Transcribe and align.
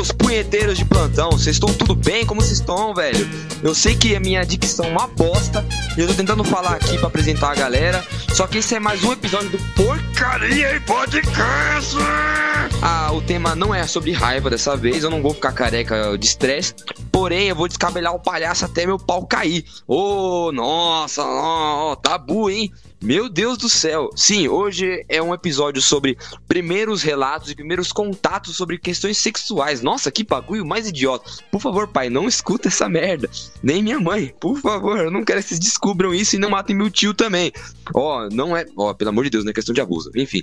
Meus 0.00 0.12
punheteiros 0.12 0.78
de 0.78 0.84
plantão, 0.86 1.32
vocês 1.32 1.56
estão 1.56 1.74
tudo 1.74 1.94
bem? 1.94 2.24
Como 2.24 2.40
vocês 2.40 2.58
estão, 2.58 2.94
velho? 2.94 3.28
Eu 3.62 3.74
sei 3.74 3.94
que 3.94 4.16
a 4.16 4.18
minha 4.18 4.42
dicção 4.44 4.86
é 4.86 4.88
uma 4.88 5.06
bosta. 5.06 5.62
Eu 5.94 6.06
tô 6.06 6.14
tentando 6.14 6.42
falar 6.42 6.76
aqui 6.76 6.96
pra 6.96 7.08
apresentar 7.08 7.52
a 7.52 7.54
galera. 7.54 8.02
Só 8.32 8.46
que 8.46 8.56
esse 8.56 8.74
é 8.74 8.80
mais 8.80 9.04
um 9.04 9.12
episódio 9.12 9.50
do 9.50 9.58
Porcaria 9.74 10.74
e 10.74 10.80
Podcast. 10.80 11.96
Ah, 12.80 13.12
o 13.12 13.20
tema 13.20 13.54
não 13.54 13.74
é 13.74 13.86
sobre 13.86 14.12
raiva 14.12 14.48
dessa 14.48 14.74
vez. 14.74 15.04
Eu 15.04 15.10
não 15.10 15.20
vou 15.20 15.34
ficar 15.34 15.52
careca 15.52 16.16
de 16.16 16.24
estresse. 16.24 16.74
Porém, 17.12 17.48
eu 17.48 17.54
vou 17.54 17.68
descabelar 17.68 18.14
o 18.14 18.18
palhaço 18.18 18.64
até 18.64 18.86
meu 18.86 18.98
pau 18.98 19.26
cair. 19.26 19.66
Ô, 19.86 20.46
oh, 20.46 20.52
nossa, 20.52 21.22
oh, 21.22 21.94
tabu, 21.96 22.48
hein? 22.48 22.72
Meu 23.02 23.30
Deus 23.30 23.56
do 23.56 23.66
céu! 23.66 24.10
Sim, 24.14 24.48
hoje 24.48 25.06
é 25.08 25.22
um 25.22 25.32
episódio 25.32 25.80
sobre 25.80 26.18
primeiros 26.46 27.02
relatos 27.02 27.50
e 27.50 27.54
primeiros 27.54 27.92
contatos 27.92 28.56
sobre 28.56 28.76
questões 28.76 29.16
sexuais. 29.16 29.80
Nossa, 29.80 30.10
que 30.10 30.22
bagulho 30.22 30.66
mais 30.66 30.86
idiota. 30.86 31.24
Por 31.50 31.62
favor, 31.62 31.88
pai, 31.88 32.10
não 32.10 32.28
escuta 32.28 32.68
essa 32.68 32.90
merda. 32.90 33.30
Nem 33.62 33.82
minha 33.82 33.98
mãe, 33.98 34.34
por 34.38 34.58
favor, 34.60 34.98
eu 34.98 35.10
não 35.10 35.24
quero 35.24 35.40
que 35.42 35.48
vocês 35.48 35.58
descubram 35.58 36.12
isso 36.12 36.36
e 36.36 36.38
não 36.38 36.50
matem 36.50 36.76
meu 36.76 36.90
tio 36.90 37.14
também. 37.14 37.50
Ó, 37.94 38.26
oh, 38.26 38.28
não 38.28 38.54
é. 38.54 38.66
Ó, 38.76 38.90
oh, 38.90 38.94
pelo 38.94 39.08
amor 39.08 39.24
de 39.24 39.30
Deus, 39.30 39.44
não 39.44 39.50
é 39.50 39.54
questão 39.54 39.74
de 39.74 39.80
abuso. 39.80 40.10
Enfim. 40.14 40.42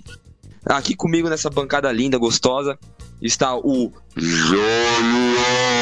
Aqui 0.66 0.96
comigo 0.96 1.30
nessa 1.30 1.52
bancada 1.52 1.92
linda, 1.92 2.18
gostosa, 2.18 2.78
está 3.22 3.56
o 3.56 3.94
Jônio! 4.16 5.77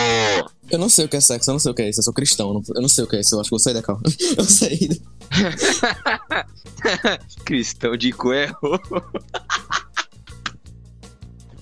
Eu 0.69 0.79
não 0.79 0.89
sei 0.89 1.05
o 1.05 1.09
que 1.09 1.15
é 1.15 1.21
sexo, 1.21 1.49
eu 1.49 1.53
não 1.53 1.59
sei 1.59 1.71
o 1.71 1.75
que 1.75 1.81
é 1.83 1.89
isso, 1.89 1.99
eu 1.99 2.03
sou 2.03 2.13
cristão, 2.13 2.63
eu 2.75 2.81
não 2.81 2.89
sei 2.89 3.03
o 3.03 3.07
que 3.07 3.15
é 3.15 3.19
isso, 3.19 3.35
eu 3.35 3.39
acho 3.39 3.49
que 3.49 3.51
vou 3.51 3.59
sair 3.59 3.73
da 3.73 3.81
calma. 3.81 4.01
Eu 4.37 4.43
saí. 4.43 4.89
cristão 7.43 7.95
de 7.97 8.11
coelho. 8.11 8.55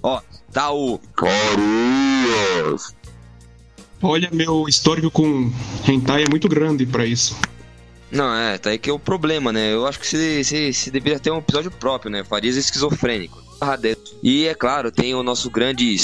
Ó, 0.01 0.21
tá 0.51 0.71
o 0.71 0.97
Carias. 1.15 2.93
Olha, 4.01 4.29
meu 4.33 4.67
histórico 4.67 5.09
com 5.09 5.51
hentai 5.88 6.23
é 6.23 6.29
muito 6.29 6.49
grande 6.49 6.85
para 6.85 7.05
isso. 7.05 7.38
Não, 8.11 8.35
é, 8.35 8.57
tá 8.57 8.69
aí 8.71 8.77
que 8.77 8.89
é 8.89 8.93
o 8.93 8.99
problema, 8.99 9.53
né? 9.53 9.73
Eu 9.73 9.88
acho 9.88 9.99
que 9.99 10.05
se, 10.05 10.43
se, 10.43 10.73
se 10.73 10.91
deveria 10.91 11.19
ter 11.19 11.31
um 11.31 11.38
episódio 11.38 11.71
próprio, 11.71 12.11
né? 12.11 12.23
Farias 12.23 12.57
esquizofrênico. 12.57 13.41
E 14.21 14.45
é 14.45 14.53
claro, 14.53 14.91
tem 14.91 15.15
o 15.15 15.23
nosso 15.23 15.49
grande 15.49 15.95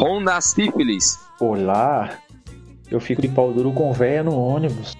Honda 0.00 0.40
Sífilis. 0.40 1.20
Olá, 1.38 2.18
eu 2.90 3.00
fico 3.00 3.22
de 3.22 3.28
pau 3.28 3.52
duro 3.52 3.72
com 3.72 3.92
véia 3.92 4.22
no 4.22 4.38
ônibus. 4.38 4.94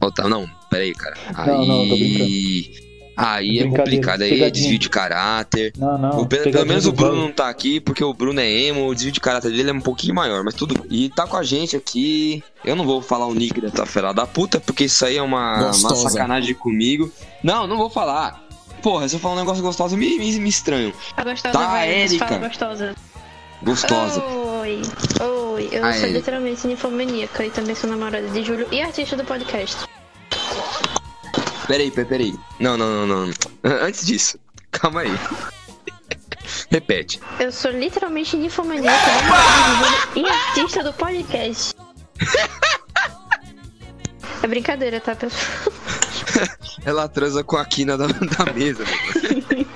Oh, 0.00 0.10
tá, 0.10 0.28
não, 0.28 0.48
peraí, 0.70 0.92
cara. 0.92 1.16
Aí... 1.34 1.46
Não, 1.48 1.66
não, 1.66 1.88
tô 1.88 1.96
brincando. 1.96 2.84
Aí 3.16 3.60
é 3.60 3.68
complicado, 3.68 4.22
aí 4.22 4.42
é 4.42 4.50
desvio 4.50 4.78
de 4.78 4.90
caráter. 4.90 5.72
Não, 5.78 5.96
não. 5.96 6.20
O, 6.22 6.26
pelo 6.26 6.66
menos 6.66 6.84
o 6.84 6.92
Bruno 6.92 7.16
não 7.16 7.30
tá 7.30 7.48
aqui, 7.48 7.78
porque 7.78 8.02
o 8.02 8.12
Bruno 8.12 8.40
é 8.40 8.50
emo, 8.50 8.88
o 8.88 8.94
desvio 8.94 9.12
de 9.12 9.20
caráter 9.20 9.52
dele 9.52 9.70
é 9.70 9.72
um 9.72 9.80
pouquinho 9.80 10.14
maior, 10.14 10.42
mas 10.42 10.54
tudo. 10.54 10.84
E 10.90 11.08
tá 11.10 11.26
com 11.26 11.36
a 11.36 11.42
gente 11.44 11.76
aqui. 11.76 12.42
Eu 12.64 12.74
não 12.74 12.84
vou 12.84 13.00
falar 13.00 13.26
o 13.26 13.34
nick 13.34 13.60
dessa 13.60 13.86
fera 13.86 14.12
da 14.12 14.26
puta, 14.26 14.58
porque 14.58 14.84
isso 14.84 15.06
aí 15.06 15.16
é 15.16 15.22
uma, 15.22 15.70
uma 15.70 15.94
sacanagem 15.94 16.54
comigo. 16.54 17.10
Não, 17.42 17.66
não 17.68 17.76
vou 17.76 17.88
falar. 17.88 18.42
Porra, 18.82 19.08
se 19.08 19.14
eu 19.14 19.20
falar 19.20 19.36
um 19.36 19.38
negócio 19.38 19.62
gostoso, 19.62 19.96
me, 19.96 20.18
me, 20.18 20.38
me 20.40 20.48
estranho. 20.48 20.92
A 21.16 21.22
gostosa, 21.22 21.56
tá, 21.56 21.68
vai, 21.68 22.02
Érica. 22.02 22.38
gostosa. 22.38 22.94
Gostosa. 23.62 24.22
Oi, 24.22 24.82
oi. 25.20 25.68
Eu 25.72 25.84
a 25.84 25.92
sou 25.94 26.08
literalmente 26.08 26.66
ninfomaníaca 26.66 27.44
e 27.44 27.50
também 27.50 27.74
sou 27.74 27.88
namorada 27.88 28.28
de 28.28 28.44
Júlio 28.44 28.66
e 28.70 28.80
artista 28.80 29.16
do 29.16 29.24
podcast. 29.24 29.76
Peraí, 31.66 31.90
peraí. 31.90 32.34
Não, 32.60 32.76
não, 32.76 33.06
não, 33.06 33.26
não. 33.26 33.34
Antes 33.64 34.06
disso, 34.06 34.38
calma 34.70 35.00
aí. 35.02 35.10
Repete. 36.70 37.20
Eu 37.40 37.50
sou 37.50 37.70
literalmente 37.70 38.36
ninfomaníaca 38.36 39.10
e 40.14 40.26
artista 40.26 40.82
do 40.82 40.92
podcast. 40.92 41.74
É 44.42 44.46
brincadeira, 44.46 45.00
tá, 45.00 45.16
pessoal? 45.16 45.72
Ela 46.84 47.08
transa 47.08 47.42
com 47.42 47.56
a 47.56 47.64
quina 47.64 47.96
da, 47.96 48.06
da 48.08 48.52
mesa. 48.52 48.84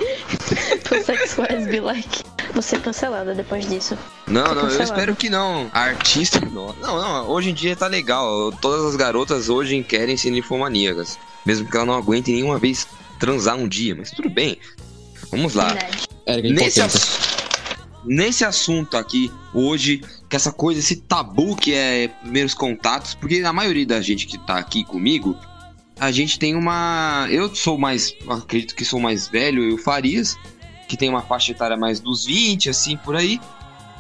Sexuais 1.05 1.67
be 1.67 1.81
like. 1.81 2.25
Você 2.55 2.77
é 2.77 2.79
cancelada 2.79 3.35
depois 3.35 3.69
disso. 3.69 3.97
Não, 4.27 4.55
não, 4.55 4.69
eu 4.69 4.83
espero 4.83 5.15
que 5.15 5.29
não. 5.29 5.71
A 5.73 5.81
artista. 5.81 6.41
Não, 6.41 6.75
não, 6.81 7.29
hoje 7.29 7.51
em 7.51 7.55
dia 7.55 7.77
tá 7.77 7.87
legal. 7.87 8.51
Todas 8.53 8.87
as 8.87 8.97
garotas 8.97 9.49
hoje 9.49 9.83
querem 9.83 10.17
ser 10.17 10.31
ninfomaníacas. 10.31 11.19
Mesmo 11.45 11.71
que 11.71 11.77
ela 11.77 11.87
não 11.87 11.95
aguente 11.95 12.33
nenhuma 12.33 12.59
vez 12.59 12.87
transar 13.19 13.57
um 13.57 13.69
dia, 13.69 13.95
mas 13.95 14.11
tudo 14.11 14.31
bem. 14.31 14.59
Vamos 15.31 15.55
lá. 15.55 15.77
É, 16.25 16.41
nesse, 16.41 16.81
ass... 16.81 17.19
nesse 18.05 18.45
assunto 18.45 18.97
aqui, 18.97 19.31
hoje, 19.53 20.03
que 20.29 20.37
essa 20.37 20.53
coisa, 20.53 20.81
esse 20.81 20.97
tabu 20.97 21.57
que 21.57 21.75
é 21.75 22.09
primeiros 22.09 22.55
contatos, 22.55 23.15
porque 23.15 23.43
a 23.43 23.53
maioria 23.53 23.87
da 23.87 24.01
gente 24.01 24.27
que 24.27 24.39
tá 24.39 24.57
aqui 24.57 24.85
comigo, 24.85 25.37
a 26.01 26.11
gente 26.11 26.39
tem 26.39 26.55
uma. 26.55 27.27
Eu 27.31 27.55
sou 27.55 27.77
mais. 27.77 28.15
Acredito 28.29 28.75
que 28.75 28.85
sou 28.85 29.01
mais 29.01 29.29
velho, 29.29 29.63
eu 29.63 29.79
Farias, 29.79 30.37
que 30.89 30.97
tem 30.97 31.09
uma 31.09 31.23
faixa 31.23 31.53
etária 31.53 31.77
mais 31.77 32.01
dos 32.01 32.25
20, 32.25 32.71
assim, 32.71 32.97
por 32.97 33.15
aí. 33.15 33.41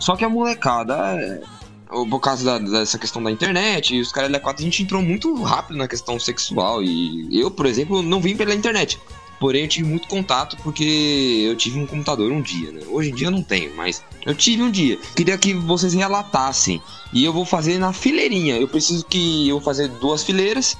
Só 0.00 0.16
que 0.16 0.24
a 0.24 0.28
molecada. 0.28 0.94
É 1.14 1.58
por 1.88 2.20
causa 2.20 2.44
da, 2.44 2.58
dessa 2.58 2.98
questão 2.98 3.22
da 3.22 3.30
internet 3.30 3.94
e 3.94 4.00
os 4.00 4.12
caras 4.12 4.30
da 4.30 4.38
4 4.38 4.62
a 4.62 4.64
gente 4.64 4.82
entrou 4.82 5.00
muito 5.00 5.42
rápido 5.42 5.78
na 5.78 5.88
questão 5.88 6.20
sexual 6.20 6.82
e 6.82 7.28
eu, 7.32 7.50
por 7.50 7.64
exemplo, 7.64 8.02
não 8.02 8.20
vim 8.20 8.36
pela 8.36 8.54
internet. 8.54 9.00
Porém, 9.40 9.62
eu 9.62 9.68
tive 9.68 9.88
muito 9.88 10.08
contato 10.08 10.56
porque 10.62 11.44
eu 11.48 11.56
tive 11.56 11.78
um 11.78 11.86
computador 11.86 12.30
um 12.30 12.42
dia, 12.42 12.72
né? 12.72 12.82
Hoje 12.88 13.10
em 13.10 13.14
dia 13.14 13.28
eu 13.28 13.30
não 13.30 13.42
tenho, 13.42 13.74
mas 13.76 14.02
eu 14.26 14.34
tive 14.34 14.62
um 14.62 14.70
dia. 14.70 14.98
Queria 15.14 15.38
que 15.38 15.54
vocês 15.54 15.94
relatassem. 15.94 16.82
E 17.12 17.24
eu 17.24 17.32
vou 17.32 17.44
fazer 17.44 17.78
na 17.78 17.92
fileirinha. 17.92 18.56
Eu 18.56 18.66
preciso 18.66 19.04
que 19.06 19.48
eu 19.48 19.56
vou 19.56 19.64
fazer 19.64 19.88
duas 19.88 20.24
fileiras 20.24 20.76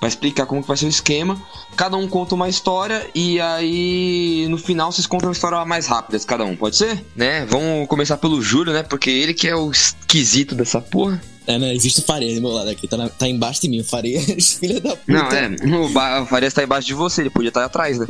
Vai 0.00 0.08
explicar 0.08 0.46
como 0.46 0.62
que 0.62 0.68
vai 0.68 0.76
ser 0.76 0.86
o 0.86 0.88
esquema. 0.88 1.40
Cada 1.76 1.96
um 1.96 2.06
conta 2.06 2.34
uma 2.34 2.48
história 2.48 3.08
e 3.14 3.40
aí 3.40 4.46
no 4.48 4.56
final 4.56 4.92
vocês 4.92 5.06
contam 5.06 5.28
uma 5.28 5.32
história 5.32 5.64
mais 5.64 5.86
rápida, 5.86 6.18
cada 6.20 6.44
um, 6.44 6.54
pode 6.56 6.76
ser? 6.76 7.04
Né? 7.16 7.44
Vamos 7.46 7.88
começar 7.88 8.16
pelo 8.16 8.40
Júlio, 8.40 8.72
né? 8.72 8.82
Porque 8.82 9.10
ele 9.10 9.34
que 9.34 9.48
é 9.48 9.56
o 9.56 9.70
esquisito 9.70 10.54
dessa 10.54 10.80
porra. 10.80 11.20
É, 11.46 11.58
né? 11.58 11.74
Existe 11.74 12.00
o 12.00 12.02
Farias 12.04 12.34
do 12.34 12.42
meu 12.42 12.50
lado 12.50 12.68
aqui, 12.68 12.86
tá, 12.86 12.96
na, 12.96 13.08
tá 13.08 13.26
embaixo 13.26 13.62
de 13.62 13.68
mim, 13.68 13.80
o 13.80 13.84
Farias, 13.84 14.54
filha 14.60 14.80
da 14.80 14.94
puta. 14.94 15.12
Não, 15.12 15.32
é, 15.32 16.20
o, 16.20 16.22
o 16.22 16.26
Farias 16.26 16.52
tá 16.52 16.62
embaixo 16.62 16.86
de 16.86 16.94
você, 16.94 17.22
ele 17.22 17.30
podia 17.30 17.48
estar 17.48 17.64
atrás, 17.64 17.98
né? 17.98 18.06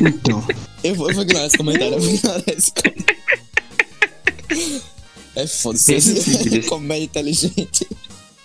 Então. 0.00 0.46
eu, 0.82 0.94
vou, 0.94 1.08
eu 1.08 1.14
vou 1.14 1.24
ignorar 1.24 1.46
esse 1.46 1.58
comentário, 1.58 1.94
eu 1.94 2.00
vou 2.00 2.10
ignorar 2.10 2.44
esse 2.46 2.72
comentário. 2.72 3.20
É 5.36 5.46
foda, 5.46 5.78
se 5.78 5.94
é 5.94 6.62
comédia 6.62 7.04
inteligente. 7.04 7.86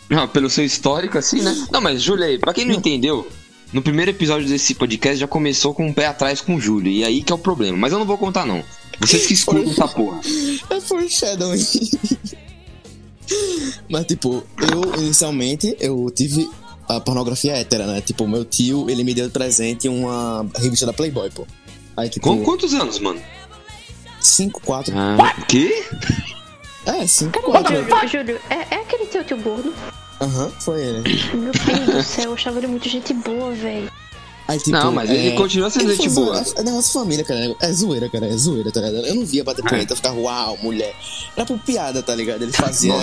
Não, 0.10 0.28
pelo 0.28 0.50
seu 0.50 0.64
histórico, 0.64 1.18
assim, 1.18 1.42
né? 1.42 1.68
Não, 1.72 1.82
mas, 1.82 2.02
Júlio, 2.02 2.26
aí, 2.26 2.38
pra 2.38 2.54
quem 2.54 2.66
não 2.66 2.76
entendeu, 2.76 3.28
no 3.74 3.82
primeiro 3.82 4.12
episódio 4.12 4.48
desse 4.48 4.76
podcast 4.76 5.18
já 5.18 5.28
começou 5.28 5.74
com 5.74 5.86
o 5.86 5.90
um 5.90 5.94
pé 5.94 6.08
atrás 6.08 6.42
com 6.42 6.56
o 6.56 6.62
Júlio. 6.62 6.92
E 6.92 7.04
aí 7.04 7.24
que 7.24 7.32
é 7.32 7.36
o 7.36 7.40
problema. 7.40 7.78
Mas 7.78 7.92
eu 7.92 8.00
não 8.00 8.06
vou 8.06 8.18
contar, 8.18 8.46
não. 8.46 8.64
Vocês 9.00 9.26
que 9.26 9.34
escutam 9.34 9.70
essa 9.70 9.88
porra. 9.88 10.22
É 10.70 10.80
foreshadowing. 10.80 11.66
Mas, 13.90 14.06
tipo, 14.06 14.44
eu, 14.72 15.02
inicialmente, 15.02 15.76
eu 15.80 16.10
tive 16.16 16.50
a 16.88 17.00
pornografia 17.00 17.54
hétera, 17.54 17.86
né? 17.88 18.02
Tipo, 18.02 18.28
meu 18.28 18.46
tio, 18.46 18.90
ele 18.90 19.04
me 19.04 19.14
deu 19.14 19.26
de 19.26 19.34
presente 19.34 19.90
uma 19.90 20.46
revista 20.56 20.86
da 20.86 20.94
Playboy, 20.94 21.30
pô. 21.32 21.48
Aí, 21.98 22.10
tipo... 22.10 22.28
Com 22.28 22.44
quantos 22.44 22.74
anos, 22.74 23.00
mano? 23.00 23.22
Cinco, 24.20 24.62
quatro. 24.62 24.94
Ah, 24.98 25.36
quê? 25.48 25.84
É, 26.86 27.08
cinco, 27.08 27.32
Cadê 27.32 27.46
quatro. 27.46 27.76
Júlio, 27.76 28.08
Júlio, 28.08 28.42
é, 28.50 28.76
é 28.76 28.82
aquele 28.82 29.06
teu 29.08 29.24
tio 29.24 29.38
gordo? 29.38 29.74
Aham, 30.22 30.46
uhum, 30.46 30.52
foi 30.60 30.82
ele. 30.82 31.24
Meu 31.34 31.52
Deus 31.52 31.96
do 31.96 32.04
céu, 32.04 32.26
eu 32.26 32.34
achava 32.34 32.58
ele 32.58 32.68
muito 32.68 32.88
gente 32.88 33.14
boa, 33.14 33.52
velho. 33.52 33.92
Aí, 34.48 34.60
tipo, 34.60 34.72
não, 34.72 34.92
mas 34.92 35.10
é... 35.10 35.16
ele 35.16 35.36
continua 35.36 35.70
sendo 35.70 35.94
gente 35.94 36.10
boa. 36.10 36.44
É 36.56 36.64
negócio 36.64 36.88
de 36.88 36.94
família, 36.94 37.26
cara. 37.26 37.56
É 37.60 37.72
zoeira, 37.72 38.10
cara. 38.10 38.28
É 38.28 38.38
zoeira, 38.38 38.72
tá 38.72 38.80
ligado? 38.80 39.08
Eu 39.08 39.16
não 39.16 39.26
via 39.26 39.44
bater 39.44 39.64
punheta 39.64 39.94
e 39.94 39.96
ficar, 39.96 40.14
uau, 40.14 40.58
mulher. 40.62 40.96
Era 41.36 41.46
por 41.46 41.58
piada, 41.60 42.04
tá 42.04 42.14
ligado? 42.14 42.44
Ele 42.44 42.52
fazia. 42.52 42.94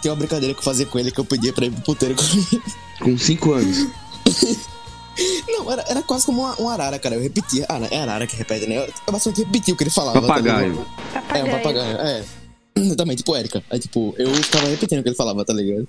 Tem 0.00 0.10
uma 0.10 0.16
brincadeira 0.16 0.54
que 0.54 0.60
eu 0.60 0.64
fazia 0.64 0.86
com 0.86 0.98
ele 0.98 1.10
que 1.10 1.18
eu 1.18 1.24
pedia 1.24 1.52
pra 1.52 1.66
ir 1.66 1.70
pro 1.70 1.82
puteiro 1.82 2.14
comigo. 2.14 2.62
Com 3.00 3.18
5 3.18 3.52
anos. 3.52 3.88
Não, 5.48 5.70
era, 5.70 5.84
era 5.88 6.02
quase 6.02 6.26
como 6.26 6.42
uma, 6.42 6.54
uma, 6.56 6.72
arara, 6.72 6.98
cara. 6.98 7.14
Eu 7.16 7.22
repetia. 7.22 7.66
Ah, 7.68 7.78
é 7.90 8.00
arara 8.00 8.26
que 8.26 8.36
repete, 8.36 8.66
né? 8.66 8.76
Eu, 8.78 8.82
eu 9.06 9.12
bastante 9.12 9.42
repetia 9.42 9.74
o 9.74 9.76
que 9.76 9.84
ele 9.84 9.90
falava. 9.90 10.20
Papagaio. 10.20 10.86
Tá 11.12 11.38
é, 11.38 11.44
um 11.44 11.50
papagaio, 11.50 11.96
é. 11.98 12.24
Também, 12.96 13.16
tipo, 13.16 13.36
Erika. 13.36 13.62
Aí, 13.70 13.78
tipo, 13.78 14.14
eu 14.18 14.32
ficava 14.34 14.66
repetindo 14.68 15.00
o 15.00 15.02
que 15.02 15.08
ele 15.08 15.16
falava, 15.16 15.44
tá 15.44 15.52
ligado? 15.52 15.86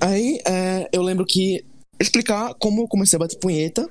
Aí, 0.00 0.40
é, 0.46 0.88
eu 0.92 1.02
lembro 1.02 1.26
que 1.26 1.64
explicar 1.98 2.54
como 2.54 2.82
eu 2.82 2.88
comecei 2.88 3.16
a 3.16 3.20
bater 3.20 3.36
punheta, 3.38 3.88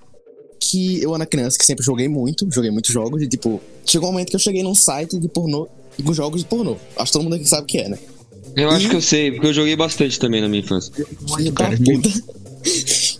que 0.59 1.01
eu 1.01 1.13
era 1.15 1.25
criança 1.25 1.57
que 1.57 1.65
sempre 1.65 1.85
joguei 1.85 2.07
muito, 2.07 2.47
joguei 2.51 2.71
muitos 2.71 2.91
jogos, 2.91 3.21
e 3.21 3.27
tipo, 3.27 3.61
chegou 3.85 4.09
um 4.09 4.11
momento 4.11 4.29
que 4.29 4.35
eu 4.35 4.39
cheguei 4.39 4.63
num 4.63 4.75
site 4.75 5.19
de 5.19 5.27
pornô, 5.27 5.67
com 6.03 6.13
jogos 6.13 6.41
de 6.41 6.47
pornô. 6.47 6.77
Acho 6.95 7.05
que 7.05 7.11
todo 7.11 7.23
mundo 7.23 7.35
aqui 7.35 7.45
sabe 7.45 7.63
o 7.63 7.65
que 7.65 7.77
é, 7.79 7.89
né? 7.89 7.99
Eu 8.55 8.69
e... 8.69 8.73
acho 8.73 8.89
que 8.89 8.95
eu 8.95 9.01
sei, 9.01 9.31
porque 9.31 9.47
eu 9.47 9.53
joguei 9.53 9.75
bastante 9.75 10.19
também 10.19 10.41
na 10.41 10.47
minha 10.47 10.61
infância. 10.63 10.93
Filho 10.93 11.51
da 11.51 11.69
puta. 11.69 12.09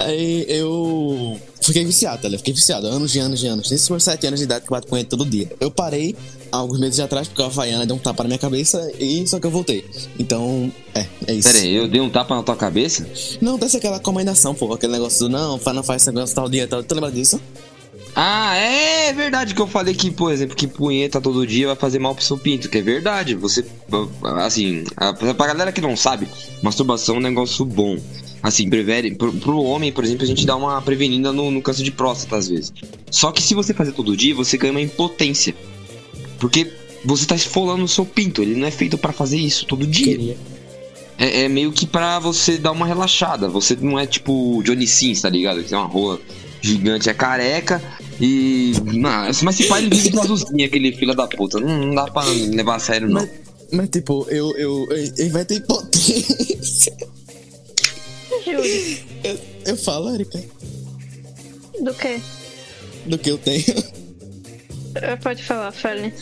Aí 0.00 0.44
eu 0.48 1.38
fiquei 1.60 1.84
viciado, 1.84 2.22
tá 2.22 2.28
ligado? 2.28 2.40
Fiquei 2.40 2.54
viciado, 2.54 2.86
anos 2.86 3.14
e 3.14 3.18
anos 3.18 3.42
e 3.42 3.46
anos. 3.46 3.68
Desde 3.68 3.90
meus 3.90 4.02
7 4.04 4.26
anos 4.26 4.40
de 4.40 4.44
idade 4.44 4.64
que 4.64 4.72
eu 4.72 4.76
bato 4.76 4.88
punheta 4.88 5.10
todo 5.10 5.24
dia. 5.24 5.50
Eu 5.60 5.70
parei 5.70 6.16
alguns 6.50 6.78
meses 6.78 7.00
atrás 7.00 7.28
porque 7.28 7.42
a 7.42 7.46
Havaiana 7.46 7.86
deu 7.86 7.96
um 7.96 7.98
tapa 7.98 8.22
na 8.22 8.28
minha 8.28 8.38
cabeça 8.38 8.90
e 8.98 9.26
só 9.26 9.38
que 9.38 9.46
eu 9.46 9.50
voltei. 9.50 9.84
Então, 10.18 10.72
é, 10.94 11.06
é 11.26 11.34
isso. 11.34 11.48
Pera 11.48 11.64
aí, 11.64 11.74
eu 11.74 11.88
dei 11.88 12.00
um 12.00 12.10
tapa 12.10 12.34
na 12.34 12.42
tua 12.42 12.56
cabeça? 12.56 13.06
Não, 13.40 13.58
desce 13.58 13.76
aquela 13.76 13.96
recomendação, 13.96 14.54
pô, 14.54 14.72
aquele 14.72 14.92
negócio 14.92 15.20
do 15.20 15.28
não, 15.28 15.58
não 15.58 15.82
faz 15.82 16.02
esse 16.02 16.12
negócio 16.12 16.34
tal 16.34 16.48
dia 16.48 16.66
tal. 16.66 16.82
Tu 16.82 16.94
lembra 16.94 17.10
disso? 17.10 17.40
Ah, 18.18 18.54
é 18.56 19.12
verdade 19.12 19.54
que 19.54 19.60
eu 19.60 19.66
falei 19.66 19.94
que, 19.94 20.10
por 20.10 20.32
exemplo, 20.32 20.56
que 20.56 20.66
punheta 20.66 21.20
todo 21.20 21.46
dia 21.46 21.66
vai 21.66 21.76
fazer 21.76 21.98
mal 21.98 22.14
pro 22.14 22.24
seu 22.24 22.38
pinto, 22.38 22.66
que 22.70 22.78
é 22.78 22.82
verdade. 22.82 23.34
Você, 23.34 23.62
assim, 24.36 24.84
pra 25.36 25.46
galera 25.46 25.70
que 25.70 25.82
não 25.82 25.94
sabe, 25.94 26.26
masturbação 26.62 27.16
é 27.16 27.18
um 27.18 27.20
negócio 27.20 27.62
bom. 27.62 27.98
Assim, 28.42 28.70
prevere, 28.70 29.14
pro, 29.14 29.30
pro 29.34 29.60
homem, 29.60 29.92
por 29.92 30.02
exemplo, 30.02 30.22
a 30.22 30.26
gente 30.26 30.46
dá 30.46 30.56
uma 30.56 30.80
prevenida 30.80 31.30
no, 31.30 31.50
no 31.50 31.60
câncer 31.60 31.82
de 31.82 31.90
próstata 31.90 32.36
às 32.36 32.48
vezes. 32.48 32.72
Só 33.10 33.30
que 33.30 33.42
se 33.42 33.54
você 33.54 33.74
fazer 33.74 33.92
todo 33.92 34.16
dia, 34.16 34.34
você 34.34 34.56
ganha 34.56 34.72
uma 34.72 34.80
impotência. 34.80 35.54
Porque 36.38 36.70
você 37.04 37.24
tá 37.26 37.34
esfolando 37.34 37.84
o 37.84 37.88
seu 37.88 38.04
pinto, 38.04 38.42
ele 38.42 38.54
não 38.54 38.66
é 38.66 38.70
feito 38.70 38.98
pra 38.98 39.12
fazer 39.12 39.38
isso 39.38 39.64
todo 39.66 39.86
dia. 39.86 40.36
É, 41.18 41.42
é 41.44 41.48
meio 41.48 41.72
que 41.72 41.86
pra 41.86 42.18
você 42.18 42.58
dar 42.58 42.72
uma 42.72 42.86
relaxada. 42.86 43.48
Você 43.48 43.76
não 43.80 43.98
é 43.98 44.06
tipo 44.06 44.62
Johnny 44.62 44.86
Sins, 44.86 45.20
tá 45.22 45.28
ligado? 45.30 45.62
Que 45.62 45.68
tem 45.70 45.78
uma 45.78 45.86
rola 45.86 46.20
gigante, 46.60 47.08
é 47.08 47.14
careca 47.14 47.82
e. 48.20 48.72
Não, 48.84 49.10
mas 49.42 49.56
se 49.56 49.62
faz 49.64 49.84
ele 49.84 49.94
vive 49.94 50.10
de 50.10 50.18
azulzinha, 50.18 50.66
aquele 50.66 50.92
filho 50.92 51.14
da 51.14 51.26
puta. 51.26 51.58
Não, 51.60 51.86
não 51.86 51.94
dá 51.94 52.04
pra 52.10 52.24
levar 52.24 52.76
a 52.76 52.78
sério, 52.78 53.08
não. 53.08 53.20
Mas, 53.22 53.30
mas 53.72 53.88
tipo, 53.88 54.26
eu, 54.28 54.54
eu, 54.56 54.86
eu- 54.90 55.12
ele 55.16 55.30
vai 55.30 55.44
ter 55.44 55.60
potência. 55.60 56.92
Júlio, 58.44 58.98
Eu, 59.24 59.38
eu 59.66 59.76
falo, 59.76 60.14
Erika, 60.14 60.42
do 61.82 61.94
que? 61.94 62.20
do 63.06 63.18
que 63.18 63.30
eu 63.30 63.38
tenho. 63.38 63.64
Pode 65.22 65.42
falar, 65.42 65.72
fale. 65.72 66.12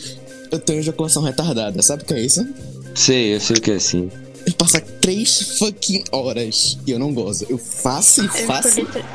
Eu 0.51 0.59
tenho 0.59 0.79
ejaculação 0.79 1.23
retardada, 1.23 1.81
sabe 1.81 2.03
o 2.03 2.05
que 2.05 2.13
é 2.13 2.21
isso? 2.21 2.47
Sei, 2.93 3.35
eu 3.35 3.39
sei 3.39 3.55
o 3.57 3.61
que 3.61 3.71
é 3.71 3.75
assim. 3.75 4.09
Ele 4.45 4.55
passa 4.55 4.79
três 4.79 5.57
fucking 5.57 6.03
horas 6.11 6.77
e 6.85 6.91
eu 6.91 6.99
não 6.99 7.13
gozo. 7.13 7.45
Eu 7.49 7.57
faço 7.57 8.21
e 8.21 8.25
Eu 8.25 8.31
faço. 8.45 8.67
estou, 8.67 8.83
liter- 8.85 9.05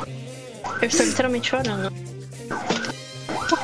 eu 0.82 0.88
estou 0.88 1.06
literalmente 1.06 1.48
chorando. 1.50 1.92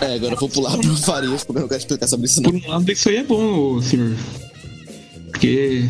É, 0.00 0.14
agora 0.14 0.34
eu 0.34 0.38
vou 0.38 0.48
pular 0.48 0.76
pro 0.78 0.94
Farias 0.96 1.42
porque 1.44 1.58
eu 1.58 1.62
não 1.62 1.68
quero 1.68 1.80
explicar 1.80 2.06
sobre 2.06 2.26
isso 2.26 2.40
Por 2.42 2.52
não. 2.52 2.60
um 2.60 2.68
lado, 2.70 2.90
isso 2.92 3.08
aí 3.08 3.16
é 3.16 3.24
bom, 3.24 3.80
senhor. 3.82 4.16
Porque. 5.32 5.88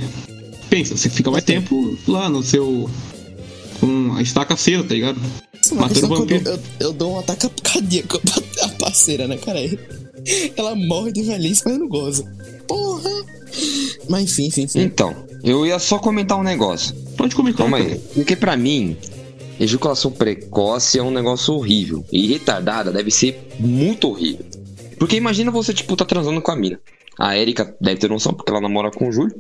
Pensa, 0.71 0.97
você 0.97 1.09
fica 1.09 1.31
mais 1.31 1.45
tempo 1.45 1.97
lá 2.09 2.29
no 2.29 2.43
seu. 2.43 2.91
Com 3.81 4.15
a 4.17 4.23
estaca 4.23 4.55
acesa, 4.55 4.83
tá 4.83 4.95
ligado? 4.95 5.21
É 5.71 5.75
Matando 5.75 6.09
vampiro. 6.09 6.43
dou- 6.43 6.53
eu, 6.55 6.61
eu 6.81 6.93
dou 6.93 7.13
um 7.15 7.19
ataque 7.19 7.49
cardíaco 7.63 8.21
parceira, 8.97 9.29
né, 9.29 9.37
cara? 9.37 9.59
Ela 10.57 10.75
morre 10.75 11.13
de 11.13 11.23
velhice, 11.23 11.63
mas 11.65 11.75
eu 11.75 11.81
não 11.81 11.89
gozo. 11.89 12.25
Porra! 12.67 13.11
Mas 14.09 14.25
enfim, 14.25 14.47
enfim, 14.47 14.63
enfim. 14.63 14.81
Então, 14.81 15.15
eu 15.45 15.67
ia 15.67 15.79
só 15.79 15.99
comentar 15.99 16.39
um 16.39 16.43
negócio. 16.43 16.95
Pode 17.17 17.35
comentar. 17.35 17.59
Calma 17.59 17.77
aí. 17.77 17.99
Porque 18.15 18.35
pra 18.35 18.57
mim, 18.57 18.97
ejaculação 19.61 20.11
precoce 20.11 20.99
é 20.99 21.03
um 21.03 21.11
negócio 21.11 21.55
horrível. 21.55 22.05
E 22.11 22.27
retardada 22.27 22.91
deve 22.91 23.11
ser 23.11 23.39
muito 23.59 24.09
horrível. 24.09 24.47
Porque 24.99 25.17
imagina 25.17 25.51
você, 25.51 25.75
tipo, 25.75 25.95
tá 25.97 26.05
transando 26.05 26.41
com 26.41 26.51
a 26.51 26.57
mina. 26.57 26.81
A 27.19 27.37
Erika 27.37 27.77
deve 27.81 28.01
ter 28.01 28.09
noção, 28.09 28.33
porque 28.33 28.51
ela 28.51 28.61
namora 28.61 28.91
com 28.91 29.09
o 29.09 29.13
Júlio. 29.13 29.35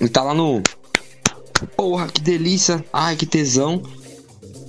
E 0.00 0.08
tá 0.08 0.22
lá 0.22 0.34
no. 0.34 0.62
Porra, 1.76 2.08
que 2.08 2.20
delícia. 2.20 2.84
Ai, 2.92 3.16
que 3.16 3.26
tesão. 3.26 3.82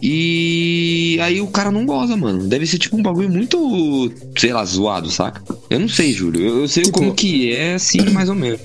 E 0.02 1.18
aí 1.22 1.42
o 1.42 1.48
cara 1.48 1.72
não 1.72 1.86
goza, 1.86 2.16
mano. 2.16 2.46
Deve 2.48 2.66
ser 2.68 2.78
tipo 2.78 2.98
um 2.98 3.02
bagulho 3.02 3.30
muito, 3.30 4.12
sei 4.38 4.54
lá, 4.54 4.64
zoado, 4.66 5.10
saca? 5.12 5.42
Eu 5.70 5.80
não 5.80 5.90
sei, 5.90 6.14
Júlio. 6.14 6.42
Eu, 6.46 6.60
eu 6.62 6.68
sei 6.68 6.84
Tipo- 6.84 7.00
como 7.00 7.14
que 7.14 7.54
é, 7.54 7.76
assim, 7.76 8.02
mais 8.12 8.30
ou 8.30 8.36
menos. 8.36 8.60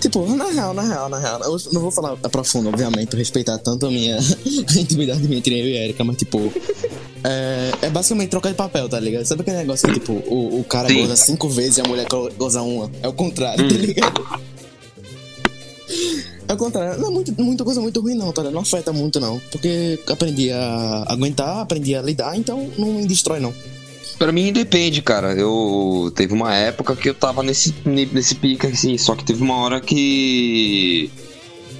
Tipo, 0.00 0.24
na 0.34 0.46
real, 0.50 0.72
na 0.72 0.82
real, 0.82 1.08
na 1.10 1.18
real. 1.18 1.40
Eu 1.44 1.58
não 1.72 1.82
vou 1.82 1.90
falar 1.90 2.16
a 2.22 2.28
profundo, 2.28 2.68
obviamente, 2.70 3.14
respeitar 3.16 3.58
tanto 3.58 3.86
a 3.86 3.90
minha 3.90 4.18
intimidade 4.78 5.20
minha 5.22 5.38
entre 5.38 5.58
eu 5.60 5.66
e 5.66 5.76
a 5.76 5.84
Erika, 5.84 6.02
mas 6.04 6.16
tipo. 6.16 6.52
É, 7.22 7.70
é 7.82 7.90
basicamente 7.90 8.30
troca 8.30 8.48
de 8.48 8.54
papel, 8.54 8.88
tá 8.88 8.98
ligado? 8.98 9.26
Sabe 9.26 9.42
aquele 9.42 9.58
negócio 9.58 9.86
que, 9.88 9.94
tipo, 10.00 10.12
o, 10.26 10.60
o 10.60 10.64
cara 10.64 10.88
Sim. 10.88 11.02
goza 11.02 11.16
cinco 11.16 11.50
vezes 11.50 11.76
e 11.76 11.80
a 11.82 11.84
mulher 11.84 12.06
go- 12.08 12.30
goza 12.38 12.62
uma? 12.62 12.90
É 13.02 13.08
o 13.08 13.12
contrário, 13.12 13.68
tá 13.68 13.74
Hum. 13.74 13.78
ligado? 13.78 14.24
É 16.50 16.54
o 16.54 16.56
contrário. 16.56 17.00
Não 17.00 17.08
é 17.08 17.10
muito, 17.12 17.32
muita 17.42 17.62
coisa 17.64 17.80
muito 17.80 18.00
ruim, 18.00 18.14
não, 18.16 18.32
tá 18.32 18.42
ligado? 18.42 18.54
Não 18.54 18.62
afeta 18.62 18.92
muito, 18.92 19.20
não. 19.20 19.40
Porque 19.52 20.00
aprendi 20.08 20.50
a 20.50 21.04
aguentar, 21.06 21.58
aprendi 21.60 21.94
a 21.94 22.02
lidar, 22.02 22.36
então 22.36 22.68
não 22.76 22.94
me 22.94 23.06
destrói, 23.06 23.38
não. 23.38 23.54
Pra 24.18 24.32
mim 24.32 24.52
depende, 24.52 25.00
cara. 25.00 25.32
Eu 25.32 26.12
teve 26.14 26.32
uma 26.34 26.52
época 26.54 26.96
que 26.96 27.08
eu 27.08 27.14
tava 27.14 27.42
nesse 27.44 27.72
nesse 27.86 28.34
pique 28.34 28.66
assim, 28.66 28.98
só 28.98 29.14
que 29.14 29.24
teve 29.24 29.42
uma 29.42 29.56
hora 29.58 29.80
que 29.80 31.08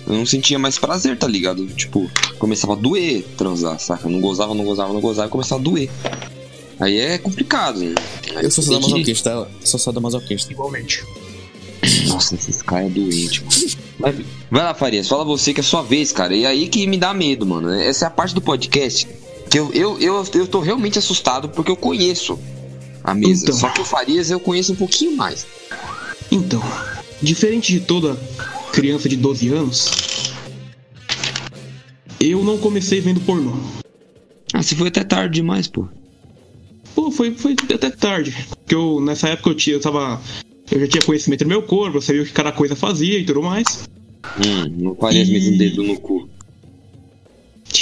eu 0.07 0.15
não 0.15 0.25
sentia 0.25 0.59
mais 0.59 0.79
prazer, 0.79 1.19
tá 1.19 1.27
ligado? 1.27 1.67
Tipo, 1.67 2.09
começava 2.39 2.75
a 2.75 2.77
doer 2.77 3.25
transar, 3.37 3.79
saca? 3.81 4.07
Eu 4.07 4.11
não 4.13 4.21
gozava, 4.21 4.55
não 4.55 4.65
gozava, 4.65 4.93
não 4.93 5.01
gozava 5.01 5.27
e 5.29 5.31
começava 5.31 5.61
a 5.61 5.65
doer. 5.65 5.91
Aí 6.79 6.97
é 6.99 7.19
complicado. 7.19 7.81
Né? 7.81 7.95
Aí 8.37 8.45
Eu 8.45 8.51
sou 8.51 8.65
tem 8.65 8.75
que- 8.77 8.81
sadomasoquista, 8.83 9.31
ela. 9.31 9.51
Sou 9.65 9.81
sadomasoquista. 9.81 10.53
Igualmente. 10.53 11.05
Nossa, 12.07 12.37
esses 12.37 12.63
caras 12.63 12.87
é 12.87 12.91
doente, 12.91 13.43
mano. 13.45 13.90
Vai, 14.01 14.25
vai 14.51 14.65
lá, 14.65 14.75
Farias, 14.75 15.09
fala 15.09 15.25
você 15.25 15.53
que 15.53 15.61
é 15.61 15.63
sua 15.63 15.83
vez, 15.83 16.11
cara. 16.11 16.35
E 16.35 16.47
aí 16.47 16.69
que 16.69 16.87
me 16.87 16.97
dá 16.97 17.13
medo, 17.13 17.47
mano. 17.47 17.71
Essa 17.71 18.07
é 18.07 18.09
a 18.09 18.11
parte 18.11 18.35
do 18.35 18.41
podcast 18.41 19.07
que 19.51 19.59
eu, 19.59 19.73
eu, 19.73 19.99
eu, 19.99 20.25
eu 20.35 20.47
tô 20.47 20.61
realmente 20.61 20.99
assustado 20.99 21.49
porque 21.49 21.71
eu 21.71 21.77
conheço 21.77 22.39
a 23.03 23.13
mesa. 23.13 23.45
Então. 23.45 23.57
Só 23.57 23.69
que 23.69 23.81
o 23.81 23.85
Farias 23.85 24.31
eu 24.31 24.39
conheço 24.39 24.73
um 24.73 24.77
pouquinho 24.77 25.17
mais. 25.17 25.47
Então, 26.31 26.63
diferente 27.21 27.73
de 27.73 27.81
toda 27.81 28.17
criança 28.73 29.09
de 29.09 29.17
12 29.17 29.49
anos, 29.49 30.33
eu 32.21 32.45
não 32.45 32.59
comecei 32.59 33.01
vendo 33.01 33.21
pornô. 33.21 33.53
Ah, 34.53 34.63
você 34.63 34.77
foi 34.77 34.89
até 34.89 35.03
tarde 35.03 35.35
demais, 35.35 35.67
pô. 35.67 35.89
Pô, 36.95 37.11
foi, 37.11 37.35
foi 37.35 37.57
até 37.75 37.91
tarde. 37.91 38.35
Porque 38.49 38.75
eu, 38.75 39.01
nessa 39.01 39.29
época 39.29 39.51
eu 39.51 39.55
tinha, 39.55 39.77
eu 39.77 39.81
tava. 39.81 40.21
Eu 40.71 40.81
já 40.81 40.87
tinha 40.87 41.03
conhecimento 41.03 41.45
do 41.45 41.49
meu 41.49 41.63
corpo, 41.63 41.97
eu 41.99 42.01
sabia 42.03 42.23
o 42.23 42.25
que 42.27 42.33
cada 42.33 42.53
coisa 42.53 42.77
fazia 42.77 43.19
e 43.19 43.25
tudo 43.25 43.43
mais. 43.43 43.89
Hum, 44.39 44.75
não 44.79 44.95
Farias 44.95 45.29
E- 45.29 45.33
metendo 45.33 45.55
o 45.55 45.59
dedo 45.59 45.83
no 45.83 45.99
cu. 46.01 46.29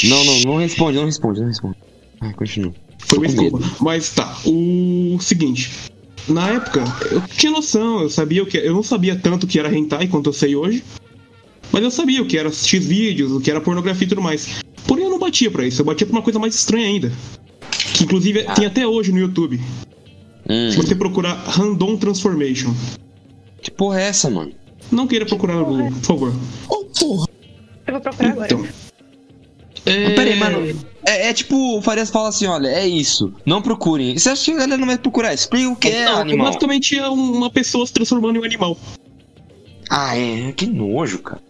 Não, 0.04 0.25
não, 0.25 0.40
não 0.42 0.57
responde, 0.57 0.97
não 0.99 1.04
responde, 1.07 1.40
não 1.40 1.49
responde. 1.49 1.76
Ah, 2.21 2.33
continua. 2.33 2.75
Foi 2.99 3.18
uma 3.18 3.26
desculpa. 3.26 3.61
Mas 3.80 4.11
tá, 4.11 4.37
o 4.45 5.18
seguinte. 5.21 5.71
Na 6.28 6.49
época, 6.50 6.85
eu 7.11 7.23
tinha 7.23 7.50
noção, 7.50 8.02
eu 8.02 8.11
sabia 8.11 8.42
o 8.42 8.47
que. 8.47 8.59
Eu 8.59 8.75
não 8.75 8.83
sabia 8.83 9.16
tanto 9.16 9.45
o 9.45 9.47
que 9.47 9.59
era 9.59 9.75
hentai 9.75 10.09
quanto 10.09 10.28
eu 10.28 10.33
sei 10.33 10.54
hoje. 10.54 10.85
Mas 11.73 11.83
eu 11.83 11.90
sabia 11.90 12.23
o 12.23 12.26
que 12.26 12.37
era 12.37 12.49
assistir 12.49 12.80
vídeos, 12.80 13.33
o 13.33 13.40
que 13.40 13.50
era 13.50 13.61
pornografia 13.61 14.04
e 14.04 14.09
tudo 14.09 14.21
mais. 14.23 14.61
Porém, 14.87 15.04
eu 15.04 15.11
não 15.11 15.18
batia 15.18 15.50
pra 15.50 15.66
isso, 15.66 15.80
eu 15.80 15.87
batia 15.87 16.07
pra 16.07 16.16
uma 16.16 16.23
coisa 16.23 16.38
mais 16.38 16.54
estranha 16.54 16.87
ainda. 16.87 17.12
Que 17.95 18.04
inclusive 18.04 18.45
tem 18.54 18.66
até 18.66 18.87
hoje 18.87 19.11
no 19.12 19.18
YouTube. 19.18 19.61
Hum, 20.49 20.71
Se 20.71 20.76
você 20.76 20.95
procurar 20.95 21.35
Random 21.35 21.97
Transformation. 21.97 22.73
que 23.61 23.71
porra 23.71 24.00
é 24.00 24.05
essa, 24.07 24.31
mano? 24.31 24.52
Não 24.90 25.07
queira 25.07 25.26
procurar 25.26 25.55
no 25.57 25.64
Google, 25.67 25.90
por 25.93 26.02
favor. 26.05 26.33
Oh, 26.69 26.85
porra! 26.99 27.26
Eu 27.87 27.93
vou 27.93 28.00
procurar 28.00 28.31
agora. 28.31 28.47
Então. 28.47 28.67
É... 29.85 30.11
Pera 30.14 30.31
aí, 30.31 30.38
mano. 30.38 30.78
É, 31.05 31.28
é 31.28 31.33
tipo, 31.33 31.78
o 31.78 31.83
Farias 31.83 32.11
fala 32.11 32.28
assim, 32.28 32.47
olha, 32.47 32.69
é 32.69 32.87
isso. 32.87 33.33
Não 33.47 33.61
procurem. 33.62 34.17
Você 34.19 34.28
acha 34.31 34.45
que 34.47 34.50
a 34.52 34.61
galera 34.61 34.76
não 34.78 34.87
vai 34.87 34.99
procurar? 34.99 35.33
Explica 35.35 35.69
o 35.69 35.76
que 35.76 35.88
é 35.88 36.05
Não, 36.05 36.19
animal. 36.21 36.47
basicamente 36.47 36.97
é 36.99 37.09
uma 37.09 37.50
pessoa 37.50 37.87
se 37.87 37.93
transformando 37.93 38.37
em 38.37 38.40
um 38.40 38.45
animal. 38.45 38.76
Ah, 39.90 40.17
é. 40.19 40.52
Que 40.52 40.67
nojo, 40.67 41.19
cara. 41.21 41.40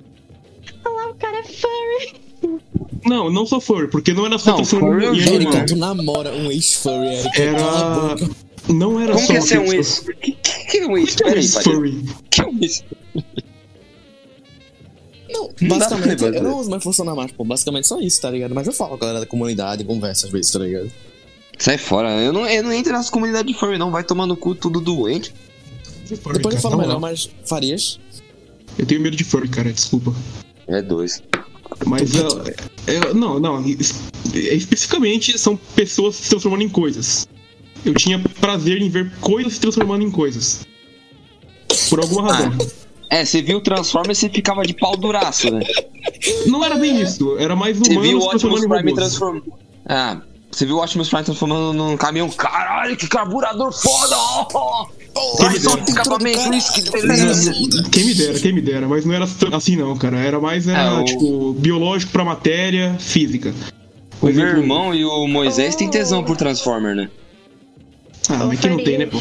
Ah, 0.84 1.08
o 1.10 1.14
cara 1.14 1.38
é 1.38 1.42
furry. 1.42 2.60
Não, 3.04 3.30
não 3.30 3.46
só 3.46 3.60
furry, 3.60 3.88
porque 3.88 4.12
não 4.12 4.26
era 4.26 4.38
só 4.38 4.50
Não, 4.50 4.56
transformando 4.58 4.92
furry 4.92 5.06
eu 5.06 5.14
em 5.14 5.20
animal. 5.36 5.52
Erika, 5.54 5.66
tu 5.66 5.76
namora 5.76 6.32
um 6.32 6.50
ex-furry, 6.50 7.14
Erika. 7.14 7.30
Cala 7.32 8.08
a 8.08 8.12
Era. 8.12 8.30
Não 8.68 9.00
era 9.00 9.12
Como 9.14 9.26
só 9.26 9.32
que 9.46 9.54
é 9.54 9.58
uma 9.58 9.66
um 9.68 9.70
pessoa- 9.70 9.74
ex? 9.76 10.00
Que, 10.20 10.32
que, 10.32 10.64
que 10.66 10.78
é 10.78 10.86
um 10.86 10.92
O 10.92 10.98
é 10.98 11.00
um 11.02 11.06
Pera 11.06 11.28
aí, 11.40 11.48
Farias. 11.48 11.56
ex-furry? 11.56 12.04
Que 12.30 12.40
é 12.42 12.46
um 12.46 12.58
ex? 12.60 12.84
Não, 15.30 15.50
basicamente, 15.68 16.24
eu 16.24 16.30
né? 16.32 16.40
não 16.40 16.58
uso 16.58 16.70
mais 16.70 16.82
funcionar 16.82 17.14
mais, 17.14 17.30
pô. 17.32 17.44
Basicamente 17.44 17.86
só 17.86 18.00
isso, 18.00 18.20
tá 18.20 18.30
ligado? 18.30 18.54
Mas 18.54 18.66
eu 18.66 18.72
falo 18.72 18.90
com 18.90 18.96
a 18.96 18.98
galera 19.00 19.20
da 19.20 19.26
comunidade, 19.26 19.84
conversa 19.84 20.26
às 20.26 20.32
vezes, 20.32 20.50
tá 20.50 20.58
ligado? 20.58 20.90
Sai 21.58 21.76
fora. 21.76 22.10
Eu 22.20 22.32
não, 22.32 22.46
eu 22.46 22.62
não 22.62 22.72
entro 22.72 22.92
nessa 22.92 23.10
comunidade 23.10 23.48
de 23.48 23.54
furry, 23.54 23.76
não. 23.78 23.90
Vai 23.90 24.02
tomar 24.04 24.26
no 24.26 24.36
cu 24.36 24.54
tudo 24.54 24.80
doente. 24.80 25.34
Depois 26.08 26.54
eu 26.54 26.60
falo 26.60 26.78
melhor, 26.78 26.98
mas 26.98 27.28
Farias. 27.44 28.00
Eu 28.78 28.86
tenho 28.86 29.00
medo 29.00 29.16
de 29.16 29.24
furry, 29.24 29.48
cara, 29.48 29.70
desculpa. 29.72 30.14
É 30.66 30.80
dois. 30.80 31.22
Mas 31.86 32.10
é, 32.14 32.20
é- 32.94 33.12
não, 33.14 33.38
não. 33.38 33.58
é- 33.58 33.66
especificamente 34.54 35.38
são 35.38 35.56
pessoas 35.56 36.16
se 36.16 36.30
transformando 36.30 36.62
em 36.62 36.68
coisas. 36.68 37.28
Eu 37.84 37.94
tinha 37.94 38.18
prazer 38.40 38.80
em 38.82 38.88
ver 38.88 39.10
coisas 39.20 39.54
se 39.54 39.60
transformando 39.60 40.02
em 40.04 40.10
coisas. 40.10 40.66
Por 41.88 42.00
alguma 42.00 42.32
razão. 42.32 42.52
É, 43.10 43.24
você 43.24 43.40
viu 43.40 43.58
o 43.58 43.60
Transformers 43.60 44.18
e 44.18 44.20
você 44.22 44.28
ficava 44.28 44.62
de 44.64 44.74
pau 44.74 44.96
duraço, 44.96 45.50
né? 45.50 45.60
Não 46.46 46.62
era 46.64 46.74
bem 46.76 47.00
isso. 47.00 47.36
Era 47.38 47.56
mais 47.56 47.78
Você 47.78 47.98
viu 47.98 48.18
o 48.18 48.20
se 48.22 48.26
Optimus 48.26 48.30
transformando 48.30 48.64
em 48.64 48.68
Prime 48.68 48.90
robôs. 48.90 48.94
transformando. 48.96 49.52
Ah, 49.86 50.20
Você 50.50 50.66
viu 50.66 50.76
o 50.76 50.82
Optimus 50.82 51.08
Prime 51.08 51.24
transformando 51.24 51.72
num 51.72 51.96
caminhão? 51.96 52.28
Caralho, 52.30 52.96
que 52.96 53.06
carburador 53.08 53.72
foda! 53.72 54.14
ó! 54.18 54.86
Olha 55.40 55.58
só 55.60 55.74
o 55.74 55.78
escapamento, 55.80 56.52
isso, 56.54 56.72
que 56.74 56.82
beleza! 56.90 57.52
Quem 57.90 58.04
me 58.04 58.14
dera, 58.14 58.38
quem 58.40 58.52
me 58.52 58.60
dera, 58.60 58.86
mas 58.88 59.04
não 59.04 59.14
era 59.14 59.26
assim 59.52 59.74
não, 59.76 59.96
cara. 59.96 60.18
Era 60.18 60.38
mais, 60.38 60.68
era, 60.68 60.78
É, 60.82 60.90
o- 60.92 61.04
tipo, 61.04 61.52
biológico 61.54 62.12
pra 62.12 62.24
matéria, 62.24 62.94
física. 63.00 63.52
O 64.20 64.26
meu 64.26 64.46
irmão 64.46 64.94
e 64.94 65.04
o 65.04 65.26
Moisés 65.26 65.74
têm 65.76 65.88
tesão 65.88 66.22
por 66.22 66.36
Transformer, 66.36 66.94
né? 66.94 67.08
Ah, 68.28 68.44
mas 68.46 68.60
que 68.60 68.68
não 68.68 68.76
tem, 68.82 68.98
né, 68.98 69.06
pô? 69.06 69.20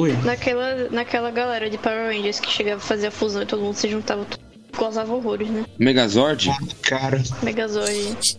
Oi. 0.00 0.12
Naquela, 0.24 0.88
naquela 0.90 1.30
galera 1.30 1.70
de 1.70 1.78
Power 1.78 2.14
Rangers 2.14 2.40
que 2.40 2.50
chegava 2.50 2.76
a 2.76 2.84
fazer 2.84 3.06
a 3.06 3.10
fusão 3.10 3.42
e 3.42 3.46
todo 3.46 3.62
mundo 3.62 3.74
se 3.74 3.88
juntava, 3.88 4.24
tudo, 4.24 4.40
gozava 4.76 5.12
horrores, 5.14 5.48
né? 5.48 5.64
Megazord? 5.78 6.50
Cara. 6.82 7.22
Megazord. 7.42 8.36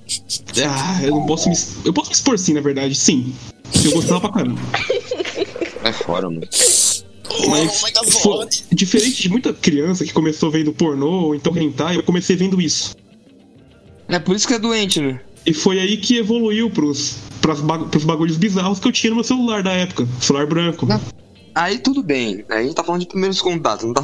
Ah, 0.67 1.03
eu 1.03 1.11
não 1.11 1.25
posso 1.25 1.49
me. 1.49 1.55
Eu 1.85 1.93
posso 1.93 2.09
me 2.09 2.13
expor 2.15 2.37
sim, 2.37 2.53
na 2.53 2.61
verdade, 2.61 2.93
sim. 2.95 3.33
Eu 3.83 3.91
gostava 3.91 4.21
pra 4.21 4.31
caramba. 4.31 4.59
É 5.81 5.93
fora, 5.93 6.29
mano. 6.29 6.41
Mas 7.49 7.81
fo- 8.21 8.45
diferente 8.71 9.21
de 9.21 9.29
muita 9.29 9.53
criança 9.53 10.03
que 10.03 10.11
começou 10.11 10.51
vendo 10.51 10.73
pornô 10.73 11.27
ou 11.27 11.35
então 11.35 11.55
hentai, 11.57 11.95
eu 11.95 12.03
comecei 12.03 12.35
vendo 12.35 12.59
isso. 12.61 12.93
É 14.09 14.19
por 14.19 14.35
isso 14.35 14.45
que 14.45 14.55
é 14.55 14.59
doente, 14.59 14.99
né? 14.99 15.21
E 15.45 15.53
foi 15.53 15.79
aí 15.79 15.95
que 15.95 16.17
evoluiu 16.17 16.69
pros, 16.69 17.15
pras 17.41 17.59
pros 17.89 18.03
bagulhos 18.03 18.37
bizarros 18.37 18.79
que 18.79 18.87
eu 18.87 18.91
tinha 18.91 19.09
no 19.09 19.15
meu 19.17 19.23
celular 19.23 19.63
da 19.63 19.71
época. 19.71 20.07
Celular 20.21 20.47
branco. 20.47 20.87
Aí 21.55 21.79
tudo 21.79 22.03
bem. 22.03 22.45
Aí 22.49 22.59
a 22.59 22.63
gente 22.63 22.75
tá 22.75 22.83
falando 22.83 23.01
de 23.01 23.07
primeiros 23.07 23.41
contatos, 23.41 23.85
não 23.85 23.93
tá, 23.93 24.03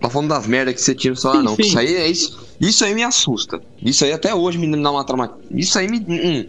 tá 0.00 0.10
falando 0.10 0.28
das 0.28 0.46
merdas 0.46 0.74
que 0.74 0.80
você 0.80 0.94
tinha 0.94 1.10
no 1.10 1.16
celular, 1.16 1.40
Sim, 1.40 1.44
não. 1.44 1.56
sim. 1.56 1.62
Isso 1.62 1.78
aí 1.78 1.94
é 1.94 2.08
isso. 2.08 2.48
Isso 2.60 2.84
aí 2.84 2.94
me 2.94 3.02
assusta. 3.02 3.60
Isso 3.82 4.04
aí 4.04 4.12
até 4.12 4.34
hoje 4.34 4.58
me 4.58 4.70
dá 4.82 4.90
uma 4.90 5.04
trauma. 5.04 5.38
Isso 5.50 5.78
aí 5.78 5.88
me. 5.88 5.98
hum. 5.98 6.46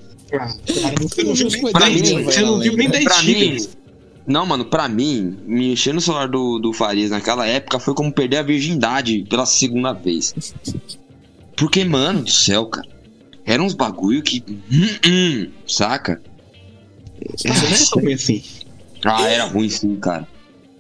Você 1.00 1.24
não 1.24 1.34
viu 1.34 1.50
nem, 2.02 2.24
você 2.24 2.42
não 2.42 2.60
viu 2.60 2.78
nem 2.78 2.90
10 2.90 3.04
Pra 3.04 3.24
mim. 3.24 3.58
Não, 4.28 4.46
mano, 4.46 4.64
pra 4.64 4.88
mim, 4.88 5.40
me 5.48 5.74
encher 5.74 5.92
no 5.92 6.00
celular 6.00 6.28
do, 6.28 6.60
do 6.60 6.72
Farias 6.72 7.10
naquela 7.10 7.48
época 7.48 7.80
foi 7.80 7.96
como 7.96 8.14
perder 8.14 8.38
a 8.38 8.44
virgindade 8.44 9.26
pela 9.28 9.44
segunda 9.48 9.92
vez. 9.92 10.54
Porque, 11.58 11.84
mano 11.84 12.22
do 12.22 12.30
céu, 12.30 12.68
cara. 12.68 12.88
Eram 13.46 13.66
uns 13.66 13.74
bagulho 13.74 14.22
que. 14.22 14.44
hum, 14.48 15.00
hum, 15.08 15.52
saca? 15.68 16.22
Não 17.46 18.10
é 18.10 18.14
assim. 18.14 18.44
Ah, 19.04 19.28
era 19.28 19.46
ruim 19.46 19.70
sim, 19.70 19.96
cara. 19.96 20.28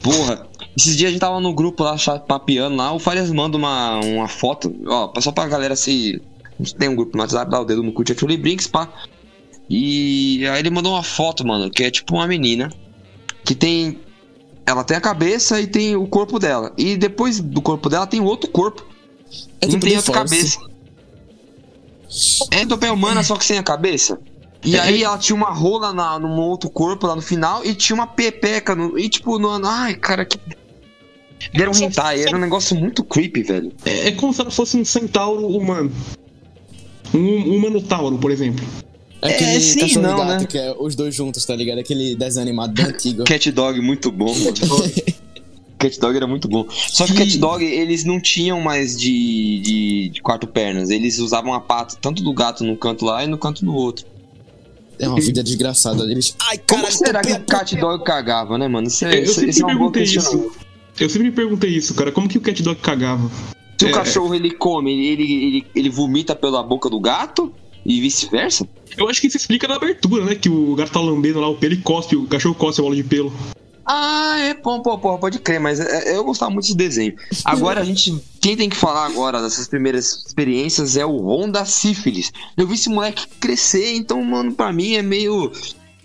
Porra, 0.01 0.47
esses 0.77 0.95
dias 0.95 1.09
a 1.09 1.11
gente 1.11 1.21
tava 1.21 1.39
no 1.41 1.53
grupo 1.53 1.83
lá, 1.83 1.95
papeando 2.19 2.75
lá, 2.75 2.93
o 2.93 2.99
Farias 2.99 3.29
manda 3.31 3.57
uma, 3.57 3.99
uma 3.99 4.27
foto, 4.27 4.73
ó, 4.87 5.11
só 5.19 5.31
pra 5.31 5.47
galera 5.47 5.75
se. 5.75 6.21
A 6.57 6.63
gente 6.63 6.75
tem 6.75 6.89
um 6.89 6.95
grupo 6.95 7.15
no 7.15 7.23
WhatsApp, 7.23 7.49
dá 7.49 7.59
o 7.59 7.65
dedo 7.65 7.83
no 7.83 7.91
cu 7.91 8.01
Actually 8.01 8.37
Brinks, 8.37 8.67
pá. 8.67 8.89
E 9.69 10.45
aí 10.47 10.59
ele 10.59 10.69
mandou 10.69 10.93
uma 10.93 11.03
foto, 11.03 11.45
mano, 11.45 11.69
que 11.69 11.83
é 11.83 11.91
tipo 11.91 12.15
uma 12.15 12.27
menina 12.27 12.71
que 13.43 13.53
tem. 13.53 13.99
Ela 14.65 14.83
tem 14.83 14.95
a 14.97 15.01
cabeça 15.01 15.59
e 15.59 15.67
tem 15.67 15.95
o 15.95 16.07
corpo 16.07 16.37
dela. 16.39 16.71
E 16.77 16.95
depois 16.95 17.39
do 17.39 17.61
corpo 17.61 17.89
dela 17.89 18.05
tem 18.05 18.21
outro 18.21 18.49
corpo. 18.49 18.85
É 19.61 19.65
não 19.65 19.73
tipo 19.73 19.81
tem 19.81 19.91
The 19.91 19.97
outra 19.97 20.13
Force. 20.13 20.35
cabeça. 20.35 20.68
É 22.51 22.61
entopia 22.61 22.91
humana, 22.91 23.23
só 23.23 23.35
que 23.35 23.45
sem 23.45 23.57
a 23.57 23.63
cabeça. 23.63 24.19
E 24.63 24.77
aí 24.77 25.03
ela 25.03 25.17
tinha 25.17 25.35
uma 25.35 25.51
rola 25.51 25.93
na, 25.93 26.19
num 26.19 26.37
outro 26.39 26.69
corpo 26.69 27.07
lá 27.07 27.15
no 27.15 27.21
final 27.21 27.63
e 27.63 27.73
tinha 27.73 27.95
uma 27.95 28.07
pepeca 28.07 28.75
no. 28.75 28.97
E 28.99 29.07
tipo, 29.07 29.39
no. 29.39 29.49
Ai, 29.65 29.95
cara, 29.95 30.25
que. 30.25 30.37
Era 31.53 31.69
um 31.69 31.73
hentai, 31.73 32.21
era 32.21 32.35
um 32.35 32.39
negócio 32.39 32.75
muito 32.75 33.03
creepy, 33.03 33.43
velho. 33.43 33.71
É, 33.85 34.09
é 34.09 34.11
como 34.11 34.33
se 34.33 34.41
ela 34.41 34.51
fosse 34.51 34.75
um 34.75 34.83
centauro 34.83 35.47
humano. 35.47 35.91
Um, 37.13 37.55
um 37.55 37.59
manotauro, 37.59 38.17
por 38.17 38.29
exemplo. 38.31 38.65
É 39.21 39.33
aquele 39.33 39.51
É, 39.55 39.59
sim, 39.59 39.79
cachorro 39.79 40.01
não, 40.07 40.17
gato 40.17 40.41
né? 40.41 40.45
que 40.45 40.57
é 40.57 40.75
os 40.77 40.95
dois 40.95 41.15
juntos, 41.15 41.45
tá 41.45 41.55
ligado? 41.55 41.79
Aquele 41.79 42.15
desenho 42.15 42.41
animado 42.41 42.77
antigo. 42.81 43.23
Cat 43.23 43.51
Dog 43.51 43.79
muito 43.81 44.11
bom. 44.11 44.33
Cat 44.43 44.65
Dog 44.65 45.03
era 46.15 46.27
muito 46.27 46.48
bom. 46.48 46.65
Só 46.69 47.05
que 47.05 47.13
o 47.13 47.15
Cat 47.15 47.38
Dog, 47.38 47.63
eles 47.63 48.03
não 48.03 48.19
tinham 48.19 48.59
mais 48.59 49.00
de, 49.00 49.59
de, 49.62 50.09
de 50.09 50.21
quatro 50.21 50.50
pernas. 50.50 50.89
Eles 50.89 51.19
usavam 51.19 51.53
a 51.53 51.59
pata 51.59 51.95
tanto 52.00 52.21
do 52.21 52.33
gato 52.33 52.63
num 52.63 52.75
canto 52.75 53.05
lá 53.05 53.24
e 53.24 53.27
no 53.27 53.38
canto 53.38 53.63
no 53.63 53.74
outro. 53.74 54.05
É 55.00 55.07
uma 55.07 55.19
vida 55.21 55.41
desgraçada. 55.41 56.03
Eles. 56.03 56.36
Ai, 56.50 56.57
Como 56.57 56.81
caralho, 56.81 56.98
será 56.98 57.21
que 57.21 57.31
o. 57.31 57.39
Cat 57.45 57.75
Dog 57.77 58.03
cagava, 58.03 58.57
né, 58.57 58.67
mano? 58.67 58.88
Isso, 58.88 59.05
é- 59.05 59.19
Eu 59.19 59.24
isso, 59.24 59.36
sempre 59.36 59.50
isso 59.51 59.63
é 59.63 59.65
me 59.67 59.71
uma 59.71 59.79
boa 59.79 59.91
perguntei 59.91 60.17
isso. 60.17 60.51
Eu 61.00 61.09
sempre 61.09 61.29
me 61.29 61.33
perguntei 61.33 61.69
isso, 61.69 61.93
cara. 61.93 62.12
Como 62.12 62.27
que 62.27 62.38
o 62.38 62.41
cat 62.41 62.62
dog 62.62 62.77
cagava? 62.81 63.31
Se 63.79 63.86
É. 63.86 63.89
o 63.89 63.93
cachorro 63.93 64.36
ele 64.36 64.51
come, 64.51 64.91
ele, 64.91 65.07
ele, 65.24 65.33
ele, 65.45 65.65
ele 65.74 65.89
vomita 65.89 66.36
pela 66.36 66.62
boca 66.62 66.89
do 66.89 67.00
gato 67.00 67.53
e 67.86 68.01
vice-versa? 68.01 68.67
Eu 68.98 69.07
acho 69.07 69.21
que 69.21 69.27
isso 69.27 69.38
explica 69.38 69.65
na 69.65 69.75
abertura, 69.75 70.25
né? 70.25 70.36
Que 70.36 70.50
o 70.50 70.75
gato 70.75 70.91
tá 70.91 71.00
lambendo 71.00 71.39
lá 71.39 71.48
o 71.48 71.55
pelo 71.55 71.74
e 71.74 71.77
cospe, 71.77 72.17
o 72.17 72.27
cachorro 72.27 72.53
cospe 72.55 72.81
a 72.81 72.83
bola 72.83 72.95
de 72.98 73.03
pelo. 73.03 73.31
Ah, 73.91 74.38
é, 74.38 74.53
pô, 74.53 74.84
pô, 74.84 75.00
pô, 75.00 75.17
pode 75.17 75.39
crer, 75.39 75.60
mas 75.60 75.79
é, 75.79 76.10
é, 76.12 76.15
eu 76.15 76.24
gostava 76.24 76.51
muito 76.51 76.65
desse 76.65 76.77
desenho. 76.77 77.15
Agora 77.43 77.81
a 77.81 77.84
gente, 77.84 78.24
quem 78.39 78.55
tem 78.55 78.69
que 78.69 78.75
falar 78.75 79.08
agora 79.08 79.41
dessas 79.41 79.67
primeiras 79.67 80.25
experiências 80.27 80.96
é 80.96 81.03
o 81.03 81.17
Honda 81.17 81.65
Sífilis. 81.65 82.31
Eu 82.55 82.67
vi 82.67 82.75
esse 82.75 82.88
moleque 82.88 83.25
crescer, 83.39 83.96
então, 83.96 84.24
mano, 84.24 84.53
pra 84.53 84.72
mim 84.72 84.93
é 84.93 85.01
meio, 85.01 85.51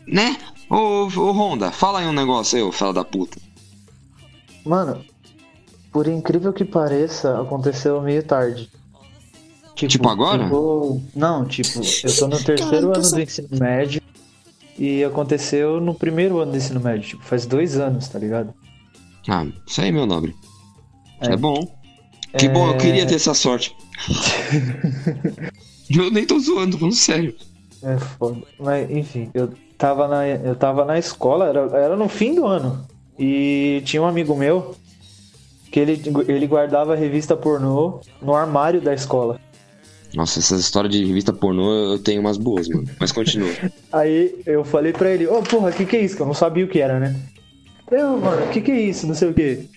né? 0.07 0.39
Ô, 0.71 0.77
ô 1.15 1.33
Honda, 1.33 1.71
fala 1.71 2.01
aí 2.01 2.07
um 2.07 2.13
negócio 2.15 2.57
aí, 2.57 2.63
ô 2.65 2.73
fela 2.73 2.95
da 2.95 3.05
puta. 3.05 3.37
Mano, 4.65 5.05
por 5.93 6.09
incrível 6.09 6.55
que 6.55 6.65
pareça, 6.65 7.39
aconteceu 7.39 8.01
meio 8.01 8.23
tarde. 8.23 8.71
Tipo 9.75 10.09
agora? 10.09 10.45
ficou- 10.45 11.03
Não, 11.15 11.45
tipo, 11.45 11.81
eu 12.03 12.17
tô 12.17 12.29
no 12.29 12.43
terceiro 12.43 12.57
Caraca, 12.71 12.87
ano 12.87 13.01
essa- 13.01 13.17
do 13.17 13.21
ensino 13.21 13.49
médio 13.53 14.01
e 14.79 15.05
aconteceu 15.05 15.81
no 15.81 15.95
primeiro 15.95 16.39
ano 16.41 16.53
do 16.53 16.57
ensino 16.57 16.81
médio, 16.81 17.09
tipo, 17.09 17.25
faz 17.25 17.47
dois 17.47 17.77
anos, 17.79 18.09
tá 18.09 18.19
ligado? 18.19 18.53
Ah, 19.29 19.47
isso 19.67 19.81
aí, 19.81 19.91
meu 19.93 20.07
nobre. 20.07 20.35
É, 21.21 21.33
É. 21.33 21.37
bom. 21.37 21.67
Que 22.37 22.49
bom, 22.49 22.67
eu 22.69 22.77
queria 22.79 23.07
ter 23.07 23.15
essa 23.15 23.33
sorte. 23.33 23.75
eu 25.89 26.11
nem 26.11 26.27
tô 26.27 26.39
zoando, 26.39 26.73
tô 26.73 26.79
falando 26.79 26.95
sério. 26.95 27.35
É 27.83 27.97
foda. 27.99 28.43
Mas, 28.59 28.91
enfim, 28.91 29.31
eu 29.35 29.53
tava 29.79 30.09
na, 30.09 30.27
eu 30.27 30.57
tava 30.57 30.85
na 30.85 30.99
escola, 30.99 31.47
era, 31.49 31.61
era 31.79 31.97
no 31.97 32.09
fim 32.09 32.35
do 32.35 32.45
ano. 32.47 32.85
E 33.19 33.83
tinha 33.85 34.03
um 34.03 34.07
amigo 34.07 34.35
meu 34.35 34.75
que 35.71 35.79
ele, 35.79 36.01
ele 36.27 36.47
guardava 36.47 36.95
revista 36.97 37.37
pornô 37.37 38.01
no 38.21 38.35
armário 38.35 38.81
da 38.81 38.93
escola. 38.95 39.39
Nossa, 40.15 40.39
essas 40.39 40.61
histórias 40.61 40.93
de 40.93 41.05
revista 41.05 41.33
pornô 41.33 41.93
eu 41.95 41.99
tenho 41.99 42.21
umas 42.21 42.37
boas, 42.37 42.69
mano. 42.69 42.89
Mas 43.01 43.11
continua. 43.13 43.51
Aí 43.93 44.35
eu 44.47 44.65
falei 44.65 44.93
pra 44.93 45.11
ele, 45.11 45.27
ô 45.27 45.43
porra, 45.43 45.73
que 45.73 45.85
que 45.85 45.97
é 45.97 46.01
isso? 46.01 46.17
Que 46.17 46.23
eu 46.23 46.27
não 46.27 46.35
sabia 46.35 46.65
o 46.65 46.69
que 46.69 46.79
era, 46.81 47.01
né? 47.01 47.17
Eu, 47.91 48.19
mano, 48.19 48.49
que 48.53 48.61
que 48.61 48.71
é 48.71 48.81
isso? 48.81 49.07
Não 49.07 49.15
sei 49.15 49.29
o 49.31 49.35
que. 49.35 49.69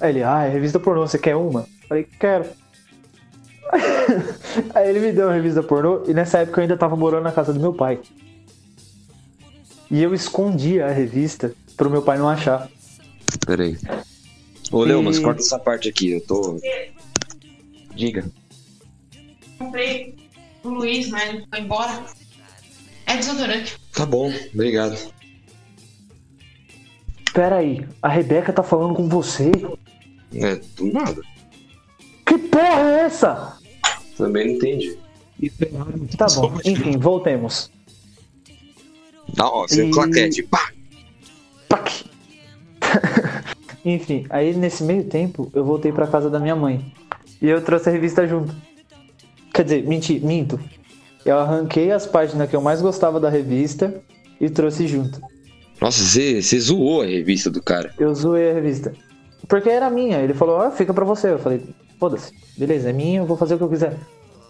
Aí 0.00 0.10
ele, 0.10 0.22
ah, 0.22 0.44
é 0.44 0.50
revista 0.50 0.80
pornô, 0.80 1.06
você 1.06 1.18
quer 1.18 1.36
uma? 1.36 1.66
Falei, 1.88 2.06
quero. 2.18 2.46
Aí 4.74 4.88
ele 4.88 5.00
me 5.00 5.12
deu 5.12 5.26
uma 5.28 5.34
revista 5.34 5.62
pornô 5.62 6.02
e 6.08 6.12
nessa 6.14 6.38
época 6.38 6.60
eu 6.60 6.62
ainda 6.62 6.76
tava 6.76 6.96
morando 6.96 7.22
na 7.24 7.32
casa 7.32 7.52
do 7.52 7.60
meu 7.60 7.72
pai. 7.72 8.00
E 9.90 10.02
eu 10.02 10.14
escondia 10.14 10.86
a 10.86 10.90
revista 10.90 11.52
pro 11.76 11.90
meu 11.90 12.02
pai 12.02 12.18
não 12.18 12.28
achar. 12.28 12.68
Pera 13.46 13.64
aí. 13.64 13.76
Ô, 14.72 14.82
Leo, 14.84 15.00
E- 15.00 15.04
mas 15.04 15.18
corta 15.18 15.40
essa 15.40 15.58
parte 15.58 15.88
aqui, 15.88 16.10
eu 16.12 16.20
tô. 16.20 16.60
Diga. 17.94 18.24
Comprei 19.70 20.16
o 20.64 20.68
Luiz, 20.70 21.08
mas 21.10 21.28
ele 21.28 21.44
foi 21.48 21.60
embora. 21.60 22.04
É 23.06 23.16
desodorante. 23.16 23.78
Tá 23.92 24.06
bom, 24.06 24.32
obrigado. 24.54 24.96
Pera 27.32 27.56
aí, 27.58 27.86
a 28.02 28.08
Rebeca 28.08 28.52
tá 28.52 28.62
falando 28.62 28.94
com 28.94 29.08
você? 29.08 29.52
É, 30.34 30.56
do 30.76 30.92
nada. 30.92 31.20
Que 32.26 32.38
porra 32.38 32.80
é 32.80 33.00
essa? 33.04 33.58
Também 34.16 34.46
não 34.48 34.54
entendi. 34.54 34.98
Isso 35.40 35.64
é 35.64 35.68
errado. 35.68 36.08
Tá 36.16 36.26
bom, 36.34 36.58
enfim, 36.64 36.98
voltemos. 36.98 37.70
Tá, 39.36 39.46
ó, 39.48 39.66
você 39.66 39.86
E- 39.86 39.90
claquete. 39.90 40.42
Pá! 40.44 40.72
Pac! 41.68 42.04
Enfim, 43.84 44.26
aí 44.28 44.54
nesse 44.54 44.82
meio 44.82 45.04
tempo 45.04 45.50
eu 45.54 45.64
voltei 45.64 45.90
pra 45.92 46.06
casa 46.06 46.28
da 46.28 46.38
minha 46.38 46.56
mãe. 46.56 46.92
E 47.40 47.46
eu 47.48 47.64
trouxe 47.64 47.88
a 47.88 47.92
revista 47.92 48.26
junto. 48.26 48.54
Quer 49.52 49.64
dizer, 49.64 49.86
menti, 49.86 50.18
minto. 50.20 50.58
Eu 51.24 51.38
arranquei 51.38 51.90
as 51.92 52.06
páginas 52.06 52.48
que 52.48 52.56
eu 52.56 52.60
mais 52.62 52.80
gostava 52.80 53.20
da 53.20 53.28
revista 53.28 53.94
e 54.40 54.48
trouxe 54.48 54.86
junto. 54.86 55.20
Nossa, 55.80 56.02
você, 56.02 56.40
você 56.42 56.58
zoou 56.60 57.02
a 57.02 57.06
revista 57.06 57.50
do 57.50 57.62
cara. 57.62 57.92
Eu 57.98 58.14
zoei 58.14 58.50
a 58.50 58.54
revista. 58.54 58.92
Porque 59.48 59.68
era 59.68 59.90
minha. 59.90 60.18
Ele 60.18 60.34
falou, 60.34 60.60
ah, 60.60 60.70
fica 60.70 60.94
pra 60.94 61.04
você. 61.04 61.32
Eu 61.32 61.38
falei, 61.38 61.62
foda-se, 61.98 62.32
beleza, 62.56 62.90
é 62.90 62.92
minha, 62.92 63.20
eu 63.20 63.26
vou 63.26 63.36
fazer 63.36 63.54
o 63.54 63.58
que 63.58 63.64
eu 63.64 63.68
quiser. 63.68 63.96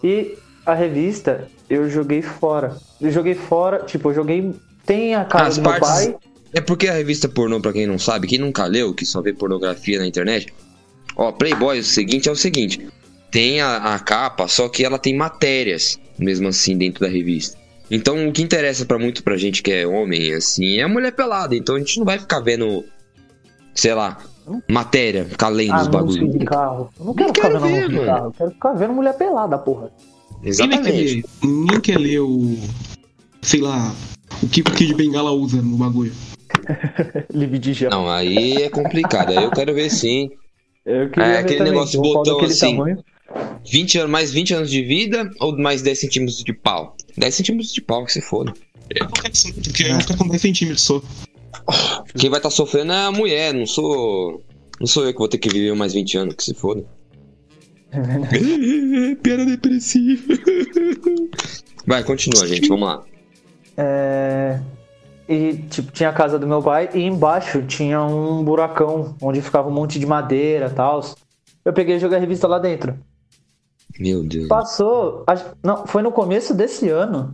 E 0.03 0.37
a 0.65 0.73
revista 0.73 1.47
eu 1.69 1.89
joguei 1.89 2.21
fora. 2.21 2.77
Eu 2.99 3.11
joguei 3.11 3.33
fora, 3.33 3.79
tipo, 3.79 4.09
eu 4.09 4.13
joguei. 4.15 4.53
Tem 4.85 5.15
a 5.15 5.25
casa 5.25 5.47
As 5.47 5.55
do 5.57 5.61
meu 5.61 5.71
partes- 5.71 5.89
pai. 6.07 6.15
É 6.53 6.59
porque 6.59 6.87
a 6.87 6.93
revista 6.93 7.29
pornô, 7.29 7.61
pra 7.61 7.71
quem 7.71 7.87
não 7.87 7.97
sabe, 7.97 8.27
quem 8.27 8.37
nunca 8.37 8.65
leu, 8.65 8.93
que 8.93 9.05
só 9.05 9.21
vê 9.21 9.31
pornografia 9.33 9.97
na 9.99 10.05
internet. 10.05 10.53
Ó, 11.15 11.31
Playboy, 11.31 11.79
o 11.79 11.83
seguinte 11.83 12.27
é 12.27 12.31
o 12.31 12.35
seguinte: 12.35 12.87
tem 13.31 13.61
a, 13.61 13.95
a 13.95 13.99
capa, 13.99 14.47
só 14.47 14.67
que 14.69 14.83
ela 14.83 14.99
tem 14.99 15.15
matérias, 15.15 15.99
mesmo 16.19 16.47
assim, 16.49 16.77
dentro 16.77 17.01
da 17.01 17.07
revista. 17.11 17.57
Então 17.89 18.27
o 18.27 18.31
que 18.31 18.41
interessa 18.41 18.85
pra 18.85 18.99
muito 18.99 19.23
pra 19.23 19.35
gente 19.37 19.63
que 19.63 19.71
é 19.71 19.87
homem, 19.87 20.33
assim, 20.33 20.77
é 20.77 20.83
a 20.83 20.87
mulher 20.87 21.11
pelada. 21.13 21.55
Então 21.55 21.75
a 21.75 21.79
gente 21.79 21.97
não 21.97 22.05
vai 22.05 22.19
ficar 22.19 22.39
vendo, 22.39 22.83
sei 23.73 23.93
lá, 23.93 24.17
matéria, 24.69 25.25
ficar 25.25 25.49
lendo 25.49 25.75
os 25.75 25.87
Anúncio 25.87 25.91
bagulhos. 26.21 26.39
de 26.39 26.45
carro. 26.45 26.89
Eu 26.99 27.05
não 27.05 27.13
quero, 27.13 27.27
Não 27.27 27.35
ficar 27.35 27.47
quero 27.49 27.59
vendo 27.61 27.73
ver, 27.73 27.89
de 27.89 27.95
mano. 27.95 28.05
carro. 28.07 28.25
Eu 28.27 28.31
quero 28.31 28.51
ficar 28.51 28.73
vendo 28.73 28.93
mulher 28.93 29.13
pelada, 29.17 29.57
porra. 29.57 29.91
Exatamente. 30.43 31.23
ninguém 31.43 31.79
quer 31.81 31.97
ler 31.99 32.19
o. 32.19 32.57
sei 33.41 33.61
lá. 33.61 33.93
O 34.41 34.47
que 34.47 34.61
o 34.61 34.63
Kid 34.63 34.93
Bengala 34.95 35.31
usa 35.31 35.61
no 35.61 35.77
bagulho. 35.77 36.13
Gel. 37.73 37.89
Não, 37.89 38.09
aí 38.09 38.53
é 38.63 38.69
complicado. 38.69 39.29
Aí 39.29 39.43
eu 39.43 39.51
quero 39.51 39.73
ver 39.73 39.89
sim. 39.89 40.29
Eu 40.85 41.09
queria 41.09 41.27
É, 41.29 41.37
aquele 41.39 41.63
negócio 41.65 42.01
de 42.01 42.09
botão 42.09 42.39
assim. 42.41 42.77
tamanho. 42.77 43.03
20 43.69 43.99
anos, 43.99 44.11
mais 44.11 44.31
20 44.31 44.53
anos 44.53 44.69
de 44.69 44.81
vida 44.81 45.29
ou 45.39 45.57
mais 45.57 45.81
10 45.81 45.99
centímetros 45.99 46.43
de 46.43 46.53
pau? 46.53 46.95
10 47.17 47.35
centímetros 47.35 47.73
de 47.73 47.81
pau, 47.81 48.05
que 48.05 48.13
se 48.13 48.21
foda. 48.21 48.53
Eu 48.89 49.05
não 49.05 49.11
quero 49.11 49.33
isso 49.33 49.53
porque 49.53 49.83
eu 49.83 49.91
vou 49.91 50.01
ficar 50.01 50.17
com 50.17 50.27
10 50.27 50.41
centímetros 50.41 50.81
só. 50.81 51.01
Quem 52.17 52.29
vai 52.29 52.39
estar 52.39 52.49
sofrendo 52.49 52.91
é 52.91 53.05
a 53.05 53.11
mulher, 53.11 53.53
não 53.53 53.65
sou. 53.65 54.41
Não 54.79 54.87
sou 54.87 55.05
eu 55.05 55.13
que 55.13 55.19
vou 55.19 55.27
ter 55.27 55.37
que 55.37 55.49
viver 55.49 55.75
mais 55.75 55.93
20 55.93 56.17
anos, 56.17 56.35
que 56.35 56.43
se 56.43 56.53
foda. 56.53 56.83
Piada 59.21 59.45
depressiva. 59.45 60.33
Vai, 61.85 62.03
continua, 62.03 62.47
gente, 62.47 62.67
vamos 62.67 62.87
lá. 62.87 63.03
É... 63.77 64.59
E, 65.29 65.53
tipo, 65.69 65.91
tinha 65.91 66.09
a 66.09 66.13
casa 66.13 66.39
do 66.39 66.47
meu 66.47 66.61
pai 66.61 66.89
e 66.93 67.01
embaixo 67.01 67.61
tinha 67.63 68.01
um 68.01 68.43
buracão 68.43 69.15
onde 69.21 69.41
ficava 69.41 69.69
um 69.69 69.71
monte 69.71 69.99
de 69.99 70.05
madeira 70.05 70.67
e 70.67 70.73
tal. 70.73 71.01
Eu 71.63 71.73
peguei 71.73 71.95
e 71.95 71.99
joguei 71.99 72.17
a 72.17 72.21
revista 72.21 72.47
lá 72.47 72.59
dentro. 72.59 72.97
Meu 73.99 74.23
Deus. 74.23 74.47
Passou. 74.47 75.25
Não, 75.63 75.85
foi 75.85 76.01
no 76.01 76.11
começo 76.11 76.53
desse 76.53 76.89
ano. 76.89 77.31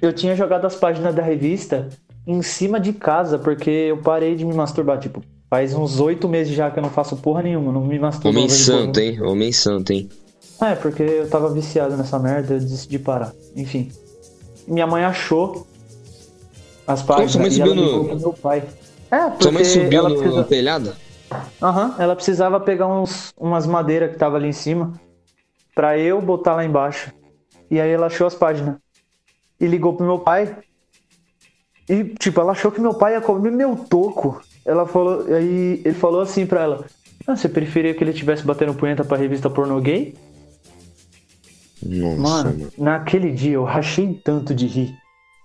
Eu 0.00 0.12
tinha 0.12 0.34
jogado 0.36 0.66
as 0.66 0.74
páginas 0.74 1.14
da 1.14 1.22
revista 1.22 1.88
em 2.26 2.42
cima 2.42 2.78
de 2.80 2.92
casa, 2.92 3.38
porque 3.38 3.70
eu 3.70 3.98
parei 3.98 4.34
de 4.34 4.44
me 4.44 4.52
masturbar. 4.54 4.98
Tipo, 4.98 5.22
faz 5.48 5.74
uns 5.74 6.00
oito 6.00 6.28
meses 6.28 6.54
já 6.54 6.70
que 6.70 6.78
eu 6.78 6.82
não 6.82 6.90
faço 6.90 7.16
porra 7.16 7.42
nenhuma. 7.42 7.72
Não 7.72 7.84
me 7.84 7.98
masturbo. 7.98 8.28
Homem 8.30 8.48
santo, 8.48 9.00
hein? 9.00 9.20
Homem 9.22 9.52
santo, 9.52 9.92
hein? 9.92 10.08
É, 10.60 10.74
porque 10.74 11.02
eu 11.02 11.28
tava 11.28 11.52
viciado 11.52 11.96
nessa 11.96 12.18
merda, 12.18 12.54
eu 12.54 12.60
decidi 12.60 12.98
parar. 12.98 13.32
Enfim. 13.56 13.90
Minha 14.66 14.86
mãe 14.86 15.04
achou 15.04 15.66
as 16.86 17.02
páginas 17.02 17.56
mãe 17.58 17.58
e 17.58 17.60
ela 17.60 17.74
no- 17.74 18.04
pro 18.04 18.18
meu 18.18 18.32
pai. 18.32 18.62
É, 19.10 19.28
porque 19.30 19.42
Sua 19.42 19.52
mãe 19.52 19.64
subiu 19.64 19.98
ela, 20.00 20.08
no 20.08 20.16
precisa... 20.18 20.44
telhado? 20.44 20.92
Aham, 21.62 21.94
ela 21.98 22.14
precisava 22.14 22.60
pegar 22.60 22.86
uns, 22.86 23.32
umas 23.38 23.66
madeiras 23.66 24.10
que 24.12 24.16
tava 24.18 24.36
ali 24.36 24.48
em 24.48 24.52
cima 24.52 24.92
pra 25.74 25.98
eu 25.98 26.20
botar 26.20 26.54
lá 26.54 26.64
embaixo. 26.64 27.12
E 27.70 27.80
aí 27.80 27.90
ela 27.90 28.06
achou 28.06 28.26
as 28.26 28.34
páginas. 28.34 28.76
E 29.60 29.66
ligou 29.66 29.94
pro 29.94 30.06
meu 30.06 30.18
pai. 30.18 30.56
E, 31.88 32.04
tipo, 32.18 32.40
ela 32.40 32.52
achou 32.52 32.70
que 32.72 32.80
meu 32.80 32.94
pai 32.94 33.14
ia 33.14 33.20
comer 33.20 33.50
meu 33.50 33.76
toco. 33.76 34.40
Ela 34.64 34.86
falou. 34.86 35.26
Aí 35.34 35.82
ele 35.84 35.94
falou 35.94 36.20
assim 36.20 36.46
pra 36.46 36.62
ela: 36.62 36.86
ah, 37.26 37.36
Você 37.36 37.48
preferia 37.48 37.94
que 37.94 38.02
ele 38.02 38.12
tivesse 38.12 38.42
batendo 38.44 38.74
punheta 38.74 39.04
pra 39.04 39.16
revista 39.16 39.50
pornô 39.50 39.80
gay? 39.80 40.14
Nossa, 41.82 42.20
Mano, 42.20 42.58
mano. 42.58 42.72
naquele 42.78 43.30
dia 43.30 43.52
eu 43.52 43.64
rachei 43.64 44.14
tanto 44.24 44.54
de 44.54 44.66
rir. 44.66 44.94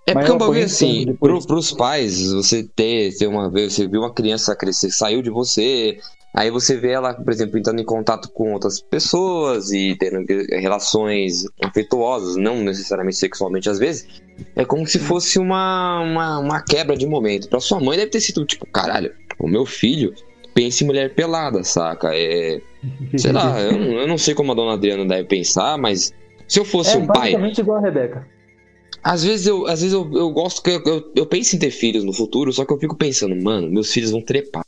É 0.08 0.14
Mas 0.14 0.26
porque 0.26 0.32
é 0.32 0.34
um 0.34 0.36
eu 0.36 0.40
bagulho 0.40 0.64
assim, 0.64 1.14
pro, 1.20 1.46
pros 1.46 1.72
pais, 1.74 2.32
você 2.32 2.64
ter, 2.64 3.16
ter 3.18 3.28
uma 3.28 3.50
vez, 3.52 3.74
você 3.74 3.88
viu 3.88 4.02
uma 4.02 4.14
criança 4.14 4.56
crescer, 4.56 4.90
saiu 4.90 5.22
de 5.22 5.30
você, 5.30 6.00
aí 6.34 6.50
você 6.52 6.76
vê 6.76 6.92
ela, 6.92 7.14
por 7.14 7.32
exemplo, 7.32 7.58
entrando 7.58 7.80
em 7.82 7.86
contato 7.86 8.30
com 8.32 8.54
outras 8.54 8.82
pessoas 8.82 9.72
e 9.72 9.96
tendo 10.00 10.24
relações 10.60 11.44
afetuosas, 11.64 12.36
não 12.36 12.64
necessariamente 12.64 13.18
sexualmente 13.18 13.70
às 13.70 13.80
vezes, 13.80 14.08
é 14.56 14.64
como 14.64 14.86
se 14.88 15.00
fosse 15.00 15.40
uma, 15.40 16.00
uma, 16.02 16.40
uma 16.40 16.62
quebra 16.64 16.96
de 16.96 17.06
momento. 17.06 17.50
Pra 17.50 17.60
sua 17.60 17.80
mãe 17.80 17.98
deve 17.98 18.12
ter 18.12 18.22
sido 18.22 18.46
tipo, 18.46 18.66
caralho, 18.68 19.14
o 19.40 19.48
meu 19.48 19.66
filho 19.66 20.14
pensa 20.54 20.84
em 20.84 20.88
mulher 20.88 21.14
pelada, 21.16 21.64
saca? 21.64 22.10
É, 22.14 22.60
sei 23.18 23.32
lá, 23.32 23.60
eu, 23.62 23.78
não- 23.78 24.00
eu 24.00 24.08
não 24.08 24.18
sei 24.18 24.34
como 24.34 24.52
a 24.52 24.56
dona 24.56 24.74
Adriana 24.74 25.06
deve 25.06 25.28
pensar, 25.28 25.78
mas 25.78 26.14
se 26.48 26.60
eu 26.60 26.66
fosse 26.66 26.96
É 26.96 26.98
um 26.98 27.08
pai. 27.08 27.34
igual 27.34 27.78
a 27.78 27.82
Rebeca. 27.82 28.28
Às 29.02 29.24
vezes 29.24 29.48
eu, 29.48 29.66
às 29.66 29.80
vezes 29.80 29.94
eu, 29.94 30.10
eu 30.14 30.30
gosto 30.32 30.62
que 30.62 30.72
eu, 30.72 30.84
eu, 30.86 31.12
eu 31.16 31.26
penso 31.26 31.56
em 31.56 31.60
ter 31.60 31.72
filhos 31.72 32.04
no 32.04 32.12
futuro, 32.12 32.52
só 32.52 32.66
que 32.66 32.74
eu 32.74 32.78
fico 32.78 32.98
pensando, 32.98 33.34
mano, 33.42 33.72
meus 33.72 33.92
filhos 33.94 34.12
vão 34.12 34.22
trepar. 34.22 34.64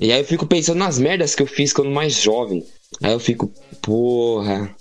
E 0.00 0.10
aí 0.12 0.20
eu 0.20 0.24
fico 0.24 0.46
pensando 0.46 0.78
nas 0.78 0.98
merdas 0.98 1.34
que 1.34 1.42
eu 1.42 1.46
fiz 1.46 1.72
quando 1.72 1.90
mais 1.90 2.20
jovem. 2.20 2.64
Aí 3.02 3.12
eu 3.12 3.20
fico, 3.20 3.50
porra. 3.82 4.74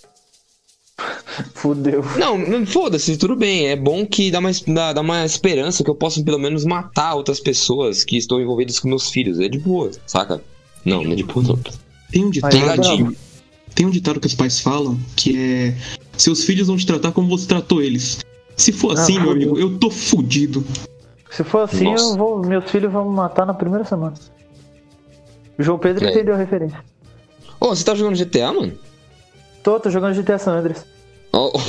Fudeu. 1.54 2.02
Não, 2.18 2.38
não 2.38 2.66
foda-se, 2.66 3.18
tudo 3.18 3.36
bem. 3.36 3.68
É 3.68 3.76
bom 3.76 4.06
que 4.06 4.32
dá 4.32 4.40
uma, 4.40 4.52
dá, 4.68 4.94
dá 4.94 5.02
uma 5.02 5.26
esperança 5.26 5.84
que 5.84 5.90
eu 5.90 5.96
possa 5.96 6.24
pelo 6.24 6.40
menos 6.40 6.64
matar 6.64 7.16
outras 7.16 7.40
pessoas 7.40 8.04
que 8.06 8.18
estão 8.18 8.40
envolvidas 8.42 8.80
com 8.80 8.88
meus 8.88 9.10
filhos. 9.10 9.40
É 9.40 9.50
de 9.50 9.60
boa, 9.60 9.92
saca? 10.08 10.42
Não, 10.86 11.04
não 11.04 11.12
é 11.12 11.16
de 11.16 11.24
boa, 11.24 11.46
não. 11.46 11.60
Tem 12.12 12.24
um 12.24 12.30
ditado, 12.30 13.16
Tem 13.74 13.86
um 13.86 13.90
ditado 13.90 14.20
que 14.22 14.28
os 14.28 14.36
pais 14.36 14.60
falam 14.62 14.98
que 15.18 15.38
é 15.38 15.76
seus 16.16 16.46
filhos 16.46 16.68
vão 16.68 16.78
te 16.78 16.86
tratar 16.86 17.12
como 17.12 17.28
você 17.28 17.46
tratou 17.46 17.82
eles. 17.82 18.20
Se 18.56 18.72
for 18.72 18.92
Ah, 18.98 19.02
assim, 19.02 19.20
meu 19.20 19.34
fudeu. 19.34 19.50
amigo, 19.50 19.60
eu 19.60 19.78
tô 19.78 19.90
fudido. 19.92 20.64
Se 21.30 21.44
for 21.44 21.64
assim, 21.64 21.94
vou, 22.16 22.40
meus 22.40 22.72
filhos 22.72 22.90
vão 22.94 23.10
me 23.10 23.14
matar 23.14 23.46
na 23.46 23.54
primeira 23.54 23.84
semana. 23.84 24.14
O 25.58 25.64
João 25.64 25.80
Pedro 25.80 26.06
É. 26.06 26.12
entendeu 26.12 26.34
a 26.34 26.38
referência. 26.38 26.80
Ô, 27.60 27.70
você 27.70 27.84
tá 27.84 27.96
jogando 27.96 28.18
GTA, 28.18 28.52
mano? 28.54 28.78
Tô, 29.64 29.80
tô 29.80 29.90
jogando 29.90 30.16
GTA 30.16 30.38
San 30.38 30.54
Andreas. 30.58 30.86
Ó. 31.34 31.52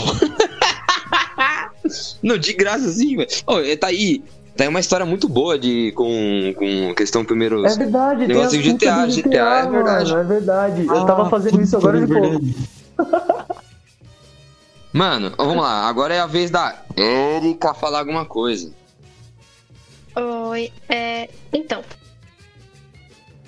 Não, 2.23 2.37
de 2.37 2.53
graça 2.53 2.89
sim, 2.91 3.17
velho. 3.17 3.29
É, 3.65 3.77
tá 3.77 3.87
aí. 3.89 4.23
Tá 4.57 4.65
aí 4.65 4.69
uma 4.69 4.81
história 4.81 5.05
muito 5.07 5.29
boa 5.29 5.59
de 5.59 5.93
com, 5.93 6.53
com 6.57 6.95
questão 6.95 7.25
primeiro. 7.25 7.65
É 7.67 7.75
verdade, 7.77 8.21
tem 8.21 8.29
Negócio 8.29 8.61
de 8.61 8.73
GTA, 8.73 9.07
do 9.07 9.15
GTA, 9.15 9.37
é 9.37 9.63
mano, 9.65 9.73
verdade. 9.73 10.15
É 10.17 10.23
verdade. 10.25 10.87
eu 10.87 10.97
Ah, 10.97 11.05
tava 11.05 11.29
fazendo 11.31 11.61
isso 11.61 11.77
agora 11.77 11.99
é 11.99 12.07
de 12.07 12.13
pouco. 12.13 12.41
Mano, 14.93 15.33
vamos 15.37 15.57
lá. 15.59 15.87
Agora 15.87 16.15
é 16.15 16.21
a 16.21 16.27
vez 16.27 16.51
da 16.51 16.75
Erika 16.97 17.75
falar 17.75 17.99
alguma 17.99 18.25
coisa. 18.25 18.73
Oi, 20.17 20.73
é. 20.89 21.29
Então. 21.53 21.83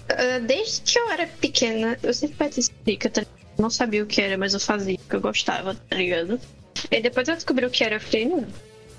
Ah, 0.09 0.39
Desde 0.41 0.81
que 0.83 0.99
eu 0.99 1.11
era 1.11 1.27
pequena, 1.27 1.99
eu 2.03 2.13
sempre 2.15 2.37
participei, 2.37 2.97
que 2.97 3.07
eu 3.07 3.11
tá- 3.11 3.27
não 3.59 3.71
sabia 3.71 4.03
o 4.03 4.07
que 4.07 4.21
era, 4.21 4.37
mas 4.39 4.55
eu 4.55 4.61
fazia, 4.61 4.97
porque 4.99 5.17
eu 5.17 5.21
gostava, 5.21 5.75
tá 5.75 5.97
ligado? 5.97 6.41
E 6.91 7.01
depois 7.01 7.27
eu 7.29 7.35
descobri 7.35 7.67
o 7.67 7.71
que 7.71 7.83
era, 7.85 7.97
eu 7.97 8.01
falei, 8.01 8.27
hum, 8.27 8.47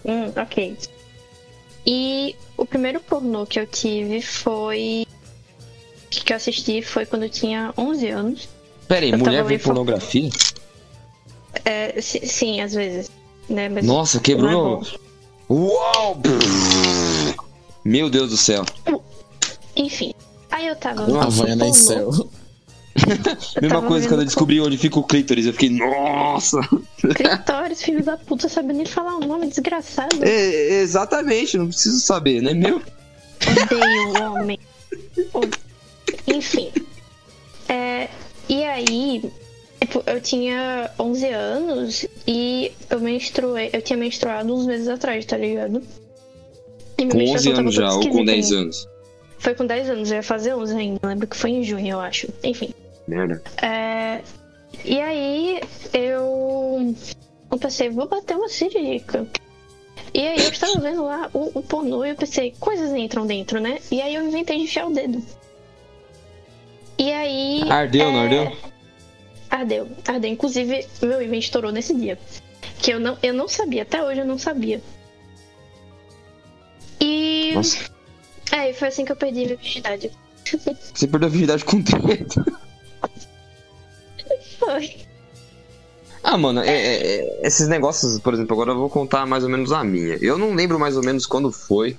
hum, 0.06 0.34
ok. 0.36 0.78
E 1.86 2.36
o 2.58 2.66
primeiro 2.66 3.00
pornô 3.00 3.46
que 3.46 3.60
eu 3.60 3.66
tive 3.66 4.22
foi. 4.22 5.06
que 6.10 6.34
eu 6.34 6.38
assisti 6.38 6.82
foi 6.82 7.06
quando 7.06 7.24
eu 7.24 7.30
tinha 7.30 7.74
11 7.78 8.08
anos. 8.10 8.50
Pera 8.88 9.06
aí, 9.06 9.12
Eu 9.12 9.18
mulher 9.18 9.44
vê 9.46 9.58
pornografia? 9.58 10.30
É, 11.66 12.00
si- 12.02 12.26
sim, 12.28 12.62
às 12.62 12.74
vezes. 12.74 13.10
Né? 13.48 13.70
Mas 13.70 13.86
Nossa, 13.86 14.18
é 14.18 14.22
quebrou. 14.22 14.82
bom. 14.82 14.86
Uau! 15.50 16.18
Meu 17.84 18.10
Deus 18.10 18.30
do 18.30 18.38
céu. 18.38 18.64
Enfim. 19.76 20.14
Aí 20.60 20.68
eu 20.68 20.76
tava. 20.76 21.04
Havaiana 21.22 21.68
em 21.68 21.74
céu. 21.74 22.12
Mesma 23.62 23.82
coisa 23.82 24.10
quando 24.10 24.22
eu 24.22 24.26
descobri 24.26 24.60
onde 24.60 24.78
fica 24.78 25.00
o 25.00 25.04
clítoris. 25.04 25.46
Eu 25.46 25.54
fiquei, 25.54 25.70
nossa! 25.70 26.60
Clitóris, 27.16 27.82
filho 27.82 28.04
da 28.04 28.18
puta, 28.18 28.50
sabendo 28.50 28.76
nem 28.76 28.86
falar 28.86 29.16
o 29.16 29.22
nome, 29.22 29.48
desgraçado. 29.48 30.22
É, 30.22 30.82
exatamente, 30.82 31.58
não 31.58 31.68
preciso 31.68 32.02
saber, 32.02 32.42
né, 32.42 32.54
meu? 32.54 32.82
Odeio 33.64 34.10
o 34.10 34.34
homem. 34.34 34.60
Enfim. 36.28 36.72
É, 37.70 38.10
e 38.50 38.62
aí, 38.64 39.32
tipo, 39.80 40.04
eu 40.06 40.20
tinha 40.20 40.92
11 41.00 41.26
anos 41.28 42.06
e 42.28 42.74
eu 42.90 43.00
menstruei. 43.00 43.70
Eu 43.72 43.82
tinha 43.82 43.96
menstruado 43.96 44.54
uns 44.54 44.66
meses 44.66 44.90
atrás, 44.90 45.26
tá 45.26 45.38
ligado? 45.38 45.82
Com 46.98 47.18
menstruação 47.18 47.34
11 47.34 47.50
tava 47.50 47.60
anos 47.62 47.76
já, 47.76 47.94
ou 47.94 47.94
com 47.94 48.00
esquisita 48.00 48.26
10 48.26 48.46
ainda. 48.46 48.62
anos. 48.62 48.99
Foi 49.40 49.56
com 49.56 49.66
10 49.66 49.90
anos, 49.90 50.12
eu 50.12 50.18
ia 50.18 50.24
fazer 50.24 50.54
11 50.54 50.78
ainda. 50.78 51.00
Lembro 51.08 51.28
que 51.28 51.36
foi 51.36 51.52
em 51.52 51.64
junho, 51.64 51.88
eu 51.88 52.00
acho. 52.00 52.28
Enfim. 52.44 52.74
Merda. 53.08 53.42
É, 53.62 54.22
e 54.86 55.00
aí 55.00 55.62
eu, 55.94 56.96
eu 57.52 57.58
pensei, 57.58 57.90
vou 57.90 58.08
bater 58.08 58.36
uma 58.36 58.50
sirica. 58.50 59.26
E 60.14 60.28
aí 60.28 60.40
eu 60.44 60.50
estava 60.50 60.80
vendo 60.80 61.04
lá 61.06 61.30
o, 61.34 61.60
o 61.60 61.64
pornô 61.64 62.04
e 62.04 62.10
eu 62.10 62.16
pensei, 62.16 62.54
coisas 62.60 62.92
entram 62.94 63.26
dentro, 63.26 63.60
né? 63.60 63.80
E 63.92 64.02
aí 64.02 64.16
eu 64.16 64.26
inventei 64.26 64.58
de 64.58 64.64
enfiar 64.64 64.88
o 64.88 64.94
dedo. 64.94 65.24
E 66.98 67.12
aí. 67.12 67.64
Ardeu, 67.70 68.12
não 68.12 68.20
é, 68.20 68.24
ardeu? 68.24 68.58
Ardeu, 69.50 69.88
ardeu. 70.08 70.32
Inclusive, 70.32 70.86
meu 71.02 71.22
invento 71.22 71.46
estourou 71.46 71.72
nesse 71.72 71.96
dia. 71.96 72.20
Que 72.80 72.92
eu 72.92 73.00
não, 73.00 73.18
eu 73.22 73.34
não 73.34 73.48
sabia, 73.48 73.84
até 73.84 74.04
hoje 74.04 74.22
eu 74.22 74.26
não 74.26 74.38
sabia. 74.38 74.82
E. 77.00 77.54
Nossa, 77.56 77.90
É, 78.52 78.70
e 78.70 78.74
foi 78.74 78.88
assim 78.88 79.06
que 79.06 79.12
eu 79.12 79.16
perdi 79.16 79.46
minha 79.46 79.56
virgindade. 79.56 80.12
você 80.94 81.08
perdeu 81.08 81.28
a 81.28 81.32
virgindade 81.32 81.66
com 81.66 81.78
o 81.78 81.84
dedo. 81.84 82.46
Foi. 84.58 84.96
Ah, 86.24 86.38
mano, 86.38 86.62
é- 86.62 86.68
é- 86.68 87.16
é- 87.22 87.48
esses 87.48 87.68
negócios, 87.68 88.20
por 88.20 88.34
exemplo, 88.34 88.54
agora 88.54 88.72
eu 88.72 88.78
vou 88.78 88.90
contar 88.90 89.26
mais 89.26 89.44
ou 89.44 89.50
menos 89.50 89.72
a 89.72 89.84
minha. 89.84 90.18
Eu 90.22 90.38
não 90.38 90.54
lembro 90.54 90.78
mais 90.80 90.98
ou 90.98 91.04
menos 91.04 91.26
quando 91.26 91.52
foi. 91.52 91.98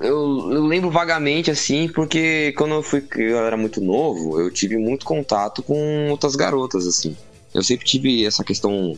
Eu, 0.00 0.50
eu 0.50 0.64
lembro 0.64 0.90
vagamente, 0.90 1.50
assim, 1.50 1.86
porque 1.88 2.52
quando 2.56 2.74
eu 2.74 2.82
fui, 2.82 3.04
eu 3.16 3.38
era 3.38 3.56
muito 3.56 3.82
novo, 3.82 4.40
eu 4.40 4.50
tive 4.50 4.78
muito 4.78 5.04
contato 5.04 5.62
com 5.62 6.08
outras 6.10 6.34
garotas, 6.34 6.86
assim. 6.86 7.14
Eu 7.52 7.62
sempre 7.62 7.84
tive 7.84 8.24
essa 8.24 8.42
questão 8.42 8.96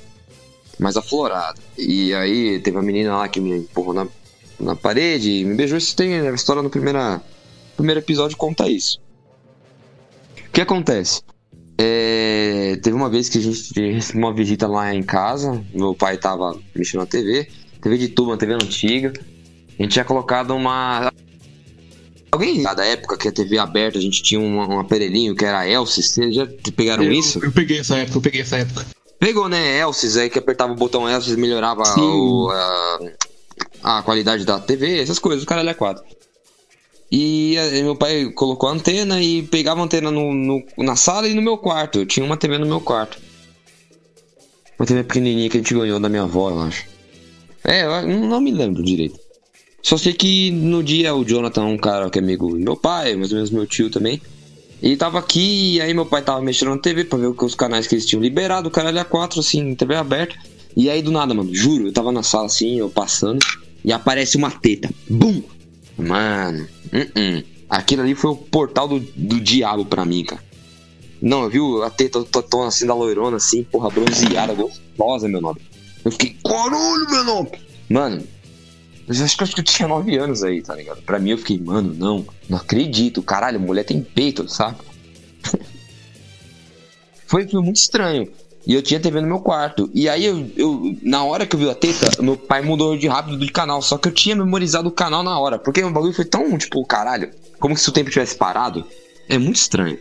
mais 0.78 0.96
aflorada. 0.96 1.58
E 1.76 2.14
aí 2.14 2.60
teve 2.60 2.76
uma 2.76 2.82
menina 2.84 3.16
lá 3.16 3.28
que 3.28 3.40
me 3.40 3.58
empurrou 3.58 3.92
na, 3.92 4.06
na 4.62 4.76
parede, 4.76 5.44
me 5.44 5.54
beijou. 5.54 5.76
Isso 5.76 5.94
tem 5.94 6.14
a 6.20 6.32
história 6.32 6.62
no 6.62 6.70
primeira, 6.70 7.20
primeiro 7.76 8.00
episódio 8.00 8.36
conta 8.36 8.68
isso. 8.68 9.00
O 10.48 10.52
que 10.52 10.60
acontece? 10.60 11.22
É, 11.78 12.78
teve 12.82 12.94
uma 12.94 13.10
vez 13.10 13.28
que 13.28 13.38
a 13.38 13.40
gente 13.40 13.92
recebeu 13.92 14.22
uma 14.22 14.34
visita 14.34 14.66
lá 14.66 14.94
em 14.94 15.02
casa. 15.02 15.62
Meu 15.74 15.94
pai 15.94 16.16
tava 16.16 16.58
mexendo 16.74 17.00
na 17.00 17.06
TV, 17.06 17.48
TV 17.80 17.98
de 17.98 18.08
tubo, 18.08 18.30
uma 18.30 18.36
TV 18.36 18.54
antiga. 18.54 19.12
A 19.78 19.82
gente 19.82 19.92
tinha 19.92 20.04
colocado 20.04 20.54
uma. 20.54 21.10
Alguém 22.30 22.62
da 22.62 22.84
época 22.84 23.18
que 23.18 23.28
a 23.28 23.32
TV 23.32 23.58
aberta, 23.58 23.98
a 23.98 24.00
gente 24.00 24.22
tinha 24.22 24.40
um, 24.40 24.56
um 24.56 24.78
aparelhinho 24.78 25.34
que 25.34 25.44
era 25.44 25.68
Elsis. 25.68 26.10
Vocês 26.10 26.34
já 26.34 26.46
pegaram 26.76 27.04
eu, 27.04 27.12
isso? 27.12 27.44
Eu 27.44 27.52
peguei 27.52 27.80
essa 27.80 27.96
época, 27.96 28.18
eu 28.18 28.22
peguei 28.22 28.40
essa 28.42 28.56
época. 28.56 28.86
Pegou, 29.18 29.48
né? 29.48 29.78
Elsis, 29.78 30.16
aí 30.16 30.30
que 30.30 30.38
apertava 30.38 30.72
o 30.72 30.76
botão 30.76 31.08
Elsis 31.08 31.36
melhorava 31.36 31.82
o, 31.98 32.50
a, 32.50 32.98
a 33.82 34.02
qualidade 34.02 34.44
da 34.44 34.58
TV, 34.60 35.00
essas 35.00 35.18
coisas, 35.18 35.42
o 35.42 35.46
caralho 35.46 35.68
é 35.70 35.74
quatro. 35.74 36.04
E 37.10 37.58
aí 37.58 37.82
meu 37.82 37.94
pai 37.94 38.30
colocou 38.30 38.68
a 38.68 38.72
antena 38.72 39.20
e 39.22 39.42
pegava 39.42 39.80
a 39.80 39.84
antena 39.84 40.10
no, 40.10 40.32
no- 40.32 40.62
na 40.78 40.96
sala 40.96 41.28
e 41.28 41.34
no 41.34 41.42
meu 41.42 41.58
quarto. 41.58 41.98
Eu 41.98 42.06
tinha 42.06 42.24
uma 42.24 42.36
TV 42.38 42.56
no 42.56 42.64
meu 42.66 42.80
quarto. 42.80 43.18
Uma 44.78 44.86
TV 44.86 45.04
pequenininha 45.04 45.50
que 45.50 45.58
a 45.58 45.60
gente 45.60 45.74
ganhou 45.74 46.00
da 46.00 46.08
minha 46.08 46.22
avó, 46.22 46.50
eu 46.50 46.60
acho. 46.62 46.86
É, 47.64 47.84
eu 47.84 48.08
não, 48.08 48.40
me 48.40 48.50
lembro 48.50 48.82
direito. 48.82 49.18
Só 49.82 49.96
sei 49.98 50.12
que 50.12 50.50
no 50.50 50.82
dia 50.82 51.14
o 51.14 51.24
Jonathan, 51.24 51.64
um 51.64 51.76
cara 51.76 52.08
que 52.08 52.18
é 52.18 52.22
amigo 52.22 52.48
do 52.50 52.56
meu 52.58 52.76
pai, 52.76 53.14
mais 53.14 53.30
ou 53.30 53.36
menos 53.36 53.50
meu 53.50 53.66
tio 53.66 53.90
também, 53.90 54.20
ele 54.80 54.96
tava 54.96 55.18
aqui 55.18 55.74
e 55.74 55.80
aí 55.80 55.92
meu 55.92 56.06
pai 56.06 56.22
tava 56.22 56.40
mexendo 56.40 56.70
na 56.70 56.78
TV 56.78 57.04
pra 57.04 57.18
ver 57.18 57.26
os 57.28 57.54
canais 57.54 57.86
que 57.86 57.94
eles 57.94 58.06
tinham 58.06 58.22
liberado, 58.22 58.68
o 58.68 58.70
caralho 58.70 59.00
a 59.00 59.04
4, 59.04 59.38
assim, 59.40 59.74
TV 59.74 59.94
aberta. 59.96 60.34
E 60.76 60.88
aí 60.88 61.02
do 61.02 61.10
nada, 61.12 61.34
mano, 61.34 61.54
juro, 61.54 61.88
eu 61.88 61.92
tava 61.92 62.10
na 62.10 62.22
sala 62.22 62.46
assim, 62.46 62.78
eu 62.78 62.88
passando, 62.88 63.44
e 63.84 63.92
aparece 63.92 64.36
uma 64.36 64.50
teta. 64.50 64.90
Bum! 65.08 65.42
Mano, 65.96 66.66
uh-uh. 66.92 67.44
aquilo 67.68 68.02
ali 68.02 68.14
foi 68.14 68.30
o 68.30 68.36
portal 68.36 68.88
do, 68.88 69.00
do 69.00 69.40
diabo 69.40 69.84
pra 69.84 70.04
mim, 70.04 70.24
cara. 70.24 70.42
Não, 71.20 71.48
viu? 71.48 71.82
A 71.84 71.90
teta 71.90 72.22
totona 72.24 72.68
assim 72.68 72.86
da 72.86 72.94
loirona, 72.94 73.36
assim, 73.36 73.62
porra, 73.62 73.90
bronzeada, 73.90 74.54
gostosa, 74.54 75.28
meu 75.28 75.40
nome. 75.40 75.60
Eu 76.04 76.10
fiquei, 76.10 76.36
caralho, 76.44 77.10
meu 77.10 77.24
nome! 77.24 77.50
Mano, 77.88 78.26
eu 79.06 79.24
acho 79.24 79.36
que 79.36 79.60
eu 79.60 79.64
tinha 79.64 79.86
9 79.88 80.16
anos 80.16 80.42
aí, 80.42 80.62
tá 80.62 80.74
ligado? 80.74 81.02
Pra 81.02 81.18
mim 81.18 81.30
eu 81.30 81.38
fiquei, 81.38 81.58
mano, 81.58 81.94
não, 81.94 82.26
não 82.48 82.58
acredito, 82.58 83.22
caralho, 83.22 83.60
mulher 83.60 83.84
tem 83.84 84.02
peito, 84.02 84.48
sabe? 84.48 84.78
foi, 87.26 87.46
foi 87.46 87.62
muito 87.62 87.76
estranho. 87.76 88.28
E 88.66 88.74
eu 88.74 88.82
tinha 88.82 89.00
TV 89.00 89.20
no 89.20 89.26
meu 89.26 89.40
quarto. 89.40 89.90
E 89.92 90.08
aí 90.08 90.24
eu, 90.24 90.48
eu, 90.56 90.96
na 91.02 91.24
hora 91.24 91.46
que 91.46 91.56
eu 91.56 91.60
vi 91.60 91.68
a 91.68 91.74
teta, 91.74 92.22
meu 92.22 92.36
pai 92.36 92.62
mudou 92.62 92.96
de 92.96 93.08
rápido 93.08 93.38
de 93.38 93.50
canal. 93.50 93.82
Só 93.82 93.98
que 93.98 94.08
eu 94.08 94.12
tinha 94.12 94.36
memorizado 94.36 94.88
o 94.88 94.92
canal 94.92 95.22
na 95.22 95.38
hora. 95.38 95.58
Porque 95.58 95.82
o 95.82 95.90
bagulho 95.90 96.12
foi 96.12 96.24
tão, 96.24 96.56
tipo, 96.56 96.84
caralho, 96.86 97.30
como 97.58 97.76
se 97.76 97.88
o 97.88 97.92
tempo 97.92 98.10
tivesse 98.10 98.36
parado. 98.36 98.84
É 99.28 99.36
muito 99.36 99.56
estranho. 99.56 99.98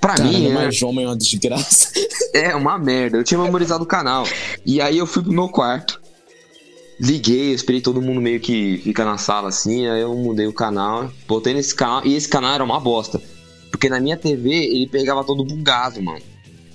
Pra 0.00 0.14
mim, 0.22 0.52
Caralho, 0.52 0.70
é- 0.70 0.84
homem 0.84 1.04
é 1.04 1.08
uma 1.08 1.16
desgraça. 1.16 1.90
é 2.34 2.54
uma 2.54 2.78
merda. 2.78 3.16
Eu 3.16 3.24
tinha 3.24 3.40
memorizado 3.40 3.82
o 3.82 3.86
canal. 3.86 4.26
E 4.64 4.80
aí 4.80 4.98
eu 4.98 5.06
fui 5.06 5.22
pro 5.22 5.32
meu 5.32 5.48
quarto. 5.48 6.00
Liguei, 7.00 7.50
eu 7.50 7.54
esperei 7.54 7.80
todo 7.80 8.00
mundo 8.00 8.20
meio 8.20 8.40
que 8.40 8.78
fica 8.84 9.04
na 9.04 9.18
sala 9.18 9.48
assim. 9.48 9.86
Aí 9.86 10.00
eu 10.00 10.14
mudei 10.14 10.46
o 10.46 10.52
canal, 10.52 11.10
botei 11.26 11.54
nesse 11.54 11.74
canal. 11.74 12.04
E 12.04 12.14
esse 12.14 12.28
canal 12.28 12.54
era 12.54 12.64
uma 12.64 12.78
bosta. 12.78 13.20
Porque 13.70 13.88
na 13.88 14.00
minha 14.00 14.16
TV 14.16 14.50
ele 14.50 14.86
pegava 14.86 15.24
todo 15.24 15.44
bugado, 15.44 16.02
mano. 16.02 16.20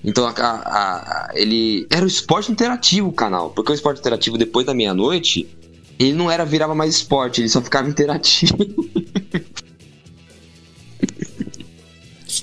Então 0.03 0.25
a- 0.25 0.31
a- 0.31 0.95
a- 0.95 1.29
ele. 1.35 1.85
Era 1.89 2.03
o 2.03 2.07
esporte 2.07 2.51
interativo 2.51 3.09
o 3.09 3.13
canal. 3.13 3.51
Porque 3.51 3.71
o 3.71 3.75
esporte 3.75 3.99
interativo 3.99 4.37
depois 4.37 4.65
da 4.65 4.73
meia-noite. 4.73 5.47
Ele 5.99 6.13
não 6.13 6.31
era, 6.31 6.43
virava 6.43 6.73
mais 6.73 6.95
esporte, 6.95 7.41
ele 7.41 7.49
só 7.49 7.61
ficava 7.61 7.87
interativo. 7.87 8.57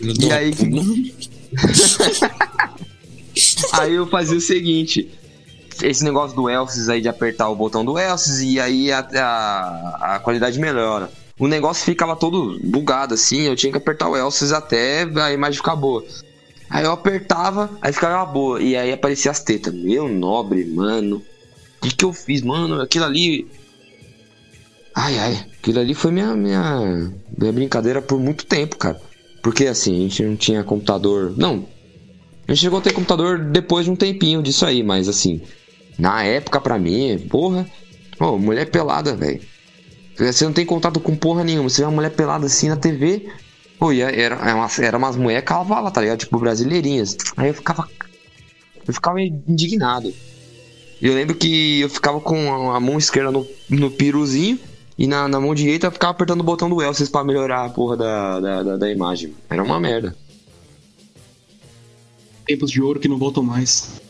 E 0.01 0.33
aí 0.33 0.53
Aí 3.73 3.95
eu 3.95 4.07
fazia 4.07 4.37
o 4.37 4.41
seguinte: 4.41 5.11
esse 5.83 6.05
negócio 6.05 6.37
do 6.37 6.49
Elsis 6.49 6.89
aí 6.89 7.01
de 7.01 7.09
apertar 7.09 7.49
o 7.49 7.57
botão 7.57 7.85
do 7.85 7.99
Elsis 7.99 8.41
e 8.41 8.61
aí 8.61 8.93
a, 8.93 9.01
a, 9.01 10.17
a 10.17 10.19
qualidade 10.21 10.59
melhora. 10.59 11.11
O 11.39 11.47
negócio 11.47 11.85
ficava 11.85 12.17
todo 12.17 12.59
bugado 12.65 13.15
assim, 13.15 13.43
eu 13.43 13.55
tinha 13.55 13.71
que 13.71 13.79
apertar 13.79 14.09
o 14.09 14.17
Elsis 14.17 14.53
até 14.53 15.03
a 15.03 15.33
imagem 15.33 15.57
ficar 15.57 15.77
boa. 15.77 16.05
Aí 16.71 16.85
eu 16.85 16.93
apertava, 16.93 17.71
aí 17.81 17.93
ficava 17.93 18.31
boa. 18.31 18.61
E 18.61 18.77
aí 18.77 18.93
aparecia 18.93 19.31
as 19.31 19.43
tetas. 19.43 19.73
Meu 19.73 20.09
nobre, 20.09 20.65
mano. 20.67 21.23
O 21.79 21.87
que, 21.87 21.95
que 21.95 22.05
eu 22.05 22.13
fiz, 22.13 22.43
mano? 22.43 22.81
Aquilo 22.81 23.05
ali. 23.05 23.47
Ai, 24.95 25.19
ai. 25.19 25.47
Aquilo 25.59 25.81
ali 25.81 25.95
foi 25.95 26.11
minha, 26.11 26.35
minha, 26.35 27.13
minha 27.37 27.53
brincadeira 27.53 28.03
por 28.03 28.19
muito 28.19 28.45
tempo, 28.45 28.77
cara. 28.77 29.01
Porque 29.43 29.67
assim, 29.67 29.97
a 29.97 30.01
gente 30.09 30.23
não 30.23 30.37
tinha 30.37 30.65
computador. 30.65 31.33
Não. 31.37 31.67
A 32.47 32.53
gente 32.53 32.63
chegou 32.63 32.79
a 32.79 32.83
ter 32.83 32.93
computador 32.93 33.39
depois 33.39 33.85
de 33.85 33.91
um 33.91 33.97
tempinho 33.97 34.43
disso 34.43 34.67
aí, 34.67 34.83
mas 34.83 35.09
assim. 35.09 35.41
Na 35.99 36.23
época, 36.23 36.61
pra 36.61 36.79
mim, 36.79 37.19
porra. 37.31 37.67
Ô, 38.21 38.39
mulher 38.39 38.71
pelada, 38.71 39.17
velho. 39.17 39.41
Você 40.17 40.45
não 40.45 40.53
tem 40.53 40.67
contato 40.67 40.99
com 40.99 41.15
porra 41.15 41.45
nenhuma. 41.45 41.71
Você 41.71 41.83
vê 41.83 41.87
uma 41.87 41.95
mulher 41.95 42.11
pelada 42.11 42.47
assim 42.47 42.69
na 42.69 42.77
TV. 42.77 43.29
Pô, 43.79 43.93
e 43.93 44.01
era, 44.01 44.37
era, 44.37 44.57
umas, 44.57 44.79
era 44.79 44.99
umas 44.99 45.17
mulheres 45.17 45.45
cavalas, 45.45 45.93
tá 45.93 46.01
ligado? 46.01 46.19
Tipo, 46.19 46.39
brasileirinhas. 46.39 47.17
Aí 47.37 47.49
eu 47.49 47.55
ficava. 47.55 47.89
Eu 48.87 48.93
ficava 48.93 49.21
indignado. 49.21 50.13
E 51.01 51.07
eu 51.07 51.15
lembro 51.15 51.37
que 51.37 51.81
eu 51.81 51.89
ficava 51.89 52.21
com 52.21 52.73
a, 52.73 52.81
mão 52.81 52.99
esquerda 52.99 53.31
no, 53.31 53.47
no 53.69 53.91
piruzinho. 53.91 54.59
E 54.97 55.07
na, 55.07 55.29
na 55.29 55.39
mão 55.39 55.55
direita 55.55 55.87
eu 55.87 55.93
ficava 55.93 56.11
apertando 56.11 56.41
o 56.41 56.45
botão 56.45 56.69
do 56.69 56.83
Elsis 56.83 57.09
pra 57.09 57.23
melhorar 57.23 57.67
a 57.67 57.69
porra 57.69 57.97
da, 57.97 58.41
da, 58.41 58.63
da, 58.65 58.77
da 58.79 58.91
imagem. 58.91 59.33
Era 59.49 59.63
uma 59.63 59.79
merda. 59.79 60.17
Tempos 62.45 62.71
de 62.71 62.83
ouro 62.83 62.99
que 62.99 63.07
não 63.07 63.17
voltam 63.19 63.45
mais. 63.45 64.01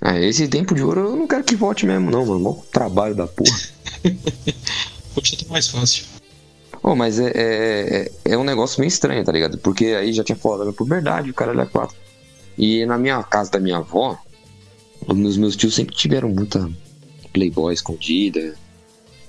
Ah, 0.00 0.18
esse 0.18 0.48
tempo 0.48 0.74
de 0.74 0.82
ouro 0.82 1.00
eu 1.00 1.16
não 1.16 1.28
quero 1.28 1.44
que 1.44 1.54
volte 1.54 1.86
mesmo, 1.86 2.10
não, 2.10 2.26
mano. 2.26 2.40
Mó 2.40 2.54
trabalho 2.72 3.14
da 3.14 3.28
porra. 3.28 3.56
Hoje 5.14 5.36
tá 5.36 5.44
mais 5.48 5.68
fácil. 5.68 6.06
Ô, 6.82 6.96
mas 6.96 7.20
é, 7.20 7.30
é, 7.30 8.10
é, 8.24 8.32
é 8.32 8.36
um 8.36 8.42
negócio 8.42 8.80
meio 8.80 8.88
estranho, 8.88 9.24
tá 9.24 9.30
ligado? 9.30 9.56
Porque 9.58 9.86
aí 9.86 10.12
já 10.12 10.24
tinha 10.24 10.36
falado 10.36 10.64
da 10.64 10.72
puberdade, 10.72 11.30
o 11.30 11.34
cara 11.34 11.52
era 11.52 11.64
quatro. 11.64 11.96
E 12.58 12.84
na 12.84 12.98
minha 12.98 13.22
casa 13.22 13.52
da 13.52 13.60
minha 13.60 13.76
avó, 13.76 14.18
os 15.06 15.36
meus 15.36 15.54
tios 15.54 15.74
sempre 15.74 15.94
tiveram 15.94 16.28
muita 16.28 16.68
playboy 17.32 17.72
escondida. 17.72 18.54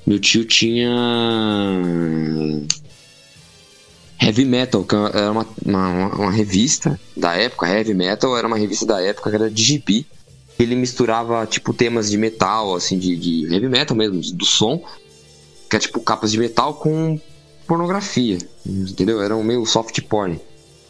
Meu 0.05 0.19
tio 0.19 0.45
tinha. 0.45 0.89
Heavy 4.19 4.45
Metal, 4.45 4.83
que 4.83 4.95
era 4.95 5.31
uma, 5.31 5.47
uma, 5.65 6.15
uma 6.15 6.31
revista 6.31 6.99
da 7.15 7.35
época. 7.35 7.67
Heavy 7.67 7.93
Metal 7.93 8.35
era 8.37 8.47
uma 8.47 8.57
revista 8.57 8.85
da 8.85 9.01
época 9.01 9.29
que 9.29 9.35
era 9.35 9.49
de 9.49 9.61
gibi. 9.61 10.07
Ele 10.57 10.75
misturava, 10.75 11.45
tipo, 11.45 11.73
temas 11.73 12.09
de 12.09 12.17
metal, 12.17 12.75
assim, 12.75 12.97
de, 12.97 13.17
de 13.17 13.53
heavy 13.53 13.67
metal 13.67 13.97
mesmo, 13.97 14.21
do 14.35 14.45
som. 14.45 14.83
Que 15.69 15.75
é 15.75 15.79
tipo 15.79 15.99
capas 15.99 16.31
de 16.31 16.37
metal 16.37 16.75
com 16.75 17.19
pornografia. 17.67 18.37
Entendeu? 18.65 19.21
Era 19.21 19.35
um 19.35 19.43
meio 19.43 19.65
soft 19.65 19.99
porn. 20.03 20.39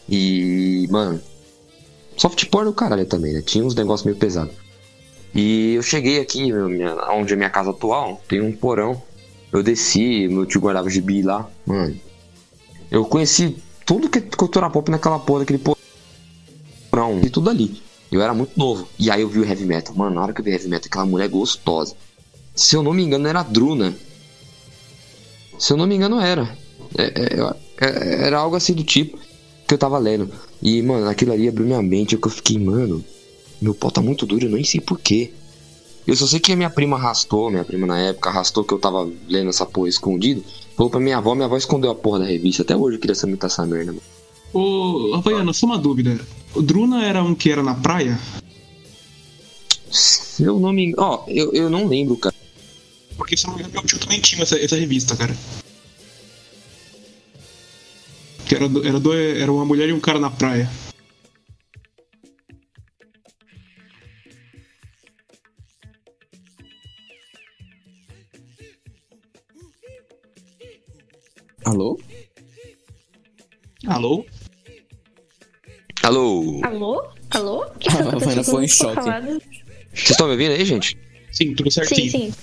E, 0.09 0.87
mano. 0.89 1.21
Soft 2.17 2.45
porn 2.45 2.69
do 2.69 2.73
caralho 2.73 3.05
também, 3.05 3.33
né? 3.33 3.41
Tinha 3.41 3.63
uns 3.63 3.75
negócios 3.75 4.05
meio 4.05 4.17
pesados. 4.17 4.53
E 5.33 5.73
eu 5.73 5.81
cheguei 5.81 6.19
aqui, 6.19 6.51
meu, 6.51 6.69
minha, 6.69 6.95
onde 7.11 7.33
é 7.33 7.35
minha 7.35 7.49
casa 7.49 7.71
atual, 7.71 8.21
tem 8.27 8.39
um 8.39 8.51
porão. 8.51 9.01
Eu 9.51 9.63
desci, 9.63 10.27
meu 10.27 10.45
tio 10.45 10.61
guardava 10.61 10.89
gibi 10.89 11.21
lá, 11.23 11.49
mano. 11.65 11.99
Eu 12.91 13.05
conheci 13.05 13.57
tudo 13.85 14.09
que 14.09 14.19
é 14.19 14.21
cultura 14.21 14.69
pop 14.69 14.89
naquela 14.91 15.17
porra 15.17 15.39
daquele 15.39 15.59
porão. 15.59 17.19
E 17.23 17.29
tudo 17.29 17.49
ali. 17.49 17.81
Eu 18.11 18.21
era 18.21 18.33
muito 18.33 18.57
novo. 18.57 18.87
E 18.99 19.09
aí 19.09 19.21
eu 19.21 19.29
vi 19.29 19.39
o 19.39 19.45
heavy 19.45 19.65
metal. 19.65 19.95
Mano, 19.95 20.15
na 20.15 20.21
hora 20.21 20.33
que 20.33 20.41
eu 20.41 20.45
vi 20.45 20.51
heavy 20.51 20.67
metal, 20.67 20.87
aquela 20.87 21.05
mulher 21.05 21.27
gostosa. 21.29 21.95
Se 22.55 22.75
eu 22.75 22.83
não 22.83 22.93
me 22.93 23.03
engano, 23.03 23.27
era 23.27 23.39
a 23.39 23.43
Druna. 23.43 23.95
Se 25.57 25.73
eu 25.73 25.77
não 25.77 25.87
me 25.87 25.95
engano, 25.95 26.19
era. 26.19 26.55
É, 26.97 27.03
é, 27.03 27.85
é, 27.85 28.27
era 28.27 28.39
algo 28.39 28.55
assim 28.55 28.73
do 28.73 28.83
tipo 28.83 29.17
que 29.67 29.73
eu 29.73 29.77
tava 29.77 29.97
lendo. 29.97 30.29
E, 30.61 30.81
mano, 30.81 31.07
aquilo 31.07 31.33
ali 31.33 31.47
abriu 31.47 31.65
minha 31.65 31.81
mente. 31.81 32.17
Que 32.17 32.27
eu 32.27 32.31
fiquei, 32.31 32.59
mano, 32.59 33.03
meu 33.61 33.73
pau 33.73 33.91
tá 33.91 34.01
muito 34.01 34.25
duro, 34.25 34.45
eu 34.45 34.51
nem 34.51 34.63
sei 34.63 34.81
porquê. 34.81 35.31
Eu 36.05 36.15
só 36.15 36.27
sei 36.27 36.39
que 36.39 36.51
a 36.51 36.55
minha 36.55 36.69
prima 36.69 36.97
arrastou, 36.97 37.49
minha 37.49 37.63
prima 37.63 37.87
na 37.87 37.97
época 37.97 38.29
arrastou 38.29 38.63
que 38.63 38.73
eu 38.73 38.79
tava 38.79 39.09
lendo 39.27 39.49
essa 39.49 39.65
porra 39.65 39.87
escondido. 39.87 40.43
Falou 40.75 40.89
pra 40.89 40.99
minha 40.99 41.17
avó, 41.17 41.33
minha 41.33 41.45
avó 41.45 41.55
escondeu 41.55 41.91
a 41.91 41.95
porra 41.95 42.19
da 42.19 42.25
revista. 42.25 42.63
Até 42.63 42.75
hoje 42.75 42.97
eu 42.97 43.01
queria 43.01 43.15
saber 43.15 43.37
essa 43.41 43.65
merda, 43.65 43.93
mano. 43.93 44.03
Ô, 44.53 45.15
Havaiana, 45.15 45.53
só 45.53 45.65
uma 45.65 45.77
dúvida. 45.77 46.19
O 46.53 46.61
Druna 46.61 47.05
era 47.05 47.23
um 47.23 47.33
que 47.33 47.49
era 47.49 47.63
na 47.63 47.73
praia? 47.73 48.19
Se 49.89 50.43
eu 50.43 50.59
não 50.59 50.73
me 50.73 50.85
engano. 50.87 51.07
Ó, 51.07 51.23
eu, 51.27 51.53
eu 51.53 51.69
não 51.69 51.87
lembro, 51.87 52.17
cara. 52.17 52.35
Porque 53.17 53.37
se 53.37 53.45
eu 53.45 53.49
não 53.49 53.57
me 53.57 53.63
engano, 53.63 53.73
meu 53.73 53.85
tio 53.85 53.99
também 53.99 54.19
tinha 54.19 54.43
essa, 54.43 54.59
essa 54.59 54.75
revista, 54.75 55.15
cara. 55.15 55.35
Que 58.53 58.57
era, 58.57 58.65
era, 58.87 58.99
do- 58.99 59.13
era 59.13 59.51
uma 59.51 59.65
mulher 59.65 59.89
e 59.89 59.93
um 59.93 59.99
cara 59.99 60.19
na 60.19 60.29
praia. 60.29 60.69
Alô? 71.65 71.99
Alô? 73.87 74.25
Alô? 76.03 76.61
Alô? 76.63 77.03
Alô? 77.31 77.65
Que 77.79 77.89
Ah, 77.89 77.93
a 77.95 78.09
aconteceu? 78.09 78.43
foi 78.43 78.65
em 78.65 78.67
choque. 78.67 79.01
Vocês 79.01 80.09
estão 80.11 80.27
me 80.27 80.33
ouvindo 80.33 80.51
aí, 80.51 80.65
gente? 80.65 80.97
Sim, 81.31 81.55
tudo 81.55 81.71
certinho. 81.71 82.11
Sim, 82.11 82.31
sim. 82.31 82.33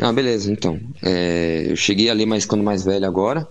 Ah, 0.00 0.12
beleza, 0.12 0.50
então. 0.52 0.78
É, 1.02 1.66
eu 1.68 1.76
cheguei 1.76 2.08
ali, 2.10 2.24
mas 2.26 2.44
ficando 2.44 2.62
mais 2.62 2.84
velho 2.84 3.06
agora. 3.06 3.48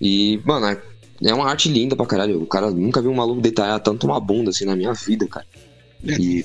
E, 0.00 0.40
mano, 0.44 0.80
é- 1.22 1.30
é 1.30 1.34
uma 1.34 1.48
arte 1.48 1.68
linda 1.68 1.94
pra 1.96 2.06
caralho. 2.06 2.42
O 2.42 2.46
cara 2.46 2.70
nunca 2.70 3.00
viu 3.00 3.10
um 3.10 3.14
maluco 3.14 3.40
detalhar 3.40 3.78
tanto 3.80 4.06
uma 4.06 4.20
bunda 4.20 4.50
assim 4.50 4.64
na 4.64 4.76
minha 4.76 4.92
vida, 4.92 5.26
cara. 5.26 5.46
E 6.04 6.44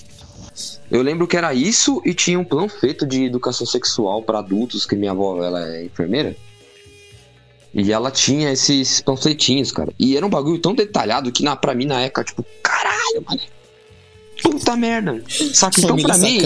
eu 0.90 1.02
lembro 1.02 1.28
que 1.28 1.38
era 1.38 1.54
isso 1.54 2.02
e 2.06 2.14
tinha 2.14 2.40
um 2.40 2.44
panfleto 2.44 3.06
de 3.06 3.24
educação 3.26 3.66
sexual 3.66 4.22
pra 4.24 4.40
adultos, 4.40 4.86
que 4.86 4.96
minha 4.96 5.12
avó 5.12 5.44
ela 5.44 5.68
é 5.68 5.86
enfermeira. 5.86 6.36
E 7.74 7.92
ela 7.92 8.12
tinha 8.12 8.52
esses 8.52 9.02
panfletinhos, 9.02 9.72
cara. 9.72 9.92
E 9.98 10.16
era 10.16 10.26
um 10.26 10.30
bagulho 10.30 10.60
tão 10.60 10.76
detalhado 10.76 11.32
que 11.32 11.44
na, 11.44 11.56
pra 11.56 11.74
mim 11.74 11.86
na 11.86 12.02
época, 12.02 12.24
tipo, 12.24 12.46
caralho, 12.62 13.24
mano. 13.28 13.42
Puta 14.44 14.76
merda. 14.76 15.20
Que 15.22 15.44
então 15.46 15.98
pra 15.98 16.18
mim. 16.18 16.40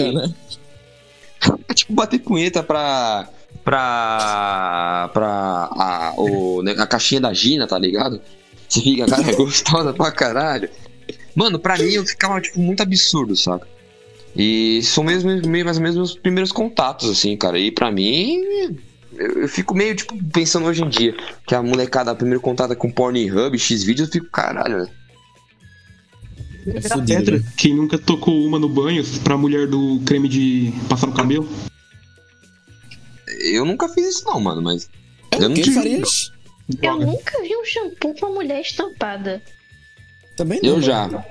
É 1.68 1.74
tipo 1.74 1.92
bater 1.92 2.20
punheta 2.20 2.62
pra. 2.62 3.28
Pra. 3.68 5.10
pra. 5.12 5.68
a, 5.72 6.14
o, 6.16 6.62
né, 6.62 6.74
a 6.78 6.86
caixinha 6.86 7.20
da 7.20 7.34
Gina, 7.34 7.66
tá 7.66 7.78
ligado? 7.78 8.20
Você 8.66 8.80
fica, 8.80 9.06
cara, 9.06 9.30
é 9.30 9.34
gostosa 9.34 9.92
pra 9.92 10.10
caralho. 10.10 10.70
Mano, 11.34 11.58
pra 11.58 11.76
mim 11.76 11.90
eu 11.90 12.06
ficava, 12.06 12.40
tipo, 12.40 12.58
muito 12.58 12.82
absurdo, 12.82 13.36
saca? 13.36 13.68
E 14.34 14.80
são 14.82 15.04
mesmo, 15.04 15.30
meio, 15.46 15.64
mais 15.64 15.76
ou 15.76 15.82
menos 15.82 15.96
meus 15.96 16.14
primeiros 16.14 16.50
contatos, 16.50 17.10
assim, 17.10 17.36
cara. 17.36 17.58
E 17.58 17.70
pra 17.70 17.92
mim. 17.92 18.42
Eu, 19.14 19.42
eu 19.42 19.48
fico 19.48 19.74
meio, 19.74 19.94
tipo, 19.94 20.16
pensando 20.32 20.66
hoje 20.66 20.82
em 20.82 20.88
dia. 20.88 21.14
Que 21.46 21.54
a 21.54 21.62
molecada, 21.62 22.14
primeiro 22.14 22.40
contato 22.40 22.72
é 22.72 22.76
com 22.76 22.90
Pornhub, 22.90 23.58
X-Vídeos, 23.58 24.08
eu 24.08 24.12
fico, 24.12 24.30
caralho, 24.30 24.78
né? 24.78 24.88
É 26.66 26.80
fudido, 26.80 27.06
Pedra, 27.06 27.38
velho. 27.38 27.52
quem 27.56 27.74
nunca 27.74 27.98
tocou 27.98 28.44
uma 28.44 28.58
no 28.58 28.68
banho 28.68 29.02
pra 29.24 29.36
mulher 29.36 29.66
do 29.66 30.00
creme 30.04 30.28
de 30.28 30.72
passar 30.88 31.06
no 31.06 31.14
cabelo? 31.14 31.48
Eu 33.48 33.64
nunca 33.64 33.88
fiz 33.88 34.16
isso, 34.16 34.24
não, 34.24 34.40
mano, 34.40 34.62
mas. 34.62 34.88
É 35.30 35.36
Eu 35.36 35.46
o 35.46 35.48
não 35.48 35.54
tive, 35.54 35.72
farias? 35.74 36.32
Eu 36.70 36.76
Droga. 36.98 37.06
nunca 37.06 37.42
vi 37.42 37.56
um 37.56 37.64
shampoo 37.64 38.14
com 38.14 38.26
uma 38.26 38.34
mulher 38.36 38.60
estampada. 38.60 39.42
Também 40.36 40.60
não. 40.62 40.68
Eu 40.68 40.74
mano. 40.76 40.86
já. 40.86 41.24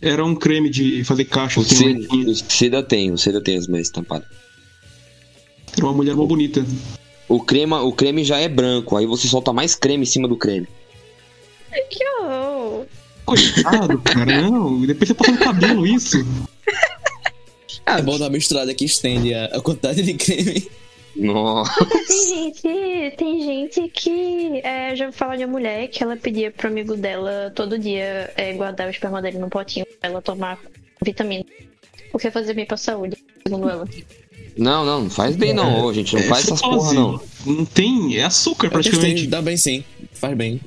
Era 0.00 0.24
um 0.24 0.34
creme 0.34 0.70
de 0.70 1.02
fazer 1.04 1.24
caixa. 1.24 1.60
Assim, 1.60 2.02
Seda, 2.02 2.34
Seda 2.48 2.82
tem, 2.82 3.10
o 3.12 3.18
Seda 3.18 3.40
tem 3.42 3.56
as 3.56 3.66
mais 3.66 3.86
estampadas. 3.88 4.28
Era 5.76 5.84
uma 5.86 5.92
mulher 5.92 6.14
mó 6.14 6.24
bonita. 6.24 6.64
O 7.28 7.40
crema, 7.42 7.82
o 7.82 7.92
creme 7.92 8.24
já 8.24 8.38
é 8.38 8.48
branco, 8.48 8.96
aí 8.96 9.04
você 9.06 9.28
solta 9.28 9.52
mais 9.52 9.74
creme 9.74 10.04
em 10.04 10.06
cima 10.06 10.26
do 10.26 10.36
creme. 10.36 10.66
Que 11.90 12.04
horror! 12.20 12.86
Coitado, 13.26 13.98
cara, 13.98 14.40
não. 14.42 14.80
Depois 14.86 15.08
você 15.08 15.14
passa 15.14 15.32
no 15.32 15.38
cabelo 15.38 15.86
isso. 15.86 16.16
É 17.84 18.00
bom 18.02 18.18
dar 18.18 18.26
uma 18.26 18.30
misturada 18.30 18.72
que 18.74 18.84
estende 18.84 19.34
a, 19.34 19.46
a 19.46 19.60
quantidade 19.60 20.02
de 20.02 20.14
creme. 20.14 20.70
Nossa. 21.18 21.84
Tem 21.84 22.28
gente, 22.28 23.16
tem 23.16 23.40
gente 23.42 23.88
que 23.88 24.60
é, 24.62 24.94
já 24.94 25.10
fala 25.12 25.36
de 25.36 25.44
uma 25.44 25.52
mulher 25.52 25.88
que 25.88 26.02
ela 26.02 26.16
pedia 26.16 26.50
pro 26.50 26.68
amigo 26.68 26.96
dela 26.96 27.52
todo 27.54 27.78
dia 27.78 28.32
é, 28.36 28.52
guardar 28.52 28.86
o 28.86 28.90
esperma 28.90 29.20
dele 29.20 29.38
num 29.38 29.48
potinho 29.48 29.84
pra 30.00 30.10
ela 30.10 30.22
tomar 30.22 30.58
vitamina. 31.04 31.44
Porque 32.12 32.30
fazia 32.30 32.54
bem 32.54 32.64
pra 32.66 32.76
saúde, 32.76 33.16
segundo 33.46 33.68
ela. 33.68 33.86
Não, 34.56 34.84
não, 34.84 35.02
não 35.04 35.10
faz 35.10 35.36
bem 35.36 35.52
não, 35.52 35.84
ô, 35.84 35.92
gente. 35.92 36.14
Não 36.14 36.22
É 36.22 36.24
faz 36.24 36.44
essas 36.44 36.60
porra 36.60 36.92
não. 36.94 37.20
Não 37.46 37.64
tem. 37.64 38.16
É 38.16 38.24
açúcar 38.24 38.70
praticamente. 38.70 39.26
dá 39.26 39.42
bem 39.42 39.56
sim. 39.56 39.84
Faz 40.12 40.36
bem. 40.36 40.60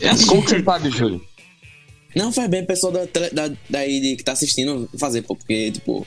É 0.00 0.08
Como 0.26 0.42
que 0.42 0.50
você 0.50 0.56
açúcar. 0.56 0.64
sabe, 0.64 0.90
Júlio? 0.90 1.24
Não, 2.14 2.32
faz 2.32 2.48
bem 2.48 2.62
o 2.62 2.66
pessoal 2.66 2.92
da, 2.92 3.06
tele- 3.06 3.30
da, 3.30 3.50
daí 3.68 4.00
de, 4.00 4.16
que 4.16 4.24
tá 4.24 4.32
assistindo 4.32 4.88
fazer, 4.98 5.22
pô, 5.22 5.34
porque, 5.36 5.70
tipo, 5.70 6.06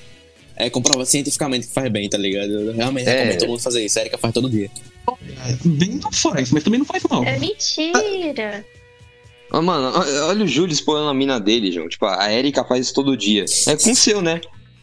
é 0.60 0.70
comprovado 0.70 1.06
cientificamente 1.08 1.68
que 1.68 1.74
faz 1.74 1.92
bem, 1.92 2.08
tá 2.10 2.18
ligado? 2.18 2.52
Eu 2.52 2.74
realmente 2.74 3.08
É. 3.08 3.14
recomendo 3.20 3.40
todo 3.40 3.50
mundo 3.50 3.62
fazer 3.62 3.84
isso. 3.86 3.98
A 3.98 4.02
Erika 4.02 4.18
faz 4.18 4.34
todo 4.34 4.50
dia. 4.50 4.70
Bem 5.66 5.96
não 6.04 6.12
faz, 6.12 6.52
mas 6.52 6.64
também 6.64 6.78
não 6.80 6.86
faz 6.86 7.02
mal. 7.10 7.24
É 7.24 7.40
mentira! 7.40 8.66
Ó, 9.52 9.62
mano, 9.62 9.92
olha 10.28 10.46
o 10.46 10.48
Júlio 10.48 10.72
explorando 10.72 11.10
a 11.10 11.14
mina 11.14 11.40
dele, 11.40 11.72
João. 11.72 11.90
Tipo, 11.90 12.06
a 12.06 12.32
Erika 12.32 12.64
faz 12.64 12.86
isso 12.86 12.94
todo 12.94 13.18
dia. 13.18 13.46
É 13.68 13.76
com 13.76 13.92
o 13.92 13.96
seu, 13.96 14.22
né? 14.22 14.40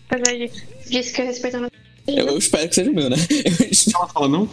Apesar 0.09 0.33
de 0.37 0.51
disse 0.89 1.13
que 1.13 1.21
eu 1.23 1.27
respeito 1.27 1.57
a 1.59 1.71
Eu, 2.09 2.27
eu 2.29 2.39
espero 2.39 2.69
que 2.69 2.75
seja 2.75 2.91
o 2.91 2.95
meu, 2.95 3.09
né? 3.11 3.17
Eu 3.69 3.75
Se 3.75 3.95
ela 3.95 4.09
fala 4.09 4.29
não, 4.29 4.49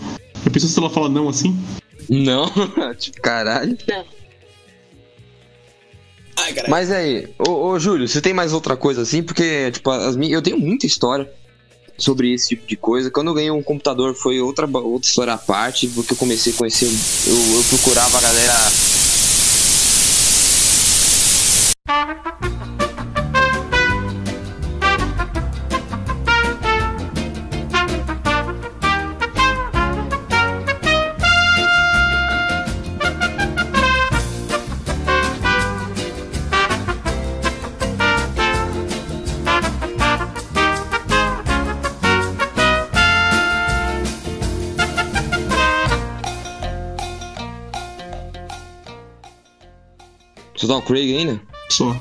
eu 0.46 0.52
penso 0.52 0.68
se 0.68 0.78
ela 0.80 0.90
fala 0.90 1.10
não 1.10 1.30
assim. 1.30 1.58
Não, 2.10 2.46
tipo, 3.00 3.22
caralho. 3.22 3.78
Ai. 6.38 6.56
Mas 6.67 6.91
aí, 6.91 7.28
ô, 7.48 7.69
ô 7.69 7.80
Júlio, 7.80 8.08
você 8.08 8.22
tem 8.22 8.34
mais 8.34 8.54
outra 8.54 8.76
coisa 8.76 9.02
assim? 9.02 9.22
Porque, 9.22 9.72
tipo, 9.72 9.89
as 9.89 10.15
minhas, 10.15 10.34
eu 10.34 10.41
tenho 10.41 10.58
muita 10.58 10.86
história 10.86 11.30
sobre 11.98 12.34
esse 12.34 12.50
tipo 12.50 12.67
de 12.67 12.76
coisa. 12.76 13.12
Quando 13.12 13.28
eu 13.28 13.34
ganhei 13.34 13.52
um 13.52 13.63
computador 13.63 14.15
foi 14.15 14.41
outra, 14.41 14.67
outra 14.67 15.08
história 15.08 15.34
à 15.34 15.38
parte, 15.38 15.88
porque 15.88 16.13
eu 16.13 16.17
comecei 16.17 16.54
a 16.54 16.56
conhecer, 16.56 16.86
eu, 16.86 17.58
eu 17.58 17.63
procurava 17.69 18.17
a 18.17 18.22
galera. 18.22 18.54
O 50.78 50.82
Craig 50.82 51.18
ainda? 51.18 51.42
Só. 51.70 51.96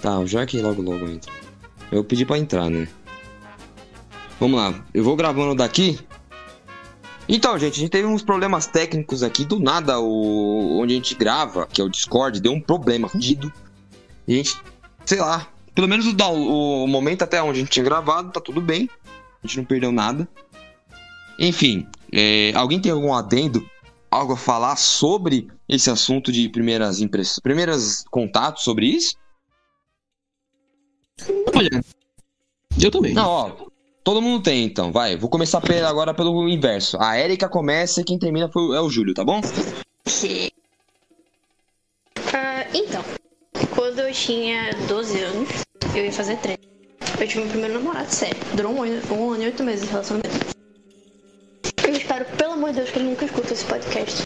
Tá, 0.00 0.18
o 0.18 0.24
Jack 0.24 0.60
logo 0.60 0.82
logo 0.82 1.08
entra. 1.08 1.32
Eu 1.90 2.04
pedi 2.04 2.26
pra 2.26 2.38
entrar, 2.38 2.68
né? 2.68 2.88
Vamos 4.38 4.60
lá, 4.60 4.84
eu 4.92 5.02
vou 5.02 5.16
gravando 5.16 5.54
daqui. 5.54 5.98
Então, 7.28 7.58
gente, 7.58 7.74
a 7.74 7.80
gente 7.80 7.90
teve 7.90 8.06
uns 8.06 8.22
problemas 8.22 8.66
técnicos 8.66 9.22
aqui. 9.22 9.44
Do 9.44 9.58
nada, 9.58 9.98
o 9.98 10.80
onde 10.80 10.92
a 10.92 10.96
gente 10.96 11.14
grava, 11.14 11.66
que 11.66 11.80
é 11.80 11.84
o 11.84 11.88
Discord, 11.88 12.40
deu 12.40 12.52
um 12.52 12.60
problema 12.60 13.08
fudido. 13.08 13.50
E 14.28 14.34
a 14.34 14.36
gente, 14.36 14.56
sei 15.06 15.20
lá, 15.20 15.46
pelo 15.74 15.88
menos 15.88 16.06
o, 16.06 16.84
o 16.84 16.86
momento 16.86 17.22
até 17.22 17.42
onde 17.42 17.58
a 17.58 17.62
gente 17.62 17.70
tinha 17.70 17.84
gravado, 17.84 18.30
tá 18.30 18.40
tudo 18.40 18.60
bem. 18.60 18.90
A 19.42 19.46
gente 19.46 19.56
não 19.56 19.64
perdeu 19.64 19.90
nada. 19.90 20.28
Enfim, 21.38 21.86
é, 22.12 22.52
alguém 22.54 22.80
tem 22.80 22.92
algum 22.92 23.14
adendo? 23.14 23.64
Algo 24.14 24.34
a 24.34 24.36
falar 24.36 24.76
sobre 24.76 25.48
esse 25.68 25.90
assunto 25.90 26.30
de 26.30 26.48
primeiras 26.48 27.00
impressões, 27.00 27.40
primeiros 27.40 28.04
contatos 28.12 28.62
sobre 28.62 28.86
isso? 28.86 29.16
Olha, 31.52 31.84
eu 32.80 32.90
também. 32.92 33.12
Não, 33.12 33.28
ó. 33.28 33.66
Todo 34.04 34.22
mundo 34.22 34.40
tem, 34.40 34.66
então. 34.66 34.92
Vai, 34.92 35.16
vou 35.16 35.28
começar 35.28 35.60
agora 35.88 36.14
pelo 36.14 36.48
inverso. 36.48 36.96
A 37.00 37.18
Erika 37.18 37.48
começa 37.48 38.02
e 38.02 38.04
quem 38.04 38.16
termina 38.16 38.48
é 38.54 38.80
o 38.80 38.88
Júlio, 38.88 39.14
tá 39.14 39.24
bom? 39.24 39.40
Ah, 42.32 42.66
então, 42.72 43.04
quando 43.74 43.98
eu 43.98 44.12
tinha 44.12 44.74
12 44.86 45.20
anos, 45.22 45.48
eu 45.92 46.04
ia 46.04 46.12
fazer 46.12 46.36
13. 46.36 46.60
Eu 47.18 47.26
tive 47.26 47.40
meu 47.40 47.50
primeiro 47.50 47.74
namorado, 47.74 48.08
sério. 48.08 48.40
Durou 48.54 48.74
um 48.74 48.82
ano, 48.84 49.02
um 49.10 49.32
ano 49.32 49.42
e 49.42 49.46
oito 49.46 49.64
meses 49.64 49.86
de 49.86 49.90
relacionamento. 49.90 50.53
Eu 51.86 51.94
espero, 51.94 52.24
pelo 52.36 52.54
amor 52.54 52.70
de 52.70 52.76
Deus, 52.76 52.90
que 52.90 52.98
ele 52.98 53.10
nunca 53.10 53.26
escuta 53.26 53.52
esse 53.52 53.64
podcast. 53.66 54.24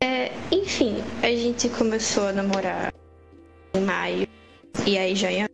É, 0.00 0.30
enfim, 0.52 1.02
a 1.20 1.30
gente 1.30 1.68
começou 1.70 2.28
a 2.28 2.32
namorar 2.32 2.94
em 3.74 3.80
maio. 3.80 4.28
E 4.86 4.96
aí 4.96 5.16
já 5.16 5.32
em 5.32 5.46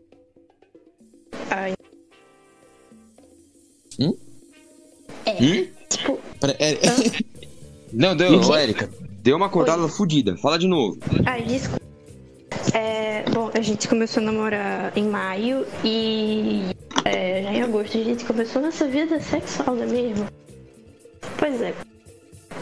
Ai. 1.50 1.72
Hum? 3.98 4.14
É. 5.24 5.42
Hum? 5.42 5.72
Tipo, 5.88 6.20
Pera, 6.38 6.56
é, 6.58 6.74
Não, 7.94 8.14
deu, 8.14 8.54
Érica. 8.54 8.90
Deu 9.24 9.38
uma 9.38 9.46
acordada 9.46 9.88
fodida. 9.88 10.36
Fala 10.36 10.58
de 10.58 10.68
novo. 10.68 10.98
Ai, 11.24 11.40
desculpa. 11.44 11.82
É, 12.74 13.24
bom, 13.30 13.50
a 13.54 13.60
gente 13.62 13.88
começou 13.88 14.22
a 14.22 14.26
namorar 14.26 14.92
em 14.94 15.08
maio 15.08 15.66
e 15.82 16.60
é, 17.06 17.42
já 17.42 17.54
em 17.54 17.62
agosto 17.62 17.96
a 17.96 18.04
gente 18.04 18.22
começou 18.26 18.60
nossa 18.60 18.86
vida 18.86 19.18
sexual, 19.18 19.76
não 19.76 19.84
é 19.84 19.86
mesmo? 19.86 20.26
Pois 21.38 21.58
é. 21.62 21.72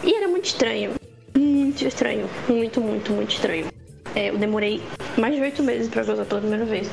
E 0.05 0.15
era 0.15 0.29
muito 0.29 0.45
estranho. 0.45 0.93
Muito 1.37 1.85
estranho. 1.85 2.31
Muito, 2.49 2.81
muito, 2.81 3.11
muito 3.11 3.35
estranho. 3.35 3.67
É, 4.15 4.31
eu 4.31 4.39
demorei 4.39 4.81
mais 5.19 5.35
de 5.35 5.41
oito 5.41 5.65
meses 5.65 5.89
pra 5.89 6.05
gozar 6.05 6.27
pela 6.27 6.41
primeira 6.41 6.65
vez. 6.65 6.89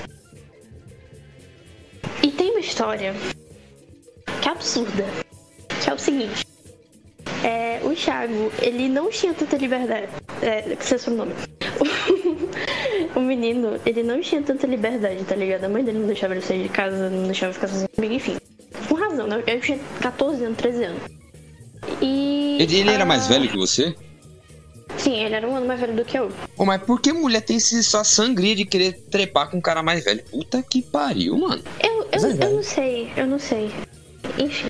E 2.24 2.32
tem 2.32 2.50
uma 2.50 2.60
história 2.60 3.14
que 4.42 4.50
é 4.50 4.52
absurda. 4.52 5.06
Que 5.84 5.92
é 5.92 5.94
o 5.94 6.00
seguinte. 6.00 6.49
É, 7.44 7.80
o 7.84 7.94
Thiago, 7.96 8.52
ele 8.62 8.90
não 8.90 9.10
tinha 9.10 9.34
tanta 9.34 9.56
liberdade. 9.58 10.08
É, 10.42 10.76
que 10.76 10.86
seu 10.86 11.14
nome. 11.14 11.34
o 13.16 13.20
menino, 13.20 13.80
ele 13.86 14.04
não 14.04 14.20
tinha 14.22 14.42
tanta 14.42 14.68
liberdade, 14.68 15.24
tá 15.24 15.36
ligado? 15.36 15.64
A 15.64 15.70
mãe 15.70 15.84
dele 15.84 16.00
não 16.00 16.08
deixava 16.08 16.34
ele 16.34 16.42
sair 16.42 16.64
de 16.64 16.70
casa, 16.70 17.10
não 17.10 17.24
deixava 17.24 17.54
ficar 17.54 17.68
sozinho 17.68 17.90
comigo, 17.96 18.14
enfim. 18.14 18.38
Com 18.88 18.96
razão, 18.96 19.28
né? 19.28 19.42
Eu 19.48 19.62
tinha 19.62 19.80
14 20.02 20.44
anos, 20.44 20.58
13 20.58 20.84
anos. 20.84 21.02
E. 22.02 22.58
Ele, 22.60 22.80
ele 22.80 22.90
era 22.90 23.04
ah, 23.04 23.06
mais 23.06 23.28
velho 23.28 23.48
que 23.48 23.58
você? 23.58 23.96
Sim, 24.98 25.24
ele 25.24 25.36
era 25.36 25.48
um 25.48 25.56
ano 25.56 25.66
mais 25.66 25.80
velho 25.80 25.96
do 25.96 26.04
que 26.04 26.18
eu. 26.18 26.30
Ô, 26.58 26.66
mas 26.66 26.82
por 26.82 27.00
que 27.00 27.14
mulher 27.14 27.42
tem 27.42 27.56
essa 27.56 28.04
sangria 28.04 28.56
de 28.56 28.66
querer 28.66 29.00
trepar 29.10 29.50
com 29.50 29.58
um 29.58 29.62
cara 29.62 29.82
mais 29.82 30.04
velho? 30.04 30.24
Puta 30.30 30.62
que 30.62 30.82
pariu, 30.82 31.38
mano. 31.38 31.64
Eu, 31.82 32.08
eu, 32.12 32.30
eu 32.30 32.54
não 32.56 32.64
sei, 32.64 33.12
eu 33.16 33.26
não 33.26 33.40
sei. 33.40 33.72
Enfim. 34.38 34.68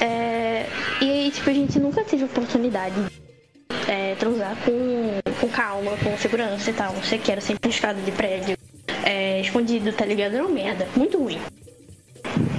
É, 0.00 0.66
e 1.00 1.10
aí, 1.10 1.30
tipo, 1.30 1.50
a 1.50 1.52
gente 1.52 1.78
nunca 1.78 2.04
teve 2.04 2.24
oportunidade 2.24 2.94
de 2.94 3.90
é, 3.90 4.14
transar 4.14 4.56
com, 4.64 5.20
com 5.40 5.48
calma, 5.48 5.92
com 6.02 6.16
segurança 6.16 6.70
e 6.70 6.74
tal. 6.74 6.92
Não 6.92 7.02
sei 7.02 7.18
que 7.18 7.32
era 7.32 7.40
sempre 7.40 7.70
escada 7.70 8.00
de 8.00 8.12
prédio, 8.12 8.56
é, 9.04 9.40
escondido, 9.40 9.92
tá 9.92 10.04
ligado? 10.04 10.34
Era 10.34 10.44
uma 10.44 10.52
merda, 10.52 10.88
muito 10.96 11.18
ruim. 11.18 11.38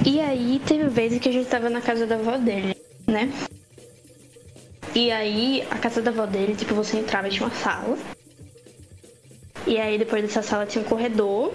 E 0.06 0.20
aí 0.20 0.62
teve 0.66 0.88
vezes 0.90 1.20
que 1.20 1.30
a 1.30 1.32
gente 1.32 1.48
tava 1.48 1.70
na 1.70 1.82
casa 1.82 2.06
da 2.06 2.16
avó 2.16 2.38
dele, 2.38 2.76
né? 3.08 3.32
E 4.96 5.12
aí, 5.12 5.64
a 5.70 5.78
casa 5.78 6.02
da 6.02 6.10
avó 6.10 6.26
dele, 6.26 6.56
tipo, 6.56 6.74
você 6.74 6.98
entrava 6.98 7.28
e 7.28 7.32
tinha 7.32 7.48
uma 7.48 7.56
sala. 7.56 7.98
E 9.68 9.78
aí 9.78 9.98
depois 9.98 10.24
dessa 10.24 10.42
sala 10.42 10.66
tinha 10.66 10.84
um 10.84 10.88
corredor. 10.88 11.54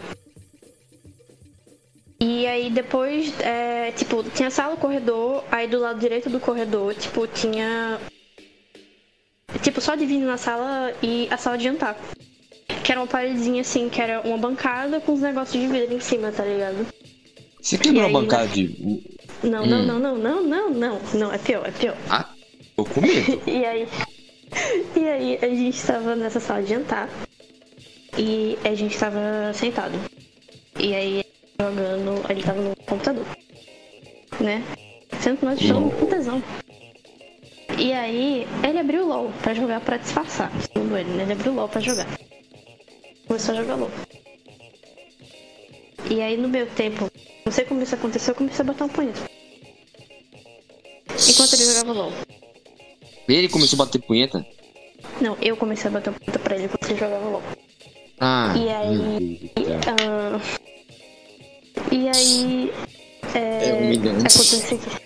E 2.27 2.47
aí 2.47 2.71
depois, 2.71 3.39
é, 3.41 3.93
tipo, 3.93 4.25
tinha 4.31 4.51
sala, 4.51 4.79
corredor, 4.79 5.45
aí 5.53 5.69
do 5.69 5.79
lado 5.79 6.01
direito 6.01 6.31
do 6.31 6.41
corredor, 6.41 6.95
tipo, 6.95 7.27
tinha. 7.27 8.01
Tipo, 9.63 9.79
só 9.79 9.95
divino 9.95 10.25
na 10.27 10.39
sala 10.39 10.95
e 11.03 11.29
a 11.31 11.37
sala 11.37 11.59
de 11.59 11.65
jantar. 11.65 11.99
Que 12.83 12.93
era 12.93 13.01
uma 13.03 13.07
paredezinha 13.07 13.61
assim, 13.61 13.91
que 13.91 14.01
era 14.01 14.23
uma 14.23 14.39
bancada 14.39 15.03
com 15.03 15.13
os 15.13 15.21
negócios 15.21 15.63
de 15.63 15.69
vidro 15.69 15.95
em 15.95 16.01
cima, 16.01 16.33
tá 16.33 16.43
ligado? 16.47 16.87
Você 17.61 17.77
quebrou 17.77 18.05
a 18.05 18.07
aí, 18.07 18.13
bancada 18.15 18.49
de. 18.49 19.03
Não, 19.43 19.67
não, 19.67 19.85
não, 19.85 19.99
não, 19.99 20.17
não, 20.17 20.43
não, 20.43 20.71
não, 20.71 21.01
não, 21.13 21.31
é 21.31 21.37
pior, 21.37 21.69
é 21.69 21.73
pior. 21.73 21.97
Ah, 22.09 22.27
tô 22.75 22.87
com 22.87 23.03
medo. 23.03 23.39
E 23.47 23.67
aí. 23.67 23.87
E 24.97 25.05
aí 25.07 25.39
a 25.43 25.49
gente 25.49 25.85
tava 25.85 26.17
nessa 26.17 26.41
sala 26.41 26.63
de 26.63 26.71
jantar. 26.71 27.07
E 28.17 28.57
a 28.65 28.75
gente 28.75 28.97
tava 28.99 29.53
sentado. 29.53 29.93
E 30.81 30.95
aí 30.95 31.25
jogando. 31.61 32.31
Ele 32.31 32.43
tava 32.43 32.61
no 32.61 32.77
computador. 32.77 33.27
Né? 34.41 34.63
Sendo 35.21 35.39
que 35.39 35.45
nós 35.45 35.61
estamos 35.61 35.95
com 35.95 36.07
tesão. 36.07 36.43
E 37.79 37.93
aí 37.93 38.47
ele 38.63 38.79
abriu 38.79 39.05
o 39.05 39.09
LOL 39.09 39.33
pra 39.43 39.55
jogar 39.55 39.81
pra 39.81 39.97
disfarçar. 39.97 40.51
Segundo 40.63 40.97
ele, 40.97 41.11
né? 41.11 41.23
Ele 41.25 41.33
abriu 41.33 41.53
o 41.53 41.57
LOL 41.57 41.69
pra 41.69 41.81
jogar. 41.81 42.07
Começou 43.27 43.55
a 43.55 43.59
jogar 43.59 43.75
LOL. 43.77 43.91
E 46.11 46.21
aí 46.21 46.37
no 46.37 46.49
meu 46.49 46.67
tempo, 46.67 47.11
não 47.45 47.53
sei 47.53 47.65
como 47.65 47.83
isso 47.83 47.95
aconteceu, 47.95 48.33
eu 48.33 48.37
comecei 48.37 48.63
a 48.63 48.67
botar 48.67 48.85
um 48.85 48.89
punheta. 48.89 49.21
Enquanto 51.29 51.55
ele 51.55 51.65
jogava 51.65 51.93
LOL. 51.93 52.13
Ele 53.29 53.49
começou 53.49 53.81
a 53.81 53.87
bater 53.87 54.03
punheta? 54.03 54.45
Não, 55.21 55.37
eu 55.41 55.57
comecei 55.57 55.89
a 55.89 55.93
bater 55.93 56.13
ponta 56.13 56.39
pra 56.39 56.57
ele 56.57 56.69
quando 56.69 56.91
ele 56.91 56.99
jogava 57.01 57.29
LOL. 57.29 57.43
Ah. 58.21 58.55
E 58.57 58.69
aí- 58.69 59.51
meu 59.57 60.41
e 61.91 62.09
aí. 62.09 62.73
É, 63.35 63.69
É 63.69 63.73
humilhante. 63.75 64.27
Acontece 64.27 64.79
que. 64.79 65.05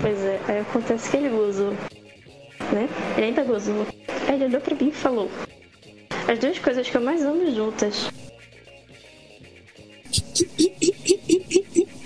Pois 0.00 0.18
é, 0.20 0.40
aí 0.46 0.58
acontece 0.60 1.10
que 1.10 1.16
ele 1.16 1.28
gozou. 1.28 1.72
Né? 2.72 2.88
Ele 3.16 3.26
ainda 3.26 3.44
gozou. 3.44 3.86
Aí 4.26 4.34
ele 4.34 4.44
olhou 4.46 4.60
pra 4.60 4.74
mim 4.74 4.88
e 4.88 4.92
falou: 4.92 5.30
As 6.28 6.38
duas 6.38 6.58
coisas 6.58 6.88
que 6.88 6.96
eu 6.96 7.00
mais 7.00 7.22
amo 7.22 7.50
juntas. 7.54 8.10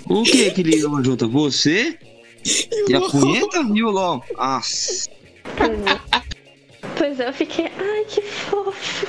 O 0.09 0.23
que 0.23 0.51
que 0.51 0.61
ele 0.61 0.81
ama 0.83 1.03
junto? 1.03 1.27
Você? 1.29 1.97
E 2.87 2.93
a 2.93 2.99
LOL. 2.99 3.09
punheta 3.09 3.57
e 3.73 3.83
o 3.83 3.89
LOL? 3.89 4.23
Pois 5.57 5.69
é. 5.69 6.23
Pois 6.97 7.19
é, 7.19 7.27
eu 7.29 7.33
fiquei, 7.33 7.65
ai 7.65 8.05
que 8.05 8.21
fofo. 8.21 9.07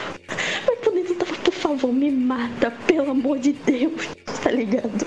Favor, 1.76 1.92
me 1.92 2.08
mata, 2.08 2.70
pelo 2.86 3.10
amor 3.10 3.40
de 3.40 3.52
Deus, 3.52 4.08
tá 4.42 4.50
ligado? 4.50 5.06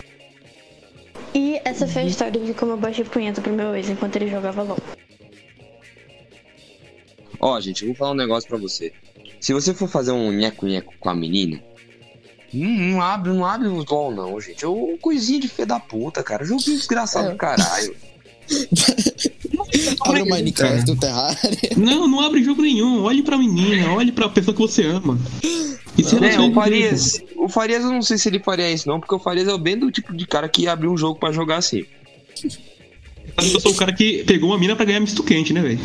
E 1.34 1.62
essa 1.63 1.88
foi 1.88 2.01
a 2.01 2.06
história 2.06 2.41
de 2.41 2.53
como 2.53 2.73
eu 2.73 2.77
baixei 2.77 3.06
punheta 3.06 3.41
pro 3.41 3.53
meu 3.53 3.73
ex 3.73 3.89
enquanto 3.89 4.17
ele 4.17 4.27
jogava 4.27 4.63
LOL. 4.63 4.77
Ó, 7.39 7.60
gente, 7.62 7.84
eu 7.84 7.88
vou 7.88 7.95
falar 7.95 8.12
um 8.12 8.15
negócio 8.15 8.49
pra 8.49 8.58
você. 8.58 8.91
Se 9.39 9.53
você 9.53 9.73
for 9.73 9.88
fazer 9.88 10.12
um 10.12 10.30
nheco-nheco 10.32 10.93
com 10.99 11.10
a 11.10 11.15
menina, 11.15 11.63
não, 12.53 12.69
não 12.69 13.01
abre, 13.01 13.32
não 13.32 13.45
abre 13.45 13.69
o 13.69 13.86
LOL, 13.89 14.12
não, 14.12 14.41
gente. 14.41 14.65
É 14.65 14.67
uma 14.67 14.97
coisinha 14.97 15.39
de 15.39 15.47
fé 15.47 15.65
da 15.65 15.80
puta, 15.80 16.21
cara. 16.21 16.43
Joguinho 16.43 16.75
desgraçado 16.77 17.30
É. 17.30 17.32
do 17.32 17.38
caralho. 17.38 17.95
Abre 20.01 20.21
o 20.21 20.25
Minecraft, 20.25 20.91
o 20.91 20.95
Terraria. 20.95 21.38
Não, 21.77 22.07
não 22.07 22.19
abre 22.21 22.43
jogo 22.43 22.62
nenhum. 22.62 23.03
Olhe 23.03 23.21
pra 23.21 23.38
menina, 23.38 23.91
olhe 23.93 24.12
pra 24.12 24.29
pessoa 24.29 24.53
que 24.53 24.62
você 24.62 24.83
ama. 24.86 25.19
E 25.97 26.03
se 26.03 26.15
É, 26.23 26.39
o 26.39 26.53
Farias, 26.53 27.21
o 27.36 27.49
Farias 27.49 27.83
eu 27.83 27.91
não 27.91 28.01
sei 28.01 28.17
se 28.17 28.29
ele 28.29 28.39
faria 28.39 28.71
isso 28.71 28.88
não, 28.88 28.99
porque 28.99 29.15
o 29.15 29.19
Farias 29.19 29.47
é 29.47 29.53
o 29.53 29.57
bem 29.57 29.77
do 29.77 29.91
tipo 29.91 30.15
de 30.15 30.27
cara 30.27 30.47
que 30.47 30.67
abre 30.67 30.88
um 30.88 30.95
jogo 30.95 31.19
pra 31.19 31.31
jogar 31.31 31.57
assim. 31.57 31.86
Eu 33.38 33.60
sou 33.60 33.71
o 33.71 33.75
cara 33.75 33.93
que 33.93 34.23
pegou 34.23 34.49
uma 34.49 34.57
mina 34.57 34.75
pra 34.75 34.86
ganhar 34.86 34.99
misto 34.99 35.23
quente, 35.23 35.53
né, 35.53 35.62
velho? 35.62 35.79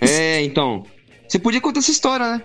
É, 0.00 0.42
então. 0.42 0.84
Você 1.28 1.38
podia 1.38 1.60
contar 1.60 1.80
essa 1.80 1.90
história, 1.90 2.26
né? 2.32 2.42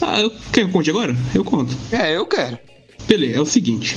Ah, 0.00 0.20
eu, 0.20 0.30
quer 0.30 0.40
que 0.52 0.60
eu 0.60 0.68
conte 0.70 0.90
agora? 0.90 1.16
Eu 1.34 1.44
conto. 1.44 1.76
É, 1.90 2.16
eu 2.16 2.26
quero. 2.26 2.58
Beleza, 3.06 3.38
é 3.38 3.40
o 3.40 3.46
seguinte. 3.46 3.96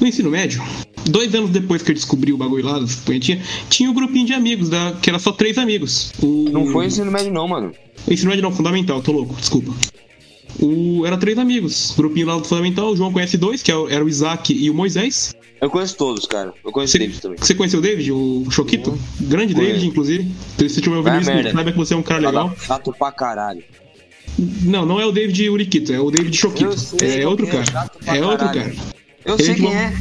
No 0.00 0.06
ensino 0.06 0.30
médio, 0.30 0.62
dois 1.04 1.34
anos 1.34 1.50
depois 1.50 1.82
que 1.82 1.90
eu 1.90 1.94
descobri 1.94 2.32
o 2.32 2.36
bagulho 2.36 2.64
lá 2.64 2.78
das 2.78 2.94
punhetinhas, 2.96 3.46
tinha 3.68 3.90
um 3.90 3.94
grupinho 3.94 4.26
de 4.26 4.32
amigos, 4.32 4.68
da, 4.68 4.92
que 5.00 5.10
era 5.10 5.18
só 5.18 5.30
três 5.30 5.58
amigos. 5.58 6.12
O, 6.22 6.48
Não 6.50 6.66
foi 6.66 6.86
ensino 6.86 7.10
médio 7.10 7.32
não, 7.32 7.46
mano. 7.46 7.72
Ensino 8.08 8.30
médio 8.30 8.42
não, 8.42 8.50
fundamental, 8.52 9.02
tô 9.02 9.12
louco, 9.12 9.34
desculpa. 9.34 9.72
O, 10.58 11.06
era 11.06 11.16
três 11.16 11.38
amigos. 11.38 11.94
Grupinho 11.96 12.26
lá 12.26 12.36
do 12.36 12.44
fundamental, 12.44 12.92
o 12.92 12.96
João 12.96 13.12
conhece 13.12 13.36
dois, 13.36 13.62
que 13.62 13.70
é 13.70 13.74
era 13.90 14.04
o 14.04 14.08
Isaac 14.08 14.52
e 14.52 14.70
o 14.70 14.74
Moisés. 14.74 15.34
Eu 15.60 15.68
conheço 15.68 15.94
todos, 15.96 16.24
cara. 16.24 16.54
Eu 16.64 16.72
conheço 16.72 16.96
o 16.96 16.98
David 16.98 17.20
também. 17.20 17.38
você 17.38 17.54
conheceu 17.54 17.80
o 17.80 17.82
David, 17.82 18.10
o 18.10 18.50
Choquito? 18.50 18.98
Grande 19.20 19.54
Conheço. 19.54 19.72
David, 19.74 19.88
inclusive. 19.88 20.30
Se 20.56 20.68
você 20.68 20.80
tiver 20.80 20.96
ouvindo 20.96 21.12
Vai 21.12 21.20
isso, 21.20 21.30
merda. 21.30 21.52
saiba 21.52 21.72
que 21.72 21.78
você 21.78 21.92
é 21.92 21.96
um 21.98 22.02
cara 22.02 22.20
legal. 22.20 22.54
Chato 22.58 22.94
pra 22.98 23.12
caralho. 23.12 23.62
Não, 24.38 24.86
não 24.86 24.98
é 24.98 25.04
o 25.04 25.12
David 25.12 25.50
Uriquito, 25.50 25.92
é 25.92 26.00
o 26.00 26.10
David 26.10 26.34
Choquito. 26.34 26.78
Sei 26.78 27.22
É 27.22 27.28
outro 27.28 27.46
é, 27.46 27.50
cara. 27.50 27.90
É 28.06 28.24
outro 28.24 28.46
cara. 28.46 28.72
Eu 29.24 29.34
Ele 29.34 29.44
sei 29.44 29.54
quem 29.54 29.74
é. 29.74 29.92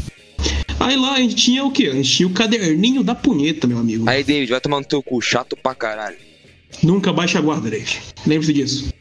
Aí 0.79 0.95
lá 0.95 1.13
a 1.13 1.19
gente 1.19 1.35
tinha 1.35 1.63
o 1.63 1.71
quê? 1.71 1.87
A 1.87 1.95
gente 1.95 2.09
tinha 2.09 2.27
o 2.27 2.31
caderninho 2.31 3.03
da 3.03 3.13
punheta, 3.13 3.67
meu 3.67 3.77
amigo. 3.77 4.09
Aí, 4.09 4.23
David, 4.23 4.49
vai 4.49 4.61
tomar 4.61 4.79
no 4.79 4.85
teu 4.85 5.03
cu. 5.03 5.21
Chato 5.21 5.57
pra 5.61 5.75
caralho. 5.75 6.17
Nunca 6.81 7.11
baixe 7.11 7.37
a 7.37 7.41
guarda, 7.41 7.69
David. 7.69 7.99
Lembre-se 8.25 8.53
disso. 8.53 8.93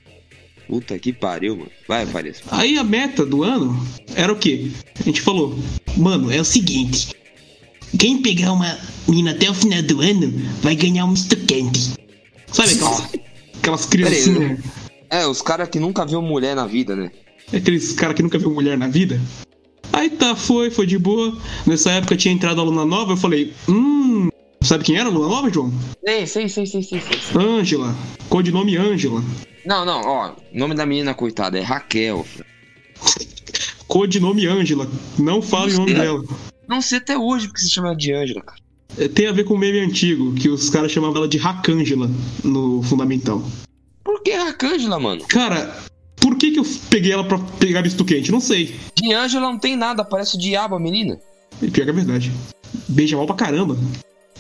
Puta 0.67 0.99
que 0.99 1.13
pariu, 1.13 1.57
mano. 1.57 1.71
Vai, 1.87 2.05
Farias. 2.05 2.43
Aí 2.51 2.77
a 2.77 2.85
meta 2.85 3.25
do 3.25 3.43
ano 3.43 3.81
era 4.15 4.33
o 4.33 4.37
quê? 4.37 4.71
A 5.01 5.03
gente 5.05 5.23
falou, 5.23 5.59
mano, 5.97 6.31
é 6.31 6.41
o 6.41 6.45
seguinte. 6.45 7.15
Quem 7.99 8.21
pegar 8.21 8.53
uma 8.53 8.79
mina 9.07 9.31
até 9.31 9.49
o 9.49 9.55
final 9.55 9.81
do 9.83 10.01
ano 10.03 10.31
vai 10.61 10.75
ganhar 10.77 11.07
um 11.07 11.13
misto 11.13 11.37
quente. 11.47 11.95
Sabe 12.53 12.75
aquelas, 12.75 13.09
aquelas 13.59 13.87
criancinhas, 13.87 14.61
É, 15.09 15.27
os 15.27 15.41
caras 15.41 15.69
que 15.69 15.81
nunca 15.81 16.05
viu 16.05 16.21
mulher 16.21 16.55
na 16.55 16.67
vida, 16.67 16.95
né? 16.95 17.11
aqueles 17.51 17.93
caras 17.93 18.15
que 18.15 18.23
nunca 18.23 18.39
viu 18.39 18.51
mulher 18.51 18.77
na 18.77 18.89
vida? 18.89 19.19
Aí 19.93 20.11
tá, 20.11 20.35
foi, 20.37 20.71
foi 20.71 20.87
de 20.87 20.99
boa. 20.99 21.37
Nessa 21.67 21.91
época 21.93 22.17
tinha 22.17 22.33
entrado 22.33 22.61
a 22.61 22.63
aluna 22.63 22.85
nova, 22.85 23.13
eu 23.13 23.17
falei, 23.17 23.53
hum. 23.69 24.29
Sabe 24.63 24.85
quem 24.85 24.97
era 24.97 25.09
a 25.09 25.13
aluna 25.13 25.29
nova, 25.29 25.51
João? 25.51 25.73
Sei, 26.05 26.27
sei, 26.27 26.49
sei, 26.49 26.67
sei, 26.67 26.83
sei. 26.83 27.01
sei. 27.01 27.19
Ângela. 27.41 27.95
Codinome 28.29 28.77
Ângela. 28.77 29.23
Não, 29.65 29.85
não, 29.85 30.03
ó. 30.03 30.33
O 30.53 30.59
nome 30.59 30.75
da 30.75 30.85
menina, 30.85 31.15
coitada, 31.15 31.59
é 31.59 31.63
Raquel. 31.63 32.27
Codinome 33.87 34.47
Ângela. 34.47 34.89
Não 35.19 35.41
fale 35.41 35.73
o 35.73 35.79
nome 35.79 35.95
dela. 35.95 36.23
Não 36.69 36.83
sei 36.83 36.99
até 36.99 37.17
hoje 37.17 37.47
porque 37.47 37.61
se 37.61 37.71
chama 37.71 37.97
de 37.97 38.13
Ângela, 38.13 38.43
cara. 38.43 38.59
É, 38.99 39.09
Tem 39.09 39.27
a 39.27 39.33
ver 39.33 39.45
com 39.45 39.55
um 39.55 39.59
meme 39.59 39.81
antigo, 39.81 40.35
que 40.35 40.49
os 40.49 40.69
caras 40.69 40.91
chamavam 40.91 41.17
ela 41.19 41.29
de 41.29 41.39
Rakangela 41.39 42.11
no 42.43 42.83
Fundamental. 42.83 43.43
Por 44.05 44.23
que 44.23 44.33
Arcângela, 44.33 44.99
mano? 44.99 45.25
Cara, 45.29 45.75
por 46.21 46.37
que 46.37 46.51
que 46.51 46.59
eu 46.59 46.67
peguei 46.91 47.13
ela 47.13 47.25
pra 47.25 47.39
pegar 47.39 47.83
misto 47.83 48.05
quente? 48.05 48.31
Não 48.31 48.41
sei. 48.41 48.75
De 48.95 49.13
Ângela 49.13 49.51
não 49.51 49.59
tem 49.59 49.77
nada, 49.77 50.05
parece 50.05 50.37
o 50.37 50.39
diabo, 50.39 50.75
a 50.75 50.81
menina. 50.81 51.19
E 51.63 51.71
pior 51.71 51.85
que 51.85 51.91
é 51.91 51.93
verdade. 51.93 52.33
Beija 52.89 53.17
mal 53.17 53.27
pra 53.27 53.37
caramba. 53.37 53.77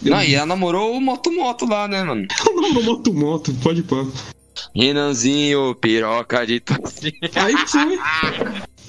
Não, 0.02 0.22
e 0.22 0.34
ela 0.34 0.46
namorou 0.46 0.96
o 0.96 1.00
Moto 1.00 1.32
Moto 1.32 1.66
lá, 1.66 1.88
né, 1.88 2.04
mano? 2.04 2.26
Não, 2.46 2.72
não, 2.72 2.82
moto, 2.82 3.12
moto, 3.12 3.54
pode 3.62 3.82
pôr. 3.82 4.06
Renanzinho, 4.74 5.74
piroca 5.74 6.46
de 6.46 6.60
tosse. 6.60 7.14
Aí 7.34 7.56
foi. 7.66 7.98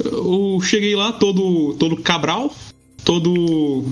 Eu 0.04 0.60
cheguei 0.62 0.96
lá 0.96 1.12
todo, 1.12 1.74
todo 1.76 1.98
cabral, 1.98 2.54
todo, 3.04 3.86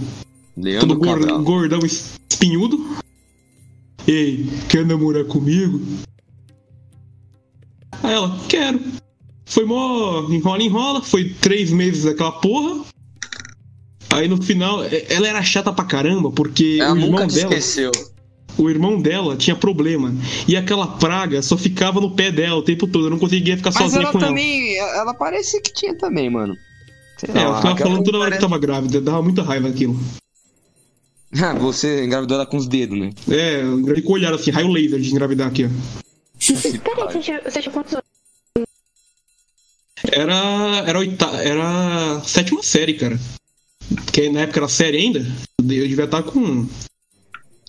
Leandro 0.56 0.88
todo 0.90 1.02
Cabral. 1.02 1.44
gordão 1.44 1.80
espinhudo. 1.80 2.98
Ei, 4.08 4.48
quer 4.70 4.86
namorar 4.86 5.26
comigo? 5.26 5.82
Aí 8.04 8.14
ela, 8.14 8.38
quero. 8.48 8.80
Foi 9.46 9.66
mó 9.66 10.28
enrola, 10.30 10.62
enrola. 10.64 11.02
Foi 11.02 11.30
três 11.42 11.72
meses 11.72 12.04
daquela 12.04 12.32
porra. 12.34 12.84
Aí 14.10 14.28
no 14.28 14.42
final, 14.42 14.80
ela 15.10 15.28
era 15.28 15.44
chata 15.44 15.72
pra 15.72 15.86
caramba, 15.86 16.32
porque 16.32 16.78
Ela 16.80 16.94
o 16.94 16.98
irmão 16.98 17.12
nunca 17.12 17.28
te 17.28 17.36
dela. 17.36 17.54
esqueceu. 17.56 17.92
O 18.58 18.70
irmão 18.70 19.00
dela 19.00 19.36
tinha 19.36 19.56
problema. 19.56 20.14
E 20.48 20.56
aquela 20.58 20.88
praga 20.88 21.42
só 21.44 21.56
ficava 21.56 22.02
no 22.02 22.12
pé 22.16 22.32
dela 22.32 22.56
o 22.58 22.64
tempo 22.64 22.88
todo. 22.88 23.06
Eu 23.06 23.10
não 23.12 23.20
conseguia 23.20 23.56
ficar 23.56 23.70
Mas 23.72 23.84
sozinha 23.84 24.02
ela 24.02 24.12
com 24.12 24.18
ela. 24.18 24.28
também, 24.28 24.76
ela 24.78 25.14
parecia 25.14 25.62
que 25.62 25.72
tinha 25.74 25.96
também, 25.96 26.30
mano. 26.30 26.56
Sei 27.18 27.30
É, 27.34 27.40
ela 27.40 27.50
lá, 27.52 27.56
ficava 27.58 27.74
aquela 27.76 27.90
falando 27.92 28.06
toda 28.06 28.18
hora 28.18 28.32
que 28.32 28.38
parece- 28.38 28.50
tava 28.50 28.60
grávida, 28.60 29.02
dava 29.02 29.22
muita 29.22 29.44
raiva 29.44 29.68
aquilo. 29.70 30.00
Ah, 31.40 31.54
Você 31.60 32.06
engravidou 32.06 32.36
ela 32.38 32.46
com 32.48 32.58
os 32.58 32.68
dedos, 32.68 32.98
né? 32.98 33.12
É, 33.30 33.62
eu 33.62 34.04
com 34.04 34.12
o 34.12 34.14
olhar 34.16 34.34
assim, 34.34 34.50
raio 34.50 34.70
laser 34.70 35.00
de 35.00 35.12
engravidar 35.12 35.48
aqui, 35.50 35.66
ó. 35.66 35.70
Peraí, 36.54 37.08
você 37.14 37.20
tinha, 37.20 37.42
você 37.42 37.62
tinha 37.62 37.74
quantos 37.74 37.94
anos? 37.94 38.06
Era. 40.12 40.84
Era 40.86 41.00
oita... 41.00 41.26
Era 41.42 42.22
sétima 42.24 42.64
série, 42.64 42.94
cara. 42.94 43.20
Porque 44.06 44.30
na 44.30 44.42
época 44.42 44.60
era 44.60 44.68
série 44.70 44.98
ainda. 44.98 45.20
Eu 45.60 45.66
devia 45.88 46.06
estar 46.06 46.24
com. 46.24 46.68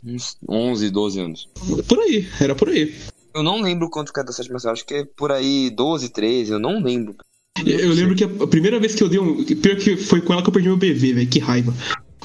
Uns 0.05 0.37
11, 0.49 0.91
12 0.91 1.21
anos. 1.21 1.49
Por 1.89 1.99
aí, 2.01 2.29
era 2.41 2.55
por 2.55 2.69
aí. 2.69 2.95
Eu 3.35 3.43
não 3.43 3.61
lembro 3.61 3.91
quanto 3.91 4.13
que 4.13 4.21
é 4.21 4.25
da 4.25 4.33
sétima 4.33 4.59
série, 4.59 4.73
acho 4.73 4.87
que 4.87 4.95
é 4.95 5.05
por 5.05 5.31
aí 5.33 5.71
12, 5.71 6.09
13, 6.11 6.53
eu 6.53 6.59
não 6.59 6.83
lembro. 6.83 7.15
Eu 7.65 7.93
lembro 7.93 8.15
que 8.15 8.25
a 8.25 8.47
primeira 8.47 8.79
vez 8.79 8.95
que 8.95 9.03
eu 9.03 9.09
dei 9.09 9.19
um. 9.19 9.45
Pior 9.45 9.77
que 9.77 9.97
foi 9.97 10.21
com 10.21 10.33
ela 10.33 10.43
que 10.43 10.49
eu 10.49 10.53
perdi 10.53 10.69
meu 10.69 10.77
bebê, 10.77 11.13
velho. 11.13 11.29
Que 11.29 11.39
raiva. 11.41 11.75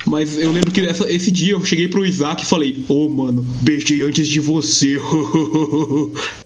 Mas 0.06 0.38
eu 0.38 0.52
lembro 0.52 0.72
que 0.72 0.82
essa- 0.82 1.10
esse 1.12 1.32
dia 1.32 1.54
eu 1.54 1.66
cheguei 1.66 1.88
pro 1.88 2.06
Isaac 2.06 2.44
e 2.44 2.46
falei: 2.46 2.86
Ô, 2.88 3.10
mano, 3.10 3.42
beijei 3.62 4.02
antes 4.02 4.28
de 4.28 4.40
você. 4.40 4.98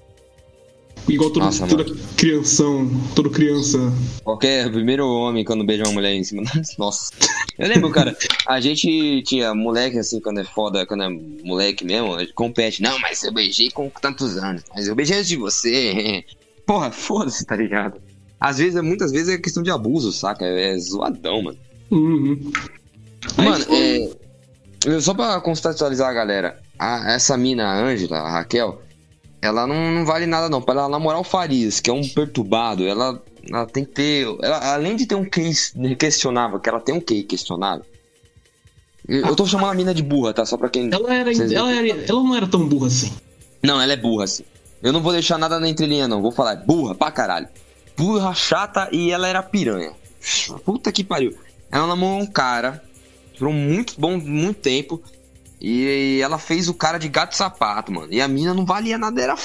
Igual 1.07 1.29
todo, 1.29 1.43
Nossa, 1.43 1.65
toda 1.67 1.85
crianção, 2.17 2.89
toda 3.15 3.29
criança. 3.29 3.77
Qualquer 4.23 4.69
primeiro 4.71 5.07
homem 5.07 5.45
quando 5.45 5.63
beija 5.65 5.83
uma 5.85 5.93
mulher 5.93 6.13
em 6.13 6.23
cima. 6.23 6.43
Nossa. 6.77 7.11
Eu 7.57 7.67
lembro, 7.69 7.89
cara, 7.91 8.15
a 8.45 8.59
gente 8.59 9.21
tinha 9.23 9.55
moleque 9.55 9.97
assim, 9.97 10.19
quando 10.19 10.39
é 10.41 10.43
foda, 10.43 10.85
quando 10.85 11.03
é 11.03 11.09
moleque 11.09 11.85
mesmo, 11.85 12.15
compete. 12.35 12.81
Não, 12.81 12.99
mas 12.99 13.23
eu 13.23 13.31
beijei 13.33 13.71
com 13.71 13.89
tantos 13.89 14.37
anos. 14.37 14.63
Mas 14.75 14.87
eu 14.87 14.95
beijei 14.95 15.17
antes 15.17 15.29
de 15.29 15.37
você. 15.37 16.23
Porra, 16.65 16.91
foda-se, 16.91 17.45
tá 17.45 17.55
ligado? 17.55 18.01
Às 18.39 18.57
vezes, 18.57 18.79
muitas 18.83 19.11
vezes 19.11 19.29
é 19.29 19.37
questão 19.37 19.63
de 19.63 19.71
abuso, 19.71 20.11
saca? 20.11 20.45
É 20.45 20.77
zoadão, 20.77 21.41
mano. 21.41 21.57
Uhum. 21.89 22.51
Mano, 23.37 23.63
foi- 23.65 24.11
é, 24.85 24.99
só 24.99 25.13
pra 25.13 25.39
contextualizar 25.41 26.09
a 26.09 26.13
galera, 26.13 26.59
a- 26.77 27.13
essa 27.13 27.35
mina, 27.37 27.65
a 27.65 27.79
Ângela, 27.81 28.19
a 28.19 28.29
Raquel, 28.31 28.81
ela 29.41 29.65
não, 29.67 29.91
não 29.91 30.05
vale 30.05 30.25
nada 30.25 30.49
não. 30.49 30.61
Pra 30.61 30.73
ela 30.75 30.89
namorar 30.89 31.19
o 31.19 31.23
Farias, 31.23 31.79
que 31.79 31.89
é 31.89 31.93
um 31.93 32.07
perturbado, 32.07 32.85
ela, 32.87 33.21
ela 33.49 33.65
tem 33.65 33.85
que 33.85 33.91
ter. 33.91 34.27
ela- 34.41 34.73
além 34.73 34.95
de 34.95 35.05
ter 35.05 35.15
um 35.15 35.25
case 35.25 35.73
questionável, 35.95 36.59
que 36.59 36.69
ela 36.69 36.79
tem 36.79 36.95
um 36.95 37.01
QI 37.01 37.23
questionável. 37.23 37.85
Eu, 39.07 39.27
eu 39.27 39.35
tô 39.35 39.45
chamando 39.45 39.71
a 39.71 39.75
mina 39.75 39.93
de 39.93 40.03
burra, 40.03 40.33
tá? 40.33 40.45
Só 40.45 40.57
pra 40.57 40.69
quem. 40.69 40.89
Ela 40.91 41.13
era, 41.13 41.31
ela 41.31 41.71
era. 41.71 41.87
Ela 41.87 42.23
não 42.23 42.35
era 42.35 42.47
tão 42.47 42.67
burra 42.67 42.87
assim. 42.87 43.11
Não, 43.63 43.79
ela 43.81 43.93
é 43.93 43.97
burra, 43.97 44.25
assim. 44.25 44.43
Eu 44.83 44.91
não 44.93 45.01
vou 45.01 45.11
deixar 45.13 45.37
nada 45.37 45.59
na 45.59 45.67
entrelinha, 45.67 46.07
não. 46.07 46.21
Vou 46.21 46.31
falar, 46.31 46.53
é 46.53 46.55
burra 46.57 46.93
pra 46.93 47.09
caralho. 47.09 47.47
Burra, 47.95 48.33
chata 48.33 48.89
e 48.91 49.11
ela 49.11 49.27
era 49.27 49.41
piranha. 49.41 49.91
Puta 50.65 50.91
que 50.91 51.03
pariu. 51.03 51.35
Ela 51.71 51.87
namorou 51.87 52.19
um 52.19 52.25
cara 52.27 52.83
por 53.39 53.47
um 53.47 53.53
muito 53.53 53.93
bom 53.97 54.17
muito 54.17 54.59
tempo. 54.59 55.01
E 55.59 56.19
ela 56.21 56.37
fez 56.37 56.67
o 56.69 56.73
cara 56.73 56.97
de 56.97 57.07
gato 57.09 57.35
sapato, 57.35 57.91
mano. 57.91 58.07
E 58.13 58.21
a 58.21 58.27
mina 58.27 58.53
não 58.53 58.65
valia 58.65 58.97
nada, 58.97 59.21
era. 59.21 59.35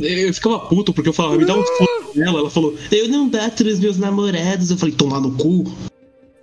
Eu 0.00 0.32
ficava 0.34 0.60
puto 0.60 0.92
porque 0.92 1.08
eu 1.08 1.12
falava, 1.12 1.36
me 1.36 1.44
dá 1.44 1.54
um 1.56 1.64
foda 1.64 2.12
dela. 2.14 2.38
Ela 2.40 2.50
falou, 2.50 2.76
eu 2.90 3.08
não 3.08 3.28
bato 3.28 3.64
nos 3.64 3.78
meus 3.80 3.98
namorados. 3.98 4.70
Eu 4.70 4.76
falei, 4.78 4.94
tomar 4.94 5.20
no 5.20 5.32
cu. 5.36 5.64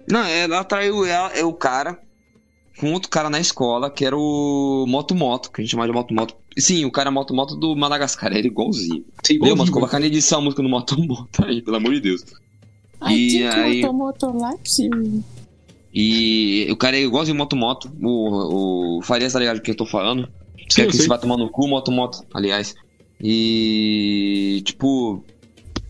Não, 0.10 0.24
ela 0.24 0.64
traiu 0.64 1.06
ela, 1.06 1.30
é 1.34 1.44
o 1.44 1.54
cara 1.54 2.00
com 2.80 2.92
outro 2.92 3.10
cara 3.10 3.30
na 3.30 3.40
escola, 3.40 3.90
que 3.90 4.06
era 4.06 4.16
o 4.18 4.86
Moto 4.88 5.16
Moto, 5.16 5.50
que 5.50 5.62
a 5.62 5.64
gente 5.64 5.72
chamava 5.72 5.88
de 5.90 5.94
Moto 5.96 6.14
Moto. 6.14 6.36
Sim, 6.58 6.84
o 6.86 6.92
cara 6.92 7.10
Moto 7.10 7.34
Moto 7.34 7.56
do 7.56 7.76
Madagascar, 7.76 8.32
era 8.36 8.46
igualzinho. 8.46 9.06
Sei 9.26 9.40
Deu, 9.40 9.56
mas 9.56 9.70
colocar 9.70 10.00
na 10.00 10.06
edição 10.08 10.40
a 10.40 10.42
música 10.42 10.62
do 10.62 10.68
Moto 10.70 10.98
Moto 11.02 11.44
aí, 11.48 11.62
pelo 11.62 11.78
amor 11.78 11.94
de 11.94 12.02
Deus. 12.02 12.24
E 13.10 13.44
aí- 13.46 13.82
E 15.98 16.68
o 16.70 16.76
cara 16.76 16.98
é 16.98 17.04
igualzinho 17.04 17.38
Moto 17.38 17.56
Moto. 17.56 17.90
O, 18.04 18.98
o 18.98 19.02
Farias 19.02 19.32
tá 19.32 19.40
ligado 19.40 19.56
do 19.56 19.62
que 19.62 19.72
eu 19.72 19.76
tô 19.76 19.86
falando. 19.86 20.28
Sim, 20.58 20.66
Quer 20.76 20.82
eu 20.84 20.90
que 20.90 20.98
se 20.98 21.08
vai 21.08 21.18
tomar 21.18 21.38
no 21.38 21.50
cu, 21.50 21.70
Moto 21.70 21.90
Moto, 21.90 22.22
aliás. 22.34 22.76
E. 23.22 24.62
Tipo. 24.66 25.24